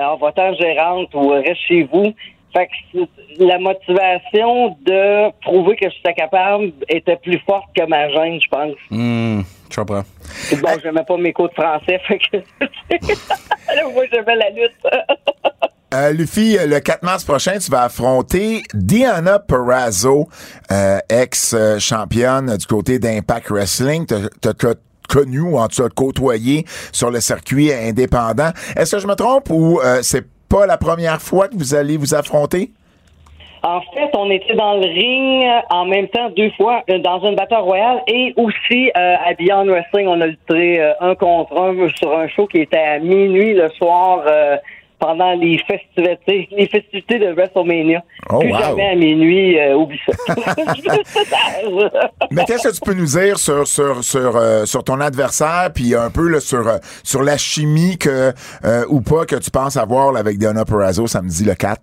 en 0.00 0.16
votant 0.16 0.52
gérante 0.54 1.14
ou 1.14 1.32
euh, 1.32 1.40
reste 1.40 1.60
chez 1.68 1.84
vous. 1.84 2.14
Fait 2.52 2.68
que 2.68 3.00
la 3.38 3.58
motivation 3.58 4.76
de 4.86 5.30
prouver 5.40 5.76
que 5.76 5.90
j'étais 5.90 6.14
capable 6.14 6.72
était 6.88 7.16
plus 7.16 7.40
forte 7.40 7.66
que 7.76 7.84
ma 7.84 8.08
gêne, 8.10 8.40
je 8.40 8.48
pense. 8.48 8.74
Hum, 8.92 9.44
je 9.70 9.76
comprends. 9.76 10.02
Puis 10.48 10.56
Bon, 10.56 10.68
j'aimais 10.80 11.02
pas 11.02 11.16
mes 11.16 11.32
cours 11.32 11.48
de 11.48 11.54
français, 11.54 12.00
fait 12.06 12.18
que 12.18 12.36
moi 13.92 14.04
j'aimais 14.12 14.36
la 14.36 14.50
lutte. 14.50 14.76
Euh, 15.94 16.10
Luffy, 16.10 16.56
le 16.66 16.80
4 16.80 17.04
mars 17.04 17.24
prochain, 17.24 17.52
tu 17.58 17.70
vas 17.70 17.82
affronter 17.84 18.62
Diana 18.74 19.38
Perrazzo, 19.38 20.26
euh, 20.72 20.98
ex-championne 21.08 22.56
du 22.56 22.66
côté 22.66 22.98
d'Impact 22.98 23.50
Wrestling. 23.50 24.04
T'as- 24.06 24.74
connu 25.06 25.40
ou 25.40 25.58
en 25.58 25.68
tout 25.68 25.82
cas 25.82 25.88
côtoyé 25.94 26.64
sur 26.90 27.10
le 27.10 27.20
circuit 27.20 27.70
indépendant. 27.70 28.48
Est-ce 28.74 28.96
que 28.96 29.02
je 29.02 29.06
me 29.06 29.14
trompe 29.14 29.50
ou 29.50 29.78
euh, 29.78 29.98
c'est 30.00 30.24
pas 30.48 30.66
la 30.66 30.78
première 30.78 31.20
fois 31.20 31.46
que 31.46 31.54
vous 31.54 31.74
allez 31.74 31.98
vous 31.98 32.14
affronter? 32.14 32.70
En 33.62 33.80
fait, 33.80 34.10
on 34.14 34.30
était 34.30 34.54
dans 34.56 34.74
le 34.74 34.86
ring 34.86 35.44
en 35.70 35.84
même 35.84 36.08
temps 36.08 36.30
deux 36.34 36.50
fois 36.56 36.82
dans 36.88 37.20
une 37.20 37.36
bataille 37.36 37.62
royale 37.62 38.00
et 38.08 38.32
aussi 38.36 38.90
à 38.94 39.32
Beyond 39.38 39.66
Wrestling, 39.66 40.06
on 40.08 40.20
a 40.22 40.26
lutté 40.26 40.82
un 41.00 41.14
contre 41.14 41.54
un 41.56 41.88
sur 41.96 42.18
un 42.18 42.26
show 42.28 42.46
qui 42.46 42.60
était 42.60 42.76
à 42.78 42.98
minuit 42.98 43.52
le 43.54 43.68
soir 43.76 44.22
pendant 44.98 45.32
les 45.32 45.58
festivités, 45.58 46.48
les 46.50 46.66
festivités 46.66 47.18
de 47.18 47.32
WrestleMania. 47.32 48.02
Oh, 48.30 48.38
Plus 48.38 48.52
wow. 48.52 48.58
jamais 48.58 48.88
à 48.88 48.94
minuit, 48.94 49.58
euh, 49.58 49.76
oublie 49.76 50.00
ça. 50.06 50.34
Mais 52.30 52.44
qu'est-ce 52.44 52.68
que 52.68 52.74
tu 52.74 52.80
peux 52.80 52.94
nous 52.94 53.06
dire 53.06 53.38
sur 53.38 53.66
sur 53.66 54.02
sur 54.02 54.36
euh, 54.36 54.64
sur 54.64 54.84
ton 54.84 55.00
adversaire 55.00 55.70
puis 55.74 55.94
un 55.94 56.10
peu 56.10 56.28
là, 56.28 56.40
sur 56.40 56.66
euh, 56.66 56.78
sur 57.02 57.22
la 57.22 57.36
chimie 57.36 57.98
que 57.98 58.32
euh, 58.64 58.84
ou 58.88 59.00
pas 59.00 59.26
que 59.26 59.36
tu 59.36 59.50
penses 59.50 59.76
avoir 59.76 60.12
là, 60.12 60.20
avec 60.20 60.38
Diana 60.38 60.64
Perrazzo 60.64 61.06
samedi 61.06 61.44
le 61.44 61.54
4? 61.54 61.80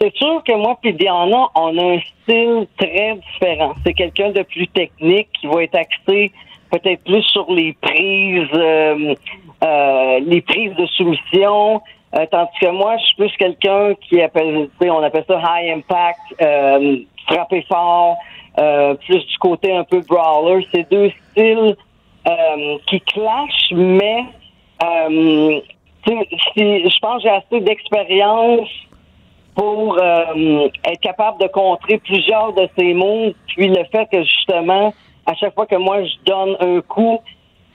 C'est 0.00 0.14
sûr 0.16 0.42
que 0.46 0.56
moi 0.56 0.78
puis 0.82 0.94
Diana, 0.94 1.46
on 1.54 1.78
a 1.78 1.94
un 1.94 1.98
style 2.22 2.66
très 2.76 3.16
différent. 3.16 3.74
C'est 3.84 3.94
quelqu'un 3.94 4.30
de 4.30 4.42
plus 4.42 4.68
technique 4.68 5.28
qui 5.40 5.46
va 5.46 5.62
être 5.62 5.76
axé 5.76 6.32
peut-être 6.72 7.04
plus 7.04 7.22
sur 7.24 7.52
les 7.52 7.74
prises, 7.74 8.48
euh, 8.54 9.14
euh, 9.62 10.20
les 10.26 10.40
prises 10.40 10.74
de 10.74 10.86
soumission. 10.86 11.82
Euh, 12.14 12.26
tandis 12.30 12.58
que 12.60 12.68
moi, 12.68 12.96
je 12.98 13.04
suis 13.06 13.16
plus 13.16 13.36
quelqu'un 13.38 13.94
qui 13.94 14.20
appelle, 14.20 14.68
on 14.80 15.02
appelle 15.02 15.24
ça 15.26 15.40
high 15.40 15.78
impact, 15.78 16.20
euh, 16.42 16.98
frapper 17.26 17.64
fort, 17.68 18.16
euh, 18.58 18.94
plus 18.94 19.24
du 19.26 19.38
côté 19.38 19.74
un 19.74 19.84
peu 19.84 20.00
brawler. 20.00 20.66
C'est 20.74 20.90
deux 20.90 21.10
styles 21.30 21.74
euh, 22.28 22.78
qui 22.86 23.00
clashent, 23.00 23.72
mais 23.72 24.24
euh, 24.82 25.60
je 26.06 27.00
pense 27.00 27.22
que 27.22 27.28
j'ai 27.28 27.30
assez 27.30 27.60
d'expérience 27.60 28.68
pour 29.54 29.98
être 30.02 31.00
capable 31.00 31.40
de 31.40 31.46
contrer 31.46 31.98
plusieurs 31.98 32.52
de 32.52 32.68
ces 32.76 32.92
mots. 32.94 33.32
Puis 33.48 33.68
le 33.68 33.84
fait 33.92 34.06
que 34.10 34.22
justement, 34.22 34.92
à 35.26 35.34
chaque 35.34 35.54
fois 35.54 35.66
que 35.66 35.76
moi 35.76 36.02
je 36.04 36.14
donne 36.24 36.56
un 36.60 36.80
coup, 36.80 37.20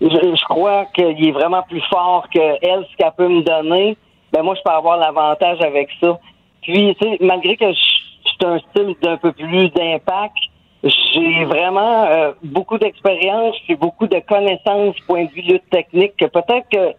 je, 0.01 0.07
je 0.07 0.45
crois 0.45 0.85
qu'il 0.93 1.27
est 1.27 1.31
vraiment 1.31 1.63
plus 1.63 1.81
fort 1.89 2.27
que 2.33 2.39
elle, 2.39 2.85
ce 2.91 2.97
qu'elle 2.97 3.11
peut 3.17 3.29
me 3.29 3.41
donner. 3.41 3.97
Ben 4.33 4.43
moi, 4.43 4.55
je 4.55 4.61
peux 4.61 4.71
avoir 4.71 4.97
l'avantage 4.97 5.61
avec 5.61 5.89
ça. 6.01 6.19
Puis, 6.61 6.95
tu 6.99 7.07
sais, 7.07 7.17
malgré 7.21 7.55
que 7.55 7.71
je 7.71 7.79
suis 7.79 8.37
un 8.43 8.59
style 8.59 8.95
d'un 9.01 9.17
peu 9.17 9.31
plus 9.31 9.69
d'impact, 9.69 10.35
j'ai 10.83 11.45
vraiment 11.45 12.03
euh, 12.05 12.33
beaucoup 12.43 12.77
d'expérience 12.77 13.55
et 13.67 13.75
beaucoup 13.75 14.07
de 14.07 14.19
connaissances 14.19 14.95
point 15.07 15.25
de 15.25 15.31
vue 15.31 15.41
lutte 15.41 15.69
technique 15.71 16.15
que 16.17 16.25
peut-être 16.25 16.69
que 16.71 16.93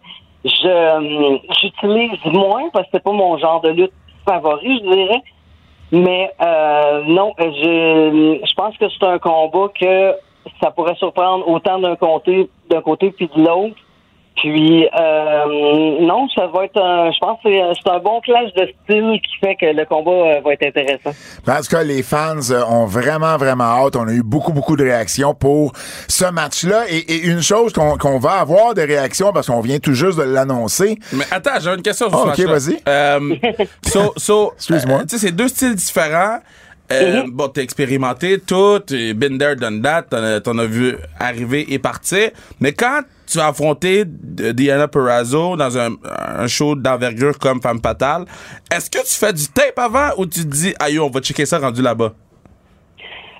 je 0.44 0.66
euh, 0.66 1.38
j'utilise 1.60 2.24
moins 2.24 2.68
parce 2.72 2.86
que 2.86 2.90
c'est 2.94 3.02
pas 3.02 3.12
mon 3.12 3.38
genre 3.38 3.60
de 3.60 3.70
lutte 3.70 3.92
favori, 4.26 4.78
je 4.78 4.90
dirais. 4.90 5.22
Mais 5.90 6.30
euh, 6.42 7.02
non, 7.06 7.32
je, 7.38 8.40
je 8.44 8.54
pense 8.54 8.76
que 8.76 8.86
c'est 8.88 9.06
un 9.06 9.18
combat 9.18 9.68
que 9.80 10.14
ça 10.62 10.70
pourrait 10.70 10.96
surprendre 10.96 11.48
autant 11.48 11.78
d'un 11.78 11.96
côté 11.96 12.50
d'un 12.68 12.82
côté 12.82 13.10
puis 13.10 13.30
de 13.34 13.42
l'autre. 13.42 13.76
Puis 14.40 14.86
euh, 14.86 16.00
non, 16.00 16.28
ça 16.34 16.46
va 16.46 16.64
être 16.64 16.80
un, 16.80 17.10
je 17.10 17.18
pense 17.18 17.38
que 17.42 17.48
c'est 17.50 17.60
c'est 17.82 17.90
un 17.90 17.98
bon 17.98 18.20
clash 18.20 18.52
de 18.54 18.68
style 18.84 19.20
qui 19.22 19.36
fait 19.40 19.56
que 19.56 19.66
le 19.66 19.84
combat 19.84 20.10
euh, 20.10 20.40
va 20.44 20.52
être 20.52 20.64
intéressant. 20.66 21.10
En 21.46 21.56
tout 21.60 21.68
cas, 21.70 21.82
les 21.82 22.02
fans 22.02 22.36
euh, 22.50 22.62
ont 22.68 22.86
vraiment, 22.86 23.36
vraiment 23.36 23.64
hâte. 23.64 23.96
On 23.96 24.06
a 24.06 24.12
eu 24.12 24.22
beaucoup, 24.22 24.52
beaucoup 24.52 24.76
de 24.76 24.84
réactions 24.84 25.34
pour 25.34 25.72
ce 26.08 26.26
match-là. 26.30 26.84
Et, 26.88 26.98
et 26.98 27.24
une 27.26 27.42
chose 27.42 27.72
qu'on 27.72 27.96
qu'on 27.96 28.18
va 28.18 28.32
avoir 28.40 28.74
de 28.74 28.82
réactions 28.82 29.32
parce 29.32 29.48
qu'on 29.48 29.60
vient 29.60 29.78
tout 29.78 29.94
juste 29.94 30.18
de 30.18 30.24
l'annoncer. 30.24 30.98
Mais 31.12 31.24
attends, 31.30 31.58
j'ai 31.60 31.70
une 31.70 31.82
question 31.82 32.08
sur 32.08 32.26
Ah, 32.28 32.34
ce 32.36 32.42
ok, 32.42 32.48
vas-y. 32.48 32.78
Euh, 32.88 33.34
so, 33.86 34.12
so, 34.16 34.52
Excuse-moi. 34.56 34.98
euh, 34.98 35.02
tu 35.02 35.18
sais, 35.18 35.26
c'est 35.26 35.32
deux 35.32 35.48
styles 35.48 35.74
différents. 35.74 36.38
Euh, 36.90 37.24
Mhm. 37.24 37.32
Bon, 37.32 37.48
t'es 37.48 37.62
expérimenté 37.62 38.38
tout, 38.40 38.80
been 38.88 39.36
there, 39.36 39.56
done 39.56 39.82
that, 39.82 40.04
t'en 40.40 40.56
as 40.58 40.64
vu 40.64 40.96
arriver 41.20 41.66
et 41.70 41.78
partir. 41.78 42.30
Mais 42.60 42.72
quand 42.72 43.02
tu 43.30 43.38
as 43.40 43.48
affronté 43.48 44.04
D- 44.06 44.52
Diana 44.54 44.88
Perazzo 44.88 45.56
dans 45.56 45.76
un, 45.78 45.90
un 46.38 46.46
show 46.46 46.74
d'envergure 46.74 47.38
comme 47.38 47.60
Femme 47.60 47.80
Fatale, 47.82 48.24
est-ce 48.74 48.90
que 48.90 48.98
tu 49.06 49.14
fais 49.14 49.32
du 49.32 49.46
tape 49.48 49.78
avant 49.78 50.10
ou 50.16 50.26
tu 50.26 50.40
te 50.40 50.46
dis, 50.46 50.74
aïe, 50.80 50.98
on 50.98 51.10
va 51.10 51.20
checker 51.20 51.44
ça 51.46 51.58
rendu 51.58 51.82
là-bas? 51.82 52.12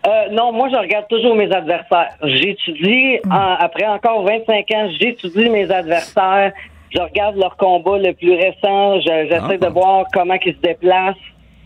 Euh, 0.07 0.29
non, 0.31 0.53
moi, 0.53 0.69
je 0.71 0.77
regarde 0.77 1.07
toujours 1.09 1.35
mes 1.35 1.51
adversaires. 1.53 2.11
J'étudie, 2.23 3.19
en- 3.31 3.57
après 3.59 3.85
encore 3.87 4.25
25 4.25 4.67
ans, 4.73 4.89
j'étudie 5.01 5.51
mes 5.51 5.71
adversaires. 5.71 6.53
Je 6.95 7.01
regarde 7.01 7.37
leur 7.37 7.57
combat 7.57 7.99
le 7.99 8.13
plus 8.15 8.33
récent. 8.35 9.01
Je- 9.01 9.27
J'essaie 9.29 9.59
Ah. 9.61 9.67
de 9.67 9.73
voir 9.73 10.07
comment 10.15 10.35
ils 10.47 10.55
se 10.55 10.61
déplacent, 10.61 11.17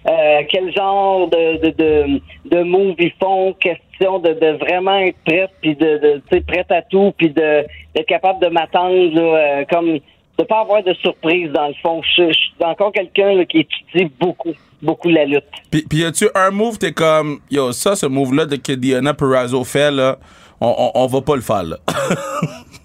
euh, 0.08 0.42
quel 0.48 0.74
genre 0.74 1.28
de, 1.28 1.58
de, 1.58 1.70
de, 1.70 2.20
de 2.46 2.62
moves 2.62 2.96
ils 2.98 3.12
font. 3.20 3.54
Question 3.54 4.18
de, 4.18 4.32
de 4.32 4.58
vraiment 4.58 4.98
être 4.98 5.18
prête, 5.24 5.50
puis 5.60 5.76
de, 5.76 6.20
de 6.30 6.38
prête 6.40 6.70
à 6.70 6.82
tout, 6.82 7.12
puis 7.16 7.30
de 7.30 7.64
d'être 7.94 8.06
capable 8.06 8.40
de 8.40 8.48
m'attendre, 8.48 9.14
là, 9.14 9.20
euh, 9.20 9.64
comme 9.70 9.98
de 10.38 10.44
pas 10.44 10.60
avoir 10.60 10.82
de 10.82 10.94
surprise 10.94 11.50
dans 11.52 11.68
le 11.68 11.74
fond. 11.82 12.00
Je, 12.16 12.32
suis 12.32 12.52
encore 12.60 12.92
quelqu'un 12.92 13.44
qui 13.44 13.58
étudie 13.60 14.10
beaucoup, 14.18 14.54
beaucoup 14.80 15.08
la 15.08 15.24
lutte. 15.24 15.44
Puis, 15.70 15.84
puis 15.88 15.98
y 15.98 16.04
a-tu 16.04 16.28
un 16.34 16.50
move, 16.50 16.78
t'es 16.78 16.92
comme, 16.92 17.40
yo, 17.50 17.72
ça, 17.72 17.94
ce 17.96 18.06
move-là 18.06 18.46
de 18.46 18.56
que 18.56 18.72
Diana 18.72 19.14
Perazzo 19.14 19.62
fait, 19.64 19.90
là, 19.90 20.16
on, 20.60 20.74
on, 20.94 21.02
on 21.02 21.06
va 21.06 21.20
pas 21.20 21.36
le 21.36 21.42
faire, 21.42 21.62
là? 21.64 21.76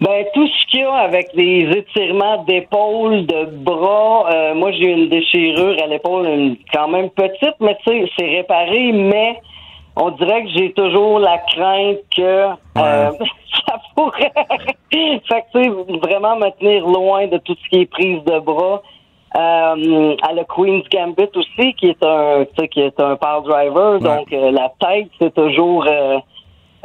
Ben, 0.00 0.24
tout 0.32 0.46
ce 0.46 0.66
qu'il 0.66 0.80
y 0.80 0.84
a 0.84 0.94
avec 0.94 1.34
des 1.34 1.68
étirements 1.76 2.42
d'épaule, 2.44 3.26
de 3.26 3.44
bras, 3.44 4.30
euh, 4.32 4.54
moi 4.54 4.72
j'ai 4.72 4.86
une 4.92 5.08
déchirure 5.10 5.76
à 5.82 5.86
l'épaule, 5.88 6.26
une- 6.26 6.56
quand 6.72 6.88
même 6.88 7.10
petite, 7.10 7.54
mais 7.60 7.76
tu 7.84 7.90
sais, 7.90 8.10
c'est 8.18 8.26
réparé, 8.36 8.92
mais 8.92 9.38
on 9.96 10.10
dirait 10.12 10.44
que 10.44 10.48
j'ai 10.56 10.72
toujours 10.72 11.18
la 11.18 11.36
crainte 11.38 11.98
que 12.16 12.22
euh, 12.78 13.10
ça 13.66 13.74
pourrait 13.94 14.32
fait 14.90 15.18
que 15.20 15.52
tu 15.52 15.62
sais, 15.64 15.68
vraiment 16.08 16.36
me 16.36 16.48
tenir 16.58 16.86
loin 16.86 17.26
de 17.26 17.36
tout 17.38 17.54
ce 17.62 17.68
qui 17.68 17.82
est 17.82 17.86
prise 17.86 18.24
de 18.24 18.38
bras. 18.38 18.80
Euh, 19.36 20.16
à 20.28 20.32
le 20.32 20.42
Queen's 20.44 20.88
Gambit 20.90 21.28
aussi, 21.36 21.72
qui 21.74 21.86
est 21.90 22.02
un 22.04 22.44
qui 22.72 22.80
est 22.80 22.98
un 22.98 23.14
power 23.14 23.42
driver, 23.44 24.00
donc 24.00 24.32
euh, 24.32 24.50
la 24.50 24.72
tête, 24.80 25.06
c'est 25.20 25.32
toujours 25.34 25.86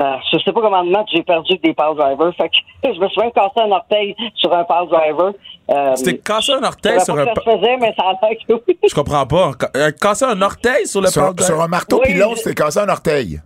euh, 0.02 0.16
je 0.32 0.38
sais 0.39 0.52
pas 0.52 0.62
comment 0.62 0.84
de 0.84 0.89
match 0.89 1.10
j'ai 1.14 1.24
perdu 1.24 1.58
des 1.58 1.74
power 1.74 1.96
drivers. 1.96 2.34
Fait 2.36 2.50
que 2.50 2.56
je 2.93 3.00
me 3.00 3.08
suis 3.10 3.22
même 3.22 3.32
cassé 3.32 3.60
un 3.62 3.72
orteil 3.72 4.16
sur 4.36 4.54
un 4.54 4.64
power 4.64 4.88
driver. 4.88 5.34
Euh, 5.72 5.93
t'es 6.04 6.18
cassé 6.18 6.52
un 6.54 6.60
je 6.62 6.66
orteil 6.66 7.00
sur 7.02 7.16
pas 7.16 7.22
un... 7.22 7.26
se 7.36 7.41
faisait, 7.58 7.78
mais 7.78 7.93
ça 7.98 8.04
a 8.10 8.28
l'air 8.28 8.38
que 8.48 8.54
oui. 8.68 8.78
Je 8.88 8.93
comprends 8.93 9.26
pas. 9.26 9.52
Euh, 9.76 9.91
Casser 10.00 10.26
un 10.26 10.41
orteil 10.41 10.86
sur 10.86 11.02
le 11.02 11.08
Sur, 11.08 11.34
sur 11.39 11.62
un 11.62 11.68
marteau 11.68 12.00
Oui, 12.06 12.14
pilon, 12.14 12.34
je- 12.36 12.43
t'es 12.43 12.54
cassé 12.54 12.80
un 12.80 12.89
orteil. 12.89 13.39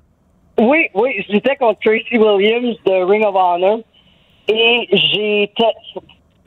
Oui, 0.59 0.87
oui, 0.93 1.23
j'étais 1.29 1.55
contre 1.55 1.79
Tracy 1.79 2.17
Williams 2.17 2.75
de 2.85 3.03
Ring 3.03 3.25
of 3.25 3.33
Honor 3.35 3.79
et 4.49 4.87
j'ai 4.91 5.53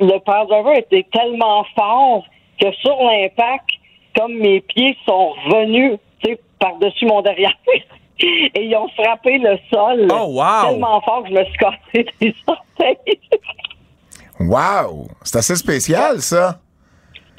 le 0.00 0.18
power 0.18 0.46
driver 0.48 0.76
était 0.76 1.07
tellement 1.12 1.64
fort 1.76 2.24
que 2.61 2.70
sur 2.72 2.96
l'impact, 2.96 3.68
comme 4.18 4.34
mes 4.34 4.61
pieds 4.61 4.96
sont 5.07 5.30
revenus, 5.46 5.98
tu 6.22 6.32
sais, 6.32 6.40
par-dessus 6.59 7.07
mon 7.07 7.22
derrière. 7.22 7.53
Et 8.54 8.64
ils 8.64 8.76
ont 8.76 8.88
frappé 8.88 9.38
le 9.38 9.58
sol 9.70 10.08
Oh, 10.12 10.26
wow. 10.40 10.70
tellement 10.70 11.00
fort 11.02 11.22
que 11.24 11.30
je 11.30 11.34
me 11.34 11.44
suis 11.44 11.56
cassé 11.58 12.06
des 12.20 12.34
orteils. 12.46 13.18
Wow! 14.40 15.08
C'est 15.22 15.38
assez 15.38 15.56
spécial, 15.56 16.20
ça. 16.20 16.58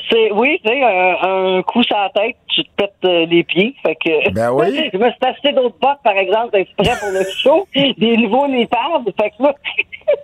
C'est 0.09 0.31
oui, 0.31 0.59
tu 0.63 0.69
sais, 0.69 0.83
un, 0.83 1.57
un 1.57 1.63
coup 1.63 1.81
sur 1.83 1.95
la 1.97 2.09
tête, 2.09 2.35
tu 2.53 2.63
te 2.63 2.69
pètes 2.77 2.93
euh, 3.05 3.25
les 3.25 3.43
pieds. 3.43 3.75
Fait 3.83 3.95
que 3.95 4.31
Ben 4.31 4.51
oui. 4.51 4.89
je 4.93 4.97
me 4.97 5.09
suis 5.09 5.19
acheté 5.21 5.51
d'autres 5.53 5.77
bottes, 5.81 5.99
par 6.03 6.17
exemple, 6.17 6.55
exprès 6.55 6.93
pour 6.99 7.11
le 7.11 7.23
show, 7.37 7.67
des 7.75 8.17
nouveaux 8.17 8.47
nipads. 8.47 9.03
Fait 9.19 9.31
que 9.31 9.43
là, 9.43 9.53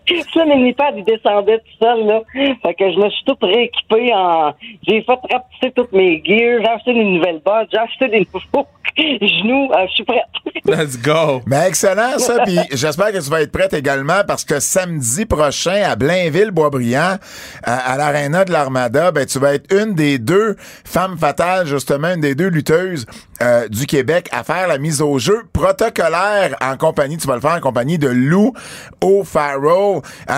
ça, 0.34 0.46
mes 0.46 0.58
nipads, 0.58 0.92
ils 0.96 1.04
descendaient 1.04 1.60
tout 1.60 1.86
seuls, 1.86 2.06
là. 2.06 2.22
Fait 2.34 2.74
que 2.74 2.92
je 2.92 3.00
me 3.00 3.10
suis 3.10 3.24
tout 3.26 3.38
rééquipé 3.42 4.14
en. 4.14 4.54
J'ai 4.88 5.02
fait 5.02 5.20
rapetisser 5.32 5.72
toutes 5.76 5.92
mes 5.92 6.22
gears, 6.24 6.62
j'ai 6.62 6.70
acheté 6.70 6.94
des 6.94 7.04
nouvelles 7.04 7.42
bottes, 7.46 7.70
j'ai 7.72 7.80
acheté 7.80 8.08
des 8.08 8.28
nouveaux 8.34 8.68
genoux. 8.98 9.72
Euh, 9.72 9.86
je 9.88 9.94
suis 9.94 10.04
prête. 10.04 10.24
Let's 10.66 11.02
go. 11.02 11.42
Mais 11.46 11.68
excellent, 11.68 12.18
ça. 12.18 12.44
Puis 12.44 12.60
j'espère 12.72 13.12
que 13.12 13.24
tu 13.24 13.30
vas 13.30 13.42
être 13.42 13.52
prête 13.52 13.74
également 13.74 14.22
parce 14.28 14.44
que 14.44 14.60
samedi 14.60 15.26
prochain 15.26 15.82
à 15.84 15.96
Blainville-Boisbriand, 15.96 17.18
à, 17.64 17.94
à 17.94 17.98
l'aréna 17.98 18.46
de 18.46 18.52
l'Armada, 18.52 19.12
ben 19.12 19.26
tu 19.26 19.40
vas 19.40 19.54
être 19.54 19.74
une 19.74 19.94
des 19.94 20.20
deux 20.20 20.56
femmes 20.86 21.18
fatales, 21.18 21.66
justement, 21.66 22.16
des 22.20 22.36
deux 22.36 22.48
lutteuses 22.50 23.06
euh, 23.42 23.68
du 23.68 23.86
Québec 23.86 24.28
à 24.32 24.44
faire 24.44 24.68
la 24.68 24.78
mise 24.78 25.02
au 25.02 25.18
jeu 25.20 25.44
protocolaire 25.54 26.56
en 26.62 26.78
compagnie. 26.78 27.18
Tu 27.18 27.28
vas 27.28 27.36
le 27.36 27.42
faire 27.42 27.56
en 27.56 27.60
compagnie 27.62 27.98
de 27.98 28.08
Lou 28.08 28.54
O'Farrell. 29.02 30.02
Euh, 30.30 30.34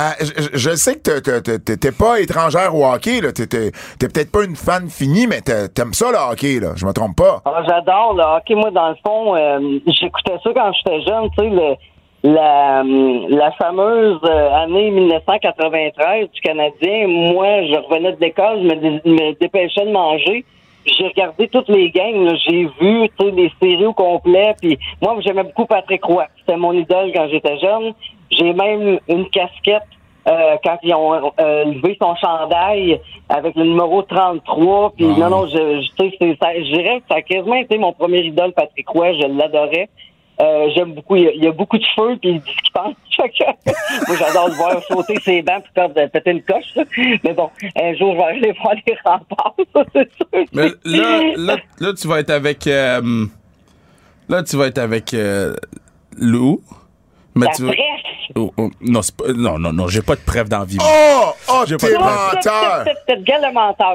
je, 0.53 0.75
sais 0.75 0.95
que 0.95 1.19
t'es- 1.57 1.91
pas 1.91 2.19
étrangère 2.19 2.75
au 2.75 2.85
hockey, 2.85 3.21
là. 3.21 3.31
T'es 3.31 3.45
peut-être 3.99 4.31
pas 4.31 4.43
une 4.43 4.55
fan 4.55 4.89
finie, 4.89 5.27
mais 5.27 5.41
t'aimes 5.41 5.93
ça 5.93 6.11
le 6.11 6.17
hockey, 6.31 6.59
là. 6.59 6.69
Je 6.75 6.85
me 6.85 6.93
trompe 6.93 7.17
pas. 7.17 7.41
Ah, 7.45 7.63
j'adore 7.67 8.13
le 8.15 8.23
hockey. 8.23 8.55
Moi, 8.55 8.71
dans 8.71 8.89
le 8.89 8.95
fond, 9.05 9.35
euh, 9.35 9.79
j'écoutais 9.87 10.37
ça 10.43 10.49
quand 10.53 10.71
j'étais 10.73 11.01
jeune, 11.01 11.29
tu 11.37 11.43
sais, 11.43 11.77
la, 12.23 12.81
euh, 12.81 13.25
la 13.29 13.51
fameuse 13.53 14.19
année 14.53 14.91
1993 14.91 16.29
du 16.33 16.41
Canadien. 16.41 17.07
Moi, 17.07 17.47
je 17.65 17.75
revenais 17.87 18.13
de 18.13 18.19
l'école, 18.21 18.59
je 18.61 19.09
me 19.09 19.39
dépêchais 19.39 19.85
de 19.85 19.91
manger. 19.91 20.45
J'ai 20.85 21.07
regardé 21.07 21.47
toutes 21.47 21.69
les 21.69 21.91
là. 22.25 22.33
j'ai 22.47 22.65
vu 22.79 23.07
les 23.35 23.51
séries 23.61 23.85
au 23.85 23.93
complet. 23.93 24.55
Puis 24.59 24.77
moi, 25.01 25.15
j'aimais 25.19 25.43
beaucoup 25.43 25.65
Patrick 25.65 26.03
Roy. 26.03 26.25
C'était 26.39 26.57
mon 26.57 26.73
idole 26.73 27.11
quand 27.13 27.27
j'étais 27.29 27.57
jeune. 27.59 27.93
J'ai 28.31 28.53
même 28.53 28.99
une 29.07 29.29
casquette 29.29 29.83
euh, 30.27 30.55
quand 30.63 30.77
ils 30.83 30.93
ont 30.93 31.31
euh, 31.39 31.65
levé 31.65 31.97
son 32.01 32.15
chandail 32.15 32.99
avec 33.29 33.55
le 33.55 33.63
numéro 33.63 34.01
33. 34.03 34.93
Puis 34.95 35.05
non, 35.05 35.29
non, 35.29 35.47
je, 35.47 35.81
je, 35.81 35.87
sais, 35.99 36.15
c'est- 36.19 36.37
ça- 36.41 36.53
je 36.55 36.63
dirais 36.75 36.99
que 36.99 37.05
ça 37.09 37.15
a 37.15 37.21
quasiment 37.21 37.55
été 37.55 37.77
mon 37.77 37.91
premier 37.93 38.21
idole, 38.21 38.53
Patrick 38.53 38.87
Roy. 38.89 39.13
Je 39.13 39.27
l'adorais. 39.27 39.89
Euh, 40.39 40.69
J'aime 40.75 40.93
beaucoup. 40.93 41.15
Il 41.15 41.43
y, 41.43 41.47
a, 41.47 41.51
beaucoup 41.51 41.77
de 41.77 41.85
feu 41.95 42.17
puis 42.19 42.31
il 42.31 42.39
dit 42.41 42.49
ce 42.49 42.61
qu'il 42.63 42.73
pense. 42.73 42.95
Moi, 44.07 44.17
j'adore 44.17 44.47
le 44.47 44.55
voir 44.55 44.81
sauter 44.83 45.15
ses 45.21 45.41
bancs 45.41 45.63
puis 45.63 45.71
perdre, 45.73 45.93
péter 46.07 46.31
une 46.31 46.41
coche. 46.41 46.75
Mais 47.23 47.33
bon, 47.33 47.49
un 47.75 47.93
jour, 47.95 48.13
je 48.13 48.17
vais 48.17 48.23
aller 48.23 48.53
voir 48.61 48.73
les 48.87 48.97
remparts, 49.05 49.55
ça, 49.75 49.83
c'est 49.93 50.09
sûr. 50.15 50.45
Mais 50.53 50.69
là, 50.85 51.21
là, 51.35 51.57
là, 51.79 51.93
tu 51.93 52.07
vas 52.07 52.19
être 52.19 52.31
avec. 52.31 52.65
euh, 52.67 53.25
là, 54.29 54.43
tu 54.43 54.55
vas 54.57 54.67
être 54.67 54.79
avec 54.79 55.13
euh, 55.13 55.55
Lou. 56.17 56.61
Mais 57.35 57.45
La 57.47 57.51
tu 57.53 57.63
presse. 57.65 57.77
Oh, 58.35 58.51
oh, 58.57 58.69
non, 58.81 59.01
pas- 59.17 59.33
non, 59.33 59.59
non, 59.59 59.73
non, 59.73 59.87
j'ai 59.87 60.01
pas 60.01 60.15
de 60.15 60.21
preuve 60.21 60.47
d'envie. 60.49 60.77
moi. 60.77 60.85
Oh! 60.89 61.33
Oh, 61.49 61.63
J'ai 61.67 61.75
t'es 61.77 61.87
pas 61.87 61.93
de 61.93 61.99
menteur! 62.03 62.83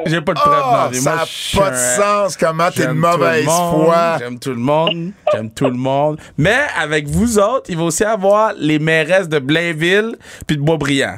J'ai 0.07 0.20
pas 0.20 0.34
de 0.34 0.39
preuve 0.39 0.62
Oh, 0.66 0.72
d'envie. 0.76 0.99
ça 1.01 1.11
Moi, 1.14 1.20
n'a 1.20 1.61
pas 1.64 1.70
de 1.70 1.76
un- 1.76 1.78
sens 2.24 2.37
comment 2.37 2.70
t'es 2.70 2.82
de 2.82 2.82
J'aime 2.82 2.89
tout 2.89 2.95
le 2.95 3.16
mauvaise 3.18 3.45
monde, 3.47 3.84
foi. 3.84 4.16
J'aime 4.18 4.39
tout 4.39 4.51
le 4.51 4.57
monde. 4.57 5.11
J'aime 5.32 5.51
tout 5.51 5.64
le 5.66 5.70
monde. 5.72 6.18
Mais 6.37 6.59
avec 6.78 7.07
vous 7.09 7.39
autres, 7.39 7.66
il 7.68 7.76
va 7.78 7.84
aussi 7.84 8.05
avoir 8.05 8.53
les 8.59 8.78
mairesses 8.78 9.28
de 9.28 9.39
Blainville 9.39 10.16
puis 10.47 10.57
de 10.59 10.62
Boisbriand. 10.62 11.16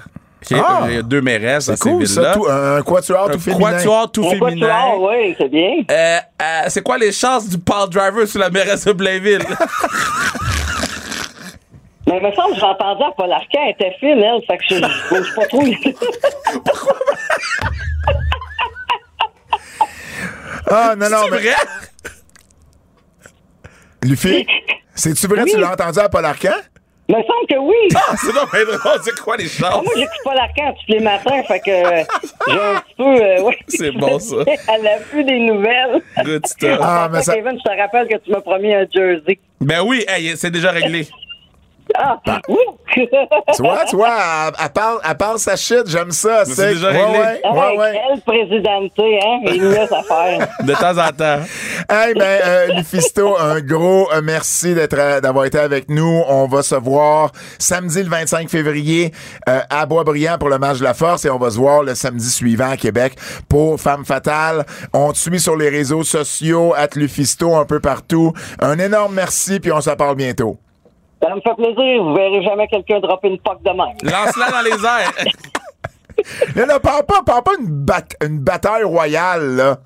OK? 0.51 0.57
Ah! 0.65 0.83
il 0.89 0.95
y 0.95 0.99
a 0.99 1.03
deux 1.03 1.21
mairesses 1.21 1.67
dans 1.67 1.75
C'est 1.77 1.83
ces 1.83 1.91
cool, 1.91 2.07
ça, 2.07 2.21
villes-là. 2.21 2.35
tout, 2.35 2.47
un 2.49 2.83
quatuor 2.83 3.27
tout 3.31 3.37
Un 3.37 3.39
féminin. 3.41 3.71
quatuor 3.73 4.13
tout 4.13 4.31
féminin. 4.31 4.69
as? 4.69 4.97
Oui, 4.97 5.35
c'est 5.37 5.49
bien. 5.49 5.71
Euh, 5.91 6.19
euh, 6.41 6.45
c'est 6.69 6.83
quoi 6.83 6.97
les 6.99 7.11
chances 7.11 7.49
du 7.49 7.59
Paul 7.59 7.89
Driver 7.91 8.27
sur 8.29 8.39
la 8.39 8.49
mairesse 8.49 8.85
de 8.85 8.93
Blainville? 8.93 9.43
Mais 12.09 12.17
il 12.17 12.23
me 12.27 12.33
semble 12.33 12.55
que 12.55 12.61
j'ai 12.61 12.65
entendu 12.65 13.03
à 13.05 13.11
Paul 13.17 13.31
Arcand, 13.33 13.59
elle 13.65 13.71
était 13.73 13.95
fine, 14.01 14.23
elle. 14.23 14.41
Fait 14.47 14.57
que 14.59 14.65
je 14.69 14.75
je 14.77 15.09
bouge 15.15 15.35
pas 15.35 15.47
trop. 15.47 15.63
Ah, 20.71 20.95
non, 20.97 21.09
non, 21.09 21.17
c'est 21.25 21.31
mais. 21.31 21.39
vrai? 21.39 21.55
Luffy, 24.03 24.47
c'est-tu 24.95 25.27
vrai, 25.27 25.43
Oui. 25.43 25.51
tu 25.53 25.59
l'as 25.59 25.73
entendu 25.73 25.99
à 25.99 26.09
Paul 26.09 26.25
Arcand? 26.25 26.51
Il 27.11 27.17
me 27.17 27.23
semble 27.23 27.47
que 27.49 27.57
oui. 27.57 27.75
Ah, 27.97 28.15
c'est 28.19 28.35
non, 28.35 28.43
mais 28.53 28.65
drôle, 28.67 29.01
c'est 29.03 29.19
quoi 29.19 29.37
les 29.39 29.47
Ah, 29.47 29.71
chances? 29.71 29.83
moi, 29.85 29.93
j'écoute 29.97 30.19
pas 30.25 30.35
l'arcan 30.35 30.75
tous 30.75 30.93
les 30.93 31.01
matins, 31.01 31.43
fait 31.45 31.61
que 31.61 31.71
euh, 31.71 32.05
j'ai 32.49 32.53
un 32.61 32.81
petit 32.81 32.95
peu. 32.99 33.05
euh, 33.23 33.41
ouais. 33.45 33.59
C'est 33.69 33.91
bon, 33.93 34.19
ça. 34.19 34.37
Elle 34.75 34.87
a 34.87 34.99
vu 34.99 35.25
des 35.25 35.39
nouvelles. 35.39 36.03
Good 36.23 36.47
stuff. 36.47 36.79
Ah, 36.83 37.09
mais 37.11 37.23
ça. 37.23 37.35
Kevin, 37.35 37.59
je 37.59 37.71
te 37.71 37.81
rappelle 37.81 38.09
que 38.09 38.17
tu 38.19 38.31
m'as 38.31 38.43
promis 38.43 38.75
un 38.75 38.85
jersey. 38.95 39.39
Ben 39.63 39.81
oui, 39.87 40.05
hey, 40.07 40.37
c'est 40.37 40.51
déjà 40.51 40.71
réglé. 40.71 41.09
Ah, 41.97 42.19
ouh! 42.49 42.57
Tu 43.55 43.63
vois, 43.63 43.85
tu 43.89 43.97
vois, 43.97 44.09
elle, 44.49 44.55
elle 44.65 44.71
parle, 44.71 44.99
elle 45.09 45.17
parle 45.17 45.39
sa 45.39 45.57
shit, 45.57 45.83
j'aime 45.87 46.11
ça. 46.11 46.45
c'est 46.45 46.55
c'est- 46.55 46.75
déjà 46.75 46.89
réglé. 46.89 47.19
ouais, 47.19 47.41
Ah, 47.45 47.53
ouais, 47.53 47.79
ouais. 47.79 48.01
Quelle 48.09 48.21
présidenté, 48.23 49.21
hein? 49.25 49.41
Il 49.47 49.69
laisse 49.69 49.93
à 49.93 50.03
faire. 50.03 50.49
De 50.63 50.73
temps 50.75 50.99
en 50.99 51.11
temps. 51.11 51.45
Hey, 51.89 52.15
ben, 52.15 52.41
euh, 52.45 52.67
Lufisto, 52.75 53.37
un 53.39 53.61
gros 53.61 54.09
euh, 54.13 54.21
merci 54.23 54.75
d'être, 54.75 54.97
euh, 54.99 55.21
d'avoir 55.21 55.45
été 55.45 55.59
avec 55.59 55.89
nous. 55.91 56.23
On 56.29 56.47
va 56.47 56.63
se 56.63 56.75
voir 56.75 57.31
samedi 57.59 58.03
le 58.03 58.09
25 58.11 58.49
février 58.49 59.13
euh, 59.49 59.61
à 59.71 59.87
Boisbriand 59.87 60.39
pour 60.39 60.49
le 60.49 60.59
match 60.59 60.79
de 60.79 60.85
la 60.85 60.95
force 60.95 61.25
et 61.25 61.31
on 61.31 61.39
va 61.39 61.51
se 61.51 61.57
voir 61.59 61.83
le 61.83 61.95
samedi 61.95 62.29
suivant 62.31 62.71
à 62.71 62.77
Québec 62.77 63.15
pour 63.49 63.81
Femme 63.81 64.05
Fatale. 64.05 64.65
On 64.93 65.13
te 65.13 65.19
suit 65.19 65.41
sur 65.41 65.57
les 65.57 65.69
réseaux 65.69 66.05
sociaux, 66.05 66.75
at 66.77 66.89
Lufisto, 66.97 67.55
un 67.57 67.65
peu 67.65 67.81
partout. 67.81 68.33
Un 68.61 68.79
énorme 68.79 69.15
merci 69.15 69.61
puis 69.61 69.73
on 69.73 69.81
se 69.81 69.91
parle 69.91 70.17
bientôt. 70.17 70.59
Ça 71.23 71.35
me 71.35 71.41
fait 71.41 71.55
plaisir. 71.57 72.03
Vous 72.05 72.15
verrez 72.15 72.43
jamais 72.43 72.69
quelqu'un 72.69 73.01
dropper 73.01 73.29
une 73.29 73.39
poque 73.41 73.63
de 73.63 73.71
même. 73.71 73.97
Lance-la 74.03 74.51
dans 74.51 74.63
les 74.63 74.85
airs. 74.85 75.13
Là, 76.57 76.67
là, 76.67 76.81
parle 76.81 77.05
pas, 77.07 77.23
parle 77.25 77.45
pas 77.45 77.53
une, 77.61 77.69
bat- 77.69 78.03
une 78.27 78.41
bataille 78.41 78.83
royale, 78.83 79.55
là. 79.55 79.77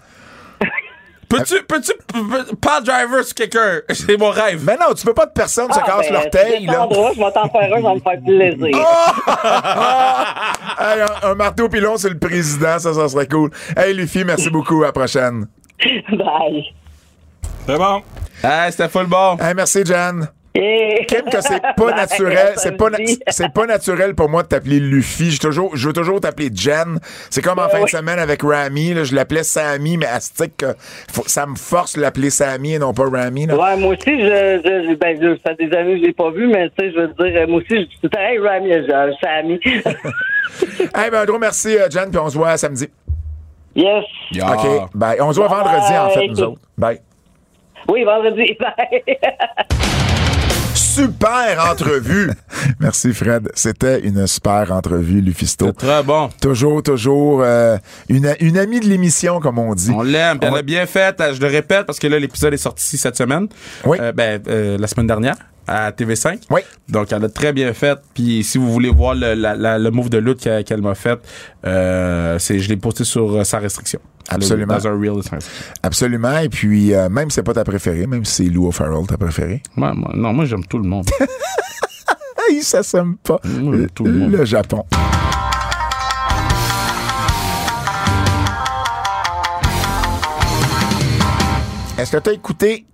Peux-tu, 1.28 1.62
peux-tu, 1.64 1.92
pas 2.56 2.80
driver 2.82 3.22
sur 3.24 3.34
quelqu'un? 3.34 3.80
C'est 3.90 4.18
mon 4.18 4.30
rêve. 4.30 4.62
Mais 4.66 4.76
non, 4.76 4.94
tu 4.94 5.04
peux 5.04 5.12
pas 5.14 5.26
de 5.26 5.32
personne 5.32 5.70
se 5.72 5.78
Ah, 5.78 5.84
casse 5.86 6.08
ben, 6.08 6.14
l'orteil, 6.14 6.64
là. 6.66 6.86
Je 6.90 7.18
vais 7.18 7.32
t'en 7.32 7.48
faire 7.50 7.72
un, 7.74 7.82
ça 7.82 7.88
va 7.88 7.94
me 7.94 8.00
faire 8.00 8.20
plaisir. 8.24 8.78
Hey, 10.78 11.00
un, 11.02 11.30
un 11.30 11.34
marteau 11.34 11.68
pilon, 11.68 11.96
c'est 11.96 12.08
le 12.10 12.18
président, 12.18 12.78
ça, 12.78 12.92
ça 12.94 13.08
serait 13.08 13.28
cool. 13.28 13.50
Hey, 13.76 13.94
Luffy, 13.94 14.24
merci 14.24 14.48
beaucoup. 14.50 14.82
À 14.82 14.86
la 14.86 14.92
prochaine. 14.92 15.46
Bye. 16.10 16.64
C'est 17.66 17.76
bon. 17.76 18.02
Hey, 18.42 18.72
c'était 18.72 18.88
full 18.88 19.06
bon. 19.06 19.36
Hey, 19.38 19.54
merci, 19.54 19.84
Jen. 19.84 20.28
Et... 20.54 21.06
Kim, 21.08 21.22
que 21.30 21.40
c'est 21.40 21.60
pas 21.62 21.72
Bye, 21.76 21.94
naturel, 21.96 22.52
c'est 22.56 22.76
pas, 22.76 22.90
na- 22.90 23.48
pas 23.54 23.66
naturel 23.66 24.14
pour 24.14 24.28
moi 24.28 24.42
de 24.42 24.48
t'appeler 24.48 24.80
Luffy. 24.80 25.30
Je 25.30 25.40
toujours, 25.40 25.74
je 25.74 25.86
veux 25.86 25.94
toujours 25.94 26.20
t'appeler 26.20 26.50
Jen. 26.54 26.98
C'est 27.30 27.40
comme 27.40 27.58
en 27.58 27.66
Ben 27.66 27.70
fin 27.70 27.84
de 27.84 27.88
semaine 27.88 28.18
avec 28.18 28.42
Rami, 28.42 28.92
là, 28.92 29.04
je 29.04 29.14
l'appelais 29.14 29.44
Sammy, 29.44 29.96
mais 29.96 30.06
Astic, 30.06 30.62
ça 31.26 31.46
me 31.46 31.56
force 31.56 31.94
de 31.96 32.02
l'appeler 32.02 32.28
Sammy 32.28 32.74
et 32.74 32.78
non 32.78 32.92
pas 32.92 33.08
Rami, 33.08 33.46
là. 33.46 33.56
Ouais, 33.56 33.76
moi 33.78 33.94
aussi, 33.94 34.10
je, 34.10 34.60
je, 34.88 34.94
ben, 34.96 35.18
je, 35.22 35.36
ça 35.46 35.54
fait 35.56 35.66
des 35.68 35.74
années 35.76 35.94
que 35.94 36.00
je 36.02 36.06
l'ai 36.08 36.12
pas 36.12 36.30
vu, 36.30 36.46
mais 36.48 36.68
tu 36.78 36.84
sais, 36.84 36.92
je 36.92 36.98
veux 37.00 37.30
dire, 37.30 37.48
moi 37.48 37.60
aussi, 37.60 37.88
je 38.02 38.08
dis 38.08 38.14
hey, 38.18 38.38
Rami, 38.38 38.70
je- 38.72 39.14
Sammy. 39.22 39.60
Hey, 40.94 41.10
ben, 41.10 41.20
un 41.20 41.24
gros 41.24 41.38
merci, 41.38 41.76
euh, 41.78 41.88
Jen, 41.90 42.10
puis 42.10 42.18
on 42.18 42.28
se 42.28 42.36
voit 42.36 42.56
samedi. 42.58 42.86
yes. 43.74 44.04
Yeah. 44.32 44.52
OK, 44.52 44.90
bye. 44.94 45.18
On 45.20 45.32
se 45.32 45.38
voit 45.40 45.48
vendredi, 45.48 45.92
en 45.98 46.10
fait, 46.10 46.28
nous 46.28 46.42
autres. 46.42 46.60
Bye. 46.76 47.00
Oui, 47.88 48.04
vendredi. 48.04 48.56
Bye. 48.60 49.02
Super 50.74 51.58
entrevue. 51.70 52.30
Merci, 52.80 53.12
Fred. 53.14 53.48
C'était 53.54 54.00
une 54.00 54.26
super 54.26 54.70
entrevue, 54.72 55.20
Lufisto. 55.22 55.72
Très 55.72 56.02
bon. 56.02 56.28
Toujours, 56.40 56.82
toujours 56.82 57.40
euh, 57.42 57.78
une, 58.08 58.34
une 58.40 58.58
amie 58.58 58.80
de 58.80 58.86
l'émission, 58.86 59.40
comme 59.40 59.58
on 59.58 59.74
dit. 59.74 59.90
On 59.94 60.02
l'aime. 60.02 60.38
On 60.42 60.46
Elle 60.46 60.52
va- 60.52 60.58
a 60.58 60.62
bien 60.62 60.86
fait. 60.86 61.16
Je 61.34 61.40
le 61.40 61.46
répète 61.46 61.86
parce 61.86 61.98
que 61.98 62.06
là, 62.06 62.18
l'épisode 62.18 62.52
est 62.52 62.58
sorti 62.58 62.98
cette 62.98 63.16
semaine. 63.16 63.48
Oui. 63.86 63.98
Euh, 64.00 64.12
ben, 64.12 64.42
euh, 64.48 64.76
la 64.78 64.86
semaine 64.86 65.06
dernière 65.06 65.36
à 65.66 65.90
TV5. 65.92 66.40
Oui. 66.50 66.60
Donc, 66.88 67.12
elle 67.12 67.24
a 67.24 67.28
très 67.28 67.52
bien 67.52 67.72
fait. 67.72 67.98
Puis, 68.14 68.42
si 68.44 68.58
vous 68.58 68.70
voulez 68.72 68.90
voir 68.90 69.14
le, 69.14 69.34
la- 69.34 69.54
la- 69.56 69.78
le 69.78 69.90
move 69.90 70.10
de 70.10 70.18
lutte 70.18 70.40
qu'elle 70.64 70.82
m'a 70.82 70.94
fait, 70.94 71.18
euh, 71.66 72.38
c'est, 72.38 72.58
je 72.58 72.68
l'ai 72.68 72.76
posté 72.76 73.04
sur 73.04 73.32
euh, 73.36 73.44
sa 73.44 73.58
restriction. 73.58 74.00
Absolument. 74.28 74.74
Dans 74.76 74.86
un 74.88 74.92
reel 74.98 75.14
de. 75.16 75.22
Absolument. 75.82 76.38
Et 76.38 76.48
puis, 76.48 76.94
euh, 76.94 77.08
même 77.08 77.30
si 77.30 77.36
c'est 77.36 77.42
pas 77.42 77.54
ta 77.54 77.64
préférée, 77.64 78.06
même 78.06 78.24
si 78.24 78.44
c'est 78.44 78.50
Lou 78.50 78.66
O'Farrell 78.68 79.06
ta 79.06 79.16
préférée. 79.16 79.62
Ouais, 79.76 79.92
moi- 79.94 80.12
non, 80.14 80.32
moi, 80.32 80.44
j'aime 80.44 80.64
tout 80.66 80.78
le 80.78 80.88
monde. 80.88 81.06
Ça 82.60 82.82
s'aime 82.82 83.16
pas. 83.16 83.40
Moi, 83.44 83.76
tout 83.94 84.04
le 84.04 84.12
monde. 84.12 84.32
le 84.32 84.44
Japon. 84.44 84.84
Est-ce 91.98 92.12
que 92.12 92.16
tu 92.18 92.30
as 92.30 92.32
écouté 92.32 92.84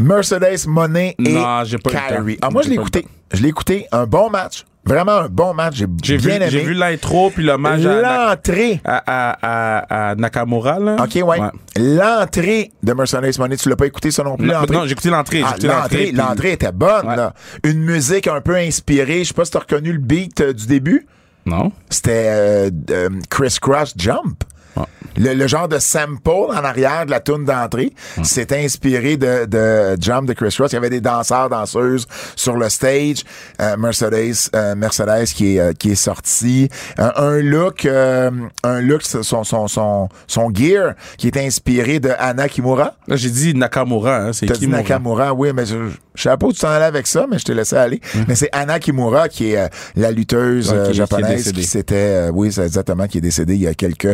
Mercedes 0.00 0.66
Monet 0.66 1.14
et 1.18 1.32
Non, 1.32 1.42
pas 1.42 1.62
le 1.64 1.78
Kyrie? 2.16 2.38
Ah, 2.42 2.50
moi, 2.50 2.62
je 2.62 2.68
l'ai 2.68 2.74
écouté. 2.76 3.06
Je 3.32 3.42
l'ai 3.42 3.48
écouté. 3.48 3.86
Un 3.92 4.06
bon 4.06 4.30
match. 4.30 4.64
Vraiment 4.84 5.16
un 5.16 5.28
bon 5.28 5.52
match. 5.52 5.74
J'ai 5.76 5.86
J'ai 6.02 6.16
vu, 6.16 6.28
bien 6.28 6.36
aimé. 6.36 6.46
j'ai 6.50 6.60
vu 6.62 6.72
l'intro 6.72 7.28
puis 7.30 7.44
l'hommage 7.44 7.84
à, 7.84 8.00
L'entrée. 8.30 8.80
à, 8.86 9.02
à, 9.06 9.36
à- 9.42 10.10
à 10.10 10.14
Nakamura. 10.14 10.78
Là. 10.78 10.96
OK, 11.02 11.14
ouais. 11.28 11.38
L'entrée 11.76 12.72
de 12.82 12.92
Mercedes 12.94 13.38
Monet, 13.38 13.56
tu 13.56 13.68
l'as 13.68 13.76
pas 13.76 13.86
écouté 13.86 14.10
ça 14.10 14.22
non 14.22 14.36
plus, 14.36 14.46
Non, 14.46 14.54
l'entrée? 14.54 14.76
non, 14.76 14.84
j'ai 14.86 14.92
écouté 14.92 15.10
l'entrée. 15.10 15.42
Ah, 15.44 15.56
l'entrée, 15.62 16.12
puis- 16.12 16.48
était 16.52 16.72
bonne, 16.72 17.06
Ouais. 17.06 17.16
là. 17.16 17.34
Une 17.64 17.80
musique 17.80 18.28
un 18.28 18.40
peu 18.40 18.54
inspirée. 18.56 19.20
Je 19.24 19.28
sais 19.28 19.34
pas 19.34 19.44
si 19.44 19.50
t'as 19.50 19.58
reconnu 19.60 19.92
le 19.92 19.98
beat 19.98 20.40
euh, 20.40 20.52
du 20.54 20.66
début. 20.66 21.06
Non. 21.44 21.70
C'était 21.90 22.26
euh, 22.28 22.70
euh, 22.90 23.08
Criss 23.28 23.58
Cross 23.58 23.94
Jump. 23.96 24.42
Le, 25.16 25.34
le 25.34 25.46
genre 25.48 25.66
de 25.66 25.78
sample 25.80 26.28
en 26.30 26.52
arrière 26.64 27.04
de 27.06 27.10
la 27.10 27.18
tune 27.18 27.44
d'entrée, 27.44 27.92
c'est 28.22 28.52
inspiré 28.52 29.16
de, 29.16 29.46
de 29.46 29.96
Jump 30.00 30.28
de 30.28 30.32
Chris 30.32 30.54
Cross. 30.56 30.70
Il 30.72 30.74
y 30.76 30.78
avait 30.78 30.90
des 30.90 31.00
danseurs, 31.00 31.48
danseuses 31.48 32.06
sur 32.36 32.56
le 32.56 32.68
stage. 32.68 33.24
Euh, 33.60 33.76
Mercedes, 33.76 34.34
euh, 34.54 34.74
Mercedes 34.76 35.24
qui 35.34 35.56
est, 35.56 35.60
euh, 35.60 35.72
qui 35.72 35.90
est 35.92 35.94
sorti. 35.96 36.68
Euh, 37.00 37.10
un 37.16 37.40
look, 37.40 37.84
euh, 37.84 38.30
un 38.62 38.80
look, 38.80 39.02
son, 39.02 39.42
son, 39.44 39.66
son, 39.66 40.08
son 40.28 40.54
gear 40.54 40.92
qui 41.16 41.26
est 41.28 41.36
inspiré 41.36 41.98
de 41.98 42.10
Anna 42.18 42.48
Kimura. 42.48 42.94
Là, 43.08 43.16
j'ai 43.16 43.30
dit 43.30 43.54
Nakamura. 43.54 44.16
Hein, 44.18 44.32
c'est 44.32 44.46
T'as 44.46 44.54
qui 44.54 44.60
dit 44.60 44.66
Mura? 44.68 44.78
Nakamura, 44.82 45.34
oui, 45.34 45.50
mais 45.52 45.66
je, 45.66 45.76
je 46.14 46.22
savais 46.22 46.36
pas 46.36 46.46
où 46.46 46.52
tu 46.52 46.60
t'en 46.60 46.68
allais 46.68 46.84
avec 46.84 47.06
ça, 47.08 47.26
mais 47.28 47.38
je 47.40 47.44
t'ai 47.44 47.54
laissé 47.54 47.74
aller. 47.76 48.00
Mais 48.28 48.36
c'est 48.36 48.50
Anna 48.52 48.78
Kimura 48.78 49.28
qui 49.28 49.52
est 49.52 49.58
euh, 49.58 49.68
la 49.96 50.12
lutteuse 50.12 50.70
Ouais, 50.70 50.82
qui- 50.84 50.90
qui 50.92 50.96
japonaise 50.98 51.36
décédée. 51.38 51.60
qui 51.60 51.66
s'était, 51.66 51.94
euh, 51.96 52.30
oui, 52.32 52.52
c'est 52.52 52.64
exactement, 52.64 53.06
qui 53.08 53.18
est 53.18 53.22
décédée 53.22 53.54
il 53.54 53.62
y 53.62 53.66
a 53.66 53.74
quelques 53.74 54.06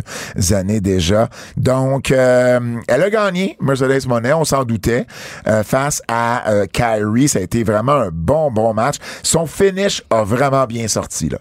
années 0.53 0.54
déjà. 0.63 1.29
Donc, 1.57 2.11
euh, 2.11 2.61
elle 2.89 3.03
a 3.03 3.11
gagné 3.11 3.57
Mercedes 3.61 4.07
Monet, 4.07 4.33
on 4.33 4.45
s'en 4.45 4.65
doutait, 4.65 5.07
euh, 5.47 5.63
face 5.63 6.03
à 6.09 6.51
euh, 6.51 6.67
Kyrie. 6.67 7.29
Ça 7.29 7.39
a 7.41 7.43
été 7.43 7.65
vraiment 7.65 7.93
un 7.93 8.11
bon, 8.13 8.51
bon 8.51 8.73
match. 8.75 8.97
Son 9.23 9.47
finish 9.47 10.03
a 10.11 10.23
vraiment 10.25 10.67
bien 10.67 10.89
sorti, 10.89 11.29
là. 11.29 11.39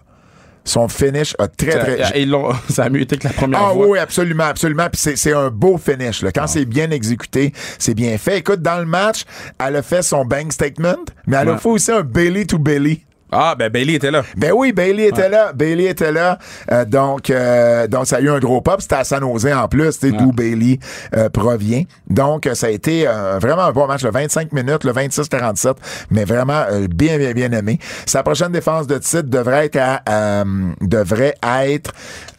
Son 0.66 0.88
finish 0.88 1.36
a 1.40 1.50
très, 1.50 1.78
très... 1.78 2.22
Ils 2.22 2.34
ça 2.70 2.86
a 2.86 2.90
mieux 2.90 3.02
été 3.02 3.18
que 3.18 3.28
la 3.28 3.34
première 3.34 3.60
Ah 3.62 3.74
fois. 3.74 3.86
oui, 3.86 4.00
absolument, 4.00 4.46
absolument. 4.46 4.88
Puis 4.90 5.02
c'est, 5.02 5.18
c'est 5.18 5.34
un 5.34 5.50
beau 5.50 5.78
finish. 5.78 6.22
Là. 6.22 6.32
Quand 6.32 6.48
c'est 6.48 6.64
bien 6.64 6.90
exécuté, 6.90 7.52
c'est 7.78 7.94
bien 7.94 8.18
fait. 8.18 8.38
Écoute, 8.38 8.62
dans 8.62 8.80
le 8.80 8.86
match, 8.86 9.26
elle 9.60 9.76
a 9.76 9.82
fait 9.82 10.02
son 10.02 10.24
bang 10.24 10.50
statement, 10.54 11.04
mais 11.28 11.36
elle 11.36 11.50
a 11.50 11.58
fait 11.58 11.68
aussi 11.68 11.92
un 11.92 12.02
belly 12.02 12.48
to 12.48 12.58
belly. 12.58 13.04
Ah, 13.36 13.56
ben 13.58 13.70
Bailey 13.70 13.94
était 13.94 14.12
là. 14.12 14.24
Ben 14.38 14.52
oui, 14.56 14.72
Bailey 14.72 15.08
était 15.08 15.30
là. 15.30 15.54
Bailey 15.54 15.86
était 15.86 16.12
là. 16.12 16.38
Euh, 16.72 16.86
donc, 16.86 17.30
euh, 17.30 17.88
donc, 17.88 18.08
ça 18.08 18.18
a 18.18 18.20
eu 18.22 18.30
un 18.30 18.40
gros 18.40 18.62
pop. 18.62 18.82
C'était 18.82 18.96
à 18.96 19.04
San 19.04 19.22
Jose 19.22 19.48
en 19.54 19.68
plus, 19.68 20.00
tu 20.00 20.10
sais, 20.10 20.16
d'où 20.16 20.32
Bailey 20.32 20.80
euh, 21.16 21.30
provient. 21.30 21.84
Donc, 22.10 22.50
ça 22.54 22.68
a 22.68 22.70
été 22.70 23.08
euh, 23.08 23.40
vraiment 23.40 23.64
un 23.64 23.72
bon 23.72 23.88
match. 23.88 24.04
Le 24.04 24.12
25 24.12 24.52
minutes, 24.54 24.84
le 24.84 24.92
26-47, 24.92 25.76
mais 26.12 26.26
vraiment 26.26 26.64
euh, 26.72 26.88
bien, 26.88 27.18
bien, 27.18 27.32
bien 27.34 27.52
aimé. 27.52 27.80
Sa 28.06 28.24
prochaine 28.24 28.52
défense 28.52 28.88
de 28.88 28.98
titre 28.98 29.24
devrait 29.30 29.66
être 29.66 29.78
à, 29.78 30.02
euh, 30.10 30.44
devrait 30.82 31.36
être, 31.44 31.92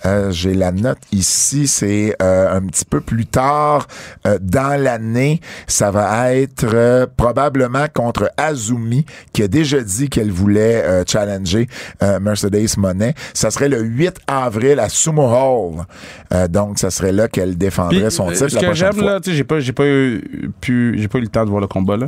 euh, 0.06 0.30
j'ai 0.30 0.54
la 0.54 0.72
note 0.72 0.98
ici, 1.12 1.66
c'est 1.66 2.14
euh, 2.22 2.56
un 2.56 2.60
petit 2.62 2.84
peu 2.84 3.00
plus 3.00 3.26
tard 3.26 3.86
euh, 4.26 4.38
dans 4.40 4.80
l'année. 4.80 5.40
Ça 5.66 5.90
va 5.90 6.34
être 6.34 6.64
euh, 6.72 7.06
probablement 7.16 7.86
contre 7.92 8.30
Azumi, 8.36 9.04
qui 9.32 9.42
a 9.42 9.48
déjà 9.48 9.80
dit 9.80 10.08
qu'elle 10.08 10.30
voulait 10.30 10.83
euh, 10.84 11.04
challenger 11.06 11.68
euh, 12.02 12.20
Mercedes 12.20 12.76
Monet. 12.76 13.14
Ça 13.32 13.50
serait 13.50 13.68
le 13.68 13.80
8 13.82 14.16
avril 14.26 14.78
à 14.80 14.88
Sumo 14.88 15.22
Hall. 15.26 15.84
Euh, 16.32 16.48
donc, 16.48 16.78
ça 16.78 16.90
serait 16.90 17.12
là 17.12 17.28
qu'elle 17.28 17.56
défendrait 17.58 18.02
Puis, 18.02 18.10
son 18.10 18.30
titre 18.30 18.48
ce 18.48 18.54
la 18.54 18.60
que 18.60 18.66
prochaine 18.66 18.92
j'aime 18.92 19.00
fois. 19.02 19.12
là, 19.12 19.20
tu 19.20 19.30
sais, 19.30 19.36
j'ai 19.36 19.44
pas, 19.44 19.60
j'ai 19.60 19.72
pas 19.72 19.86
eu, 19.86 20.50
pu, 20.60 20.94
j'ai 20.98 21.08
pas 21.08 21.18
eu 21.18 21.22
le 21.22 21.28
temps 21.28 21.44
de 21.44 21.50
voir 21.50 21.60
le 21.60 21.66
combat 21.66 21.96
là. 21.96 22.06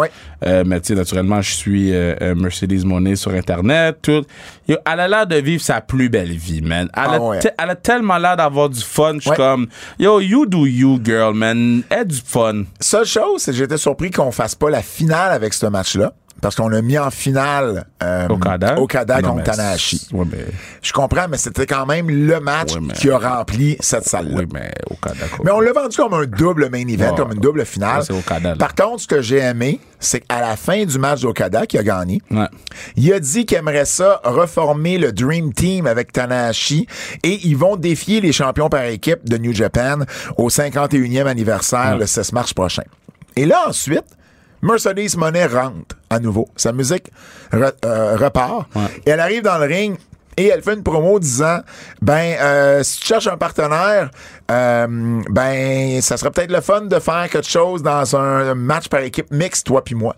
Mais 0.65 0.81
tu 0.81 0.89
sais, 0.89 0.95
naturellement, 0.95 1.41
je 1.43 1.53
suis 1.55 1.93
Mercedes 2.37 2.85
Monet 2.85 3.17
sur 3.17 3.33
internet, 3.33 3.99
tout. 4.03 4.25
Yo, 4.69 4.77
elle 4.85 5.01
a 5.01 5.09
l'air 5.09 5.27
de 5.27 5.37
vivre 5.37 5.63
sa 5.63 5.81
plus 5.81 6.09
belle 6.09 6.33
vie, 6.33 6.61
man. 6.63 6.89
Elle, 6.95 7.03
Ah 7.07 7.15
a, 7.15 7.21
ouais. 7.21 7.39
te- 7.39 7.49
elle 7.57 7.71
a 7.71 7.77
tellement 7.77 8.19
l'air 8.19 8.37
d'avoir 8.37 8.69
du 8.69 8.81
fun. 8.81 9.15
Je 9.15 9.21
suis 9.21 9.31
Ouais. 9.31 9.37
comme, 9.37 9.67
yo, 9.99 10.21
you 10.21 10.45
do 10.47 10.67
you, 10.67 10.99
girl, 11.05 11.35
man. 11.35 11.83
Aie 11.91 12.05
du 12.05 12.17
fun. 12.25 12.65
Seule 12.81 13.05
chose, 13.07 13.43
c'est 13.43 13.53
que 13.53 13.57
j'étais 13.57 13.77
surpris 13.77 14.11
qu'on 14.11 14.33
fasse 14.33 14.55
pas 14.55 14.71
la 14.71 14.83
finale 14.83 15.33
avec 15.33 15.55
ce 15.55 15.67
match-là. 15.67 16.13
Parce 16.43 16.55
qu'on 16.55 16.71
a 16.73 16.83
mis 16.83 16.99
en 16.99 17.11
finale 17.11 17.87
euh, 18.03 18.29
Okada. 18.29 18.79
Okada 18.79 19.21
Non, 19.23 19.31
contre 19.33 19.45
Tanahashi. 19.45 20.07
mais, 20.13 20.45
Je 20.83 20.93
comprends, 20.93 21.27
mais 21.31 21.39
c'était 21.39 21.65
quand 21.67 21.87
même 21.87 22.11
le 22.11 22.39
match 22.41 22.75
mais- 22.81 22.93
qui 22.93 23.11
a 23.11 23.19
rempli 23.19 23.77
cette 23.81 24.05
salle-là. 24.05 24.37
oui, 24.41 24.47
mais 24.53 24.71
Okada. 24.91 25.25
Mais 25.43 25.51
on 25.51 25.61
l'a 25.61 25.73
vendu 25.73 25.97
comme 25.97 26.13
un 26.15 26.27
double 26.27 26.69
main 26.69 26.87
event, 26.89 27.15
comme 27.15 27.33
une 27.33 27.41
double 27.41 27.65
finale. 27.65 28.03
Okada. 28.11 28.55
Par 28.57 28.75
contre, 28.75 29.03
ce 29.03 29.07
que 29.09 29.23
j'ai 29.23 29.39
aimé, 29.39 29.81
c'est 29.99 30.21
qu'à 30.21 30.41
la 30.41 30.57
fin 30.57 30.85
du 30.85 30.99
match 30.99 31.23
d'Okada, 31.23 31.67
qui 31.67 31.79
a 31.79 31.83
gagné, 31.83 32.21
Ouais. 32.31 32.47
il 32.97 33.13
a 33.15 33.19
dit 33.19 33.47
qu'il 33.47 33.57
aimerait 33.57 33.87
ça 33.87 34.21
reformer 34.23 34.99
le 34.99 35.13
Dream 35.13 35.55
Team 35.55 35.87
avec 35.87 36.13
Tanahashi 36.13 36.87
et 37.23 37.41
ils 37.45 37.57
vont 37.57 37.77
défier 37.77 38.21
les 38.21 38.33
champions 38.33 38.69
par 38.69 38.83
équipe 38.85 39.27
de 39.29 39.39
New 39.39 39.55
Japan 39.55 40.01
au 40.37 40.51
51e 40.51 41.27
anniversaire 41.27 41.97
le 41.97 42.07
6 42.07 42.33
mars 42.35 42.53
prochain. 42.53 42.83
Et 43.37 43.47
là, 43.47 43.65
ensuite, 43.69 44.05
Mercedes 44.63 45.17
Monet 45.17 45.47
rentre 45.47 45.96
à 46.11 46.19
nouveau. 46.21 46.49
Sa 46.57 46.73
musique 46.73 47.11
re- 47.53 47.73
euh, 47.85 48.17
repart. 48.17 48.69
Et 49.07 49.11
elle 49.11 49.21
arrive 49.21 49.43
dans 49.43 49.59
le 49.59 49.67
ring 49.67 49.97
et 50.37 50.49
elle 50.49 50.63
fait 50.63 50.75
une 50.75 50.83
promo 50.83 51.19
disant 51.19 51.61
ben 52.03 52.37
euh, 52.41 52.83
si 52.83 53.01
tu 53.01 53.07
cherches 53.07 53.27
un 53.27 53.39
partenaire 53.39 54.11
euh, 54.51 55.23
ben 55.31 56.01
ça 56.03 56.17
serait 56.19 56.31
peut-être 56.31 56.53
le 56.53 56.61
fun 56.61 56.83
de 56.83 56.99
faire 56.99 57.29
quelque 57.31 57.49
chose 57.49 57.83
dans 57.83 58.17
un 58.17 58.55
match 58.55 58.89
par 58.89 59.01
équipe 59.01 59.31
mixte 59.31 59.67
toi 59.67 59.83
puis 59.83 59.95
moi 59.95 60.15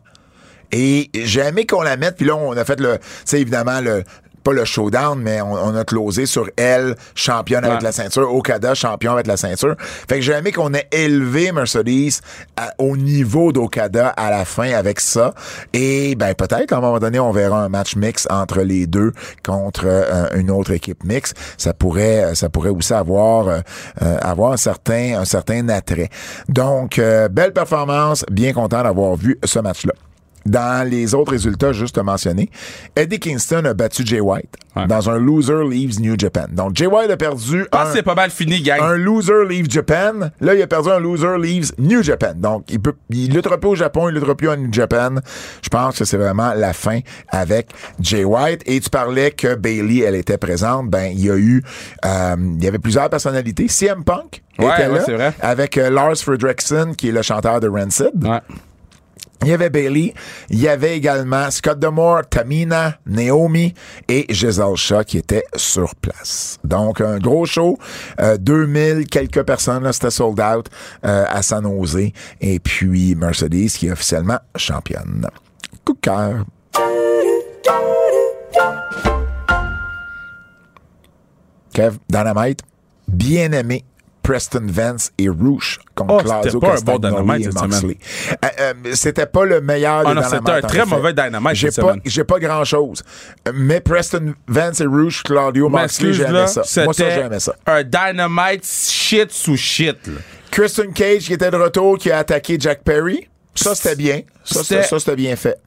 et 0.72 1.08
j'ai 1.14 1.42
aimé 1.42 1.66
qu'on 1.66 1.82
la 1.82 1.96
mette 1.96 2.16
puis 2.16 2.26
là 2.26 2.34
on 2.34 2.50
a 2.56 2.64
fait 2.64 2.80
le 2.80 2.98
tu 2.98 3.04
sais 3.26 3.40
évidemment 3.40 3.80
le 3.80 4.02
pas 4.42 4.52
le 4.52 4.64
showdown, 4.64 5.20
mais 5.20 5.40
on, 5.40 5.52
on 5.52 5.74
a 5.76 5.84
closé 5.84 6.26
sur 6.26 6.48
elle, 6.56 6.94
championne 7.14 7.64
avec 7.64 7.82
la 7.82 7.92
ceinture, 7.92 8.32
Okada, 8.34 8.74
champion 8.74 9.12
avec 9.12 9.26
la 9.26 9.36
ceinture. 9.36 9.76
Fait 9.78 10.16
que 10.16 10.20
j'ai 10.22 10.32
aimé 10.32 10.52
qu'on 10.52 10.72
ait 10.74 10.88
élevé 10.92 11.52
Mercedes 11.52 12.20
à- 12.56 12.72
au 12.78 12.96
niveau 12.96 13.52
d'Okada 13.52 14.08
à 14.08 14.30
la 14.30 14.44
fin 14.44 14.72
avec 14.72 15.00
ça. 15.00 15.34
Et 15.72 16.14
ben 16.14 16.34
peut-être, 16.34 16.72
à 16.72 16.76
un 16.76 16.80
moment 16.80 16.98
donné, 16.98 17.18
on 17.18 17.32
verra 17.32 17.62
un 17.62 17.68
match 17.68 17.96
mix 17.96 18.26
entre 18.30 18.60
les 18.62 18.86
deux 18.86 19.12
contre 19.44 19.82
euh, 19.86 20.28
une 20.34 20.50
autre 20.50 20.72
équipe 20.72 21.04
mix. 21.04 21.34
Ça 21.56 21.74
pourrait, 21.74 22.34
ça 22.34 22.48
pourrait 22.48 22.70
aussi 22.70 22.92
avoir, 22.94 23.48
euh, 23.48 23.58
euh, 24.02 24.18
avoir 24.22 24.52
un 24.52 24.56
certain, 24.56 25.18
un 25.20 25.24
certain 25.24 25.68
attrait. 25.68 26.08
Donc, 26.48 26.98
euh, 26.98 27.28
belle 27.28 27.52
performance, 27.52 28.24
bien 28.30 28.52
content 28.52 28.82
d'avoir 28.82 29.16
vu 29.16 29.38
ce 29.44 29.58
match-là. 29.58 29.92
Dans 30.48 30.88
les 30.88 31.14
autres 31.14 31.32
résultats 31.32 31.72
juste 31.72 31.98
mentionnés, 31.98 32.50
Eddie 32.96 33.18
Kingston 33.20 33.64
a 33.66 33.74
battu 33.74 34.04
Jay 34.04 34.20
White 34.20 34.54
Ouais. 34.76 34.86
dans 34.86 35.10
un 35.10 35.18
Loser 35.18 35.64
Leaves 35.68 36.00
New 36.00 36.14
Japan. 36.16 36.44
Donc, 36.52 36.76
Jay 36.76 36.86
White 36.86 37.10
a 37.10 37.16
perdu 37.16 37.62
Je 37.62 37.64
pense 37.64 37.88
un, 37.88 37.92
c'est 37.92 38.02
pas 38.04 38.14
mal 38.14 38.30
fini, 38.30 38.60
gang. 38.62 38.78
un 38.80 38.96
Loser 38.96 39.44
Leaves 39.48 39.68
Japan. 39.68 40.30
Là, 40.40 40.54
il 40.54 40.62
a 40.62 40.66
perdu 40.68 40.90
un 40.90 41.00
Loser 41.00 41.36
Leaves 41.40 41.72
New 41.78 42.00
Japan. 42.02 42.34
Donc, 42.36 42.64
il 42.70 42.78
peut, 42.78 42.92
il 43.10 43.32
luttera 43.34 43.58
plus 43.58 43.70
au 43.70 43.74
Japon, 43.74 44.08
il 44.08 44.14
luttera 44.14 44.36
plus 44.36 44.48
en 44.48 44.56
New 44.56 44.72
Japan. 44.72 45.16
Je 45.62 45.68
pense 45.68 45.98
que 45.98 46.04
c'est 46.04 46.16
vraiment 46.18 46.52
la 46.54 46.72
fin 46.74 47.00
avec 47.28 47.70
Jay 48.00 48.22
White. 48.22 48.62
Et 48.66 48.78
tu 48.78 48.88
parlais 48.88 49.32
que 49.32 49.56
Bailey, 49.56 50.04
elle 50.04 50.14
était 50.14 50.38
présente. 50.38 50.88
Ben, 50.90 51.10
il 51.12 51.24
y 51.24 51.30
a 51.30 51.36
eu, 51.36 51.62
euh, 52.04 52.36
il 52.38 52.62
y 52.62 52.68
avait 52.68 52.78
plusieurs 52.78 53.10
personnalités. 53.10 53.66
CM 53.68 54.04
Punk 54.04 54.42
Ouais, 54.60 54.66
était 54.66 54.86
ouais, 54.88 54.98
là 54.98 55.02
c'est 55.04 55.14
vrai. 55.14 55.32
avec 55.40 55.76
euh, 55.78 55.88
Lars 55.90 56.16
Fredrickson, 56.16 56.92
qui 56.96 57.08
est 57.08 57.12
le 57.12 57.22
chanteur 57.22 57.58
de 57.60 57.68
Rancid. 57.68 58.10
Ouais. 58.24 58.40
Il 59.42 59.48
y 59.48 59.52
avait 59.52 59.70
Bailey, 59.70 60.14
il 60.50 60.60
y 60.60 60.68
avait 60.68 60.96
également 60.96 61.50
Scott 61.50 61.78
Demore, 61.78 62.28
Tamina, 62.28 62.98
Naomi 63.06 63.72
et 64.08 64.26
Giselle 64.28 64.74
Shaw 64.74 65.04
qui 65.04 65.18
étaient 65.18 65.44
sur 65.54 65.94
place. 65.94 66.58
Donc, 66.64 67.00
un 67.00 67.18
gros 67.18 67.46
show, 67.46 67.78
euh, 68.20 68.36
2000 68.36 69.06
quelques 69.06 69.44
personnes, 69.44 69.84
là, 69.84 69.92
c'était 69.92 70.10
sold 70.10 70.40
out 70.40 70.68
euh, 71.04 71.24
à 71.28 71.42
San 71.42 71.62
Jose. 71.62 72.10
Et 72.40 72.58
puis, 72.58 73.14
Mercedes 73.14 73.68
qui 73.68 73.86
est 73.86 73.92
officiellement 73.92 74.38
championne. 74.56 75.28
Coup 75.84 75.94
de 75.94 76.00
cœur. 76.00 76.44
Kev, 81.72 81.96
Dynamite, 82.10 82.62
bien 83.06 83.52
aimé. 83.52 83.84
Preston 84.28 84.66
Vance 84.66 85.10
et 85.16 85.30
Rouge 85.30 85.78
contre 85.94 86.14
Oh, 86.16 86.20
c'était 86.20 86.50
Claudio 86.50 86.60
pas 86.60 86.76
un 86.76 86.80
bon 86.80 86.98
Dynamite 86.98 87.44
cette 87.44 87.58
semaine. 87.58 87.94
Euh, 88.44 88.48
euh, 88.60 88.74
c'était 88.92 89.24
pas 89.24 89.46
le 89.46 89.62
meilleur 89.62 90.02
Ah 90.04 90.14
des 90.14 90.22
c'était 90.22 90.50
un 90.50 90.60
très 90.60 90.84
mauvais 90.84 91.14
Dynamite 91.14 91.54
J'ai 91.54 91.70
cette 91.70 91.82
pas, 91.82 91.92
semaine. 91.92 92.02
j'ai 92.04 92.24
pas 92.24 92.38
grand 92.38 92.62
chose. 92.64 93.02
Mais 93.54 93.80
Preston 93.80 94.34
Vance 94.46 94.82
et 94.82 94.86
Rouge, 94.86 95.22
Claudio 95.22 95.70
Moxley, 95.70 96.12
j'aimais 96.12 96.46
ça. 96.46 96.62
Moi, 96.84 96.92
ça, 96.92 97.08
j'aimais 97.08 97.40
ça. 97.40 97.54
un 97.66 97.82
dynamite 97.82 98.66
shit 98.66 99.32
sous 99.32 99.56
shit, 99.56 99.96
là. 100.06 100.20
Christian 100.50 100.90
Cage 100.94 101.24
qui 101.24 101.32
était 101.32 101.50
de 101.50 101.56
retour, 101.56 101.96
qui 101.96 102.10
a 102.10 102.18
attaqué 102.18 102.58
Jack 102.60 102.82
Perry. 102.82 103.28
Ça, 103.54 103.74
c'était 103.74 103.96
bien. 103.96 104.20
Ça, 104.44 104.62
c'était 104.62 105.16
bien 105.16 105.36
fait. 105.36 105.58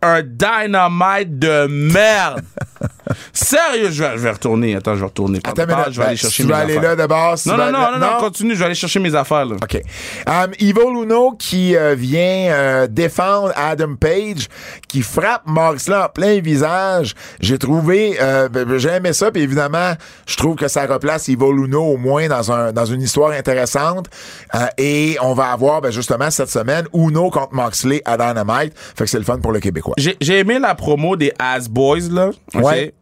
Un 0.00 0.22
dynamite 0.22 1.38
de 1.38 1.66
merde. 1.66 2.40
Sérieux, 3.32 3.90
je 3.90 4.02
vais, 4.02 4.12
je 4.12 4.22
vais 4.22 4.30
retourner. 4.30 4.74
Attends, 4.76 4.94
je 4.94 5.00
vais 5.00 5.06
retourner. 5.06 5.38
Attends, 5.44 5.52
mais 5.66 5.66
Parle, 5.66 5.92
je 5.92 5.98
vais 5.98 6.02
ben, 6.04 6.08
aller 6.08 6.16
si 6.16 6.22
chercher 6.22 6.42
tu 6.42 6.46
mes 6.48 6.52
vas 6.52 6.58
aller 6.60 6.76
affaires. 6.76 6.90
là 6.90 6.96
d'abord. 6.96 7.38
si 7.38 7.48
Non, 7.48 7.56
non, 7.56 7.70
non, 7.72 7.78
non, 7.92 7.98
non, 7.98 8.18
continue, 8.20 8.54
je 8.54 8.58
vais 8.58 8.64
aller 8.66 8.74
chercher 8.74 8.98
mes 9.00 9.14
affaires, 9.14 9.44
là. 9.44 9.56
OK. 9.62 9.80
Um, 10.26 10.52
Evil 10.58 11.02
Uno 11.04 11.32
qui 11.38 11.76
euh, 11.76 11.94
vient 11.96 12.50
euh, 12.52 12.86
défendre 12.86 13.52
Adam 13.56 13.94
Page, 13.94 14.48
qui 14.88 15.02
frappe 15.02 15.42
Moxley 15.46 15.96
en 15.96 16.08
plein 16.08 16.40
visage. 16.40 17.14
J'ai 17.40 17.58
trouvé, 17.58 18.16
euh, 18.20 18.48
ben, 18.48 18.76
j'ai 18.78 18.90
aimé 18.90 19.12
ça, 19.12 19.30
puis 19.30 19.42
évidemment, 19.42 19.92
je 20.26 20.36
trouve 20.36 20.56
que 20.56 20.68
ça 20.68 20.86
replace 20.86 21.28
Evil 21.28 21.44
Uno 21.64 21.82
au 21.82 21.96
moins 21.96 22.28
dans 22.28 22.50
un 22.52 22.72
dans 22.72 22.86
une 22.86 23.02
histoire 23.02 23.30
intéressante. 23.30 24.06
Euh, 24.54 24.66
et 24.78 25.16
on 25.22 25.34
va 25.34 25.46
avoir 25.52 25.80
ben, 25.80 25.90
justement 25.90 26.30
cette 26.30 26.50
semaine 26.50 26.86
Uno 26.94 27.30
contre 27.30 27.54
Moxley 27.54 28.02
à 28.04 28.16
Dynamite. 28.16 28.72
Fait 28.76 29.04
que 29.04 29.10
c'est 29.10 29.18
le 29.18 29.24
fun 29.24 29.38
pour 29.38 29.52
le 29.52 29.60
Québécois. 29.60 29.94
J'ai 29.98 30.38
aimé 30.38 30.58
la 30.58 30.74
promo 30.74 31.16
des 31.16 31.32
As 31.38 31.68
Boys, 31.68 32.08
là. 32.10 32.30
Ouais. 32.54 32.94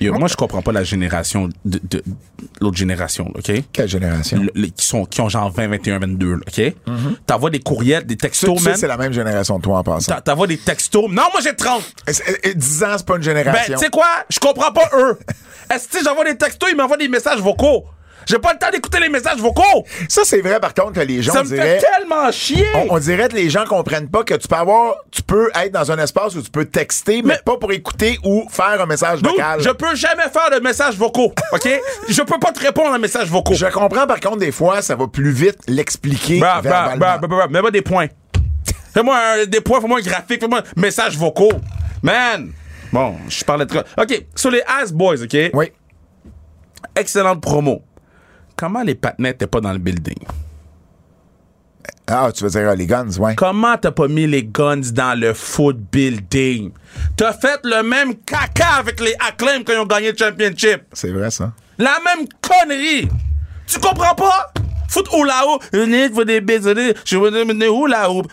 Yo, 0.00 0.12
moi, 0.14 0.28
je 0.28 0.36
comprends 0.36 0.62
pas 0.62 0.72
la 0.72 0.84
génération 0.84 1.48
de, 1.64 1.80
de- 1.82 2.02
l'autre 2.60 2.76
génération, 2.76 3.30
OK? 3.34 3.50
Quelle 3.72 3.88
génération? 3.88 4.42
Le- 4.42 4.50
les- 4.54 4.70
qui, 4.70 4.86
sont, 4.86 5.04
qui 5.04 5.20
ont 5.20 5.28
genre 5.28 5.50
20, 5.50 5.68
21, 5.68 5.98
22, 6.00 6.32
là, 6.34 6.40
OK? 6.46 6.74
T'envoies 7.26 7.50
des 7.50 7.60
courriels, 7.60 8.04
des 8.04 8.16
textos, 8.16 8.62
man. 8.62 8.76
c'est 8.76 8.86
la 8.86 8.96
même 8.96 9.12
génération 9.12 9.56
de 9.58 9.62
toi 9.62 9.78
en 9.78 9.82
passant. 9.82 10.20
T'envoies 10.24 10.46
des 10.48 10.58
textos. 10.58 11.04
Non, 11.08 11.22
moi, 11.32 11.40
j'ai 11.42 11.54
30. 11.56 11.82
Et- 12.08 12.10
et- 12.10 12.50
et 12.50 12.54
10 12.54 12.84
ans, 12.84 12.94
c'est 12.96 13.06
pas 13.06 13.14
une 13.14 13.20
Ben, 13.20 13.24
génération. 13.24 13.74
tu 13.78 13.84
sais 13.84 13.90
quoi? 13.90 14.06
Je 14.28 14.38
comprends 14.38 14.72
pas 14.72 14.90
eux. 14.98 15.18
Est-ce 15.74 15.88
que 15.88 16.04
j'envoie 16.04 16.24
des 16.24 16.36
textos, 16.36 16.68
ils 16.70 16.76
m'envoient 16.76 16.96
des 16.96 17.08
messages 17.08 17.40
vocaux? 17.40 17.84
J'ai 18.26 18.38
pas 18.38 18.52
le 18.52 18.58
temps 18.58 18.70
d'écouter 18.70 18.98
les 19.00 19.08
messages 19.08 19.38
vocaux. 19.38 19.84
ça, 20.08 20.22
c'est 20.24 20.40
vrai, 20.40 20.58
par 20.60 20.74
contre, 20.74 20.92
que 20.94 21.00
les 21.00 21.22
gens 21.22 21.32
Ça 21.32 21.44
me 21.44 21.48
fait 21.48 21.78
tellement 21.78 22.30
chier. 22.32 22.66
On, 22.74 22.96
on 22.96 22.98
dirait 22.98 23.28
que 23.28 23.36
les 23.36 23.48
gens 23.48 23.64
comprennent 23.64 24.08
pas 24.08 24.24
que 24.24 24.34
tu 24.34 24.48
peux 24.48 24.56
avoir, 24.56 24.96
tu 25.10 25.22
peux 25.22 25.48
être 25.54 25.72
dans 25.72 25.90
un 25.92 25.98
espace 25.98 26.34
où 26.34 26.42
tu 26.42 26.50
peux 26.50 26.64
texter, 26.64 27.22
mais, 27.22 27.34
Mais- 27.34 27.40
pas 27.44 27.56
pour 27.56 27.72
écouter 27.72 28.18
ou 28.24 28.46
faire 28.50 28.80
un 28.80 28.86
message 28.86 29.22
vocal. 29.22 29.60
je 29.60 29.70
peux 29.70 29.94
jamais 29.94 30.24
faire 30.32 30.50
de 30.54 30.60
messages 30.62 30.96
vocaux, 30.96 31.32
OK? 31.52 31.68
je 32.08 32.22
peux 32.22 32.38
pas 32.38 32.52
te 32.52 32.60
répondre 32.60 32.92
à 32.92 32.98
messages 32.98 33.28
vocaux. 33.30 33.54
Je 33.54 33.66
comprends 33.66 34.06
par 34.06 34.18
contre 34.20 34.38
des 34.38 34.52
fois, 34.52 34.82
ça 34.82 34.96
va 34.96 35.06
plus 35.06 35.30
vite 35.30 35.58
l'expliquer 35.68 36.40
Bah, 36.40 36.60
bah, 36.62 36.94
bah, 36.98 37.18
bah, 37.20 37.28
bah, 37.28 37.46
Mets-moi 37.48 37.70
des 37.70 37.82
points. 37.82 38.06
Fais-moi 38.92 39.16
un- 39.16 39.46
des 39.46 39.60
points, 39.60 39.80
fais-moi 39.80 39.98
un 39.98 40.02
graphique, 40.02 40.40
fais-moi 40.40 40.60
un 40.60 40.80
message 40.80 41.16
vocaux. 41.16 41.52
Man! 42.02 42.50
Bon, 42.92 43.16
je 43.28 43.44
parlais 43.44 43.66
de... 43.66 43.78
OK, 43.78 44.26
sur 44.34 44.50
les 44.50 44.62
Ass 44.66 44.90
Boys, 44.92 45.22
OK? 45.22 45.36
Oui. 45.54 45.70
Excellente 46.94 47.40
promo. 47.40 47.82
Comment 48.56 48.82
les 48.82 48.94
patinets 48.94 49.30
n'étaient 49.30 49.46
pas 49.46 49.60
dans 49.60 49.72
le 49.72 49.78
building? 49.78 50.18
Ah, 52.08 52.30
tu 52.32 52.44
veux 52.44 52.50
dire 52.50 52.68
euh, 52.68 52.74
les 52.74 52.86
guns, 52.86 53.10
ouais. 53.18 53.34
Comment 53.34 53.76
t'as 53.76 53.90
pas 53.90 54.06
mis 54.06 54.26
les 54.26 54.44
guns 54.44 54.92
dans 54.92 55.18
le 55.18 55.34
foot 55.34 55.76
building? 55.90 56.70
T'as 57.16 57.32
fait 57.32 57.60
le 57.64 57.82
même 57.82 58.14
caca 58.18 58.74
avec 58.78 59.00
les 59.00 59.14
Acclaim 59.18 59.62
quand 59.66 59.72
ils 59.72 59.78
ont 59.80 59.86
gagné 59.86 60.12
le 60.12 60.16
championship. 60.16 60.82
C'est 60.92 61.10
vrai 61.10 61.30
ça. 61.30 61.52
La 61.78 61.96
même 62.04 62.26
connerie. 62.40 63.08
Tu 63.66 63.80
comprends 63.80 64.14
pas? 64.14 64.52
Faut 64.88 65.02
des 66.24 66.40
bêtes, 66.40 66.62
Je 67.04 67.16
hoop. 68.10 68.32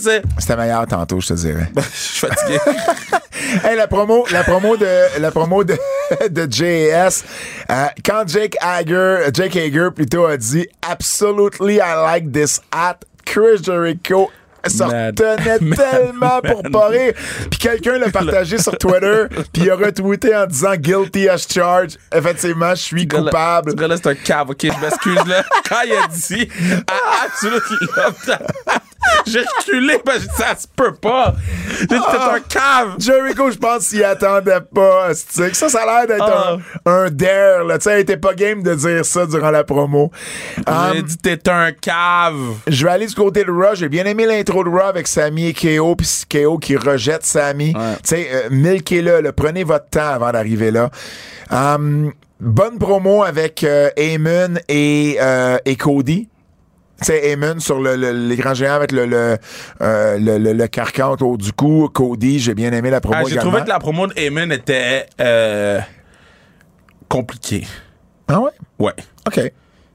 C'est- 0.00 0.22
C'était 0.38 0.56
meilleur 0.56 0.86
tantôt, 0.86 1.20
je 1.20 1.28
te 1.28 1.32
dirais. 1.34 1.70
Je 1.76 1.80
suis 1.98 2.26
fatigué. 2.26 2.58
hey, 3.64 3.76
la 3.76 3.86
promo, 3.86 4.24
la 4.30 4.44
promo 4.44 4.76
de, 4.76 5.20
la 5.20 5.30
promo 5.30 5.64
de, 5.64 5.76
de 6.30 6.46
JAS. 6.50 7.24
euh, 7.70 7.86
quand 8.04 8.24
Jake 8.28 8.56
Hager, 8.60 9.30
Jake 9.32 9.56
Hager 9.56 9.88
plutôt 9.94 10.26
a 10.26 10.36
dit 10.36 10.66
Absolutely 10.88 11.76
I 11.76 11.94
like 12.04 12.32
this 12.32 12.60
hat, 12.72 12.98
Chris 13.24 13.62
Jericho 13.62 14.30
se 14.68 14.82
Man. 14.84 15.06
retenait 15.06 15.58
Man. 15.60 15.78
tellement 15.78 16.40
pour 16.42 16.62
Man. 16.62 16.72
pas 16.72 16.88
rire. 16.88 17.12
Puis 17.50 17.58
quelqu'un 17.58 17.98
l'a 17.98 18.10
partagé 18.10 18.58
sur 18.58 18.76
Twitter, 18.76 19.24
puis 19.52 19.62
il 19.62 19.70
a 19.70 19.76
retweeté 19.76 20.34
en 20.36 20.46
disant 20.46 20.74
Guilty 20.76 21.28
as 21.28 21.46
charged. 21.48 21.98
Effectivement, 22.14 22.70
je 22.70 22.82
suis 22.82 23.08
coupable. 23.08 23.72
Ce 23.72 23.76
gars-là, 23.76 23.96
c'est 23.96 24.08
un 24.08 24.14
cave, 24.14 24.50
ok? 24.50 24.58
Je 24.62 24.80
m'excuse, 24.84 25.26
là. 25.26 25.42
Quand 25.68 25.82
il 25.86 25.92
a 25.92 26.06
dit 26.08 26.42
I 26.42 27.24
absolutely 27.24 27.76
love 27.96 28.16
that. 28.26 28.46
J'ai 29.26 29.40
reculé, 29.40 29.98
parce 30.04 30.26
que 30.26 30.34
ça 30.34 30.54
se 30.56 30.66
peut 30.74 30.94
pas. 30.94 31.34
J'ai 31.78 31.86
dit, 31.86 31.94
t'es 32.10 32.18
un 32.18 32.40
cave. 32.48 32.94
Jericho, 32.98 33.50
je 33.50 33.56
pense 33.58 33.82
s'y 33.84 34.02
attendait 34.04 34.60
pas. 34.74 35.14
c'est-tu. 35.14 35.54
Ça, 35.54 35.68
ça 35.68 35.82
a 35.82 35.86
l'air 35.86 36.06
d'être 36.06 36.24
Ah. 36.30 36.56
un, 36.84 36.90
un 37.06 37.10
dare. 37.10 37.64
Là. 37.64 37.78
Tu 37.78 37.84
sais, 37.84 37.92
elle 37.92 38.00
était 38.00 38.16
pas 38.16 38.34
game 38.34 38.62
de 38.62 38.74
dire 38.74 39.04
ça 39.04 39.26
durant 39.26 39.50
la 39.50 39.64
promo. 39.64 40.10
J'ai 40.56 40.62
Um, 40.72 41.02
dit, 41.02 41.16
t'es 41.18 41.48
un 41.48 41.72
cave. 41.72 42.36
Je 42.66 42.84
vais 42.84 42.90
aller 42.92 43.06
du 43.06 43.14
côté 43.14 43.44
de 43.44 43.50
Raw. 43.50 43.74
J'ai 43.74 43.88
bien 43.88 44.04
aimé 44.04 44.26
l'intro 44.26 44.64
de 44.64 44.68
Raw 44.68 44.80
avec 44.80 45.06
Sammy 45.06 45.48
et 45.48 45.54
KO, 45.54 45.96
puis 45.96 46.08
KO 46.30 46.58
qui 46.58 46.76
rejette 46.76 47.24
Sammy. 47.24 47.74
Ouais. 47.76 47.94
Tu 48.02 48.08
sais, 48.10 48.28
euh, 48.32 48.48
milquez-le, 48.50 49.20
là. 49.20 49.32
prenez 49.32 49.64
votre 49.64 49.88
temps 49.88 50.08
avant 50.14 50.30
d'arriver 50.32 50.70
là. 50.70 50.90
Um, 51.50 52.12
bonne 52.38 52.78
promo 52.78 53.22
avec 53.24 53.64
euh, 53.64 53.90
Eamon 53.96 54.54
et, 54.68 55.16
euh, 55.20 55.58
et 55.64 55.76
Cody. 55.76 56.28
Sais, 57.02 57.32
Eamon 57.32 57.60
sur 57.60 57.80
le- 57.80 57.96
le- 57.96 58.12
l'écran 58.28 58.52
géant 58.54 58.74
avec 58.74 58.92
le, 58.92 59.06
le, 59.06 59.38
euh, 59.80 60.18
le, 60.18 60.52
le- 60.52 60.66
carcan 60.68 61.12
autour 61.12 61.38
du 61.38 61.52
cou. 61.52 61.88
Cody, 61.92 62.38
j'ai 62.38 62.54
bien 62.54 62.72
aimé 62.72 62.90
la 62.90 63.00
promo 63.00 63.16
Ah, 63.18 63.24
J'ai 63.28 63.36
trouvé 63.36 63.62
que 63.62 63.68
la 63.68 63.78
promo 63.78 64.06
de 64.06 64.12
Eamon 64.18 64.50
était 64.50 65.06
euh, 65.20 65.80
compliquée. 67.08 67.66
Ah 68.28 68.40
ouais? 68.40 68.50
Ouais. 68.78 68.92
OK. 69.26 69.40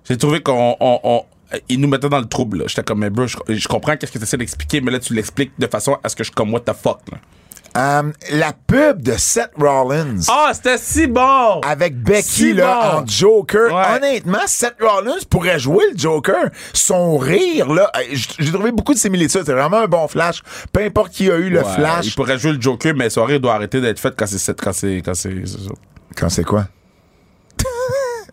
J'ai 0.08 0.18
trouvé 0.18 0.42
qu'on. 0.42 0.76
on- 0.80 1.00
on- 1.04 1.24
il 1.70 1.80
nous 1.80 1.88
mettait 1.88 2.10
dans 2.10 2.20
le 2.20 2.26
trouble. 2.26 2.60
là. 2.60 2.64
J'étais 2.68 2.84
comme, 2.84 3.00
mais 3.00 3.10
bro, 3.10 3.28
je, 3.28 3.38
je 3.50 3.68
comprends 3.68 3.96
qu'est-ce 3.96 4.12
que 4.12 4.18
tu 4.18 4.24
essaies 4.24 4.38
d'expliquer, 4.38 4.82
mais 4.82 4.92
là, 4.92 5.00
tu 5.00 5.14
l'expliques 5.14 5.54
de 5.58 5.68
façon 5.68 5.98
à 6.04 6.10
ce 6.10 6.16
que 6.16 6.24
je 6.24 6.30
suis 6.30 6.36
comme, 6.36 6.52
what 6.54 6.62
the 6.62 6.74
fuck, 6.74 7.00
là. 7.12 7.20
Euh, 7.78 8.04
la 8.32 8.54
pub 8.54 9.02
de 9.02 9.14
Seth 9.18 9.52
Rollins. 9.58 10.22
Ah, 10.30 10.52
c'était 10.54 10.78
si 10.78 11.08
bon! 11.08 11.60
Avec 11.62 12.02
Becky 12.02 12.24
Si 12.24 12.54
là, 12.54 12.92
bon. 12.94 12.98
en 13.02 13.06
Joker. 13.06 13.74
Ouais. 13.74 13.98
Honnêtement, 13.98 14.40
Seth 14.48 14.76
Rollins 14.80 15.20
pourrait 15.30 15.60
jouer 15.60 15.84
le 15.92 15.98
Joker. 15.98 16.50
Son 16.74 17.18
rire, 17.18 17.72
là, 17.74 17.92
j'ai 18.12 18.52
trouvé 18.52 18.72
beaucoup 18.72 18.94
de 18.94 19.00
similitudes. 19.00 19.44
C'est 19.46 19.52
vraiment 19.54 19.80
un 19.80 19.88
bon 19.88 20.08
flash. 20.08 20.42
Peu 20.72 20.82
importe 20.84 21.12
qui 21.12 21.30
a 21.30 21.36
eu 21.36 21.50
le 21.50 21.60
Ouais, 21.64 21.74
flash. 21.76 22.06
Il 22.06 22.14
pourrait 22.16 22.38
jouer 22.40 22.54
le 22.54 22.62
Joker, 22.62 22.94
mais 22.96 23.10
son 23.10 23.26
rire 23.26 23.40
doit 23.40 23.56
arrêter 23.56 23.82
d'être 23.82 24.00
fait 24.00 24.16
quand 24.16 24.26
c'est 24.28 24.62
quand 24.62 24.74
c'est 24.74 25.02
quand 25.04 25.14
c'est 25.16 25.42
c'est 25.46 25.60
ça. 25.60 25.72
Quand 26.16 26.30
c'est 26.30 26.44
quoi? 26.46 26.68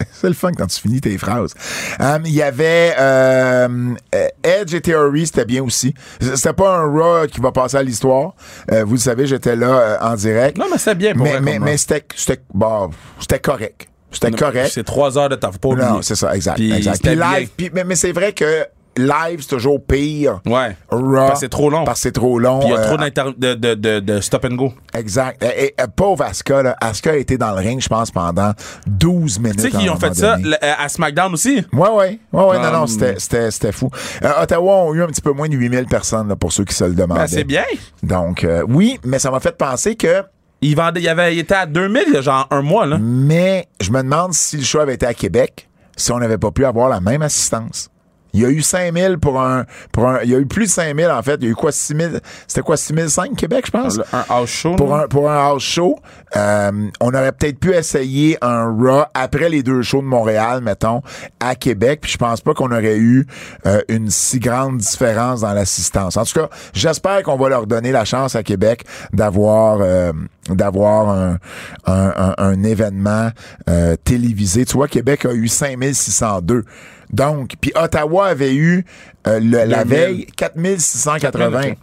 c'est 0.13 0.29
le 0.29 0.35
fun 0.35 0.53
quand 0.53 0.67
tu 0.67 0.81
finis 0.81 1.01
tes 1.01 1.17
phrases. 1.19 1.55
Euh, 2.01 2.19
Il 2.25 2.33
y 2.33 2.43
avait 2.43 2.95
euh, 2.99 3.69
euh, 4.15 4.27
Edge 4.43 4.75
et 4.75 4.81
Theory, 4.81 5.27
c'était 5.27 5.45
bien 5.45 5.63
aussi. 5.63 5.95
C'était 6.21 6.53
pas 6.53 6.77
un 6.79 6.87
Raw 6.87 7.27
qui 7.27 7.41
va 7.41 7.53
passer 7.53 7.77
à 7.77 7.83
l'histoire. 7.83 8.35
Euh, 8.71 8.85
vous 8.85 8.95
le 8.95 8.99
savez, 9.01 9.27
j'étais 9.27 9.57
là 9.57 9.67
euh, 9.79 9.97
en 10.01 10.15
direct. 10.15 10.59
Non, 10.59 10.67
mais 10.71 10.79
c'est 10.79 10.95
bien 10.95 11.15
pour 11.15 11.27
mais, 11.41 11.59
mais, 11.59 11.77
c'était 11.77 12.05
c'était 12.15 12.43
bon, 12.53 12.91
c'était 13.21 13.41
correct. 13.41 13.89
C'était 14.11 14.31
correct. 14.33 14.71
C'est 14.75 14.85
trois 14.85 15.17
heures 15.17 15.29
de. 15.31 15.39
Faut 15.41 15.53
pas 15.59 15.69
oublier. 15.69 15.89
Non, 15.89 16.03
c'est 16.03 16.17
ça, 16.17 16.35
exact. 16.37 16.57
Puis 16.57 16.73
exact. 16.73 17.03
Puis 17.03 17.15
live, 17.17 17.49
puis- 17.57 17.71
mais, 17.73 17.85
mais 17.85 17.95
c'est 17.97 18.13
vrai 18.13 18.33
que 18.33 18.67
live, 18.97 19.41
c'est 19.41 19.49
toujours 19.49 19.85
pire. 19.85 20.41
Ouais. 20.47 20.77
Raw, 20.91 21.15
Parce 21.15 21.33
que 21.33 21.39
c'est 21.39 21.49
trop 21.49 21.71
long. 21.71 21.85
Parce 21.85 21.99
que 22.01 22.03
c'est 22.05 22.13
trop 22.13 22.39
long. 22.39 22.61
Puis 22.61 22.69
il 22.69 22.73
y 22.73 22.77
a 22.77 22.81
euh, 22.81 22.87
trop 22.87 22.97
d'inter- 22.97 23.35
de, 23.37 23.55
de, 23.55 23.75
de, 23.75 24.01
de 24.01 24.21
stop 24.21 24.45
and 24.45 24.55
go. 24.57 24.73
Exact. 24.95 25.43
Et, 25.43 25.65
et, 25.67 25.75
euh, 25.81 25.87
pauvre 25.95 26.25
Asuka, 26.25 26.63
là. 26.63 26.77
Asuka 26.81 27.13
a 27.13 27.17
été 27.17 27.39
dans 27.39 27.51
le 27.53 27.59
ring, 27.59 27.81
je 27.81 27.89
pense, 27.89 28.11
pendant 28.11 28.53
12 28.87 29.39
minutes. 29.41 29.57
Tu 29.57 29.63
sais 29.63 29.71
qu'ils 29.71 29.91
ont 29.91 29.97
fait 29.97 30.15
ça 30.15 30.37
euh, 30.37 30.73
à 30.79 30.89
SmackDown 30.89 31.33
aussi? 31.33 31.65
Ouais, 31.73 31.89
ouais. 31.91 32.19
Ouais, 32.33 32.45
ouais, 32.45 32.59
non, 32.61 32.71
non, 32.71 32.87
c'était, 32.87 33.15
c'était, 33.19 33.51
c'était 33.51 33.73
fou. 33.73 33.89
Euh, 34.25 34.43
Ottawa 34.43 34.85
ont 34.85 34.95
eu 34.95 35.03
un 35.03 35.07
petit 35.07 35.23
peu 35.23 35.33
moins 35.33 35.49
de 35.49 35.55
8000 35.57 35.87
personnes, 35.87 36.29
là, 36.29 36.37
pour 36.37 36.53
ceux 36.53 36.65
qui 36.65 36.75
se 36.75 36.85
le 36.85 36.95
demandaient. 36.95 37.23
Ben, 37.23 37.27
c'est 37.29 37.45
bien. 37.45 37.65
Donc, 38.03 38.45
euh, 38.45 38.65
oui, 38.69 38.99
mais 39.05 39.19
ça 39.19 39.31
m'a 39.31 39.41
fait 39.41 39.57
penser 39.57 39.95
que, 39.97 40.23
Il, 40.61 40.77
vendait, 40.77 41.01
il, 41.01 41.09
avait, 41.09 41.35
il 41.35 41.39
était 41.41 41.55
à 41.55 41.67
2000 41.67 42.05
il 42.09 42.15
y 42.15 42.17
a 42.19 42.21
genre 42.21 42.47
un 42.51 42.63
mois, 42.63 42.87
là. 42.87 42.99
mais 43.01 43.69
je 43.81 43.91
me 43.91 44.03
demande 44.03 44.33
si 44.35 44.57
le 44.59 44.63
show 44.65 44.79
avait 44.81 44.95
été 44.95 45.07
à 45.07 45.15
Québec, 45.15 45.69
si 45.97 46.13
on 46.13 46.19
n'avait 46.19 46.39
pas 46.39 46.51
pu 46.51 46.65
avoir 46.65 46.89
la 46.89 47.01
même 47.01 47.23
assistance. 47.23 47.89
Il 48.35 48.41
y 48.41 48.45
a 48.47 48.49
eu 48.49 48.63
5000 48.63 49.19
pour 49.19 49.41
un, 49.41 49.65
pour 49.93 50.09
un, 50.09 50.21
il 50.23 50.31
y 50.31 50.35
a 50.35 50.39
eu 50.39 50.47
plus 50.47 50.65
de 50.67 50.71
5000, 50.71 51.07
en 51.11 51.23
fait. 51.23 51.35
Il 51.41 51.45
y 51.45 51.47
a 51.49 51.51
eu 51.51 51.55
quoi, 51.55 51.71
6000, 51.73 52.21
c'était 52.47 52.63
quoi, 52.63 52.77
6005 52.77 53.37
Québec, 53.37 53.65
je 53.67 53.71
pense? 53.71 54.01
Un 54.13 54.25
house 54.29 54.49
show. 54.51 54.75
pour 54.77 54.95
un, 54.97 55.07
pour 55.07 55.31
un 55.31 55.37
house 55.39 55.63
show, 55.63 55.99
euh, 56.37 56.71
on 57.01 57.09
aurait 57.15 57.33
peut-être 57.33 57.59
pu 57.59 57.73
essayer 57.75 58.39
un 58.43 58.65
Raw 58.75 59.05
après 59.15 59.49
les 59.49 59.63
deux 59.63 59.83
shows 59.83 60.01
de 60.01 60.07
Montréal, 60.07 60.61
mettons, 60.63 61.03
à 61.41 61.55
Québec. 61.55 62.01
Puis 62.03 62.13
je 62.13 62.19
pense 62.19 62.41
pas 62.41 62.55
qu'on 62.55 62.71
aurait 62.73 62.97
eu 62.97 63.27
euh, 63.67 63.81
une 63.89 64.09
si 64.11 64.39
grande 64.39 64.79
différence 64.79 65.43
dans 65.43 65.53
l'assistance. 65.53 66.17
En 66.17 66.25
tout 66.25 66.41
cas, 66.41 66.49
j'espère 66.73 67.23
qu'on 67.23 67.37
va 67.37 67.49
leur 67.51 67.67
donner 67.67 67.93
la 67.93 68.05
chance 68.05 68.35
à 68.35 68.43
Québec 68.43 68.85
d'avoir 69.13 69.79
euh, 69.83 70.13
d'avoir 70.49 71.09
un, 71.11 71.39
un, 71.87 72.13
un- 72.17 72.35
un 72.39 72.63
événement 72.65 73.29
euh, 73.69 73.97
télévisé. 74.03 74.65
Tu 74.65 74.73
vois, 74.75 74.89
Québec 74.89 75.27
a 75.27 75.33
eu 75.33 75.49
5602. 75.49 76.65
Donc, 77.13 77.53
puis 77.61 77.73
Ottawa 77.75 78.27
avait 78.29 78.55
eu 78.55 78.85
euh, 79.27 79.39
le- 79.41 79.65
la 79.65 79.85
2000. 79.85 79.87
veille 79.87 80.27
4680. 80.37 81.75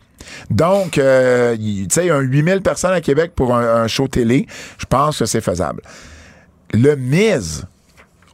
Donc, 0.50 0.98
euh, 0.98 1.56
tu 1.58 1.86
sais, 1.92 2.10
un 2.10 2.20
8000 2.20 2.62
personnes 2.62 2.94
à 2.94 3.02
Québec 3.02 3.32
pour 3.36 3.56
un, 3.56 3.84
un 3.84 3.88
show 3.88 4.08
télé, 4.08 4.48
je 4.78 4.86
pense 4.86 5.20
que 5.20 5.26
c'est 5.26 5.42
faisable. 5.42 5.82
Le 6.74 6.96
Miz 6.96 7.66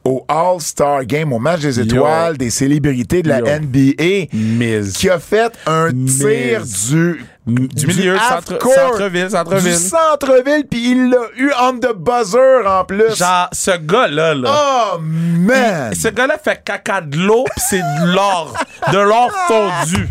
au 0.04 0.24
All-Star 0.28 1.04
Game, 1.04 1.32
au 1.32 1.38
match 1.38 1.60
des 1.62 1.80
étoiles, 1.80 2.36
des 2.36 2.50
célébrités 2.50 3.22
de 3.22 3.28
la 3.28 3.38
Yo. 3.40 3.46
NBA, 3.46 4.28
Miz. 4.32 4.92
qui 4.92 5.08
a 5.10 5.18
fait 5.18 5.52
un 5.66 5.90
Miz. 5.90 6.18
tir 6.18 6.62
du, 6.90 7.24
Du 7.46 7.86
milieu, 7.86 8.18
centre- 8.18 8.58
centre-ville, 8.60 9.30
centre-ville. 9.30 9.72
Du 9.72 9.78
centre-ville, 9.78 10.66
puis 10.68 10.90
il 10.90 11.10
l'a 11.10 11.18
eu 11.36 11.52
on 11.60 11.78
the 11.78 11.92
buzzer 11.94 12.66
en 12.66 12.84
plus. 12.84 13.14
Genre, 13.16 13.48
ce 13.52 13.70
gars-là, 13.76 14.34
là. 14.34 14.50
Oh, 14.94 14.98
man! 15.00 15.94
Ce 15.94 16.08
gars-là 16.08 16.38
fait 16.42 16.60
caca 16.64 17.00
de 17.02 17.16
l'eau 17.18 17.44
pis 17.54 17.62
c'est 17.70 17.78
de 17.82 18.12
l'or. 18.14 18.52
de 18.92 18.98
l'or 18.98 19.30
fondu. 19.46 20.08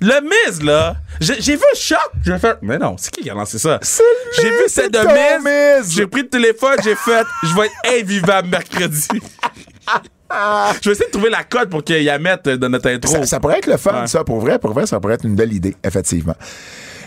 Le 0.00 0.20
Miz, 0.22 0.62
là, 0.62 0.96
j'ai 1.20 1.56
vu 1.56 1.62
un 1.72 1.76
choc. 1.76 1.98
J'ai 2.24 2.38
fait, 2.38 2.56
mais 2.62 2.78
non, 2.78 2.96
c'est 2.98 3.10
qui 3.10 3.22
qui 3.22 3.30
a 3.30 3.34
lancé 3.34 3.58
ça? 3.58 3.78
C'est 3.82 4.02
le 4.02 4.42
J'ai 4.42 4.50
vu 4.50 4.64
c'est 4.68 4.88
de. 4.90 5.78
Miz. 5.78 5.92
J'ai 5.94 6.06
pris 6.06 6.22
le 6.22 6.28
téléphone, 6.28 6.76
j'ai 6.82 6.94
fait, 6.94 7.24
je 7.42 7.54
vais 7.54 7.66
être 7.66 8.00
invivable 8.02 8.48
mercredi. 8.48 9.08
je 10.30 10.88
vais 10.88 10.92
essayer 10.92 11.06
de 11.06 11.12
trouver 11.12 11.30
la 11.30 11.44
code 11.44 11.68
pour 11.70 11.84
qu'il 11.84 12.02
y 12.02 12.04
la 12.04 12.18
mette 12.18 12.48
dans 12.48 12.68
notre 12.68 12.90
intro. 12.90 13.10
Ça, 13.12 13.26
ça 13.26 13.40
pourrait 13.40 13.58
être 13.58 13.66
le 13.66 13.76
fun, 13.76 14.00
Ouais. 14.02 14.06
ça, 14.06 14.24
pour 14.24 14.40
vrai. 14.40 14.58
Pour 14.58 14.72
vrai, 14.72 14.86
ça 14.86 14.98
pourrait 15.00 15.14
être 15.14 15.24
une 15.24 15.36
belle 15.36 15.52
idée, 15.52 15.76
effectivement. 15.84 16.34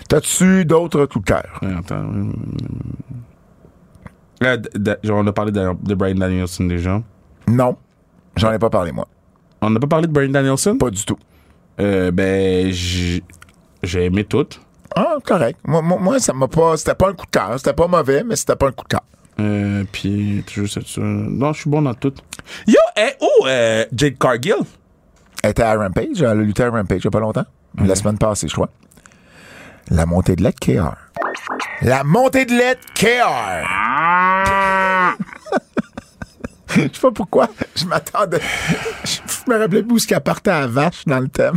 T'as-tu 0.07 0.65
d'autres 0.65 1.05
coups 1.05 1.25
de 1.25 1.31
cœur? 1.31 1.59
Ouais, 1.61 1.73
attends. 1.77 2.09
Euh, 4.43 4.57
on 5.09 5.27
a 5.27 5.33
parlé 5.33 5.51
de, 5.51 5.67
de 5.83 5.95
Brian 5.95 6.15
Danielson 6.15 6.65
déjà. 6.65 7.01
Non. 7.47 7.75
J'en 8.35 8.51
ai 8.51 8.59
pas 8.59 8.69
parlé, 8.69 8.91
moi. 8.91 9.07
On 9.61 9.69
n'a 9.69 9.79
pas 9.79 9.87
parlé 9.87 10.07
de 10.07 10.13
Brian 10.13 10.29
Danielson? 10.29 10.77
Pas 10.77 10.89
du 10.89 11.03
tout. 11.03 11.17
Euh, 11.81 12.11
ben, 12.11 12.71
j'ai 12.71 13.21
aimé 14.05 14.23
tout. 14.23 14.47
Ah, 14.95 15.15
correct. 15.23 15.59
Moi, 15.65 15.81
moi, 15.81 15.97
moi, 15.99 16.19
ça 16.19 16.33
m'a 16.33 16.47
pas. 16.47 16.77
C'était 16.77 16.95
pas 16.95 17.09
un 17.09 17.13
coup 17.13 17.25
de 17.25 17.31
cœur. 17.31 17.53
C'était 17.57 17.73
pas 17.73 17.87
mauvais, 17.87 18.23
mais 18.23 18.35
c'était 18.35 18.55
pas 18.55 18.67
un 18.67 18.71
coup 18.71 18.83
de 18.85 18.89
cœur. 18.89 19.03
Euh, 19.39 19.83
puis, 19.91 20.43
toujours 20.45 20.69
cette 20.69 20.87
ça. 20.87 21.01
Non, 21.01 21.53
je 21.53 21.61
suis 21.61 21.69
bon 21.69 21.81
dans 21.81 21.93
tout. 21.93 22.13
Yo, 22.67 22.79
eh, 22.97 23.11
oh, 23.21 23.45
euh, 23.47 23.85
Jade 23.95 24.17
Cargill. 24.17 24.55
Elle 25.43 25.51
était 25.51 25.63
à 25.63 25.75
Rampage. 25.75 26.21
Elle 26.21 26.25
a 26.25 26.35
lutté 26.35 26.63
à 26.63 26.69
Rampage 26.69 26.99
il 26.99 27.05
y 27.05 27.07
a 27.07 27.11
pas 27.11 27.19
longtemps. 27.19 27.45
La 27.77 27.95
semaine 27.95 28.17
passée, 28.17 28.47
je 28.47 28.53
crois. 28.53 28.69
La 29.89 30.05
montée 30.05 30.35
de 30.35 30.43
lait 30.43 30.53
KR. 30.53 30.95
La 31.81 32.03
montée 32.03 32.45
de 32.45 32.51
lait 32.51 32.77
KR. 32.93 33.65
Je 36.75 36.81
sais 36.81 36.89
pas 37.01 37.11
pourquoi. 37.11 37.49
Je 37.75 37.85
m'attendais. 37.85 38.41
Je 39.03 39.51
me 39.51 39.57
rappelais 39.57 39.81
plus 39.81 39.93
où 39.93 39.97
ce 39.97 40.05
qu'elle 40.05 40.21
partait 40.21 40.51
à 40.51 40.61
la 40.61 40.67
vache 40.67 41.03
dans 41.05 41.19
le 41.19 41.27
thème. 41.27 41.55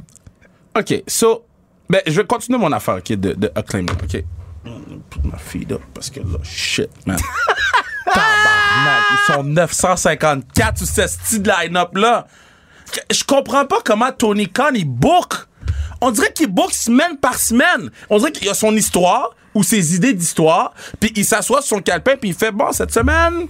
OK, 0.74 1.02
so, 1.06 1.44
ben, 1.90 2.00
je 2.06 2.18
vais 2.18 2.26
continuer 2.26 2.58
mon 2.58 2.72
affaire, 2.72 2.96
OK, 2.96 3.12
de, 3.12 3.34
de 3.34 3.52
Acclaim, 3.54 3.84
OK. 4.02 4.24
Put 4.64 5.20
ma 5.24 5.38
feed 5.38 5.72
up, 5.72 5.82
parce 5.94 6.10
que 6.10 6.20
là, 6.20 6.38
shit, 6.42 6.90
man. 7.06 7.16
Tabarnak, 8.04 9.02
ils 9.12 9.32
sont 9.32 9.44
954 9.44 10.78
sur 10.78 10.86
ce 10.86 11.06
style 11.06 11.42
line-up-là. 11.42 12.26
Je 13.10 13.24
comprends 13.24 13.64
pas 13.64 13.78
comment 13.84 14.12
Tony 14.12 14.48
Khan, 14.48 14.70
il 14.74 14.84
book. 14.84 15.34
On 16.00 16.10
dirait 16.10 16.32
qu'il 16.32 16.48
book 16.48 16.72
semaine 16.72 17.16
par 17.18 17.38
semaine. 17.38 17.90
On 18.10 18.18
dirait 18.18 18.32
qu'il 18.32 18.48
a 18.48 18.54
son 18.54 18.74
histoire 18.74 19.30
ou 19.54 19.62
ses 19.62 19.94
idées 19.94 20.14
d'histoire, 20.14 20.72
puis 20.98 21.12
il 21.14 21.24
s'assoit 21.26 21.60
sur 21.60 21.76
son 21.76 21.82
calepin, 21.82 22.16
puis 22.16 22.30
il 22.30 22.34
fait, 22.34 22.50
bon, 22.50 22.72
cette 22.72 22.92
semaine, 22.92 23.48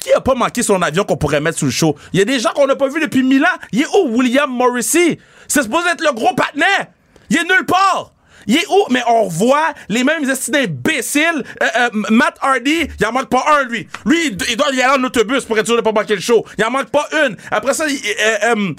qui 0.00 0.12
a 0.12 0.20
pas 0.20 0.34
manqué 0.34 0.62
son 0.62 0.80
avion 0.80 1.04
qu'on 1.04 1.18
pourrait 1.18 1.40
mettre 1.40 1.58
sous 1.58 1.66
le 1.66 1.70
show? 1.70 1.94
Il 2.12 2.18
y 2.18 2.22
a 2.22 2.24
des 2.24 2.40
gens 2.40 2.50
qu'on 2.54 2.66
n'a 2.66 2.76
pas 2.76 2.88
vus 2.88 3.00
depuis 3.00 3.22
mille 3.22 3.44
ans. 3.44 3.58
Il 3.72 3.82
est 3.82 3.86
où, 3.86 4.16
William 4.16 4.50
Morrissey? 4.50 5.18
C'est 5.46 5.62
supposé 5.62 5.88
être 5.90 6.02
le 6.02 6.12
gros 6.14 6.34
patinet. 6.34 6.90
Il 7.28 7.36
est 7.36 7.44
nulle 7.44 7.66
part. 7.66 8.12
Il 8.46 8.56
est 8.56 8.66
où? 8.68 8.86
Mais 8.90 9.02
on 9.08 9.24
revoit 9.24 9.74
les 9.88 10.04
mêmes 10.04 10.28
estimés 10.28 10.64
imbéciles. 10.64 11.44
Euh, 11.62 11.66
euh, 11.76 11.88
Matt 12.10 12.36
Hardy, 12.40 12.88
il 12.98 13.06
en 13.06 13.12
manque 13.12 13.28
pas 13.28 13.44
un, 13.58 13.64
lui. 13.64 13.88
Lui, 14.04 14.26
il, 14.26 14.38
il 14.50 14.56
doit 14.56 14.72
y 14.72 14.82
aller 14.82 15.00
en 15.00 15.04
autobus 15.04 15.44
pour 15.44 15.58
être 15.58 15.66
sûr 15.66 15.76
de 15.76 15.80
pas 15.82 15.92
manquer 15.92 16.14
le 16.14 16.20
show. 16.20 16.44
Il 16.58 16.64
en 16.64 16.70
manque 16.70 16.90
pas 16.90 17.08
une. 17.26 17.36
Après 17.50 17.74
ça, 17.74 17.84
euh, 17.84 18.54
euh, 18.54 18.72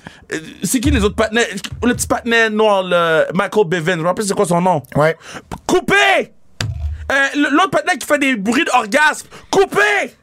c'est 0.64 0.80
qui 0.80 0.92
les 0.92 1.04
autres 1.04 1.16
patinets? 1.16 1.48
Le 1.84 1.94
petit 1.94 2.08
patinet 2.08 2.50
noir, 2.50 2.84
le 2.84 3.26
Michael 3.34 3.66
Bivins. 3.68 3.94
Je 3.94 4.02
me 4.02 4.08
rappelle 4.08 4.26
c'est 4.26 4.34
quoi 4.34 4.46
son 4.46 4.62
nom? 4.62 4.82
Ouais. 4.96 5.18
Coupé! 5.66 6.34
L'autre 7.36 7.70
patinet 7.70 7.98
qui 7.98 8.06
fait 8.06 8.20
des 8.20 8.36
bruits 8.36 8.66
d'orgasme. 8.66 9.28
Coupé! 9.50 10.14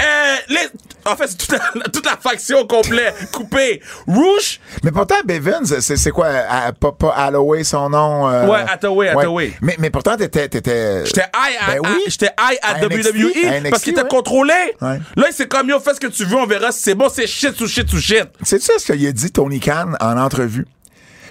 Euh, 0.00 0.36
les... 0.48 0.68
En 1.06 1.16
fait, 1.16 1.26
c'est 1.28 1.36
toute 1.36 1.52
la, 1.52 1.82
toute 1.92 2.06
la 2.06 2.16
faction 2.16 2.60
au 2.60 2.66
complet. 2.66 3.12
Coupé. 3.30 3.82
Rouge, 4.06 4.58
Mais 4.82 4.90
pourtant, 4.90 5.16
Bevins, 5.24 5.64
c'est 5.80 5.96
c'est 5.96 6.10
quoi? 6.10 6.28
à- 6.28 6.72
pas, 6.72 6.92
pas 6.92 7.14
Holloway, 7.28 7.62
son 7.62 7.90
nom? 7.90 8.28
euh, 8.28 8.46
Ouais, 8.46 8.64
Hathaway, 8.66 9.08
Hathaway. 9.10 9.52
Mais, 9.60 9.76
mais 9.78 9.90
pourtant, 9.90 10.16
t'étais. 10.16 10.48
t'étais- 10.48 11.04
J'étais 11.04 11.20
high 11.36 11.56
à, 11.60 11.72
Ben 11.74 11.80
oui. 11.84 12.02
j'étais 12.08 12.30
high 12.40 12.58
à, 12.62 12.70
À 12.76 12.78
NXT, 12.80 13.12
WWE 13.12 13.46
à 13.46 13.60
NXT, 13.60 13.70
parce 13.70 13.82
qu'il 13.82 13.92
était 13.92 14.02
ouais. 14.02 14.08
contrôlé. 14.08 14.54
Ouais. 14.80 14.98
Là, 15.16 15.26
il 15.28 15.32
s'est 15.34 15.46
comme 15.46 15.68
yo, 15.68 15.78
fais 15.78 15.94
ce 15.94 16.00
que 16.00 16.06
tu 16.06 16.24
veux, 16.24 16.36
on 16.36 16.46
verra 16.46 16.72
si 16.72 16.80
c'est 16.82 16.94
bon, 16.94 17.08
c'est 17.10 17.26
shit 17.26 17.54
sous 17.54 17.68
shit 17.68 17.88
sous 17.88 18.00
shit. 18.00 18.24
Sais-tu 18.42 18.70
ce 18.78 18.90
qu'il 18.92 19.06
a 19.06 19.12
dit, 19.12 19.30
Tony 19.30 19.60
Khan, 19.60 19.92
en 20.00 20.16
entrevue? 20.16 20.66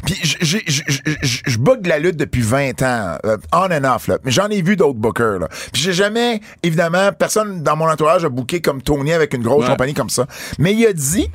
Puis 0.06 0.16
je 0.22 1.58
bug 1.58 1.86
la 1.88 2.00
lutte 2.00 2.18
depuis 2.18 2.42
20 2.42 2.82
ans, 2.82 3.18
euh, 3.26 3.38
on 3.52 3.72
and 3.72 3.84
off, 3.86 4.08
là. 4.08 4.18
Mais 4.24 4.32
j'en 4.32 4.50
ai 4.50 4.62
vu 4.62 4.76
d'autres 4.76 5.00
bookers, 5.00 5.40
là. 5.40 5.48
Puis 5.72 5.82
j'ai 5.82 5.94
jamais, 5.94 6.42
évidemment, 6.62 7.12
personne 7.18 7.64
dans 7.64 7.76
mon 7.76 7.90
entourage 7.90 8.26
a 8.26 8.30
booké 8.30 8.62
comme 8.62 8.82
Tony 8.82 9.14
avec 9.14 9.34
une 9.34 9.44
grosse 9.44 9.64
Ouais. 9.64 9.70
compagnie 9.72 9.94
comme 9.94 10.10
ça. 10.10 10.28
Mais 10.60 10.74
il 10.74 10.86
a 10.86 10.94
dit 10.94 11.30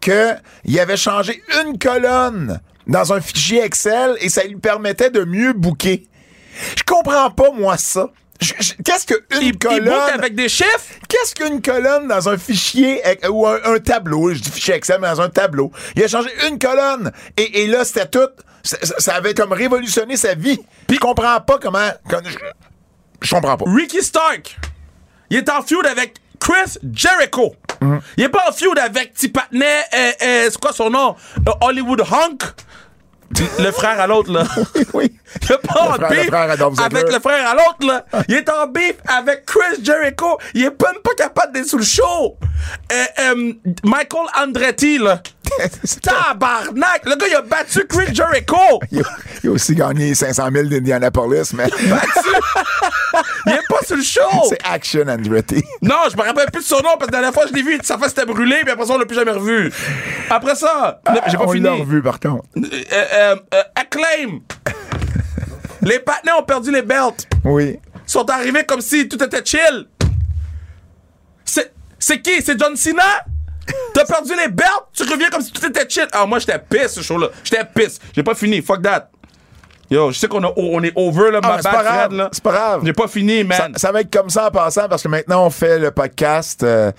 que 0.00 0.34
il 0.64 0.78
avait 0.80 0.96
changé 0.96 1.42
une 1.64 1.78
colonne 1.78 2.60
dans 2.86 3.12
un 3.12 3.20
fichier 3.20 3.62
Excel 3.62 4.16
et 4.20 4.28
ça 4.28 4.44
lui 4.44 4.56
permettait 4.56 5.10
de 5.10 5.24
mieux 5.24 5.52
booker. 5.52 6.06
Je 6.76 6.82
comprends 6.84 7.30
pas, 7.30 7.50
moi, 7.52 7.76
ça. 7.78 8.08
Qu'est-ce 8.40 9.06
qu'une 9.06 9.56
colonne? 9.58 10.10
avec 10.12 10.34
des 10.34 10.48
chiffres? 10.48 10.94
Qu'est-ce 11.08 11.34
qu'une 11.34 11.62
colonne 11.62 12.08
dans 12.08 12.28
un 12.28 12.36
fichier 12.36 13.00
ou 13.30 13.46
un, 13.46 13.58
un 13.64 13.78
tableau? 13.78 14.32
Je 14.34 14.40
dis 14.40 14.50
fichier 14.50 14.74
Excel, 14.74 14.98
mais 15.00 15.08
dans 15.08 15.20
un 15.20 15.28
tableau. 15.30 15.70
Il 15.96 16.02
a 16.02 16.08
changé 16.08 16.28
une 16.48 16.58
colonne. 16.58 17.12
Et, 17.36 17.62
et 17.62 17.66
là, 17.66 17.84
c'était 17.84 18.06
tout. 18.06 18.28
Ça, 18.62 19.14
avait 19.14 19.34
comme 19.34 19.52
révolutionné 19.52 20.16
sa 20.16 20.34
vie. 20.34 20.58
Puis 20.86 20.96
je 20.96 21.00
comprends 21.00 21.40
pas 21.40 21.58
comment. 21.58 21.88
comme- 22.08 22.24
je, 22.26 22.36
je 23.22 23.34
comprends 23.34 23.56
pas. 23.56 23.64
Ricky 23.70 24.02
Stark, 24.02 24.56
il 25.30 25.36
est 25.38 25.48
en 25.50 25.62
feud 25.62 25.86
avec 25.86 26.14
Chris 26.40 26.78
Jericho. 26.92 27.54
Mm. 27.80 27.98
Il 28.16 28.24
est 28.24 28.28
pas 28.28 28.44
en 28.48 28.52
feud 28.52 28.78
avec 28.78 29.14
petit 29.14 29.28
patinet, 29.28 29.82
euh, 29.94 30.12
euh, 30.22 30.44
c'est 30.50 30.58
quoi 30.60 30.72
son 30.72 30.90
nom? 30.90 31.14
Euh, 31.46 31.52
Hollywood 31.60 32.00
Hunk. 32.02 32.42
Le 33.58 33.70
frère 33.70 34.00
à 34.00 34.06
l'autre, 34.06 34.32
là. 34.32 34.44
oui. 34.94 35.12
Il 35.42 35.52
est 35.52 35.58
pas 35.58 35.80
en 35.80 35.92
le 35.92 36.08
beef 36.08 36.58
Dolph 36.58 36.74
Ziggler. 36.74 36.98
avec 36.98 37.12
le 37.12 37.20
frère 37.20 37.48
à 37.48 37.54
l'autre, 37.54 37.86
là. 37.86 38.04
Il 38.28 38.36
est 38.36 38.48
en 38.48 38.66
beef 38.66 38.94
avec 39.06 39.44
Chris 39.46 39.82
Jericho. 39.82 40.38
Il 40.54 40.62
est 40.64 40.82
même 40.82 41.02
pas 41.02 41.14
capable 41.16 41.52
d'être 41.52 41.66
sous 41.66 41.78
le 41.78 41.84
show. 41.84 42.36
Euh, 42.92 43.04
euh, 43.20 43.52
Michael 43.84 44.26
Andretti, 44.40 44.98
là. 44.98 45.22
Tabarnak! 46.02 47.02
Le 47.04 47.16
gars, 47.16 47.26
il 47.28 47.34
a 47.34 47.42
battu 47.42 47.86
Chris 47.88 48.14
Jericho. 48.14 48.80
Il 48.90 49.00
a, 49.00 49.04
il 49.42 49.50
a 49.50 49.52
aussi 49.52 49.74
gagné 49.74 50.14
500 50.14 50.48
000 50.52 50.68
d'Indianapolis, 50.68 51.52
mais 51.54 51.68
Il 53.46 53.52
est 53.52 53.68
pas 53.68 53.80
sur 53.86 53.96
le 53.96 54.02
show. 54.02 54.20
c'est 54.48 54.58
Action 54.64 55.06
Andretti. 55.08 55.62
Non, 55.82 55.96
je 56.10 56.16
me 56.16 56.22
rappelle 56.22 56.50
plus 56.52 56.62
de 56.62 56.66
son 56.66 56.76
nom 56.76 56.96
parce 56.98 57.06
que 57.06 57.12
la 57.12 57.20
dernière 57.20 57.32
fois 57.34 57.44
je 57.48 57.52
l'ai 57.54 57.62
vu, 57.62 57.78
sa 57.82 57.98
face 57.98 58.08
s'était 58.10 58.26
brûlée, 58.26 58.60
puis 58.62 58.70
après 58.72 58.86
ça, 58.86 58.94
on 58.94 58.98
l'a 58.98 59.06
plus 59.06 59.14
jamais 59.16 59.30
revu. 59.32 59.72
Après 60.30 60.54
ça, 60.54 61.00
j'ai 61.28 61.36
pas 61.36 61.44
On 61.44 61.52
fini. 61.52 61.64
l'a 61.64 61.72
revu, 61.72 62.02
par 62.02 62.18
contre. 62.20 62.44
Euh, 62.56 62.62
euh, 62.92 63.36
euh, 63.54 63.62
Acclaim. 63.74 64.40
les 65.82 65.98
partenaires 66.00 66.38
ont 66.38 66.44
perdu 66.44 66.70
les 66.72 66.82
belts. 66.82 67.28
Oui. 67.44 67.78
Ils 68.06 68.10
sont 68.10 68.28
arrivés 68.30 68.64
comme 68.64 68.80
si 68.80 69.08
tout 69.08 69.22
était 69.22 69.44
chill. 69.44 69.86
C'est 71.98 72.20
qui? 72.20 72.42
C'est 72.42 72.58
John 72.60 72.76
Cena? 72.76 73.02
T'as 73.94 74.04
perdu 74.04 74.32
les 74.36 74.48
belts? 74.48 74.68
Tu 74.92 75.02
reviens 75.04 75.30
comme 75.30 75.42
si 75.42 75.52
tout 75.52 75.64
était 75.66 75.88
chill. 75.88 76.06
Ah, 76.12 76.26
moi, 76.26 76.38
j'étais 76.38 76.58
pisse, 76.58 76.92
ce 76.94 77.00
show-là. 77.02 77.28
J'étais 77.44 77.64
pisse. 77.64 77.98
J'ai 78.14 78.22
pas 78.22 78.34
fini. 78.34 78.60
Fuck 78.62 78.82
that. 78.82 79.08
Yo, 79.90 80.10
je 80.10 80.18
sais 80.18 80.26
qu'on 80.28 80.42
on 80.56 80.82
est 80.82 80.92
over, 80.96 81.30
là, 81.30 81.40
Ah, 81.42 81.48
ma 81.48 81.62
bad, 81.62 81.84
grave. 81.84 82.12
Là. 82.14 82.28
C'est 82.32 82.42
pas 82.42 82.52
grave. 82.52 82.80
J'ai 82.84 82.92
pas 82.94 83.06
fini, 83.06 83.44
man. 83.44 83.74
ça 83.76 83.92
va 83.92 84.00
être 84.00 84.10
comme 84.12 84.30
ça 84.30 84.46
en 84.46 84.50
passant 84.50 84.88
parce 84.88 85.02
que 85.02 85.08
maintenant 85.08 85.44
on 85.46 85.50
fait 85.50 85.78
le 85.78 85.90
podcast 85.90 86.62
euh, 86.62 86.90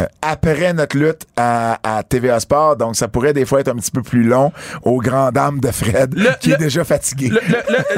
euh, 0.00 0.06
après 0.20 0.72
notre 0.72 0.96
lutte 0.98 1.22
à, 1.36 1.78
à 1.98 2.02
TVA 2.02 2.40
Sport, 2.40 2.76
donc 2.76 2.96
ça 2.96 3.06
pourrait 3.06 3.32
des 3.32 3.46
fois 3.46 3.60
être 3.60 3.68
un 3.68 3.76
petit 3.76 3.92
peu 3.92 4.02
plus 4.02 4.24
long 4.24 4.52
aux 4.82 5.00
grandes 5.00 5.34
dames 5.34 5.60
de 5.60 5.70
Fred 5.70 6.14
Le- 6.18 6.30
qui 6.40 6.50
est 6.52 6.56
déjà 6.58 6.84
fatigué. 6.84 7.28
Le- 7.28 7.40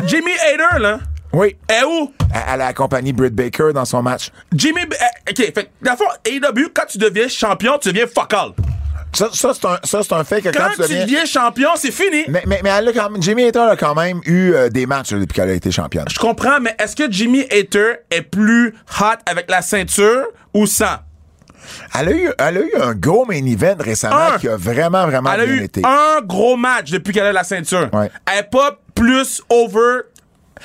Jimmy 0.07 0.33
Hader, 0.53 0.79
là, 0.79 0.99
Oui, 1.33 1.57
est 1.69 1.85
où? 1.85 2.13
à 2.33 2.57
la 2.57 2.73
compagnie 2.73 3.13
Britt 3.13 3.35
Baker 3.35 3.73
dans 3.75 3.85
son 3.85 4.03
match. 4.03 4.31
Jimmy. 4.55 4.81
eh, 4.83 5.31
OK, 5.31 5.55
fait 5.55 5.71
dans 5.83 5.93
le 5.93 5.97
fond, 5.97 6.05
AEW, 6.27 6.69
quand 6.75 6.85
tu 6.89 6.99
deviens 6.99 7.29
champion, 7.29 7.79
tu 7.79 7.89
deviens 7.89 8.07
fuck 8.07 8.33
all. 8.35 8.51
Ça, 9.15 9.29
ça, 9.33 9.53
c'est 9.55 9.65
un, 9.67 9.79
ça, 9.85 10.03
c'est 10.03 10.13
un 10.13 10.23
fait 10.25 10.43
que 10.43 10.51
quand, 10.51 10.69
Quand, 10.77 10.83
tu 10.85 10.93
deviens 10.95 11.25
champion, 11.25 11.71
c'est 11.77 11.91
fini. 11.91 12.25
Mais, 12.29 12.43
mais, 12.47 12.61
mais 12.63 12.69
elle 12.71 12.89
a 12.89 12.93
quand 12.93 13.09
même, 13.11 13.23
Jimmy 13.23 13.45
Hater 13.47 13.61
a 13.61 13.77
quand 13.77 13.95
même 13.95 14.21
eu 14.27 14.53
euh, 14.53 14.69
des 14.69 14.85
matchs 14.85 15.11
depuis 15.15 15.33
qu'elle 15.35 15.49
a 15.49 15.55
été 15.55 15.71
championne. 15.71 16.05
Je 16.11 16.19
comprends, 16.19 16.61
mais 16.61 16.77
est-ce 16.79 16.95
que 16.95 17.11
Jimmy 17.11 17.45
Hater 17.51 18.01
est 18.11 18.23
plus 18.23 18.75
hot 19.01 19.17
avec 19.25 19.51
la 19.51 19.63
ceinture 19.63 20.27
ou 20.53 20.67
sans? 20.67 20.99
Elle 21.99 22.09
a 22.09 22.13
eu, 22.13 22.31
elle 22.39 22.57
a 22.59 22.61
eu 22.61 22.73
un 22.81 22.95
gros 22.95 23.25
main 23.25 23.45
event 23.45 23.77
récemment 23.81 24.33
Un. 24.35 24.39
qui 24.39 24.49
a 24.49 24.57
vraiment, 24.57 25.07
vraiment 25.07 25.33
Elle 25.33 25.41
a 25.41 25.45
eu 25.47 25.63
été. 25.65 25.83
un 25.85 26.21
gros 26.23 26.57
match 26.57 26.91
depuis 26.91 27.13
qu'elle 27.15 27.27
a 27.27 27.33
la 27.33 27.45
ceinture. 27.45 27.89
Ouais. 27.93 28.11
Elle 28.31 28.41
est 28.41 28.51
pas 28.51 28.79
plus 28.95 29.43
over. 29.49 30.01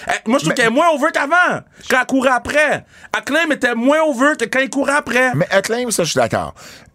Eh, 0.08 0.30
Moi, 0.30 0.40
je 0.40 0.44
trouve 0.46 0.54
qu'elle 0.56 0.68
est 0.68 0.70
moins 0.70 0.90
over 0.90 1.08
qu'avant, 1.14 1.62
quand 1.90 2.00
elle 2.00 2.06
courait 2.08 2.30
après. 2.32 2.86
Acclaim 3.12 3.52
était 3.52 3.76
moins 3.76 4.02
over 4.02 4.34
que 4.40 4.46
quand 4.46 4.60
il 4.60 4.70
courait 4.70 4.94
après. 4.94 5.34
Mais 5.36 5.48
Acclaim, 5.52 5.90
ça, 5.92 6.04
je 6.04 6.12
suis 6.12 6.20
d'accord. 6.20 6.54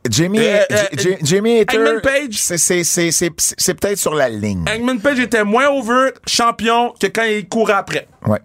Jimmy, 0.09 0.39
Euh, 0.39 0.61
euh, 0.71 0.77
J- 0.97 1.17
Jimmy 1.23 1.61
Hater, 1.61 2.01
Page. 2.03 2.35
c'est- 2.35 2.57
c'est- 2.59 2.85
c'est 2.85 3.11
c'est- 3.11 3.55
c'est 3.59 3.75
peut-être 3.75 3.99
sur 3.99 4.15
la 4.15 4.29
ligne. 4.29 4.65
Hangman 4.69 5.01
Page 5.01 5.19
était 5.21 5.45
moins 5.45 5.67
over 5.69 6.11
champion 6.27 6.95
que 7.01 7.07
quand 7.09 7.25
il 7.25 7.49
courait 7.49 7.75
après. 7.75 8.09
Ouais. 8.27 8.39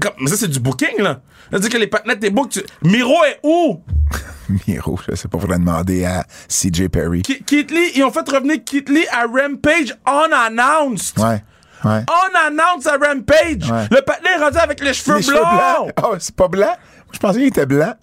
Comme- 0.00 0.12
mais 0.20 0.30
ça, 0.30 0.36
c'est 0.36 0.48
du 0.48 0.60
booking, 0.60 1.00
là. 1.00 1.20
C'est-à-dire 1.50 1.70
que 1.70 1.76
les 1.76 1.86
partenaires 1.86 2.16
des 2.16 2.30
book, 2.30 2.50
tu- 2.50 2.62
Miro 2.82 3.22
est 3.24 3.38
où? 3.42 3.80
Miro, 4.66 4.98
je 5.08 5.14
sais 5.14 5.28
pas, 5.28 5.38
faudrait 5.38 5.58
demander 5.58 6.04
à 6.04 6.24
CJ 6.48 6.88
Perry. 6.88 7.22
Ki- 7.22 7.42
Keith 7.44 7.70
Lee, 7.70 7.92
ils 7.96 8.04
ont 8.04 8.10
fait 8.12 8.28
revenir 8.28 8.56
Keith 8.64 8.88
Lee 8.88 9.06
à 9.10 9.26
Rampage 9.26 9.94
unannounced. 10.06 11.18
Ouais. 11.18 11.42
Ouais. 11.84 12.04
Unannounced 12.30 12.86
à 12.86 12.92
Rampage. 12.96 13.70
Ouais. 13.70 13.86
Le 13.90 14.02
partenaire 14.02 14.40
est 14.40 14.44
rendu 14.44 14.58
avec 14.58 14.80
les 14.80 14.94
cheveux 14.94 15.16
Les 15.16 15.22
cheveux 15.22 15.38
blancs. 15.40 15.50
blancs. 15.50 15.92
Oh, 16.04 16.14
c'est 16.18 16.34
pas 16.36 16.48
blanc? 16.48 16.74
Je 17.12 17.18
pensais 17.18 17.38
qu'il 17.38 17.48
était 17.48 17.66
blanc. 17.66 17.94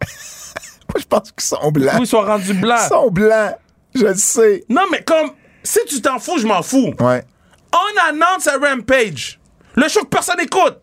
Moi, 0.94 0.98
je 1.00 1.04
pense 1.06 1.32
qu'ils 1.32 1.42
sont 1.42 1.70
blancs. 1.72 1.94
Oui, 1.94 2.00
ils 2.02 2.06
sont 2.06 2.20
rendus 2.20 2.54
blancs. 2.54 2.78
Ils 2.84 2.88
sont 2.88 3.10
blancs. 3.10 3.54
Je 3.94 4.04
le 4.04 4.14
sais. 4.14 4.64
Non, 4.68 4.82
mais 4.90 5.02
comme, 5.02 5.30
si 5.62 5.78
tu 5.88 6.00
t'en 6.02 6.18
fous, 6.18 6.38
je 6.38 6.46
m'en 6.46 6.62
fous. 6.62 6.92
Ouais. 7.00 7.24
Unannounced 7.72 8.48
à 8.48 8.58
Rampage. 8.58 9.40
Le 9.76 9.88
show 9.88 10.00
que 10.00 10.08
personne 10.08 10.40
écoute. 10.40 10.78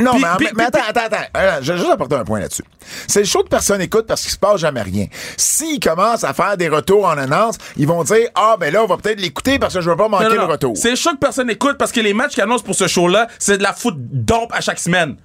Non, 0.00 0.12
Puis- 0.12 0.22
mais, 0.22 0.28
puis- 0.38 0.48
mais 0.56 0.64
attends, 0.64 0.78
attends, 0.88 1.00
attends. 1.06 1.24
Euh, 1.36 1.58
Je 1.62 1.72
vais 1.72 1.78
juste 1.78 1.90
apporter 1.90 2.14
un 2.14 2.24
point 2.24 2.40
là-dessus. 2.40 2.62
C'est 3.06 3.20
le 3.20 3.26
show 3.26 3.42
de 3.42 3.48
personne 3.48 3.80
écoute 3.80 4.06
parce 4.06 4.22
qu'il 4.22 4.30
se 4.30 4.38
passe 4.38 4.60
jamais 4.60 4.82
rien. 4.82 5.06
S'ils 5.36 5.80
commencent 5.80 6.24
à 6.24 6.32
faire 6.34 6.56
des 6.56 6.68
retours 6.68 7.04
en 7.04 7.18
annonce, 7.18 7.56
ils 7.76 7.86
vont 7.86 8.04
dire 8.04 8.28
Ah, 8.34 8.56
ben 8.58 8.72
là, 8.72 8.82
on 8.84 8.86
va 8.86 8.96
peut-être 8.96 9.20
l'écouter 9.20 9.58
parce 9.58 9.74
que 9.74 9.80
je 9.80 9.90
veux 9.90 9.96
pas 9.96 10.08
manquer 10.08 10.24
Non, 10.24 10.30
non, 10.36 10.46
le 10.46 10.52
retour. 10.52 10.76
C'est 10.76 10.90
le 10.90 10.96
show 10.96 11.10
que 11.12 11.18
personne 11.18 11.50
écoute 11.50 11.76
parce 11.78 11.92
que 11.92 12.00
les 12.00 12.14
matchs 12.14 12.34
qu'ils 12.34 12.42
annoncent 12.44 12.64
pour 12.64 12.74
ce 12.74 12.86
show-là, 12.86 13.26
c'est 13.38 13.58
de 13.58 13.62
la 13.62 13.72
foot 13.72 13.94
dompe 13.98 14.52
à 14.52 14.60
chaque 14.60 14.78
semaine. 14.78 15.16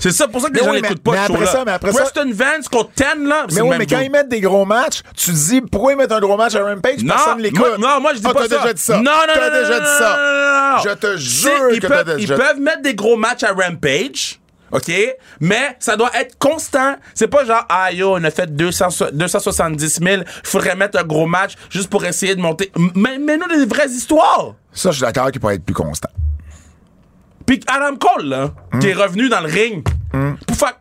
C'est 0.00 0.10
ça 0.12 0.26
pour 0.26 0.40
ça 0.40 0.48
que 0.48 0.54
les 0.58 0.64
gens 0.64 0.72
n'écoutent 0.72 0.90
mais- 1.06 1.12
pas 1.12 1.28
mais 1.28 1.34
après 1.36 1.46
ça, 1.46 1.62
mais 1.64 1.72
après 1.72 1.92
ça- 1.92 2.02
Preston 2.04 2.30
Vance 2.32 2.68
contre 2.68 2.90
10, 2.96 3.26
là, 3.28 3.46
Mais 3.52 3.60
oui, 3.60 3.76
mais 3.78 3.86
quand 3.86 4.00
ils 4.00 4.10
mettent 4.10 4.28
des 4.28 4.40
gros 4.40 4.64
matchs, 4.64 5.02
tu 5.16 5.30
te 5.30 5.36
dis 5.36 5.60
pourquoi 5.60 5.92
ils 5.92 5.98
mettent 5.98 6.10
un 6.12 6.20
gros 6.20 6.36
match 6.36 6.54
à 6.54 6.64
Rampage 6.64 7.02
Non, 7.04 7.14
Personne 7.14 7.40
l'écoute. 7.40 7.78
non, 7.78 8.00
moi 8.00 8.12
je 8.14 8.18
dis 8.20 8.26
Ah, 8.28 8.32
pas 8.32 8.48
t'as 8.48 8.56
ça. 8.56 8.62
déjà 8.62 8.72
dit 8.74 8.82
ça. 8.82 8.96
Non, 8.96 9.02
non, 9.02 9.10
T'as 9.34 9.50
non, 9.50 9.60
déjà 9.62 9.80
dit 9.80 9.86
ça. 9.98 10.76
Je 10.84 10.90
te 10.94 11.16
jure 11.18 11.50
ils 11.72 11.80
peuvent, 11.80 12.04
t'as 12.04 12.12
Ils 12.14 12.20
déjà- 12.26 12.36
peuvent 12.36 12.58
mettre 12.60 12.82
des 12.82 12.94
gros 12.94 13.16
matchs 13.16 13.42
à 13.42 13.52
Rampage, 13.52 14.40
OK? 14.72 14.90
Mais 15.40 15.76
ça 15.80 15.96
doit 15.96 16.10
être 16.18 16.38
constant. 16.38 16.96
C'est 17.14 17.28
pas 17.28 17.44
genre, 17.44 17.64
ah 17.68 17.92
yo, 17.92 18.14
on 18.16 18.24
a 18.24 18.30
fait 18.30 18.54
200, 18.54 18.88
so- 18.90 19.10
270 19.12 19.98
000, 20.02 20.22
il 20.22 20.24
faudrait 20.44 20.76
mettre 20.76 20.98
un 20.98 21.04
gros 21.04 21.26
match 21.26 21.54
juste 21.68 21.90
pour 21.90 22.04
essayer 22.04 22.34
de 22.36 22.40
monter. 22.40 22.70
Mais, 22.94 23.18
mais 23.18 23.36
nous, 23.36 23.48
des 23.48 23.66
vraies 23.66 23.88
histoires. 23.90 24.54
Ça, 24.72 24.90
je 24.92 24.96
suis 24.96 25.04
d'accord 25.04 25.30
qu'il 25.30 25.40
peut 25.40 25.50
être 25.52 25.64
plus 25.64 25.74
constant. 25.74 26.08
Puis 27.50 27.60
Adam 27.66 27.96
Cole, 27.96 28.28
là, 28.28 28.52
qui 28.80 28.90
est 28.90 28.94
revenu 28.94 29.28
dans 29.28 29.40
le 29.40 29.48
ring, 29.48 29.84
pour 30.46 30.56
faire. 30.56 30.74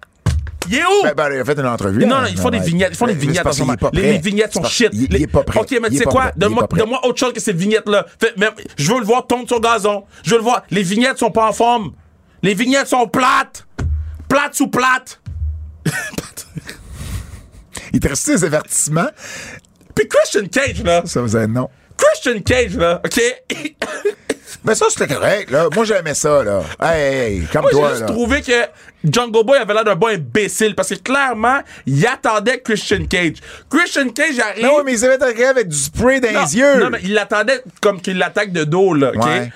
Il 0.69 0.75
est 0.75 0.85
où? 0.85 1.01
Ben, 1.03 1.15
ben, 1.17 1.31
il 1.33 1.39
a 1.39 1.43
fait 1.43 1.57
une 1.57 1.65
entrevue. 1.65 2.05
Non, 2.05 2.21
non, 2.21 2.27
ils 2.29 2.37
font 2.37 2.51
des 2.51 2.59
vignettes. 2.59 2.89
Ils 2.91 2.95
font 2.95 3.07
des 3.07 3.15
vignettes 3.15 3.47
en 3.47 3.51
ce 3.51 3.61
moment. 3.61 3.73
Les, 3.91 4.19
vignettes 4.19 4.53
sont 4.53 4.63
shit. 4.65 4.89
Il, 4.93 5.19
est 5.19 5.25
pas 5.25 5.41
prêt. 5.41 5.61
Ok, 5.61 5.75
mais 5.81 5.89
tu 5.89 5.97
sais 5.97 6.03
quoi? 6.03 6.31
Donne-moi 6.37 6.69
autre 7.07 7.17
chose 7.17 7.33
que 7.33 7.39
ces 7.39 7.53
vignettes-là. 7.53 8.05
Je 8.77 8.93
veux 8.93 8.99
le 8.99 9.05
voir 9.05 9.25
tomber 9.25 9.47
sur 9.47 9.55
le 9.55 9.63
gazon. 9.63 10.03
Je 10.23 10.29
veux 10.29 10.37
le 10.37 10.43
voir. 10.43 10.61
Les 10.69 10.83
vignettes 10.83 11.17
sont 11.17 11.31
pas 11.31 11.49
en 11.49 11.53
forme. 11.53 11.93
Les 12.43 12.53
vignettes 12.53 12.85
sont 12.85 13.07
plates. 13.07 13.65
Plates 14.27 14.53
sous 14.53 14.67
plates. 14.67 15.19
Il 17.93 17.99
te 17.99 18.09
reste 18.09 18.29
des 18.29 18.43
avertissements. 18.43 19.09
Puis 19.95 20.07
Christian 20.07 20.45
Cage, 20.45 20.83
là. 20.83 21.01
Ça 21.05 21.23
vous 21.23 21.35
aide, 21.35 21.49
non? 21.49 21.67
Christian 21.97 22.39
Cage, 22.41 22.77
là. 22.77 23.01
OK? 23.03 23.19
Mais 24.63 24.75
ça, 24.75 24.85
c'était 24.89 25.13
correct, 25.13 25.51
là. 25.51 25.67
Moi, 25.75 25.85
j'aimais 25.85 26.13
ça, 26.13 26.43
là. 26.43 26.61
Hey, 26.81 27.01
hey, 27.01 27.33
hey, 27.35 27.47
Moi, 27.61 27.69
j'ai 27.73 27.89
juste 27.89 28.01
là. 28.01 28.05
trouvé 28.07 28.41
que 28.41 28.51
Jungle 29.03 29.43
Boy 29.45 29.57
avait 29.57 29.73
l'air 29.73 29.83
d'un 29.83 29.95
bon 29.95 30.07
imbécile 30.07 30.75
parce 30.75 30.89
que 30.89 30.95
clairement, 30.95 31.59
il 31.85 32.05
attendait 32.07 32.59
Christian 32.61 33.05
Cage. 33.05 33.35
Christian 33.69 34.09
Cage 34.09 34.39
arrive. 34.39 34.63
Non, 34.65 34.83
mais 34.83 34.93
ils 34.93 35.05
avaient 35.05 35.15
attaqué 35.15 35.45
avec 35.45 35.67
du 35.67 35.77
spray 35.77 36.19
dans 36.19 36.31
Non, 36.31 36.43
les 36.45 36.57
yeux. 36.57 36.79
Non, 36.79 36.89
mais 36.89 36.99
il 37.03 37.13
l'attendait 37.13 37.61
comme 37.81 38.01
qu'il 38.01 38.17
l'attaque 38.17 38.51
de 38.51 38.63
dos, 38.63 38.93
là, 38.93 39.11
OK? 39.15 39.25
Ouais. 39.25 39.51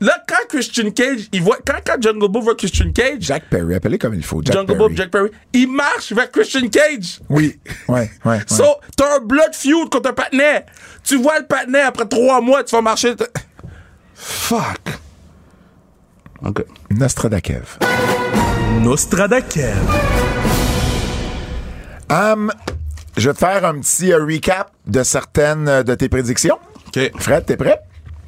Là, 0.00 0.16
quand 0.28 0.46
Christian 0.48 0.90
Cage, 0.92 1.22
il 1.32 1.42
voit, 1.42 1.58
quand, 1.66 1.74
quand 1.84 2.00
Jungle 2.00 2.28
Boy 2.28 2.40
voit 2.42 2.54
Christian 2.54 2.92
Cage, 2.92 3.16
Jack 3.18 3.44
Perry, 3.50 3.74
appelez 3.74 3.98
comme 3.98 4.14
il 4.14 4.24
faut. 4.24 4.40
Jack 4.44 4.54
Jungle. 4.54 4.76
Boy, 4.76 4.92
Jack 4.96 5.10
Perry, 5.10 5.28
il 5.52 5.66
marche 5.68 6.12
vers 6.12 6.30
Christian 6.30 6.68
Cage. 6.68 7.18
Oui, 7.28 7.58
ouais, 7.88 8.08
ouais. 8.24 8.30
ouais. 8.32 8.38
So, 8.46 8.64
t'as 8.96 9.16
un 9.16 9.18
blood 9.18 9.52
feud 9.54 9.88
contre 9.90 10.10
un 10.10 10.12
patinet. 10.12 10.66
Tu 11.02 11.16
vois 11.16 11.40
le 11.40 11.46
patinet 11.46 11.80
après 11.80 12.06
trois 12.06 12.40
mois, 12.40 12.62
tu 12.62 12.76
vas 12.76 12.80
marcher. 12.82 13.16
t- 13.16 13.24
Fuck. 14.18 14.98
OK. 16.44 16.64
Nostradakev. 16.90 17.78
Nostradakev. 18.82 19.76
Hum, 22.10 22.52
je 23.16 23.28
vais 23.28 23.34
te 23.34 23.38
faire 23.38 23.64
un 23.64 23.78
petit 23.80 24.12
euh, 24.12 24.24
recap 24.24 24.70
de 24.86 25.02
certaines 25.02 25.68
euh, 25.68 25.82
de 25.82 25.94
tes 25.94 26.08
prédictions. 26.08 26.58
OK. 26.88 27.12
Fred, 27.18 27.44
t'es 27.46 27.56
prêt? 27.56 27.78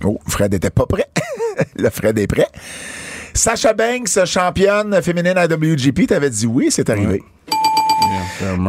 Oh, 0.05 0.19
Fred 0.29 0.55
était 0.55 0.71
pas 0.71 0.87
prêt. 0.87 1.09
Le 1.77 1.91
Fred 1.91 2.19
est 2.19 2.27
prêt. 2.27 2.47
Sacha 3.35 3.73
Banks, 3.73 4.25
championne 4.27 5.01
féminine 5.03 5.37
à 5.39 5.47
WGP, 5.47 6.07
t'avais 6.09 6.31
dit 6.31 6.47
oui, 6.47 6.69
c'est 6.71 6.89
arrivé. 6.91 7.23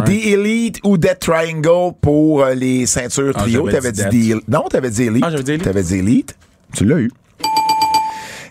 The 0.06 0.10
Elite 0.10 0.80
ou 0.84 0.98
Death 0.98 1.20
Triangle 1.20 1.94
pour 2.02 2.44
euh, 2.44 2.54
les 2.54 2.86
ceintures 2.86 3.34
Ah, 3.36 3.42
trio. 3.42 3.70
T'avais 3.70 3.92
dit 3.92 4.04
dit, 4.10 4.30
The 4.30 4.32
Elite. 4.32 4.48
Non, 4.48 4.64
t'avais 4.70 4.90
dit 4.90 5.04
Elite. 5.04 5.24
Ah, 5.26 5.30
j'avais 5.30 5.44
dit 5.44 5.52
Elite. 5.52 5.64
T'avais 5.64 5.84
dit 5.84 5.96
Elite. 5.96 6.36
Tu 6.76 6.86
l'as 6.86 6.98
eu. 7.00 7.12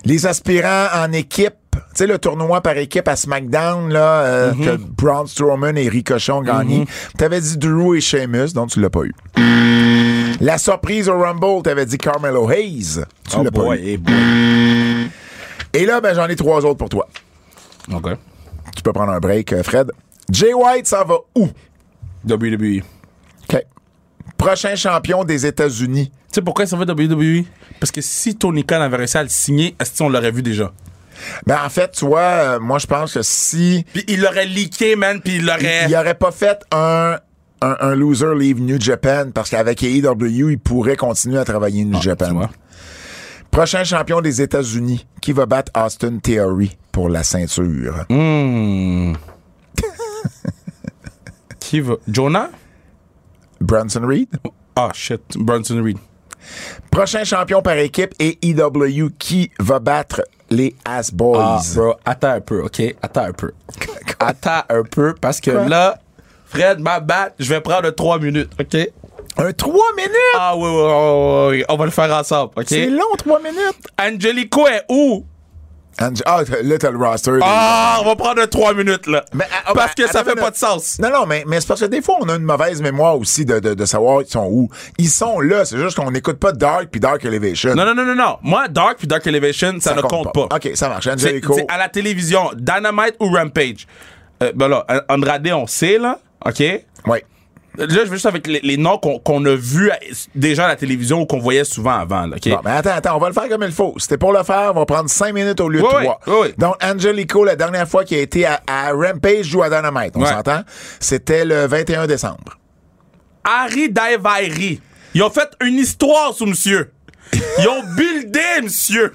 Les 0.05 0.25
aspirants 0.25 0.87
en 0.95 1.11
équipe 1.13 1.53
Tu 1.73 1.79
sais, 1.99 2.07
le 2.07 2.17
tournoi 2.19 2.59
par 2.61 2.77
équipe 2.77 3.07
à 3.07 3.15
SmackDown, 3.15 3.91
là, 3.91 4.21
euh, 4.23 4.53
Mhm. 4.53 4.65
que 4.65 4.75
Braun 4.77 5.25
Strowman 5.27 5.77
et 5.77 5.87
Ricochet 5.89 6.31
ont 6.31 6.41
gagné. 6.41 6.85
T'avais 7.17 7.39
dit 7.39 7.57
Drew 7.57 7.95
et 7.95 8.01
Sheamus, 8.01 8.53
donc 8.53 8.69
tu 8.71 8.81
l'as 8.81 8.89
pas 8.89 9.03
eu. 9.03 9.13
La 10.41 10.57
surprise 10.57 11.07
au 11.09 11.17
Rumble, 11.19 11.61
t'avais 11.63 11.85
dit 11.85 11.97
Carmelo 11.97 12.49
Hayes. 12.51 12.99
Tu 13.29 13.35
Oh 13.37 13.43
l'as 13.43 13.51
pas 13.51 13.75
eu. 13.77 13.97
boy. 13.97 15.09
Et 15.73 15.85
là, 15.85 16.01
ben, 16.01 16.13
j'en 16.13 16.27
ai 16.27 16.35
trois 16.35 16.65
autres 16.65 16.77
pour 16.77 16.89
toi. 16.89 17.07
OK. 17.93 18.09
Tu 18.75 18.81
peux 18.83 18.91
prendre 18.93 19.11
un 19.13 19.19
break, 19.19 19.53
euh, 19.53 19.63
Fred. 19.63 19.91
Jay 20.29 20.53
White, 20.53 20.87
ça 20.87 21.03
va 21.05 21.15
où? 21.35 21.47
WWE. 22.27 22.81
Prochain 24.41 24.75
champion 24.75 25.23
des 25.23 25.45
États-Unis. 25.45 26.09
Tu 26.09 26.17
sais 26.35 26.41
pourquoi 26.41 26.65
ça 26.65 26.75
va 26.75 26.83
WWE? 26.85 27.43
Parce 27.79 27.91
que 27.91 28.01
si 28.01 28.35
Tony 28.35 28.63
Khan 28.65 28.81
avait 28.81 28.97
réussi 28.97 29.17
à 29.17 29.23
le 29.23 29.29
signer, 29.29 29.75
est-ce 29.79 29.97
qu'on 29.97 30.09
l'aurait 30.09 30.31
vu 30.31 30.41
déjà? 30.41 30.71
Ben, 31.45 31.59
en 31.63 31.69
fait, 31.69 31.91
tu 31.91 32.05
vois, 32.05 32.19
euh, 32.21 32.59
moi, 32.59 32.79
je 32.79 32.87
pense 32.87 33.13
que 33.13 33.21
si 33.21 33.85
Puis 33.93 34.03
il 34.07 34.21
l'aurait 34.21 34.47
leaké, 34.47 34.95
man, 34.95 35.21
puis 35.21 35.35
il 35.35 35.45
l'aurait... 35.45 35.85
il 35.87 35.95
aurait 35.95 36.15
pas 36.15 36.31
fait 36.31 36.57
un, 36.71 37.19
un, 37.61 37.75
un 37.79 37.95
loser 37.95 38.33
leave 38.35 38.59
New 38.59 38.81
Japan 38.81 39.29
parce 39.31 39.51
qu'avec 39.51 39.83
AEW, 39.83 40.49
il 40.49 40.57
pourrait 40.59 40.95
continuer 40.95 41.37
à 41.37 41.45
travailler 41.45 41.83
New 41.85 41.97
Ah, 41.97 42.01
Japan. 42.01 42.49
Prochain 43.51 43.83
champion 43.83 44.21
des 44.21 44.41
États-Unis, 44.41 45.05
qui 45.21 45.33
va 45.33 45.45
battre 45.45 45.71
Austin 45.75 46.17
Theory 46.17 46.75
pour 46.91 47.09
la 47.09 47.23
ceinture? 47.23 48.05
Hmm. 48.09 49.13
Qui 51.59 51.81
va... 51.81 51.95
Jonah? 52.07 52.49
Bronson 53.61 54.01
Reed? 54.05 54.29
Ah, 54.75 54.91
shit. 54.93 55.21
Bronson 55.37 55.81
Reed. 55.83 55.97
Prochain 56.89 57.23
champion 57.23 57.61
par 57.61 57.77
équipe 57.77 58.13
AEW, 58.19 59.09
qui 59.19 59.51
va 59.59 59.79
battre 59.79 60.23
les 60.49 60.75
Ass 60.83 61.11
Boys? 61.13 61.39
Ah, 61.39 61.61
bro, 61.75 61.93
attends 62.03 62.31
un 62.31 62.41
peu, 62.41 62.63
OK? 62.63 62.81
Attends 63.01 63.25
un 63.25 63.31
peu. 63.33 63.51
attends 64.19 64.63
un 64.69 64.83
peu, 64.83 65.13
parce 65.19 65.39
que 65.39 65.51
Quoi? 65.51 65.67
là, 65.67 65.99
Fred, 66.45 66.79
ma 66.79 66.99
batte, 66.99 67.35
je 67.39 67.47
vais 67.49 67.61
prendre 67.61 67.89
trois 67.91 68.19
minutes, 68.19 68.51
OK? 68.59 68.77
Un 69.37 69.53
3 69.53 69.73
minutes? 69.95 70.11
Ah 70.35 70.53
oui, 70.57 70.67
oui, 70.67 70.75
oui, 70.75 70.83
oui, 70.83 71.57
oui, 71.59 71.65
on 71.69 71.77
va 71.77 71.85
le 71.85 71.91
faire 71.91 72.11
ensemble, 72.13 72.51
OK? 72.57 72.65
C'est 72.67 72.87
long, 72.87 73.15
3 73.17 73.39
minutes. 73.39 73.87
Angelico 73.99 74.67
est 74.67 74.83
où? 74.89 75.25
Ah, 75.97 76.41
là, 76.63 76.77
t'as 76.77 76.91
le 76.91 76.97
roster. 76.97 77.39
Ah, 77.41 77.99
on 78.01 78.05
va 78.05 78.15
prendre 78.15 78.45
trois 78.45 78.73
minutes, 78.73 79.07
là. 79.07 79.23
Mais, 79.33 79.45
ah, 79.65 79.71
parce 79.73 79.93
ben, 79.95 80.05
que 80.05 80.11
ça 80.11 80.23
fait 80.23 80.35
pas 80.35 80.51
de 80.51 80.55
sens. 80.55 80.97
Non, 80.99 81.09
non, 81.09 81.25
mais, 81.25 81.43
mais 81.47 81.59
c'est 81.59 81.67
parce 81.67 81.81
que 81.81 81.85
des 81.85 82.01
fois, 82.01 82.17
on 82.21 82.29
a 82.29 82.35
une 82.35 82.43
mauvaise 82.43 82.81
mémoire 82.81 83.17
aussi 83.17 83.45
de, 83.45 83.59
de, 83.59 83.73
de 83.73 83.85
savoir 83.85 84.21
ils 84.21 84.29
sont 84.29 84.47
où. 84.49 84.69
Ils 84.97 85.09
sont 85.09 85.39
là, 85.39 85.65
c'est 85.65 85.77
juste 85.77 85.97
qu'on 85.97 86.11
n'écoute 86.11 86.37
pas 86.37 86.53
Dark 86.53 86.87
puis 86.91 86.99
Dark 86.99 87.23
Elevation. 87.25 87.75
Non, 87.75 87.85
non, 87.85 87.93
non, 87.93 88.05
non, 88.05 88.15
non. 88.15 88.37
Moi, 88.41 88.67
Dark 88.67 88.97
puis 88.97 89.07
Dark 89.07 89.25
Elevation, 89.27 89.75
ça, 89.79 89.93
ne 89.93 90.01
compte 90.01 90.33
pas. 90.33 90.47
OK, 90.55 90.71
ça 90.73 90.89
marche. 90.89 91.07
Angelico. 91.07 91.53
c'est 91.55 91.69
à 91.69 91.77
la 91.77 91.89
télévision, 91.89 92.51
Dynamite 92.55 93.15
ou 93.19 93.31
Rampage? 93.31 93.87
Euh, 94.41 94.51
ben 94.55 94.67
là, 94.67 94.85
Andrade, 95.09 95.47
on 95.53 95.67
sait, 95.67 95.97
là. 95.97 96.19
OK? 96.45 96.63
Oui. 97.07 97.19
Là, 97.77 97.85
je 97.89 97.99
veux 97.99 98.13
juste 98.13 98.25
avec 98.25 98.47
les, 98.47 98.59
les 98.61 98.75
noms 98.77 98.97
qu'on 98.97 99.17
qu'on 99.19 99.43
a 99.45 99.55
vus 99.55 99.91
déjà 100.35 100.65
à 100.65 100.67
la 100.69 100.75
télévision 100.75 101.21
ou 101.21 101.25
qu'on 101.25 101.39
voyait 101.39 101.63
souvent 101.63 101.91
avant, 101.99 102.25
là? 102.27 102.35
Bon, 102.45 102.59
mais 102.65 102.71
attends, 102.71 102.89
attends, 102.91 103.15
on 103.15 103.19
va 103.19 103.27
le 103.29 103.33
faire 103.33 103.47
comme 103.47 103.63
il 103.63 103.71
faut. 103.71 103.93
C'était 103.97 104.17
pour 104.17 104.33
le 104.33 104.43
faire, 104.43 104.71
on 104.75 104.79
va 104.79 104.85
prendre 104.85 105.09
5 105.09 105.33
minutes 105.33 105.59
au 105.61 105.69
lieu 105.69 105.79
de 105.79 105.85
Oui, 105.85 105.89
3. 106.03 106.19
oui, 106.27 106.33
oui. 106.41 106.47
Donc, 106.57 106.75
Angelico, 106.83 107.45
la 107.45 107.55
dernière 107.55 107.87
fois 107.87 108.03
qu'il 108.03 108.17
a 108.17 108.21
été 108.21 108.45
à, 108.45 108.59
à 108.67 108.91
Rampage 108.91 109.55
ou 109.55 109.63
à 109.63 109.69
Dynamite, 109.69 110.13
on 110.15 110.21
Ouais. 110.21 110.27
s'entend? 110.29 110.61
C'était 110.99 111.45
le 111.45 111.65
21 111.67 112.07
décembre. 112.07 112.57
Harry 113.43 113.89
Daivairi. 113.89 114.81
Ils 115.13 115.23
ont 115.23 115.29
fait 115.29 115.49
une 115.61 115.75
histoire 115.79 116.33
sur 116.33 116.47
monsieur. 116.47 116.91
Ils 117.33 117.67
ont 117.67 117.83
buildé 117.95 118.41
monsieur. 118.63 119.13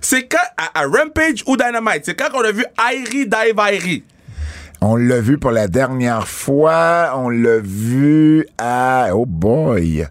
C'est 0.00 0.26
quand, 0.26 0.38
à, 0.56 0.80
à 0.80 0.86
Rampage 0.86 1.44
ou 1.46 1.56
Dynamite, 1.56 2.04
c'est 2.04 2.14
quand 2.14 2.28
on 2.34 2.40
a 2.42 2.50
vu 2.52 2.64
Harry 2.76 3.26
Daivairi. 3.26 4.04
On 4.82 4.96
l'a 4.96 5.20
vu 5.20 5.38
pour 5.38 5.50
la 5.50 5.68
dernière 5.68 6.26
fois. 6.26 7.12
On 7.16 7.28
l'a 7.28 7.58
vu 7.58 8.46
à... 8.58 9.08
Oh 9.12 9.26
boy! 9.26 10.06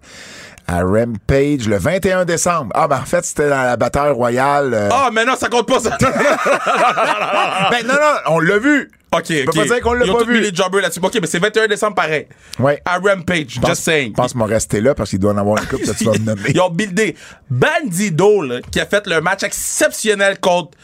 À 0.68 0.84
Rampage, 0.84 1.68
le 1.68 1.78
21 1.80 2.26
décembre. 2.26 2.72
Ah, 2.76 2.88
ben 2.88 2.98
en 3.02 3.06
fait, 3.06 3.26
c'était 3.26 3.50
dans 3.50 3.64
la 3.64 3.76
bataille 3.76 4.12
royale. 4.12 4.72
euh. 4.76 4.90
Ah, 4.92 5.10
mais 5.12 5.26
non, 5.26 5.36
ça 5.36 5.50
compte 5.50 5.68
pas, 5.68 5.80
ça. 5.80 5.98
Ben 7.72 7.88
non, 7.88 7.96
non, 7.96 8.16
on 8.36 8.40
l'a 8.40 8.60
vu. 8.60 8.92
OK, 9.12 9.32
OK. 9.48 9.56
pas 9.56 9.64
dire 9.66 9.82
qu'on 9.82 9.94
l'a 9.94 10.06
pas 10.06 10.24
vu. 10.24 10.40
les 10.40 10.54
jobbers 10.54 10.82
là-dessus. 10.82 11.00
OK, 11.02 11.18
mais 11.20 11.26
c'est 11.26 11.40
21 11.40 11.66
décembre 11.68 11.96
pareil. 11.96 12.28
Ouais. 12.60 12.80
À 12.86 13.00
Rampage, 13.00 13.46
Je 13.56 13.60
pense- 13.60 13.70
just 13.72 13.84
saying. 13.84 14.10
Je 14.12 14.14
pense 14.22 14.36
va 14.36 14.46
rester 14.46 14.80
là 14.82 14.94
parce 14.94 15.10
qu'il 15.10 15.18
doit 15.18 15.34
en 15.34 15.38
avoir 15.38 15.58
une 15.60 15.68
couple 15.68 15.86
que 15.88 15.92
tu 15.98 16.04
vas 16.04 16.12
me 16.12 16.18
nommer. 16.20 16.50
Ils 16.54 16.62
ont 16.62 16.70
buildé 16.70 17.16
Bandido, 17.50 18.44
là, 18.44 18.60
qui 18.72 18.80
a 18.80 18.86
fait 18.86 19.08
le 19.08 19.22
match 19.22 19.42
exceptionnel 19.42 20.40
contre 20.40 20.78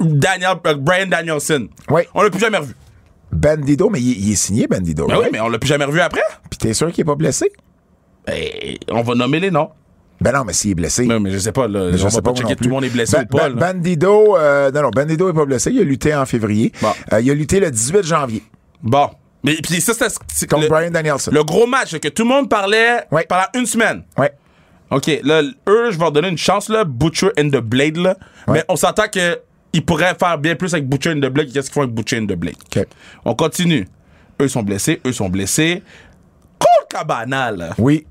Daniel, 0.00 0.56
euh, 0.66 0.74
Brian 0.74 1.06
Danielson. 1.06 1.68
Oui. 1.88 2.02
On 2.14 2.22
l'a 2.22 2.30
plus 2.30 2.40
jamais 2.40 2.58
revu. 2.58 2.74
Bandido, 3.32 3.88
mais 3.90 4.00
il, 4.00 4.26
il 4.26 4.32
est 4.32 4.36
signé, 4.36 4.66
Bandido. 4.66 5.06
Ben 5.06 5.18
oui, 5.18 5.26
mais 5.32 5.40
on 5.40 5.48
l'a 5.48 5.58
plus 5.58 5.68
jamais 5.68 5.84
revu 5.84 6.00
après. 6.00 6.22
Puis 6.50 6.58
t'es 6.58 6.74
sûr 6.74 6.90
qu'il 6.92 7.00
est 7.02 7.04
pas 7.04 7.14
blessé? 7.14 7.50
Ben, 8.26 8.36
on 8.90 9.02
va 9.02 9.14
nommer 9.14 9.40
les 9.40 9.50
noms. 9.50 9.70
Ben 10.20 10.30
non, 10.32 10.44
mais 10.44 10.52
s'il 10.52 10.70
est 10.70 10.74
blessé. 10.76 11.04
Non, 11.06 11.18
mais 11.18 11.30
je 11.32 11.38
sais 11.38 11.50
pas, 11.50 11.66
là. 11.66 11.88
Mais 11.90 11.98
je 11.98 12.06
on 12.06 12.10
sais 12.10 12.16
va 12.16 12.22
pas 12.22 12.30
moi 12.30 12.40
checker 12.40 12.54
tout 12.54 12.64
le 12.64 12.70
monde 12.70 12.84
est 12.84 12.90
blessé 12.90 13.16
Ben- 13.16 13.22
ou 13.24 13.36
pas, 13.36 13.48
ben- 13.50 13.58
là. 13.58 13.72
Bandido, 13.72 14.36
euh, 14.36 14.70
non, 14.70 14.82
non, 14.82 14.90
Bandido 14.90 15.28
est 15.28 15.32
pas 15.32 15.44
blessé. 15.46 15.70
Il 15.72 15.80
a 15.80 15.84
lutté 15.84 16.14
en 16.14 16.24
février. 16.26 16.70
Bon. 16.80 16.92
Euh, 17.12 17.20
il 17.20 17.30
a 17.30 17.34
lutté 17.34 17.58
le 17.58 17.70
18 17.70 18.04
janvier 18.04 18.42
Bon. 18.82 19.08
Mais 19.44 19.56
puis 19.56 19.80
ça, 19.80 19.92
c'est- 19.94 20.46
contre 20.46 20.62
le, 20.64 20.68
Brian 20.68 20.90
Danielson. 20.92 21.32
le 21.34 21.42
gros 21.42 21.66
match 21.66 21.98
que 21.98 22.06
tout 22.08 22.22
le 22.22 22.28
monde 22.28 22.48
parlait 22.48 22.98
Ouais. 23.10 23.26
pendant 23.28 23.46
une 23.56 23.66
semaine. 23.66 24.04
Ouais. 24.16 24.30
OK, 24.92 25.10
là, 25.24 25.42
eux, 25.68 25.86
je 25.90 25.96
vais 25.96 26.02
leur 26.04 26.12
donner 26.12 26.28
une 26.28 26.38
chance, 26.38 26.68
là, 26.68 26.84
Butcher 26.84 27.30
and 27.40 27.48
the 27.48 27.56
Blade, 27.56 27.96
là. 27.96 28.16
Ouais. 28.46 28.58
Mais 28.58 28.64
on 28.68 28.76
s'entend 28.76 29.08
que 29.12 29.40
ils 29.72 29.84
pourraient 29.84 30.14
faire 30.18 30.38
bien 30.38 30.54
plus 30.54 30.72
avec 30.74 30.88
Butcher 30.88 31.12
and 31.12 31.20
the 31.20 31.30
Blade 31.30 31.52
qu'est-ce 31.52 31.66
qu'ils 31.68 31.74
font 31.74 31.82
avec 31.82 31.94
Butcher 31.94 32.18
and 32.18 32.26
the 32.26 32.36
Blade. 32.36 32.56
OK. 32.76 32.86
On 33.24 33.34
continue. 33.34 33.86
Eux 34.40 34.48
sont 34.48 34.62
blessés, 34.62 35.00
eux 35.06 35.12
sont 35.12 35.28
blessés. 35.28 35.82
Cole 36.58 36.86
Cabana, 36.88 37.50
là. 37.50 37.70
Oui. 37.78 38.06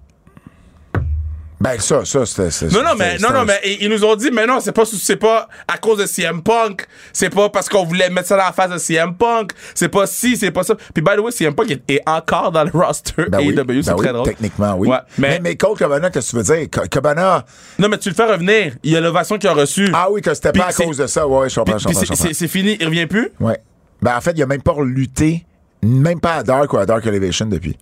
Ben 1.62 1.80
ça, 1.80 2.04
ça, 2.06 2.26
c'était... 2.26 2.74
Non, 2.74 2.82
non, 2.82 2.96
mais, 2.98 3.20
non, 3.20 3.30
non, 3.32 3.46
mais 3.46 3.60
ils, 3.80 3.88
nous 3.88 4.04
ont 4.04 4.16
dit, 4.16 4.32
mais 4.32 4.48
non, 4.48 4.60
c'est 4.60 4.72
pas, 4.72 4.84
c'est 4.84 5.16
pas 5.16 5.48
à 5.68 5.78
cause 5.78 6.00
de 6.00 6.08
CM 6.08 6.42
Punk. 6.42 6.88
C'est 7.14 7.30
pas 7.30 7.50
parce 7.50 7.70
qu'on 7.70 7.86
voulait 7.86 8.10
mettre 8.10 8.30
ça 8.30 8.36
dans 8.36 8.46
la 8.46 8.52
face 8.52 8.72
de 8.72 8.80
CM 8.80 9.14
Punk. 9.14 9.52
C'est 9.76 9.90
pas 9.90 10.08
si, 10.08 10.36
c'est 10.38 10.50
pas 10.50 10.64
ça. 10.64 10.74
Puis, 10.76 11.04
by 11.04 11.12
the 11.16 11.20
way, 11.20 11.32
CM 11.32 11.54
Punk 11.54 11.70
est, 11.70 11.84
est 11.88 12.02
encore 12.10 12.52
dans 12.52 12.64
le 12.64 12.72
roster 12.74 13.26
Ben 13.30 13.38
oui, 13.42 13.54
AEW, 13.56 13.84
c'est 13.84 13.92
ben 13.92 13.96
très 13.96 14.08
oui, 14.08 14.14
drôle. 14.14 14.26
Techniquement, 14.26 14.76
oui. 14.76 14.88
Ouais, 14.88 14.98
mais, 15.20 15.30
mais, 15.30 15.40
mais 15.40 15.56
Cole 15.56 15.78
Cabana, 15.78 16.10
qu'est-ce 16.10 16.36
que 16.36 16.42
tu 16.42 16.50
veux 16.50 16.58
dire? 16.58 16.70
Cabana, 16.90 17.46
non, 17.78 17.90
mais 17.90 18.00
tu 18.00 18.10
le 18.10 18.16
fais 18.16 18.26
revenir. 18.26 18.74
Il 18.82 18.92
y 18.92 18.98
a 18.98 19.00
l'ovation 19.00 19.38
qu'il 19.38 19.50
a 19.50 19.54
reçue. 19.54 19.92
ah 19.94 20.08
oui, 20.10 20.22
que 20.22 20.34
c'était 20.34 20.54
pas 20.54 20.66
à 20.66 20.74
cause 20.74 20.98
de 20.98 21.06
ça. 21.06 21.28
Ouais, 21.28 21.48
je 21.48 21.60
comprends, 21.60 21.78
je 21.78 21.86
comprends, 21.86 22.16
c'est 22.34 22.48
fini, 22.48 22.76
il 22.80 22.88
revient 22.88 23.06
plus? 23.06 23.30
Ouais. 23.40 23.60
Ben 24.02 24.18
en 24.18 24.22
fait, 24.22 24.32
il 24.36 24.42
a 24.42 24.48
même 24.48 24.64
pas 24.64 24.74
lutté, 24.84 25.46
même 25.84 26.20
pas 26.20 26.38
à 26.38 26.44
Dark 26.44 26.74
ou 26.74 26.78
à 26.80 26.88
Dark 26.88 27.06
Elevation 27.06 27.46
depuis. 27.46 27.78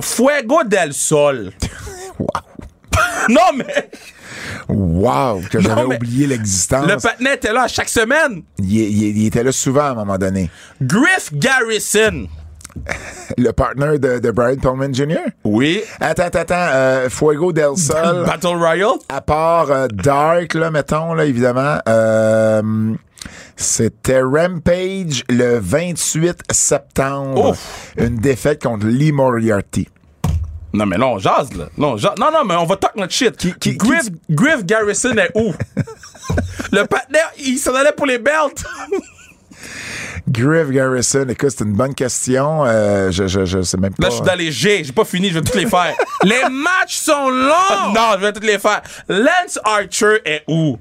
Fuego 0.00 0.64
del 0.64 0.92
Sol. 0.92 1.52
Wow. 2.18 2.28
non, 3.28 3.40
mais 3.56 3.90
Wow, 4.68 5.40
que 5.50 5.60
j'avais 5.60 5.84
oublié 5.84 6.26
l'existence. 6.26 6.86
le 6.86 6.96
patinet 6.96 7.34
était 7.34 7.52
là 7.52 7.62
à 7.62 7.68
chaque 7.68 7.88
semaine. 7.88 8.42
Il, 8.58 8.72
il- 8.74 9.18
il 9.18 9.26
était 9.26 9.42
là 9.42 9.52
souvent 9.52 9.82
à 9.84 9.90
un 9.90 9.94
moment 9.94 10.18
donné. 10.18 10.50
Griff 10.82 11.32
Garrison. 11.32 12.26
Le 13.38 13.50
partner 13.52 13.98
de, 13.98 14.18
de 14.20 14.30
Brian 14.30 14.56
Pillman 14.56 14.92
Jr. 14.92 15.30
Oui. 15.42 15.80
Attends, 16.00 16.24
attends, 16.24 16.38
attends. 16.40 16.54
euh, 16.72 17.08
Fuego 17.08 17.52
del 17.52 17.76
Sol. 17.76 18.24
Battle 18.26 18.56
Royale? 18.56 18.98
à 19.08 19.20
part 19.20 19.70
euh, 19.70 19.88
Dark, 19.88 20.54
là, 20.54 20.70
mettons, 20.70 21.14
là, 21.14 21.24
évidemment, 21.24 21.78
euh, 21.88 22.94
c'était 23.56 24.20
Rampage 24.22 25.24
le 25.28 25.58
28 25.58 26.42
septembre. 26.52 27.50
Ouf. 27.50 27.92
Une 27.96 28.16
défaite 28.16 28.62
contre 28.62 28.86
Lee 28.86 29.12
Moriarty. 29.12 29.88
Non, 30.72 30.86
mais 30.86 30.98
non, 30.98 31.12
on 31.14 31.18
jase, 31.18 31.52
là. 31.54 31.66
Non, 31.76 31.96
non, 31.96 32.30
non, 32.30 32.44
mais 32.44 32.54
on 32.56 32.66
va 32.66 32.76
talk 32.76 32.94
notre 32.96 33.12
shit. 33.12 33.36
qui- 33.58 33.76
Griff, 33.76 34.08
Griff 34.30 34.64
Garrison 34.64 35.16
est 35.16 35.30
où? 35.34 35.54
le 36.72 36.84
partenaire, 36.84 37.30
il 37.38 37.58
s'en 37.58 37.74
allait 37.74 37.92
pour 37.92 38.06
les 38.06 38.18
belts. 38.18 38.64
Griff 40.28 40.68
Garrison, 40.70 41.26
écoute, 41.28 41.50
c'est 41.56 41.64
une 41.64 41.72
bonne 41.72 41.94
question. 41.94 42.64
Euh, 42.66 43.10
je, 43.10 43.26
je, 43.26 43.44
je 43.46 43.62
sais 43.62 43.78
même 43.78 43.94
pas. 43.94 44.04
Là, 44.04 44.10
je 44.10 44.14
suis 44.16 44.24
dans 44.24 44.34
les 44.34 44.52
G, 44.52 44.84
j'ai 44.84 44.92
pas 44.92 45.04
fini, 45.04 45.30
je 45.30 45.34
vais 45.38 45.42
toutes 45.42 45.54
les 45.54 45.66
faire. 45.66 45.94
les 46.22 46.42
matchs 46.50 46.96
sont 46.96 47.30
longs! 47.30 47.92
non, 47.94 48.12
je 48.16 48.20
vais 48.20 48.32
toutes 48.32 48.44
les 48.44 48.58
faire. 48.58 48.82
Lance 49.08 49.58
Archer 49.64 50.20
est 50.26 50.44
où? 50.48 50.78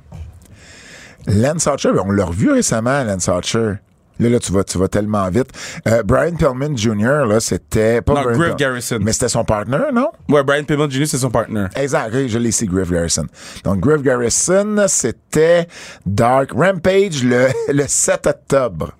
Lance 1.27 1.65
Archer, 1.67 1.91
on 2.03 2.11
l'a 2.11 2.25
revu 2.25 2.51
récemment, 2.51 3.03
Lance 3.03 3.29
Archer. 3.29 3.75
Là, 4.19 4.29
là, 4.29 4.39
tu 4.39 4.51
vas, 4.51 4.63
tu 4.63 4.77
vas 4.77 4.87
tellement 4.87 5.27
vite. 5.29 5.47
Euh, 5.87 6.03
Brian 6.03 6.35
Pillman 6.35 6.75
Jr., 6.75 7.25
là, 7.27 7.39
c'était 7.39 8.01
pas 8.01 8.13
Non, 8.13 8.21
Brian 8.23 8.37
Griff 8.37 8.55
Garrison. 8.55 8.99
Mais 9.01 9.13
c'était 9.13 9.29
son 9.29 9.43
partner, 9.43 9.77
non? 9.93 10.09
Ouais, 10.29 10.43
Brian 10.43 10.63
Pillman 10.63 10.89
Jr., 10.89 11.05
c'est 11.05 11.17
son 11.17 11.29
partner. 11.31 11.65
Exact, 11.75 12.27
je 12.27 12.37
l'ai 12.37 12.49
ici, 12.49 12.65
Griff 12.65 12.91
Garrison. 12.91 13.25
Donc, 13.63 13.79
Griff 13.79 14.01
Garrison, 14.01 14.85
c'était 14.87 15.67
Dark 16.05 16.51
Rampage 16.51 17.23
le, 17.23 17.47
le 17.73 17.83
7 17.87 18.27
octobre. 18.27 18.91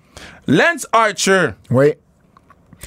Lance 0.46 0.86
Archer, 0.92 1.50
Oui. 1.70 1.92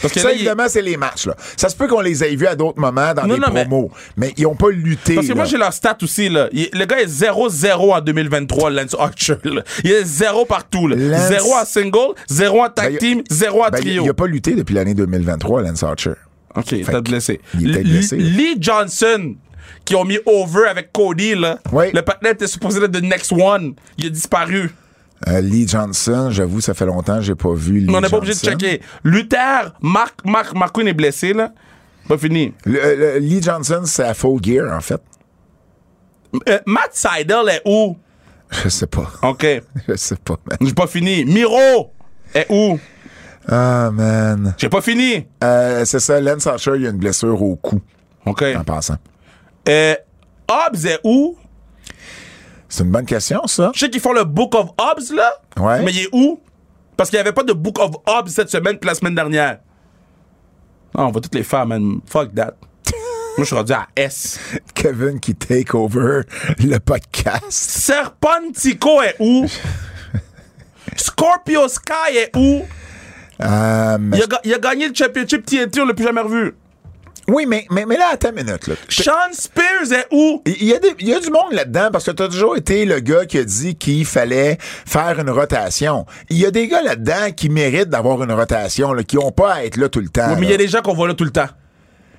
Parce 0.02 0.14
que 0.14 0.20
ça, 0.20 0.28
là, 0.28 0.34
il- 0.34 0.38
évidemment, 0.38 0.66
c'est 0.68 0.82
les 0.82 0.98
matchs. 0.98 1.26
Là. 1.28 1.36
Ça 1.58 1.70
se 1.70 1.76
peut 1.76 1.88
qu'on 1.88 2.02
les 2.02 2.24
ait 2.24 2.36
vus 2.36 2.48
à 2.48 2.56
d'autres 2.56 2.80
moments 2.80 3.14
dans 3.14 3.24
Non, 3.28 3.34
des 3.36 3.40
non, 3.40 3.48
mais- 3.54 3.62
promos, 3.66 3.92
mais... 4.18 4.34
ils 4.38 4.46
ont 4.48 4.56
pas 4.56 4.70
lutté. 4.70 5.16
Parce 5.16 5.28
que 5.28 5.34
moi, 5.34 5.46
j'ai 5.46 5.58
leur 5.58 5.74
stat 5.74 5.98
aussi, 6.02 6.30
là. 6.30 6.48
Il- 6.52 6.70
le 6.74 6.86
gars 6.86 7.00
est 7.02 7.08
0-0 7.08 7.94
en 7.94 8.02
2023, 8.02 8.70
Lance 8.70 8.96
Archer, 8.98 9.36
là. 9.44 9.64
Il 9.84 9.92
est 9.92 10.04
0 10.06 10.46
partout, 10.46 10.88
là. 10.88 10.96
Lance- 10.96 11.28
0 11.28 11.54
en 11.54 11.66
single, 11.66 12.14
0 12.30 12.62
en 12.64 12.70
tag 12.70 12.86
Ben, 12.86 12.94
il- 12.94 12.98
team, 13.00 13.24
0 13.30 13.64
en 13.64 13.70
Ben, 13.70 13.78
il 13.80 13.82
trio. 13.82 14.04
il 14.06 14.10
a 14.10 14.14
pas 14.14 14.28
lutté 14.28 14.54
depuis 14.54 14.74
l'année 14.76 14.94
2023, 14.94 15.62
Lance 15.62 15.84
Archer. 15.84 16.14
OK, 16.56 16.76
t'as 16.86 17.02
blessé. 17.02 17.40
il 17.60 17.70
était 17.72 17.84
Lee- 17.84 17.92
blessé. 17.92 18.18
Lee 18.18 18.58
Johnson, 18.60 19.36
qui 19.86 19.96
ont 19.96 20.04
mis 20.04 20.20
over 20.26 20.68
avec 20.70 20.92
Cody, 20.92 21.36
là. 21.36 21.60
Oui. 21.72 21.86
Le 21.94 22.02
partenaire 22.02 22.34
était 22.34 22.48
supposé 22.48 22.84
être 22.84 22.92
the 22.92 23.02
next 23.02 23.32
one. 23.32 23.74
Il 23.98 24.08
a 24.08 24.10
disparu. 24.10 24.70
Euh, 25.28 25.40
Lee 25.42 25.68
Johnson, 25.68 26.30
j'avoue, 26.32 26.62
ça 26.62 26.74
fait 26.74 26.86
longtemps 26.86 27.18
que 27.18 27.22
j'ai 27.22 27.36
pas 27.36 27.54
vu 27.54 27.80
Lee 27.80 27.94
on 27.96 28.02
n'est 28.02 28.10
pas 28.10 28.18
obligé 28.18 28.34
de 28.34 28.40
checker. 28.40 28.82
Luther, 29.04 29.74
Mark, 29.82 30.16
Mark, 30.26 30.54
Mark 30.56 30.74
Quinn 30.74 30.88
est 30.88 30.94
blessé, 30.94 31.34
là. 31.34 31.52
Pas 32.08 32.18
fini. 32.18 32.54
Le- 32.66 32.96
le- 32.96 33.18
Lee 33.20 33.42
Johnson, 33.42 33.82
c'est 33.86 34.04
à 34.04 34.14
Full 34.16 34.40
Gear, 34.44 34.76
en 34.76 34.82
fait. 34.82 35.02
Euh, 36.50 36.60
Matt 36.66 36.92
Seidel 36.94 37.50
est 37.50 37.62
où? 37.66 37.96
Je 38.64 38.70
sais 38.70 38.88
pas. 38.88 39.12
OK. 39.24 39.46
Je 39.88 39.96
sais 39.96 40.16
pas, 40.16 40.38
man. 40.50 40.58
J'ai 40.62 40.74
pas 40.74 40.88
fini. 40.88 41.24
Miro 41.26 41.92
est 42.34 42.48
où? 42.50 42.80
Ah, 43.48 43.90
man. 43.94 44.54
J'ai 44.58 44.70
pas 44.70 44.82
fini. 44.82 45.26
Euh, 45.44 45.86
c'est 45.86 46.00
ça, 46.00 46.20
Lance 46.20 46.48
Archer, 46.48 46.74
il 46.78 46.86
a 46.88 46.90
une 46.90 46.98
blessure 46.98 47.42
au 47.42 47.56
cou, 47.56 47.80
OK. 48.26 48.44
en 48.58 48.64
passant. 48.64 48.98
Euh, 49.70 49.96
Hobbs 50.50 50.86
est 50.86 51.00
où? 51.04 51.38
C'est 52.72 52.86
une 52.86 52.92
bonne 52.92 53.06
question, 53.06 53.46
ça. 53.48 53.70
Je 53.76 53.82
sais 53.82 53.90
qu'ils 53.90 54.00
font 54.00 54.14
le 54.14 54.24
Book 54.24 54.56
of 54.56 54.70
Hobbs, 54.78 55.14
là. 55.14 55.34
Ouais. 55.58 55.84
Mais 55.84 55.92
il 55.92 56.00
est 56.04 56.10
où? 56.14 56.40
Parce 56.96 57.10
qu'il 57.10 57.18
n'y 57.18 57.22
avait 57.22 57.34
pas 57.34 57.44
de 57.44 57.52
Book 57.52 57.78
of 57.80 57.98
Hobbs 58.08 58.30
cette 58.30 58.50
semaine 58.50 58.78
puis 58.78 58.88
la 58.88 58.96
semaine 58.96 59.14
dernière. 59.14 59.60
Non, 60.98 61.08
on 61.08 61.12
va 61.12 61.20
toutes 61.20 61.36
les 61.36 61.44
faire, 61.44 61.66
man. 61.66 62.00
Fuck 62.06 62.34
that. 62.34 62.54
Moi, 62.94 63.40
je 63.40 63.44
suis 63.44 63.56
rendu 63.56 63.74
à 63.74 63.88
S. 63.98 64.40
Kevin 64.74 65.20
qui 65.20 65.36
take 65.36 65.76
over 65.76 66.22
le 66.60 66.78
podcast. 66.78 67.44
Serpentico 67.50 69.02
est 69.02 69.18
où? 69.20 69.46
Scorpio 70.96 71.68
Sky 71.68 72.16
est 72.16 72.38
où? 72.38 72.62
Euh, 73.42 73.46
a, 73.48 73.98
il 74.46 74.54
a 74.54 74.60
gagné 74.60 74.88
le 74.88 74.96
championship 74.96 75.46
TNT, 75.46 75.82
on 75.82 75.88
l'a 75.88 75.94
plus 75.94 76.06
jamais 76.06 76.22
revu. 76.22 76.54
Oui, 77.32 77.46
mais, 77.48 77.66
mais, 77.72 77.86
mais 77.86 77.98
là, 77.98 78.10
attends 78.14 78.30
une 78.36 78.44
minute. 78.44 78.68
Là. 78.68 78.76
Sean 78.90 79.12
Spears 79.34 79.92
est 79.92 80.08
où? 80.12 80.42
Il 80.46 80.64
y, 80.66 80.74
a 80.74 80.80
des- 80.80 80.94
il 81.00 81.08
y 81.10 81.14
a 81.14 81.20
du 81.20 81.30
monde 81.30 81.52
là-dedans 81.54 81.90
parce 81.92 82.06
que 82.06 82.12
tu 82.12 82.24
as 82.24 82.28
toujours 82.28 82.56
été 82.58 82.86
le 82.86 83.00
gars 83.00 83.26
qui 83.26 83.38
a 83.38 83.44
dit 83.44 83.76
qu'il 83.76 84.06
fallait 84.06 84.58
faire 84.62 85.20
une 85.20 85.30
rotation. 85.30 86.06
Il 86.30 86.38
y 86.38 86.46
a 86.46 86.52
des 86.52 86.68
gars 86.68 86.82
là-dedans 86.82 87.32
qui 87.36 87.50
méritent 87.50 87.90
d'avoir 87.90 88.22
une 88.24 88.32
rotation, 88.32 88.94
là, 88.94 89.04
qui 89.04 89.16
n'ont 89.16 89.32
pas 89.32 89.54
à 89.54 89.64
être 89.66 89.78
là 89.78 89.90
tout 89.90 90.00
le 90.02 90.10
temps. 90.10 90.30
Oui, 90.30 90.36
mais 90.40 90.48
il 90.48 90.52
y 90.52 90.56
a 90.56 90.58
des 90.58 90.68
gens 90.68 90.82
qu'on 90.82 90.94
voit 90.94 91.08
là 91.08 91.14
tout 91.14 91.24
le 91.24 91.32
temps. 91.32 91.48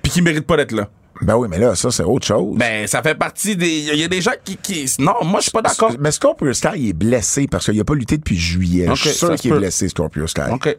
Puis 0.01 0.11
qui 0.11 0.21
méritent 0.21 0.47
pas 0.47 0.57
d'être 0.57 0.71
là. 0.73 0.89
Ben 1.21 1.35
oui, 1.37 1.47
mais 1.49 1.59
là, 1.59 1.75
ça, 1.75 1.91
c'est 1.91 2.03
autre 2.03 2.25
chose. 2.25 2.57
Ben, 2.57 2.87
ça 2.87 3.01
fait 3.03 3.15
partie 3.15 3.55
des. 3.55 3.67
Il 3.93 3.99
y 3.99 4.03
a 4.03 4.07
des 4.07 4.19
gens 4.19 4.31
qui. 4.43 4.57
qui... 4.57 4.91
Non, 4.99 5.13
moi, 5.23 5.39
je 5.39 5.43
suis 5.43 5.51
pas 5.51 5.61
d'accord. 5.61 5.91
Mais 5.99 6.11
Scorpio 6.11 6.51
Sky, 6.53 6.69
il 6.75 6.89
est 6.89 6.93
blessé 6.93 7.47
parce 7.49 7.65
qu'il 7.65 7.77
n'a 7.77 7.83
pas 7.83 7.93
lutté 7.93 8.17
depuis 8.17 8.35
juillet. 8.37 8.89
Ok, 8.89 8.95
Je 8.95 9.01
suis 9.09 9.17
sûr 9.17 9.35
qu'il 9.35 9.53
est 9.53 9.57
blessé, 9.57 9.87
Scorpio 9.87 10.25
Sky. 10.27 10.41
OK. 10.51 10.75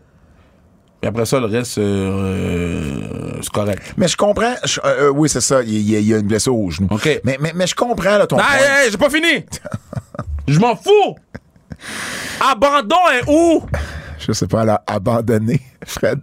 Et 1.04 1.06
après 1.06 1.26
ça, 1.26 1.38
le 1.38 1.44
reste, 1.44 1.76
euh, 1.76 2.98
c'est 3.42 3.52
correct. 3.52 3.82
Mais 3.98 4.08
je 4.08 4.16
comprends. 4.16 4.54
je- 4.64 4.80
euh, 4.86 5.08
euh, 5.08 5.10
oui, 5.10 5.28
c'est 5.28 5.42
ça. 5.42 5.62
Il, 5.62 5.78
y 5.82 5.96
a- 5.96 5.98
il 5.98 6.06
y 6.06 6.14
a 6.14 6.16
une 6.16 6.26
blessure 6.26 6.56
au 6.56 6.70
genou. 6.70 6.88
OK. 6.90 7.20
Mais, 7.24 7.36
mais, 7.40 7.52
mais 7.54 7.66
je 7.66 7.74
comprends 7.74 8.16
là, 8.16 8.26
ton 8.26 8.38
Ah, 8.38 8.44
point. 8.46 8.56
hey, 8.56 8.84
hey, 8.86 8.90
j'ai 8.90 8.96
pas 8.96 9.10
fini! 9.10 9.44
Je 10.48 10.58
m'en 10.58 10.74
fous! 10.74 11.14
Abandon 12.40 12.96
est 13.20 13.28
où? 13.28 13.62
Je 14.18 14.32
sais 14.32 14.46
pas, 14.46 14.62
a 14.62 14.82
abandonné, 14.86 15.60
Fred. 15.84 16.20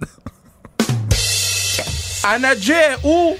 Anadje 2.23 2.71
est 2.71 2.97
où? 3.03 3.35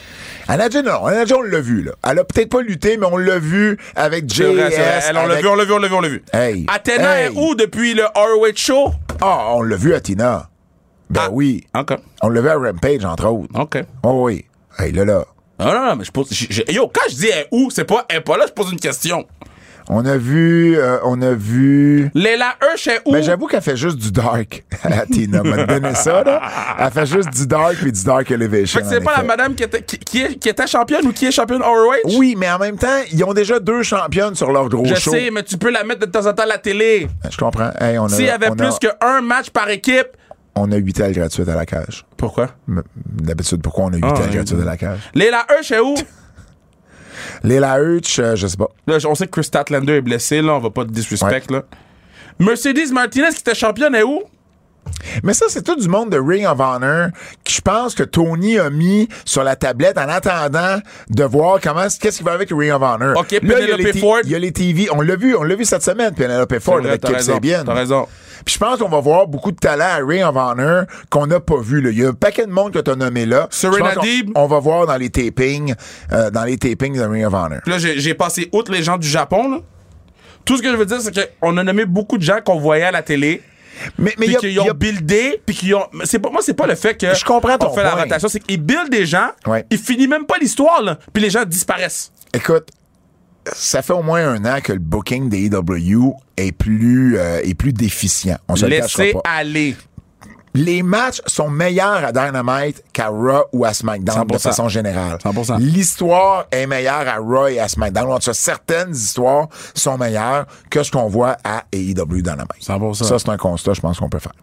Anadja, 0.47 0.81
non. 0.84 1.05
Anadja, 1.07 1.38
on 1.38 1.41
l'a 1.41 1.59
vu, 1.61 1.81
là. 1.84 1.93
Elle 2.07 2.19
a 2.19 2.23
peut-être 2.23 2.49
pas 2.49 2.61
lutté, 2.61 2.97
mais 2.97 3.07
on 3.11 3.18
l'a 3.18 3.39
vu 3.39 3.77
avec 3.95 4.31
JS. 4.31 4.41
Elle, 4.41 5.18
on 5.18 5.26
l'a 5.26 5.34
avec- 5.34 5.41
vu, 5.43 5.47
on 5.47 5.55
l'a 5.55 5.65
vu, 5.65 5.73
on 5.73 5.80
l'a 5.80 5.88
vu, 5.88 5.93
on 5.95 6.01
l'a 6.01 6.09
vu. 6.09 6.23
Hey. 6.34 6.65
Athéna 6.68 7.19
Hey. 7.22 7.26
est 7.27 7.30
où 7.35 7.55
depuis 7.55 7.95
le 7.95 8.03
ROH 8.15 8.55
Show? 8.57 8.91
Ah, 9.22 9.53
on 9.55 9.63
l'a 9.63 9.76
vu 9.76 9.93
à 9.95 10.01
Tina. 10.01 10.49
Ben 11.11 11.21
Ah. 11.25 11.29
oui. 11.31 11.63
OK. 11.77 11.93
On 12.23 12.29
l'a 12.29 12.41
vu 12.41 12.49
à 12.49 12.55
Rampage, 12.57 13.05
entre 13.05 13.27
autres. 13.27 13.49
OK. 13.59 13.77
Oh 14.03 14.23
oui. 14.25 14.45
Hey, 14.79 14.91
là, 14.91 15.05
là. 15.05 15.25
Non, 15.59 15.73
non, 15.73 15.85
non, 15.89 15.95
mais 15.97 16.03
je 16.05 16.11
pose. 16.11 16.29
Yo, 16.69 16.88
quand 16.88 17.01
je 17.09 17.15
dis 17.15 17.27
elle 17.27 17.39
est 17.41 17.47
où, 17.51 17.69
c'est 17.69 17.83
pas 17.85 18.05
elle 18.09 18.23
pas 18.23 18.38
là, 18.38 18.45
je 18.47 18.53
pose 18.53 18.71
une 18.71 18.79
question. 18.79 19.25
On 19.89 20.05
a 20.05 20.15
vu, 20.15 20.77
euh, 20.77 20.99
on 21.03 21.21
a 21.21 21.33
vu. 21.33 22.09
Leila 22.13 22.53
Hirsch 22.63 22.88
est 22.88 23.01
où? 23.05 23.11
Ben, 23.11 23.21
j'avoue 23.23 23.47
qu'elle 23.47 23.61
fait 23.63 23.75
juste 23.75 23.97
du 23.97 24.11
dark 24.11 24.63
Tina. 25.11 25.43
M'a 25.43 25.65
donné 25.65 25.93
ça, 25.95 26.23
là. 26.23 26.39
Elle 26.79 26.91
fait 26.91 27.05
juste 27.07 27.29
du 27.31 27.45
dark 27.47 27.75
puis 27.75 27.91
du 27.91 28.03
dark 28.03 28.29
elevation. 28.31 28.79
Fait 28.79 28.85
que 28.85 28.89
c'est 28.91 29.01
pas 29.03 29.17
la 29.17 29.23
madame 29.23 29.53
qui 29.53 29.63
était, 29.63 29.81
qui, 29.81 29.97
qui 29.97 30.21
est- 30.21 30.35
qui 30.35 30.49
était 30.49 30.67
championne 30.67 31.05
ou 31.07 31.11
qui 31.11 31.25
est 31.25 31.31
championne 31.31 31.61
ROH? 31.63 32.15
Oui, 32.17 32.35
mais 32.38 32.49
en 32.49 32.59
même 32.59 32.77
temps, 32.77 33.01
ils 33.11 33.23
ont 33.23 33.33
déjà 33.33 33.59
deux 33.59 33.83
championnes 33.83 34.35
sur 34.35 34.51
leur 34.51 34.69
gros 34.69 34.85
Je 34.85 34.95
show. 34.95 35.11
sais, 35.11 35.29
mais 35.31 35.43
tu 35.43 35.57
peux 35.57 35.71
la 35.71 35.83
mettre 35.83 35.99
de 36.01 36.05
temps 36.11 36.25
en 36.27 36.33
temps 36.33 36.43
à 36.43 36.47
la 36.47 36.57
télé. 36.59 37.07
Je 37.29 37.38
comprends. 37.38 37.71
Hey, 37.79 37.97
S'il 38.09 38.25
y 38.25 38.29
avait 38.29 38.49
on 38.49 38.55
plus 38.55 38.67
a, 38.67 38.77
qu'un 38.79 39.21
match 39.21 39.49
par 39.49 39.67
équipe. 39.69 40.07
On 40.55 40.71
a 40.71 40.75
8 40.75 40.99
ailes 40.99 41.13
gratuites 41.13 41.47
à 41.47 41.55
la 41.55 41.65
cage. 41.65 42.05
Pourquoi? 42.17 42.49
D'habitude, 42.95 43.61
pourquoi 43.61 43.85
on 43.85 43.93
a 43.93 43.97
8 43.97 44.03
Ah, 44.03 44.21
ailes 44.23 44.31
gratuites 44.35 44.61
à 44.61 44.65
la 44.65 44.77
cage? 44.77 44.99
Leila 45.13 45.45
Hirsch 45.49 45.71
est 45.71 45.79
où? 45.79 45.95
Léla 47.43 47.79
Hurch, 47.79 48.19
euh, 48.19 48.35
je 48.35 48.47
sais 48.47 48.57
pas. 48.57 48.69
Là, 48.87 48.97
on 49.07 49.15
sait 49.15 49.25
que 49.25 49.31
Chris 49.31 49.43
Statlander 49.45 49.93
est 49.93 50.01
blessé, 50.01 50.41
là, 50.41 50.53
on 50.55 50.59
va 50.59 50.69
pas 50.69 50.85
te 50.85 50.91
disrespect, 50.91 51.43
là. 51.49 51.63
Mercedes 52.39 52.91
Martinez 52.91 53.29
qui 53.29 53.39
était 53.39 53.55
championne 53.55 53.93
est 53.95 54.03
où? 54.03 54.21
Mais 55.23 55.34
ça, 55.34 55.45
c'est 55.49 55.63
tout 55.63 55.76
du 55.76 55.88
monde 55.88 56.09
de 56.09 56.19
Ring 56.19 56.45
of 56.45 56.59
Honor 56.59 57.09
que 57.43 57.51
je 57.51 57.61
pense 57.61 57.95
que 57.95 58.03
Tony 58.03 58.57
a 58.59 58.69
mis 58.69 59.07
sur 59.26 59.43
la 59.43 59.55
tablette 59.55 59.97
en 59.97 60.07
attendant 60.07 60.80
de 61.09 61.23
voir 61.23 61.59
comment, 61.61 61.88
qu'est-ce 61.99 62.18
qui 62.18 62.23
va 62.23 62.34
avec 62.34 62.49
Ring 62.51 62.72
of 62.72 62.81
Honor. 62.81 63.18
OK, 63.18 63.31
Là, 63.31 63.39
il 63.41 63.69
y 63.69 63.72
a 63.72 63.77
Penelope 63.77 63.97
Ford. 63.97 64.19
Il 64.23 64.31
y 64.31 64.35
a 64.35 64.39
les 64.39 64.51
TV. 64.51 64.88
On 64.91 65.01
l'a 65.01 65.15
vu, 65.15 65.35
on 65.35 65.43
l'a 65.43 65.55
vu 65.55 65.65
cette 65.65 65.84
semaine, 65.84 66.13
Penelope 66.13 66.59
Ford 66.59 66.77
avec 66.77 67.01
Kip 67.01 67.19
Sabian. 67.19 67.63
T'as 67.65 67.73
raison. 67.73 68.07
Puis 68.45 68.55
je 68.55 68.59
pense 68.59 68.80
qu'on 68.80 68.89
va 68.89 68.99
voir 68.99 69.27
beaucoup 69.27 69.51
de 69.51 69.57
talent 69.57 69.85
à 69.85 70.05
Ring 70.05 70.23
of 70.23 70.35
Honor 70.35 70.85
qu'on 71.09 71.27
n'a 71.27 71.39
pas 71.39 71.59
vu. 71.61 71.81
Là. 71.81 71.91
Il 71.91 71.99
y 71.99 72.05
a 72.05 72.09
un 72.09 72.13
paquet 72.13 72.45
de 72.45 72.51
monde 72.51 72.73
que 72.73 72.80
tu 72.80 72.89
as 72.89 72.95
nommé 72.95 73.26
là. 73.26 73.47
Serena 73.51 73.93
Deeb. 74.01 74.31
On 74.35 74.47
va 74.47 74.59
voir 74.59 74.88
dans 74.88 74.97
les 74.97 75.09
tapings, 75.09 75.76
euh, 76.11 76.31
dans 76.31 76.43
les 76.43 76.57
tapings 76.57 76.97
de 76.97 77.03
Ring 77.03 77.26
of 77.26 77.34
Honor. 77.34 77.59
Puis 77.63 77.72
là, 77.72 77.77
j'ai 77.77 77.99
j'ai 77.99 78.13
passé 78.13 78.49
outre 78.51 78.72
les 78.72 78.84
gens 78.84 78.97
du 78.97 79.07
Japon, 79.07 79.49
là. 79.49 79.57
Tout 80.43 80.57
ce 80.57 80.63
que 80.63 80.72
je 80.72 80.76
veux 80.76 80.88
dire, 80.88 80.99
c'est 81.01 81.38
qu'on 81.39 81.55
a 81.57 81.63
nommé 81.63 81.85
beaucoup 81.85 82.18
de 82.18 82.23
gens 82.23 82.39
qu'on 82.43 82.57
voyait 82.59 82.85
à 82.85 82.91
la 82.91 83.03
télé, 83.03 83.43
Mais, 83.98 84.14
mais 84.18 84.26
puis 84.27 84.35
qu'ils 84.38 84.60
ont 84.60 84.69
a- 84.69 84.73
buildé, 84.73 85.41
puis 85.45 85.56
qu'ils 85.56 85.76
ont. 85.76 85.85
C'est 86.03 86.19
pas, 86.19 86.30
moi, 86.30 86.41
c'est 86.43 86.53
pas 86.53 86.68
le 86.68 86.76
fait 86.76 86.95
que. 86.95 87.14
Je 87.15 87.26
comprends 87.26 87.57
ton 87.57 87.69
on 87.69 87.73
fait 87.73 87.84
la 87.84 87.95
rotation, 87.95 88.27
c'est 88.27 88.39
qu'ils 88.39 88.61
buildent 88.61 88.89
des 88.91 89.06
gens, 89.06 89.30
Ouais. 89.48 89.65
ils 89.72 89.77
finissent 89.77 90.07
même 90.07 90.26
pas 90.26 90.38
l'histoire, 90.39 90.81
là, 90.81 90.99
puis 91.14 91.22
les 91.23 91.30
gens 91.30 91.45
disparaissent. 91.45 92.11
Écoute, 92.34 92.69
ça 93.53 93.81
fait 93.81 93.93
au 93.93 94.03
moins 94.03 94.27
un 94.27 94.45
an 94.45 94.60
que 94.61 94.72
le 94.73 94.80
booking 94.80 95.27
des 95.30 95.45
EW 95.48 96.14
est 96.38 96.52
plus, 96.52 97.18
euh, 97.18 97.39
est 97.43 97.56
plus 97.56 97.73
déficient. 97.73 98.38
On 98.48 98.56
se 98.56 98.65
le 98.65 98.69
Laissez 98.72 99.14
pas. 99.14 99.22
aller. 99.26 99.76
Les 100.53 100.83
matchs 100.83 101.21
sont 101.27 101.49
meilleurs 101.49 102.03
à 102.03 102.11
Dynamite 102.11 102.83
qu'à 102.91 103.07
Raw 103.07 103.45
ou 103.53 103.63
à 103.63 103.73
SmackDown 103.73 104.27
de 104.27 104.33
100%. 104.35 104.39
façon 104.39 104.67
générale. 104.67 105.17
100%. 105.23 105.59
L'histoire 105.59 106.45
est 106.51 106.67
meilleure 106.67 107.07
à 107.07 107.15
Raw 107.17 107.47
et 107.47 107.59
à 107.59 107.67
SmackDown. 107.67 108.11
En 108.11 108.19
tout 108.19 108.25
cas, 108.25 108.33
certaines 108.33 108.91
histoires 108.91 109.47
sont 109.73 109.97
meilleures 109.97 110.45
que 110.69 110.83
ce 110.83 110.91
qu'on 110.91 111.07
voit 111.07 111.37
à 111.43 111.63
AEW 111.71 112.21
Dynamite. 112.21 112.61
100%. 112.61 112.93
Ça, 113.05 113.19
c'est 113.19 113.29
un 113.29 113.37
constat, 113.37 113.73
je 113.73 113.81
pense 113.81 113.99
qu'on 113.99 114.09
peut 114.09 114.19
faire. 114.19 114.33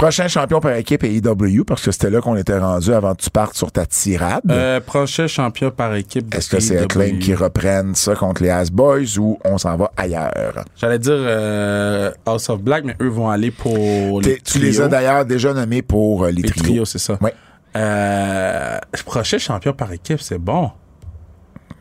Prochain 0.00 0.28
champion 0.28 0.60
par 0.60 0.72
équipe 0.76 1.04
est 1.04 1.12
AEW, 1.12 1.62
parce 1.66 1.82
que 1.82 1.90
c'était 1.90 2.08
là 2.08 2.22
qu'on 2.22 2.34
était 2.34 2.56
rendu 2.56 2.90
avant 2.90 3.14
que 3.14 3.20
tu 3.20 3.28
partes 3.28 3.54
sur 3.54 3.70
ta 3.70 3.84
tirade. 3.84 4.40
Euh, 4.50 4.80
prochain 4.80 5.26
champion 5.26 5.70
par 5.70 5.94
équipe. 5.94 6.34
Est-ce 6.34 6.48
que 6.48 6.58
c'est. 6.58 6.78
Acclaim 6.78 7.18
qui 7.18 7.34
reprennent 7.34 7.94
ça 7.94 8.14
contre 8.14 8.42
les 8.42 8.48
Ass 8.48 8.70
Boys 8.70 9.18
ou 9.18 9.38
on 9.44 9.58
s'en 9.58 9.76
va 9.76 9.92
ailleurs? 9.98 10.64
J'allais 10.74 10.98
dire 10.98 11.12
euh, 11.14 12.10
House 12.24 12.48
of 12.48 12.62
Black, 12.62 12.84
mais 12.86 12.96
eux 13.02 13.08
vont 13.08 13.28
aller 13.28 13.50
pour 13.50 14.22
les 14.22 14.40
Tu 14.40 14.58
les 14.58 14.80
as 14.80 14.88
d'ailleurs 14.88 15.26
déjà 15.26 15.52
nommés 15.52 15.82
pour 15.82 16.24
euh, 16.24 16.30
les, 16.30 16.40
Les 16.40 16.48
trios. 16.48 16.62
trios, 16.64 16.84
c'est 16.86 16.98
ça. 16.98 17.18
Ouais. 17.20 17.34
Euh, 17.76 18.78
prochain 19.04 19.36
champion 19.36 19.74
par 19.74 19.92
équipe, 19.92 20.22
c'est 20.22 20.38
bon. 20.38 20.70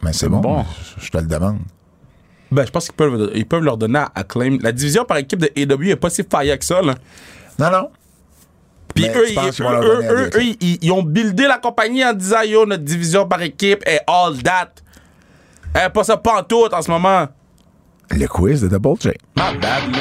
Mais 0.04 0.12
c'est 0.12 0.28
bon, 0.28 0.42
bon. 0.42 0.66
Je, 0.98 1.10
te 1.10 1.20
le 1.20 1.26
demande. 1.26 1.60
Ben, 2.52 2.66
je 2.66 2.72
pense 2.72 2.88
qu'ils 2.88 2.96
peuvent, 2.96 3.32
ils 3.34 3.46
peuvent 3.46 3.64
leur 3.64 3.78
donner 3.78 4.00
à 4.00 4.12
Acclaim. 4.14 4.58
La 4.62 4.74
division 4.74 5.06
par 5.06 5.16
équipe 5.16 5.40
de 5.40 5.50
AEW 5.56 5.92
est 5.92 5.96
pas 5.96 6.10
si 6.10 6.24
fire 6.30 6.60
que 6.60 6.66
ça, 6.66 6.82
là. 6.82 6.96
Non, 7.58 7.72
non. 7.72 7.90
Puis 8.96 9.08
eux, 9.08 9.26
eux, 9.38 10.04
eux, 10.10 10.30
eux, 10.36 10.44
ils, 10.44 10.78
ils 10.82 10.92
ont 10.92 11.04
buildé 11.04 11.48
la 11.48 11.58
compagnie 11.58 12.04
en 12.04 12.14
disant 12.14 12.42
Yo, 12.42 12.66
notre 12.66 12.84
division 12.84 13.28
par 13.28 13.42
équipe 13.42 13.84
est 13.88 14.02
all 14.08 14.42
that. 14.44 14.70
Elle 15.74 15.84
est 15.88 15.90
pas 15.90 16.04
ça 16.04 16.18
pantoute 16.18 16.74
en 16.74 16.82
ce 16.82 16.90
moment. 16.90 17.28
Le 18.12 18.26
quiz 18.28 18.62
de 18.62 18.68
Double 18.68 19.00
J. 19.00 19.10
Not 19.38 19.44
bad, 19.62 19.92
là. 19.92 20.00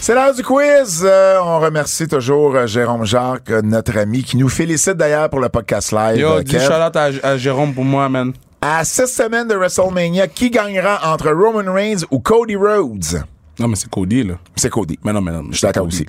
C'est 0.00 0.14
l'heure 0.14 0.34
du 0.34 0.42
quiz. 0.42 1.02
Euh, 1.02 1.38
on 1.42 1.60
remercie 1.60 2.06
toujours 2.06 2.54
euh, 2.56 2.66
Jérôme 2.66 3.06
Jacques, 3.06 3.48
euh, 3.50 3.62
notre 3.62 3.96
ami, 3.96 4.22
qui 4.22 4.36
nous 4.36 4.50
félicite 4.50 4.94
d'ailleurs 4.98 5.30
pour 5.30 5.40
le 5.40 5.48
podcast 5.48 5.92
live. 5.92 6.18
Yo, 6.18 6.42
dis 6.42 6.58
shout 6.58 6.72
out 6.72 6.94
à, 6.94 7.08
à 7.22 7.36
Jérôme 7.38 7.72
pour 7.72 7.84
moi, 7.84 8.08
man. 8.10 8.32
À 8.60 8.84
six 8.84 9.06
semaines 9.06 9.48
de 9.48 9.54
WrestleMania, 9.54 10.26
qui 10.26 10.50
gagnera 10.50 11.10
entre 11.10 11.30
Roman 11.30 11.72
Reigns 11.72 12.04
ou 12.10 12.18
Cody 12.18 12.56
Rhodes? 12.56 13.22
Non, 13.58 13.68
mais 13.68 13.76
c'est 13.76 13.88
Cody, 13.88 14.24
là. 14.24 14.34
C'est 14.56 14.70
Cody. 14.70 14.98
Mais 15.04 15.12
non, 15.12 15.20
mais 15.20 15.30
non. 15.32 15.44
Je 15.50 15.56
suis 15.58 15.66
d'accord 15.66 15.86
aussi. 15.86 16.04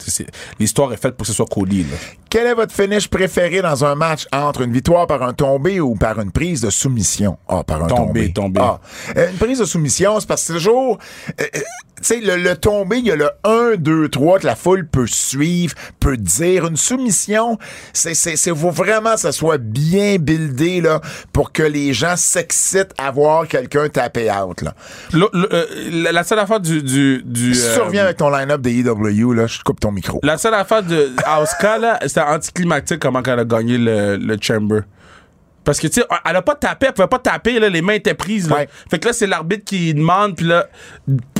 L'histoire 0.59 0.91
est 0.93 0.97
faite 0.97 1.15
pour 1.15 1.25
que 1.25 1.27
ce 1.27 1.33
soit 1.33 1.45
Cody, 1.45 1.83
là. 1.83 1.97
Quel 2.29 2.47
est 2.47 2.53
votre 2.53 2.73
finish 2.73 3.07
préféré 3.07 3.61
dans 3.61 3.85
un 3.85 3.95
match 3.95 4.25
entre 4.33 4.61
une 4.61 4.73
victoire 4.73 5.07
par 5.07 5.21
un 5.23 5.33
tombé 5.33 5.79
ou 5.79 5.95
par 5.95 6.19
une 6.19 6.31
prise 6.31 6.61
de 6.61 6.69
soumission? 6.69 7.37
Ah, 7.47 7.63
par 7.63 7.83
un 7.83 7.87
Tombé, 7.87 8.33
tombé. 8.33 8.59
tombé. 8.59 8.61
Ah, 8.63 8.79
euh, 9.17 9.29
une 9.31 9.37
prise 9.37 9.59
de 9.59 9.65
soumission, 9.65 10.19
c'est 10.19 10.27
parce 10.27 10.41
que 10.41 10.47
c'est 10.47 10.53
toujours... 10.53 10.97
euh, 11.39 11.43
euh, 11.55 11.59
tu 11.97 12.03
sais, 12.03 12.19
le, 12.19 12.35
le 12.35 12.57
tombé, 12.57 12.97
il 12.97 13.05
y 13.05 13.11
a 13.11 13.15
le 13.15 13.29
1, 13.45 13.75
2, 13.77 14.09
3 14.09 14.39
que 14.39 14.45
la 14.45 14.57
foule 14.57 14.85
peut 14.85 15.07
suivre, 15.07 15.75
peut 16.01 16.17
dire. 16.17 16.67
Une 16.67 16.75
soumission, 16.75 17.57
c'est, 17.93 18.13
c'est, 18.15 18.35
c'est 18.35 18.53
faut 18.53 18.69
vraiment 18.69 19.13
que 19.13 19.21
ça 19.21 19.31
soit 19.31 19.57
bien 19.57 20.17
buildé, 20.17 20.81
là, 20.81 20.99
pour 21.31 21.53
que 21.53 21.63
les 21.63 21.93
gens 21.93 22.17
s'excitent 22.17 22.91
à 22.97 23.11
voir 23.11 23.47
quelqu'un 23.47 23.87
taper 23.87 24.29
out, 24.29 24.61
là. 24.61 24.75
Le- 25.13 25.29
le- 25.31 25.53
euh, 25.53 25.65
la, 26.03 26.11
la 26.11 26.23
seule 26.25 26.39
affaire 26.39 26.59
du. 26.59 26.83
du, 26.83 27.23
du 27.35 27.53
Si 27.53 27.73
tu 27.73 27.79
euh, 27.79 27.83
reviens 27.83 28.03
avec 28.03 28.17
ton 28.17 28.29
line-up 28.29 28.61
des 28.61 28.79
EW, 28.79 29.33
là, 29.33 29.47
je 29.47 29.59
te 29.59 29.63
coupe 29.63 29.79
ton 29.79 29.91
micro. 29.91 30.19
La 30.23 30.37
seule 30.37 30.53
affaire 30.55 30.81
de 30.83 31.11
Asuka, 31.25 31.77
là, 31.77 31.99
c'était 32.05 32.21
anticlimactique 32.21 32.99
comment 32.99 33.21
elle 33.23 33.39
a 33.39 33.45
gagné 33.45 33.77
le, 33.77 34.17
le 34.17 34.37
Chamber. 34.41 34.81
Parce 35.63 35.79
que, 35.79 35.87
tu 35.87 36.01
sais, 36.01 36.07
elle 36.29 36.35
a 36.35 36.41
pas 36.43 36.53
tapé, 36.55 36.85
elle 36.87 36.93
pouvait 36.93 37.07
pas 37.07 37.17
taper, 37.19 37.59
là, 37.59 37.69
les 37.69 37.81
mains 37.81 37.93
étaient 37.93 38.13
prises. 38.13 38.47
Là. 38.49 38.55
Ouais. 38.57 38.69
Fait 38.89 38.99
que 38.99 39.07
là, 39.07 39.13
c'est 39.13 39.25
l'arbitre 39.27 39.63
qui 39.65 39.93
demande, 39.93 40.35
puis 40.35 40.45
là, 40.45 40.67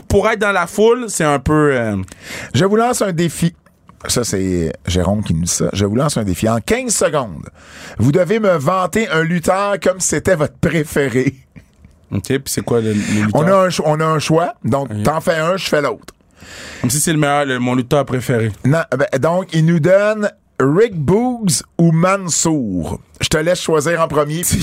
pour 0.08 0.28
être 0.30 0.40
dans 0.40 0.52
la 0.52 0.66
foule, 0.68 1.06
c'est 1.10 1.24
un 1.24 1.38
peu. 1.40 1.72
euh, 1.76 1.98
Je 2.54 2.66
vous 2.66 2.76
lance 2.76 3.02
un 3.04 3.12
défi. 3.12 3.56
Ça, 4.08 4.24
c'est 4.24 4.72
Jérôme 4.88 5.24
qui 5.24 5.34
nous 5.34 5.44
dit 5.44 5.52
ça. 5.52 5.66
Je 5.74 5.86
vous 5.86 5.96
lance 5.96 6.18
un 6.18 6.24
défi. 6.24 6.48
En 6.50 6.60
15 6.60 6.94
secondes, 6.94 7.48
vous 7.98 8.12
devez 8.12 8.40
me 8.40 8.56
vanter 8.58 9.08
un 9.10 9.22
lutteur 9.24 9.80
comme 9.82 10.00
si 10.00 10.10
c'était 10.10 10.36
votre 10.36 10.58
préféré. 10.58 11.34
OK, 12.12 12.24
puis 12.28 12.42
c'est 12.46 12.62
quoi 12.64 12.82
le? 12.82 12.96
On 13.34 13.48
a 13.48 13.56
un, 13.56 13.70
cho- 13.70 13.84
on 13.86 14.00
a 14.00 14.06
un 14.06 14.20
choix. 14.20 14.54
Donc, 14.64 14.90
t'en 15.04 15.22
fais 15.22 15.36
un, 15.38 15.58
je 15.58 15.68
fais 15.68 15.82
l'autre. 15.82 16.14
Comme 16.82 16.90
si 16.90 17.00
c'est 17.00 17.12
le 17.14 17.18
meilleur, 17.20 17.46
le- 17.46 17.60
mon 17.60 17.76
lutteur 17.76 18.06
préféré. 18.06 18.52
Non, 18.64 18.84
ben, 18.96 19.08
donc, 19.20 19.48
il 19.54 19.66
nous 19.66 19.80
donne 19.80 20.30
Rick 20.60 20.96
Boogs 20.96 21.62
ou 21.78 21.92
Mansour. 21.92 23.00
Je 23.20 23.28
te 23.30 23.38
laisse 23.38 23.62
choisir 23.62 24.02
en 24.02 24.08
premier. 24.08 24.44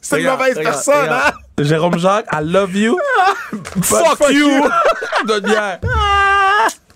c'est 0.00 0.20
une 0.20 0.26
mauvaise 0.26 0.56
regarde, 0.58 0.62
personne, 0.62 0.94
regarde. 1.02 1.34
hein? 1.58 1.64
Jérôme 1.64 1.98
Jacques, 1.98 2.26
I 2.32 2.40
love 2.42 2.74
you. 2.76 2.98
fuck, 3.82 4.16
fuck 4.18 4.30
you. 4.30 4.48
you. 4.48 4.64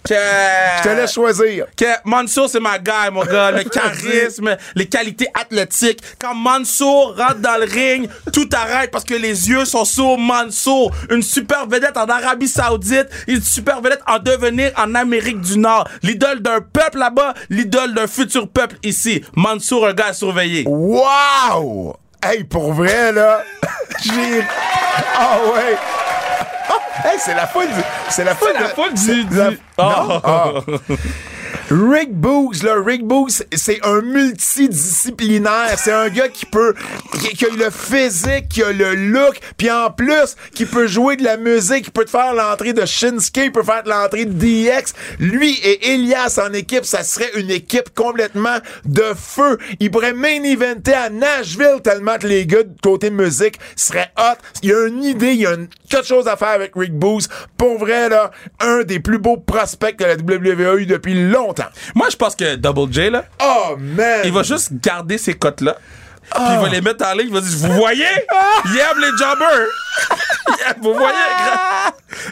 Je 0.08 0.82
te 0.82 0.88
laisse 0.88 1.12
choisir. 1.12 1.66
que 1.76 1.84
Mansour, 2.04 2.48
c'est 2.48 2.60
ma 2.60 2.78
guy, 2.78 3.10
mon 3.12 3.24
gars. 3.24 3.50
Le 3.50 3.64
charisme, 3.68 4.56
les 4.74 4.86
qualités 4.86 5.28
athlétiques. 5.34 6.00
Quand 6.18 6.34
Mansour 6.34 7.16
rentre 7.16 7.38
dans 7.40 7.58
le 7.58 7.64
ring, 7.66 8.08
tout 8.32 8.48
arrête 8.52 8.90
parce 8.90 9.04
que 9.04 9.14
les 9.14 9.48
yeux 9.48 9.64
sont 9.64 9.84
sur 9.84 10.16
Mansour. 10.18 10.92
Une 11.10 11.22
super 11.22 11.66
vedette 11.66 11.96
en 11.96 12.06
Arabie 12.06 12.48
Saoudite, 12.48 13.08
une 13.26 13.42
super 13.42 13.80
vedette 13.80 14.02
en 14.06 14.18
devenir 14.18 14.72
en 14.76 14.94
Amérique 14.94 15.40
du 15.40 15.58
Nord. 15.58 15.88
L'idole 16.02 16.40
d'un 16.40 16.60
peuple 16.60 16.98
là-bas, 16.98 17.34
l'idole 17.50 17.94
d'un 17.94 18.06
futur 18.06 18.48
peuple 18.48 18.76
ici. 18.82 19.24
Mansour, 19.34 19.86
un 19.86 19.92
gars 19.94 20.06
à 20.08 20.12
surveiller. 20.12 20.64
Wow! 20.66 21.96
Hey, 22.22 22.44
pour 22.44 22.72
vrai, 22.72 23.12
là, 23.12 23.42
j'ai... 24.02 24.42
Ah 25.18 25.38
ouais! 25.52 25.76
Hey, 27.04 27.18
c'est 27.18 27.34
la 27.34 27.46
foule 27.46 27.66
du... 27.66 27.80
C'est 28.08 28.24
la 28.24 28.34
foule, 28.34 28.48
C'est 28.54 28.62
la 28.62 28.68
foule 28.70 28.94
du- 28.94 29.00
c'est 29.00 29.24
du- 29.24 29.36
la- 29.36 29.50
Ah. 29.78 30.04
Non? 30.08 30.20
Ah. 30.24 30.52
Rick 31.70 32.12
Boogs, 32.14 32.62
là, 32.62 32.74
Rick 32.84 33.04
Boogs, 33.04 33.30
c'est 33.54 33.84
un 33.84 34.00
multidisciplinaire. 34.02 35.74
C'est 35.76 35.92
un 35.92 36.08
gars 36.08 36.28
qui 36.28 36.46
peut, 36.46 36.74
qui, 37.36 37.44
a 37.44 37.48
le 37.48 37.70
physique, 37.70 38.48
qui 38.48 38.62
a 38.62 38.72
le 38.72 38.94
look, 38.94 39.38
puis 39.56 39.70
en 39.70 39.90
plus, 39.90 40.36
qui 40.54 40.64
peut 40.64 40.86
jouer 40.86 41.16
de 41.16 41.24
la 41.24 41.36
musique, 41.36 41.86
qui 41.86 41.90
peut 41.90 42.04
te 42.04 42.10
faire 42.10 42.34
l'entrée 42.34 42.72
de 42.72 42.84
Shinsuke, 42.86 43.36
il 43.36 43.52
peut 43.52 43.62
faire 43.62 43.82
l'entrée 43.86 44.26
de 44.26 44.32
DX. 44.32 44.92
Lui 45.18 45.58
et 45.64 45.92
Elias 45.94 46.38
en 46.44 46.52
équipe, 46.52 46.84
ça 46.84 47.02
serait 47.02 47.30
une 47.36 47.50
équipe 47.50 47.94
complètement 47.94 48.58
de 48.84 49.04
feu. 49.16 49.58
Il 49.80 49.90
pourrait 49.90 50.12
main 50.12 50.42
eventer 50.44 50.94
à 50.94 51.10
Nashville 51.10 51.80
tellement 51.82 52.18
que 52.18 52.26
les 52.26 52.46
gars 52.46 52.62
de 52.62 52.74
côté 52.82 53.10
musique 53.10 53.58
seraient 53.74 54.12
hot. 54.18 54.36
Il 54.62 54.70
y 54.70 54.72
a 54.72 54.86
une 54.86 55.02
idée, 55.02 55.32
il 55.32 55.40
y 55.40 55.46
a 55.46 55.54
une- 55.54 55.68
quelque 55.90 56.06
chose 56.06 56.28
à 56.28 56.36
faire 56.36 56.48
avec 56.48 56.72
Rick 56.76 56.92
Boogs. 56.94 57.24
Pour 57.56 57.78
vrai, 57.78 58.08
là, 58.08 58.30
un 58.60 58.82
des 58.82 59.00
plus 59.00 59.18
beaux 59.18 59.36
prospects 59.36 59.96
que 59.96 60.04
la 60.04 60.14
WWE 60.16 60.78
eu 60.80 60.86
depuis 60.86 61.28
longtemps. 61.30 61.55
Moi, 61.94 62.08
je 62.10 62.16
pense 62.16 62.34
que 62.36 62.54
Double 62.56 62.92
J, 62.92 63.10
là, 63.10 63.24
Oh, 63.42 63.76
man! 63.78 64.20
il 64.24 64.32
va 64.32 64.42
juste 64.42 64.70
garder 64.82 65.18
ces 65.18 65.34
cotes-là. 65.34 65.76
Puis 66.28 66.42
il 66.54 66.58
va 66.58 66.68
les 66.68 66.80
mettre 66.80 67.06
en 67.06 67.12
ligne, 67.12 67.28
il 67.28 67.32
va 67.32 67.40
dire 67.40 67.56
Vous 67.56 67.72
voyez? 67.74 68.04
Il 68.64 68.76
aime 68.76 68.98
les 69.00 69.10
jobbers 69.10 69.68
Il 70.48 70.54
aime- 70.68 70.82
Vous 70.82 70.92
voyez? 70.94 71.14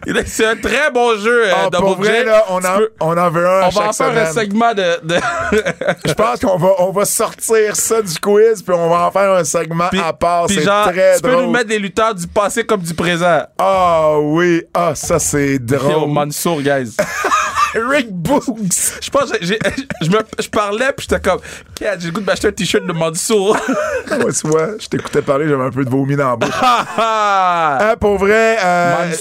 Il 0.09 0.17
est- 0.17 0.27
C'est 0.27 0.47
un 0.47 0.57
très 0.57 0.91
bon 0.91 1.17
jeu, 1.17 1.47
euh, 1.47 1.53
Ah, 1.55 1.71
Double 1.71 1.85
pour 1.87 1.97
vrai, 1.99 2.19
J. 2.23 2.25
là, 2.25 2.45
on 2.49 2.59
Tu 2.61 2.67
en, 2.67 2.77
peux- 2.79 2.93
on 2.99 3.17
en 3.17 3.31
veut 3.31 3.47
un 3.49 3.61
à 3.61 3.67
on 3.67 3.69
va 3.69 3.81
en 3.83 3.93
chaque 3.93 3.95
faire 3.95 4.07
un 4.09 4.33
semaine. 4.33 4.33
segment 4.33 4.75
de. 4.75 5.01
de- 5.05 5.21
Je 6.09 6.13
pense 6.13 6.41
qu'on 6.41 6.59
va, 6.59 6.69
on 6.81 6.91
va 6.91 7.05
sortir 7.05 7.77
ça 7.77 8.03
du 8.03 8.19
quiz, 8.19 8.63
puis 8.65 8.75
on 8.77 8.89
va 8.89 9.07
en 9.07 9.11
faire 9.13 9.31
un 9.33 9.45
segment 9.45 9.89
à 10.05 10.13
part. 10.13 10.47
puis 10.47 10.57
C'est 10.57 10.63
genre, 10.63 10.91
très 10.91 11.15
tu 11.15 11.23
peux 11.23 11.31
drôle. 11.31 11.45
nous 11.45 11.51
mettre 11.53 11.69
des 11.69 11.79
lutteurs 11.79 12.17
du 12.17 12.27
passé 12.27 12.65
comme 12.67 12.81
du 12.81 12.95
présent. 12.95 13.45
Ah 13.61 14.19
oui, 14.19 14.65
ah 14.75 14.97
ça 14.97 15.21
c'est 15.21 15.53
Yo, 15.53 15.59
drôle. 15.61 16.11
Mansour, 16.11 16.61
guys. 16.63 16.97
Rick 17.75 18.11
Boogs. 18.11 18.43
Je 19.01 19.11
pense 19.11 19.33
j'ai- 19.41 19.59
je, 20.01 20.11
me- 20.11 20.19
je 20.39 20.49
parlais, 20.49 20.93
puis 20.97 21.07
j'étais 21.09 21.21
comme, 21.21 21.41
Kat, 21.75 21.97
j'ai 21.99 22.07
le 22.09 22.13
goût 22.13 22.21
de 22.21 22.27
m'acheter 22.27 22.49
un 22.49 22.53
t-shirt 22.53 22.87
de 22.87 22.93
Mansour. 22.93 23.57
Moi, 24.11 24.33
tu 24.33 24.49
vois, 24.49 24.69
je 24.79 24.87
t'écoutais 24.89 25.23
parler, 25.23 25.49
j'avais 25.49 25.65
un 25.65 25.71
peu 25.71 25.85
de 25.85 25.91
vomi 25.91 26.17
dans 26.17 26.31
la 26.31 26.37
bouche. 26.37 26.51
Ha, 26.63 26.87
ha. 26.99 27.79
Hein, 27.81 27.95
pour 28.01 28.19
vrai, 28.19 28.57
euh, 28.63 29.13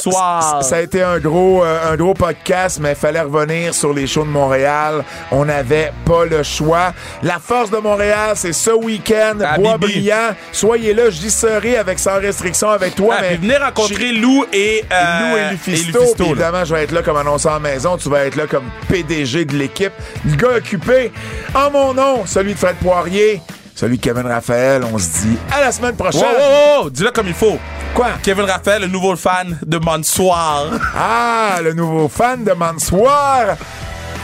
ça 0.62 0.76
a 0.76 0.82
été 0.82 1.02
un 1.04 1.20
gros, 1.20 1.64
euh, 1.64 1.92
un 1.92 1.96
gros 1.96 2.14
podcast, 2.14 2.80
mais 2.82 2.92
il 2.92 2.96
fallait 2.96 3.22
revenir 3.22 3.74
sur 3.74 3.94
les 3.94 4.08
shows 4.08 4.24
de 4.26 4.30
Montréal. 4.30 5.04
On 5.32 5.46
n'avait 5.46 5.92
pas 6.06 6.26
le 6.26 6.44
choix. 6.44 6.94
La 7.24 7.40
force 7.40 7.70
de 7.72 7.78
Montréal, 7.78 8.32
c'est 8.36 8.54
ce 8.54 8.72
week-end, 8.72 9.40
À 9.44 9.58
Bois 9.58 9.78
Bibi. 9.78 9.94
brillant. 9.94 10.36
Soyez 10.52 10.94
là, 10.94 11.10
j'y 11.10 11.30
serai 11.32 11.78
avec 11.78 12.00
sans 12.00 12.20
restriction 12.20 12.70
avec 12.70 12.96
toi. 12.96 13.16
Ah, 13.18 13.22
mais 13.22 13.36
venez 13.38 13.58
rencontrer 13.58 14.12
Lou 14.12 14.46
et, 14.54 14.84
euh, 14.92 15.20
Lou 15.32 15.38
et 15.38 15.52
Lufisto. 15.52 16.00
Lufisto, 16.00 16.16
puis 16.16 16.24
là. 16.26 16.32
évidemment, 16.32 16.66
je 16.66 16.76
vais 16.76 16.84
être 16.84 16.92
là 16.92 17.02
comme 17.02 17.18
annonceur 17.18 17.54
en 17.54 17.60
maison. 17.60 17.98
Tu 17.98 18.10
vas 18.10 18.26
être 18.26 18.36
là 18.36 18.43
comme 18.48 18.70
PDG 18.90 19.46
de 19.46 19.56
l'équipe. 19.56 19.94
Le 20.26 20.36
gars 20.36 20.58
occupé. 20.58 21.12
En 21.54 21.72
mon 21.72 21.94
nom, 21.94 22.26
celui 22.26 22.54
de 22.54 22.60
Fred 22.60 22.76
Poirier, 22.78 23.42
celui 23.76 23.98
de 23.98 24.02
Kevin 24.02 24.26
Raphaël. 24.28 24.84
On 24.92 24.98
se 24.98 25.22
dit 25.22 25.38
à 25.52 25.62
la 25.62 25.72
semaine 25.72 25.96
prochaine. 25.96 26.22
Wow, 26.22 26.80
wow, 26.80 26.84
wow, 26.84 26.90
dis-le 26.90 27.12
comme 27.12 27.28
il 27.28 27.34
faut. 27.34 27.58
Quoi? 27.94 28.08
Kevin 28.24 28.46
Raphaël, 28.46 28.82
le 28.82 28.88
nouveau 28.88 29.16
fan 29.16 29.58
de 29.66 29.78
Mansoir. 29.78 30.66
Ah, 30.96 31.60
le 31.62 31.74
nouveau 31.74 32.08
fan 32.08 32.44
de 32.44 32.52
Mansoir. 32.54 33.58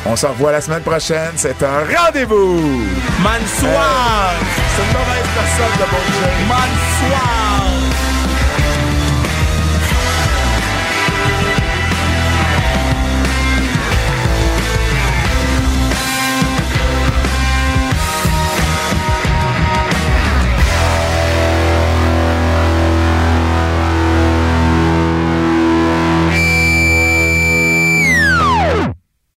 On 0.06 0.16
se 0.16 0.26
revoit 0.26 0.52
la 0.52 0.62
semaine 0.62 0.82
prochaine. 0.82 1.34
C'est 1.36 1.62
un 1.62 1.84
rendez-vous. 1.96 2.56
Mansoir! 3.22 4.34
C'est 4.76 4.84
une 4.84 4.94
mauvaise 4.94 5.30
personne 5.36 5.78
de. 5.78 6.48
Mansoir! 6.48 7.59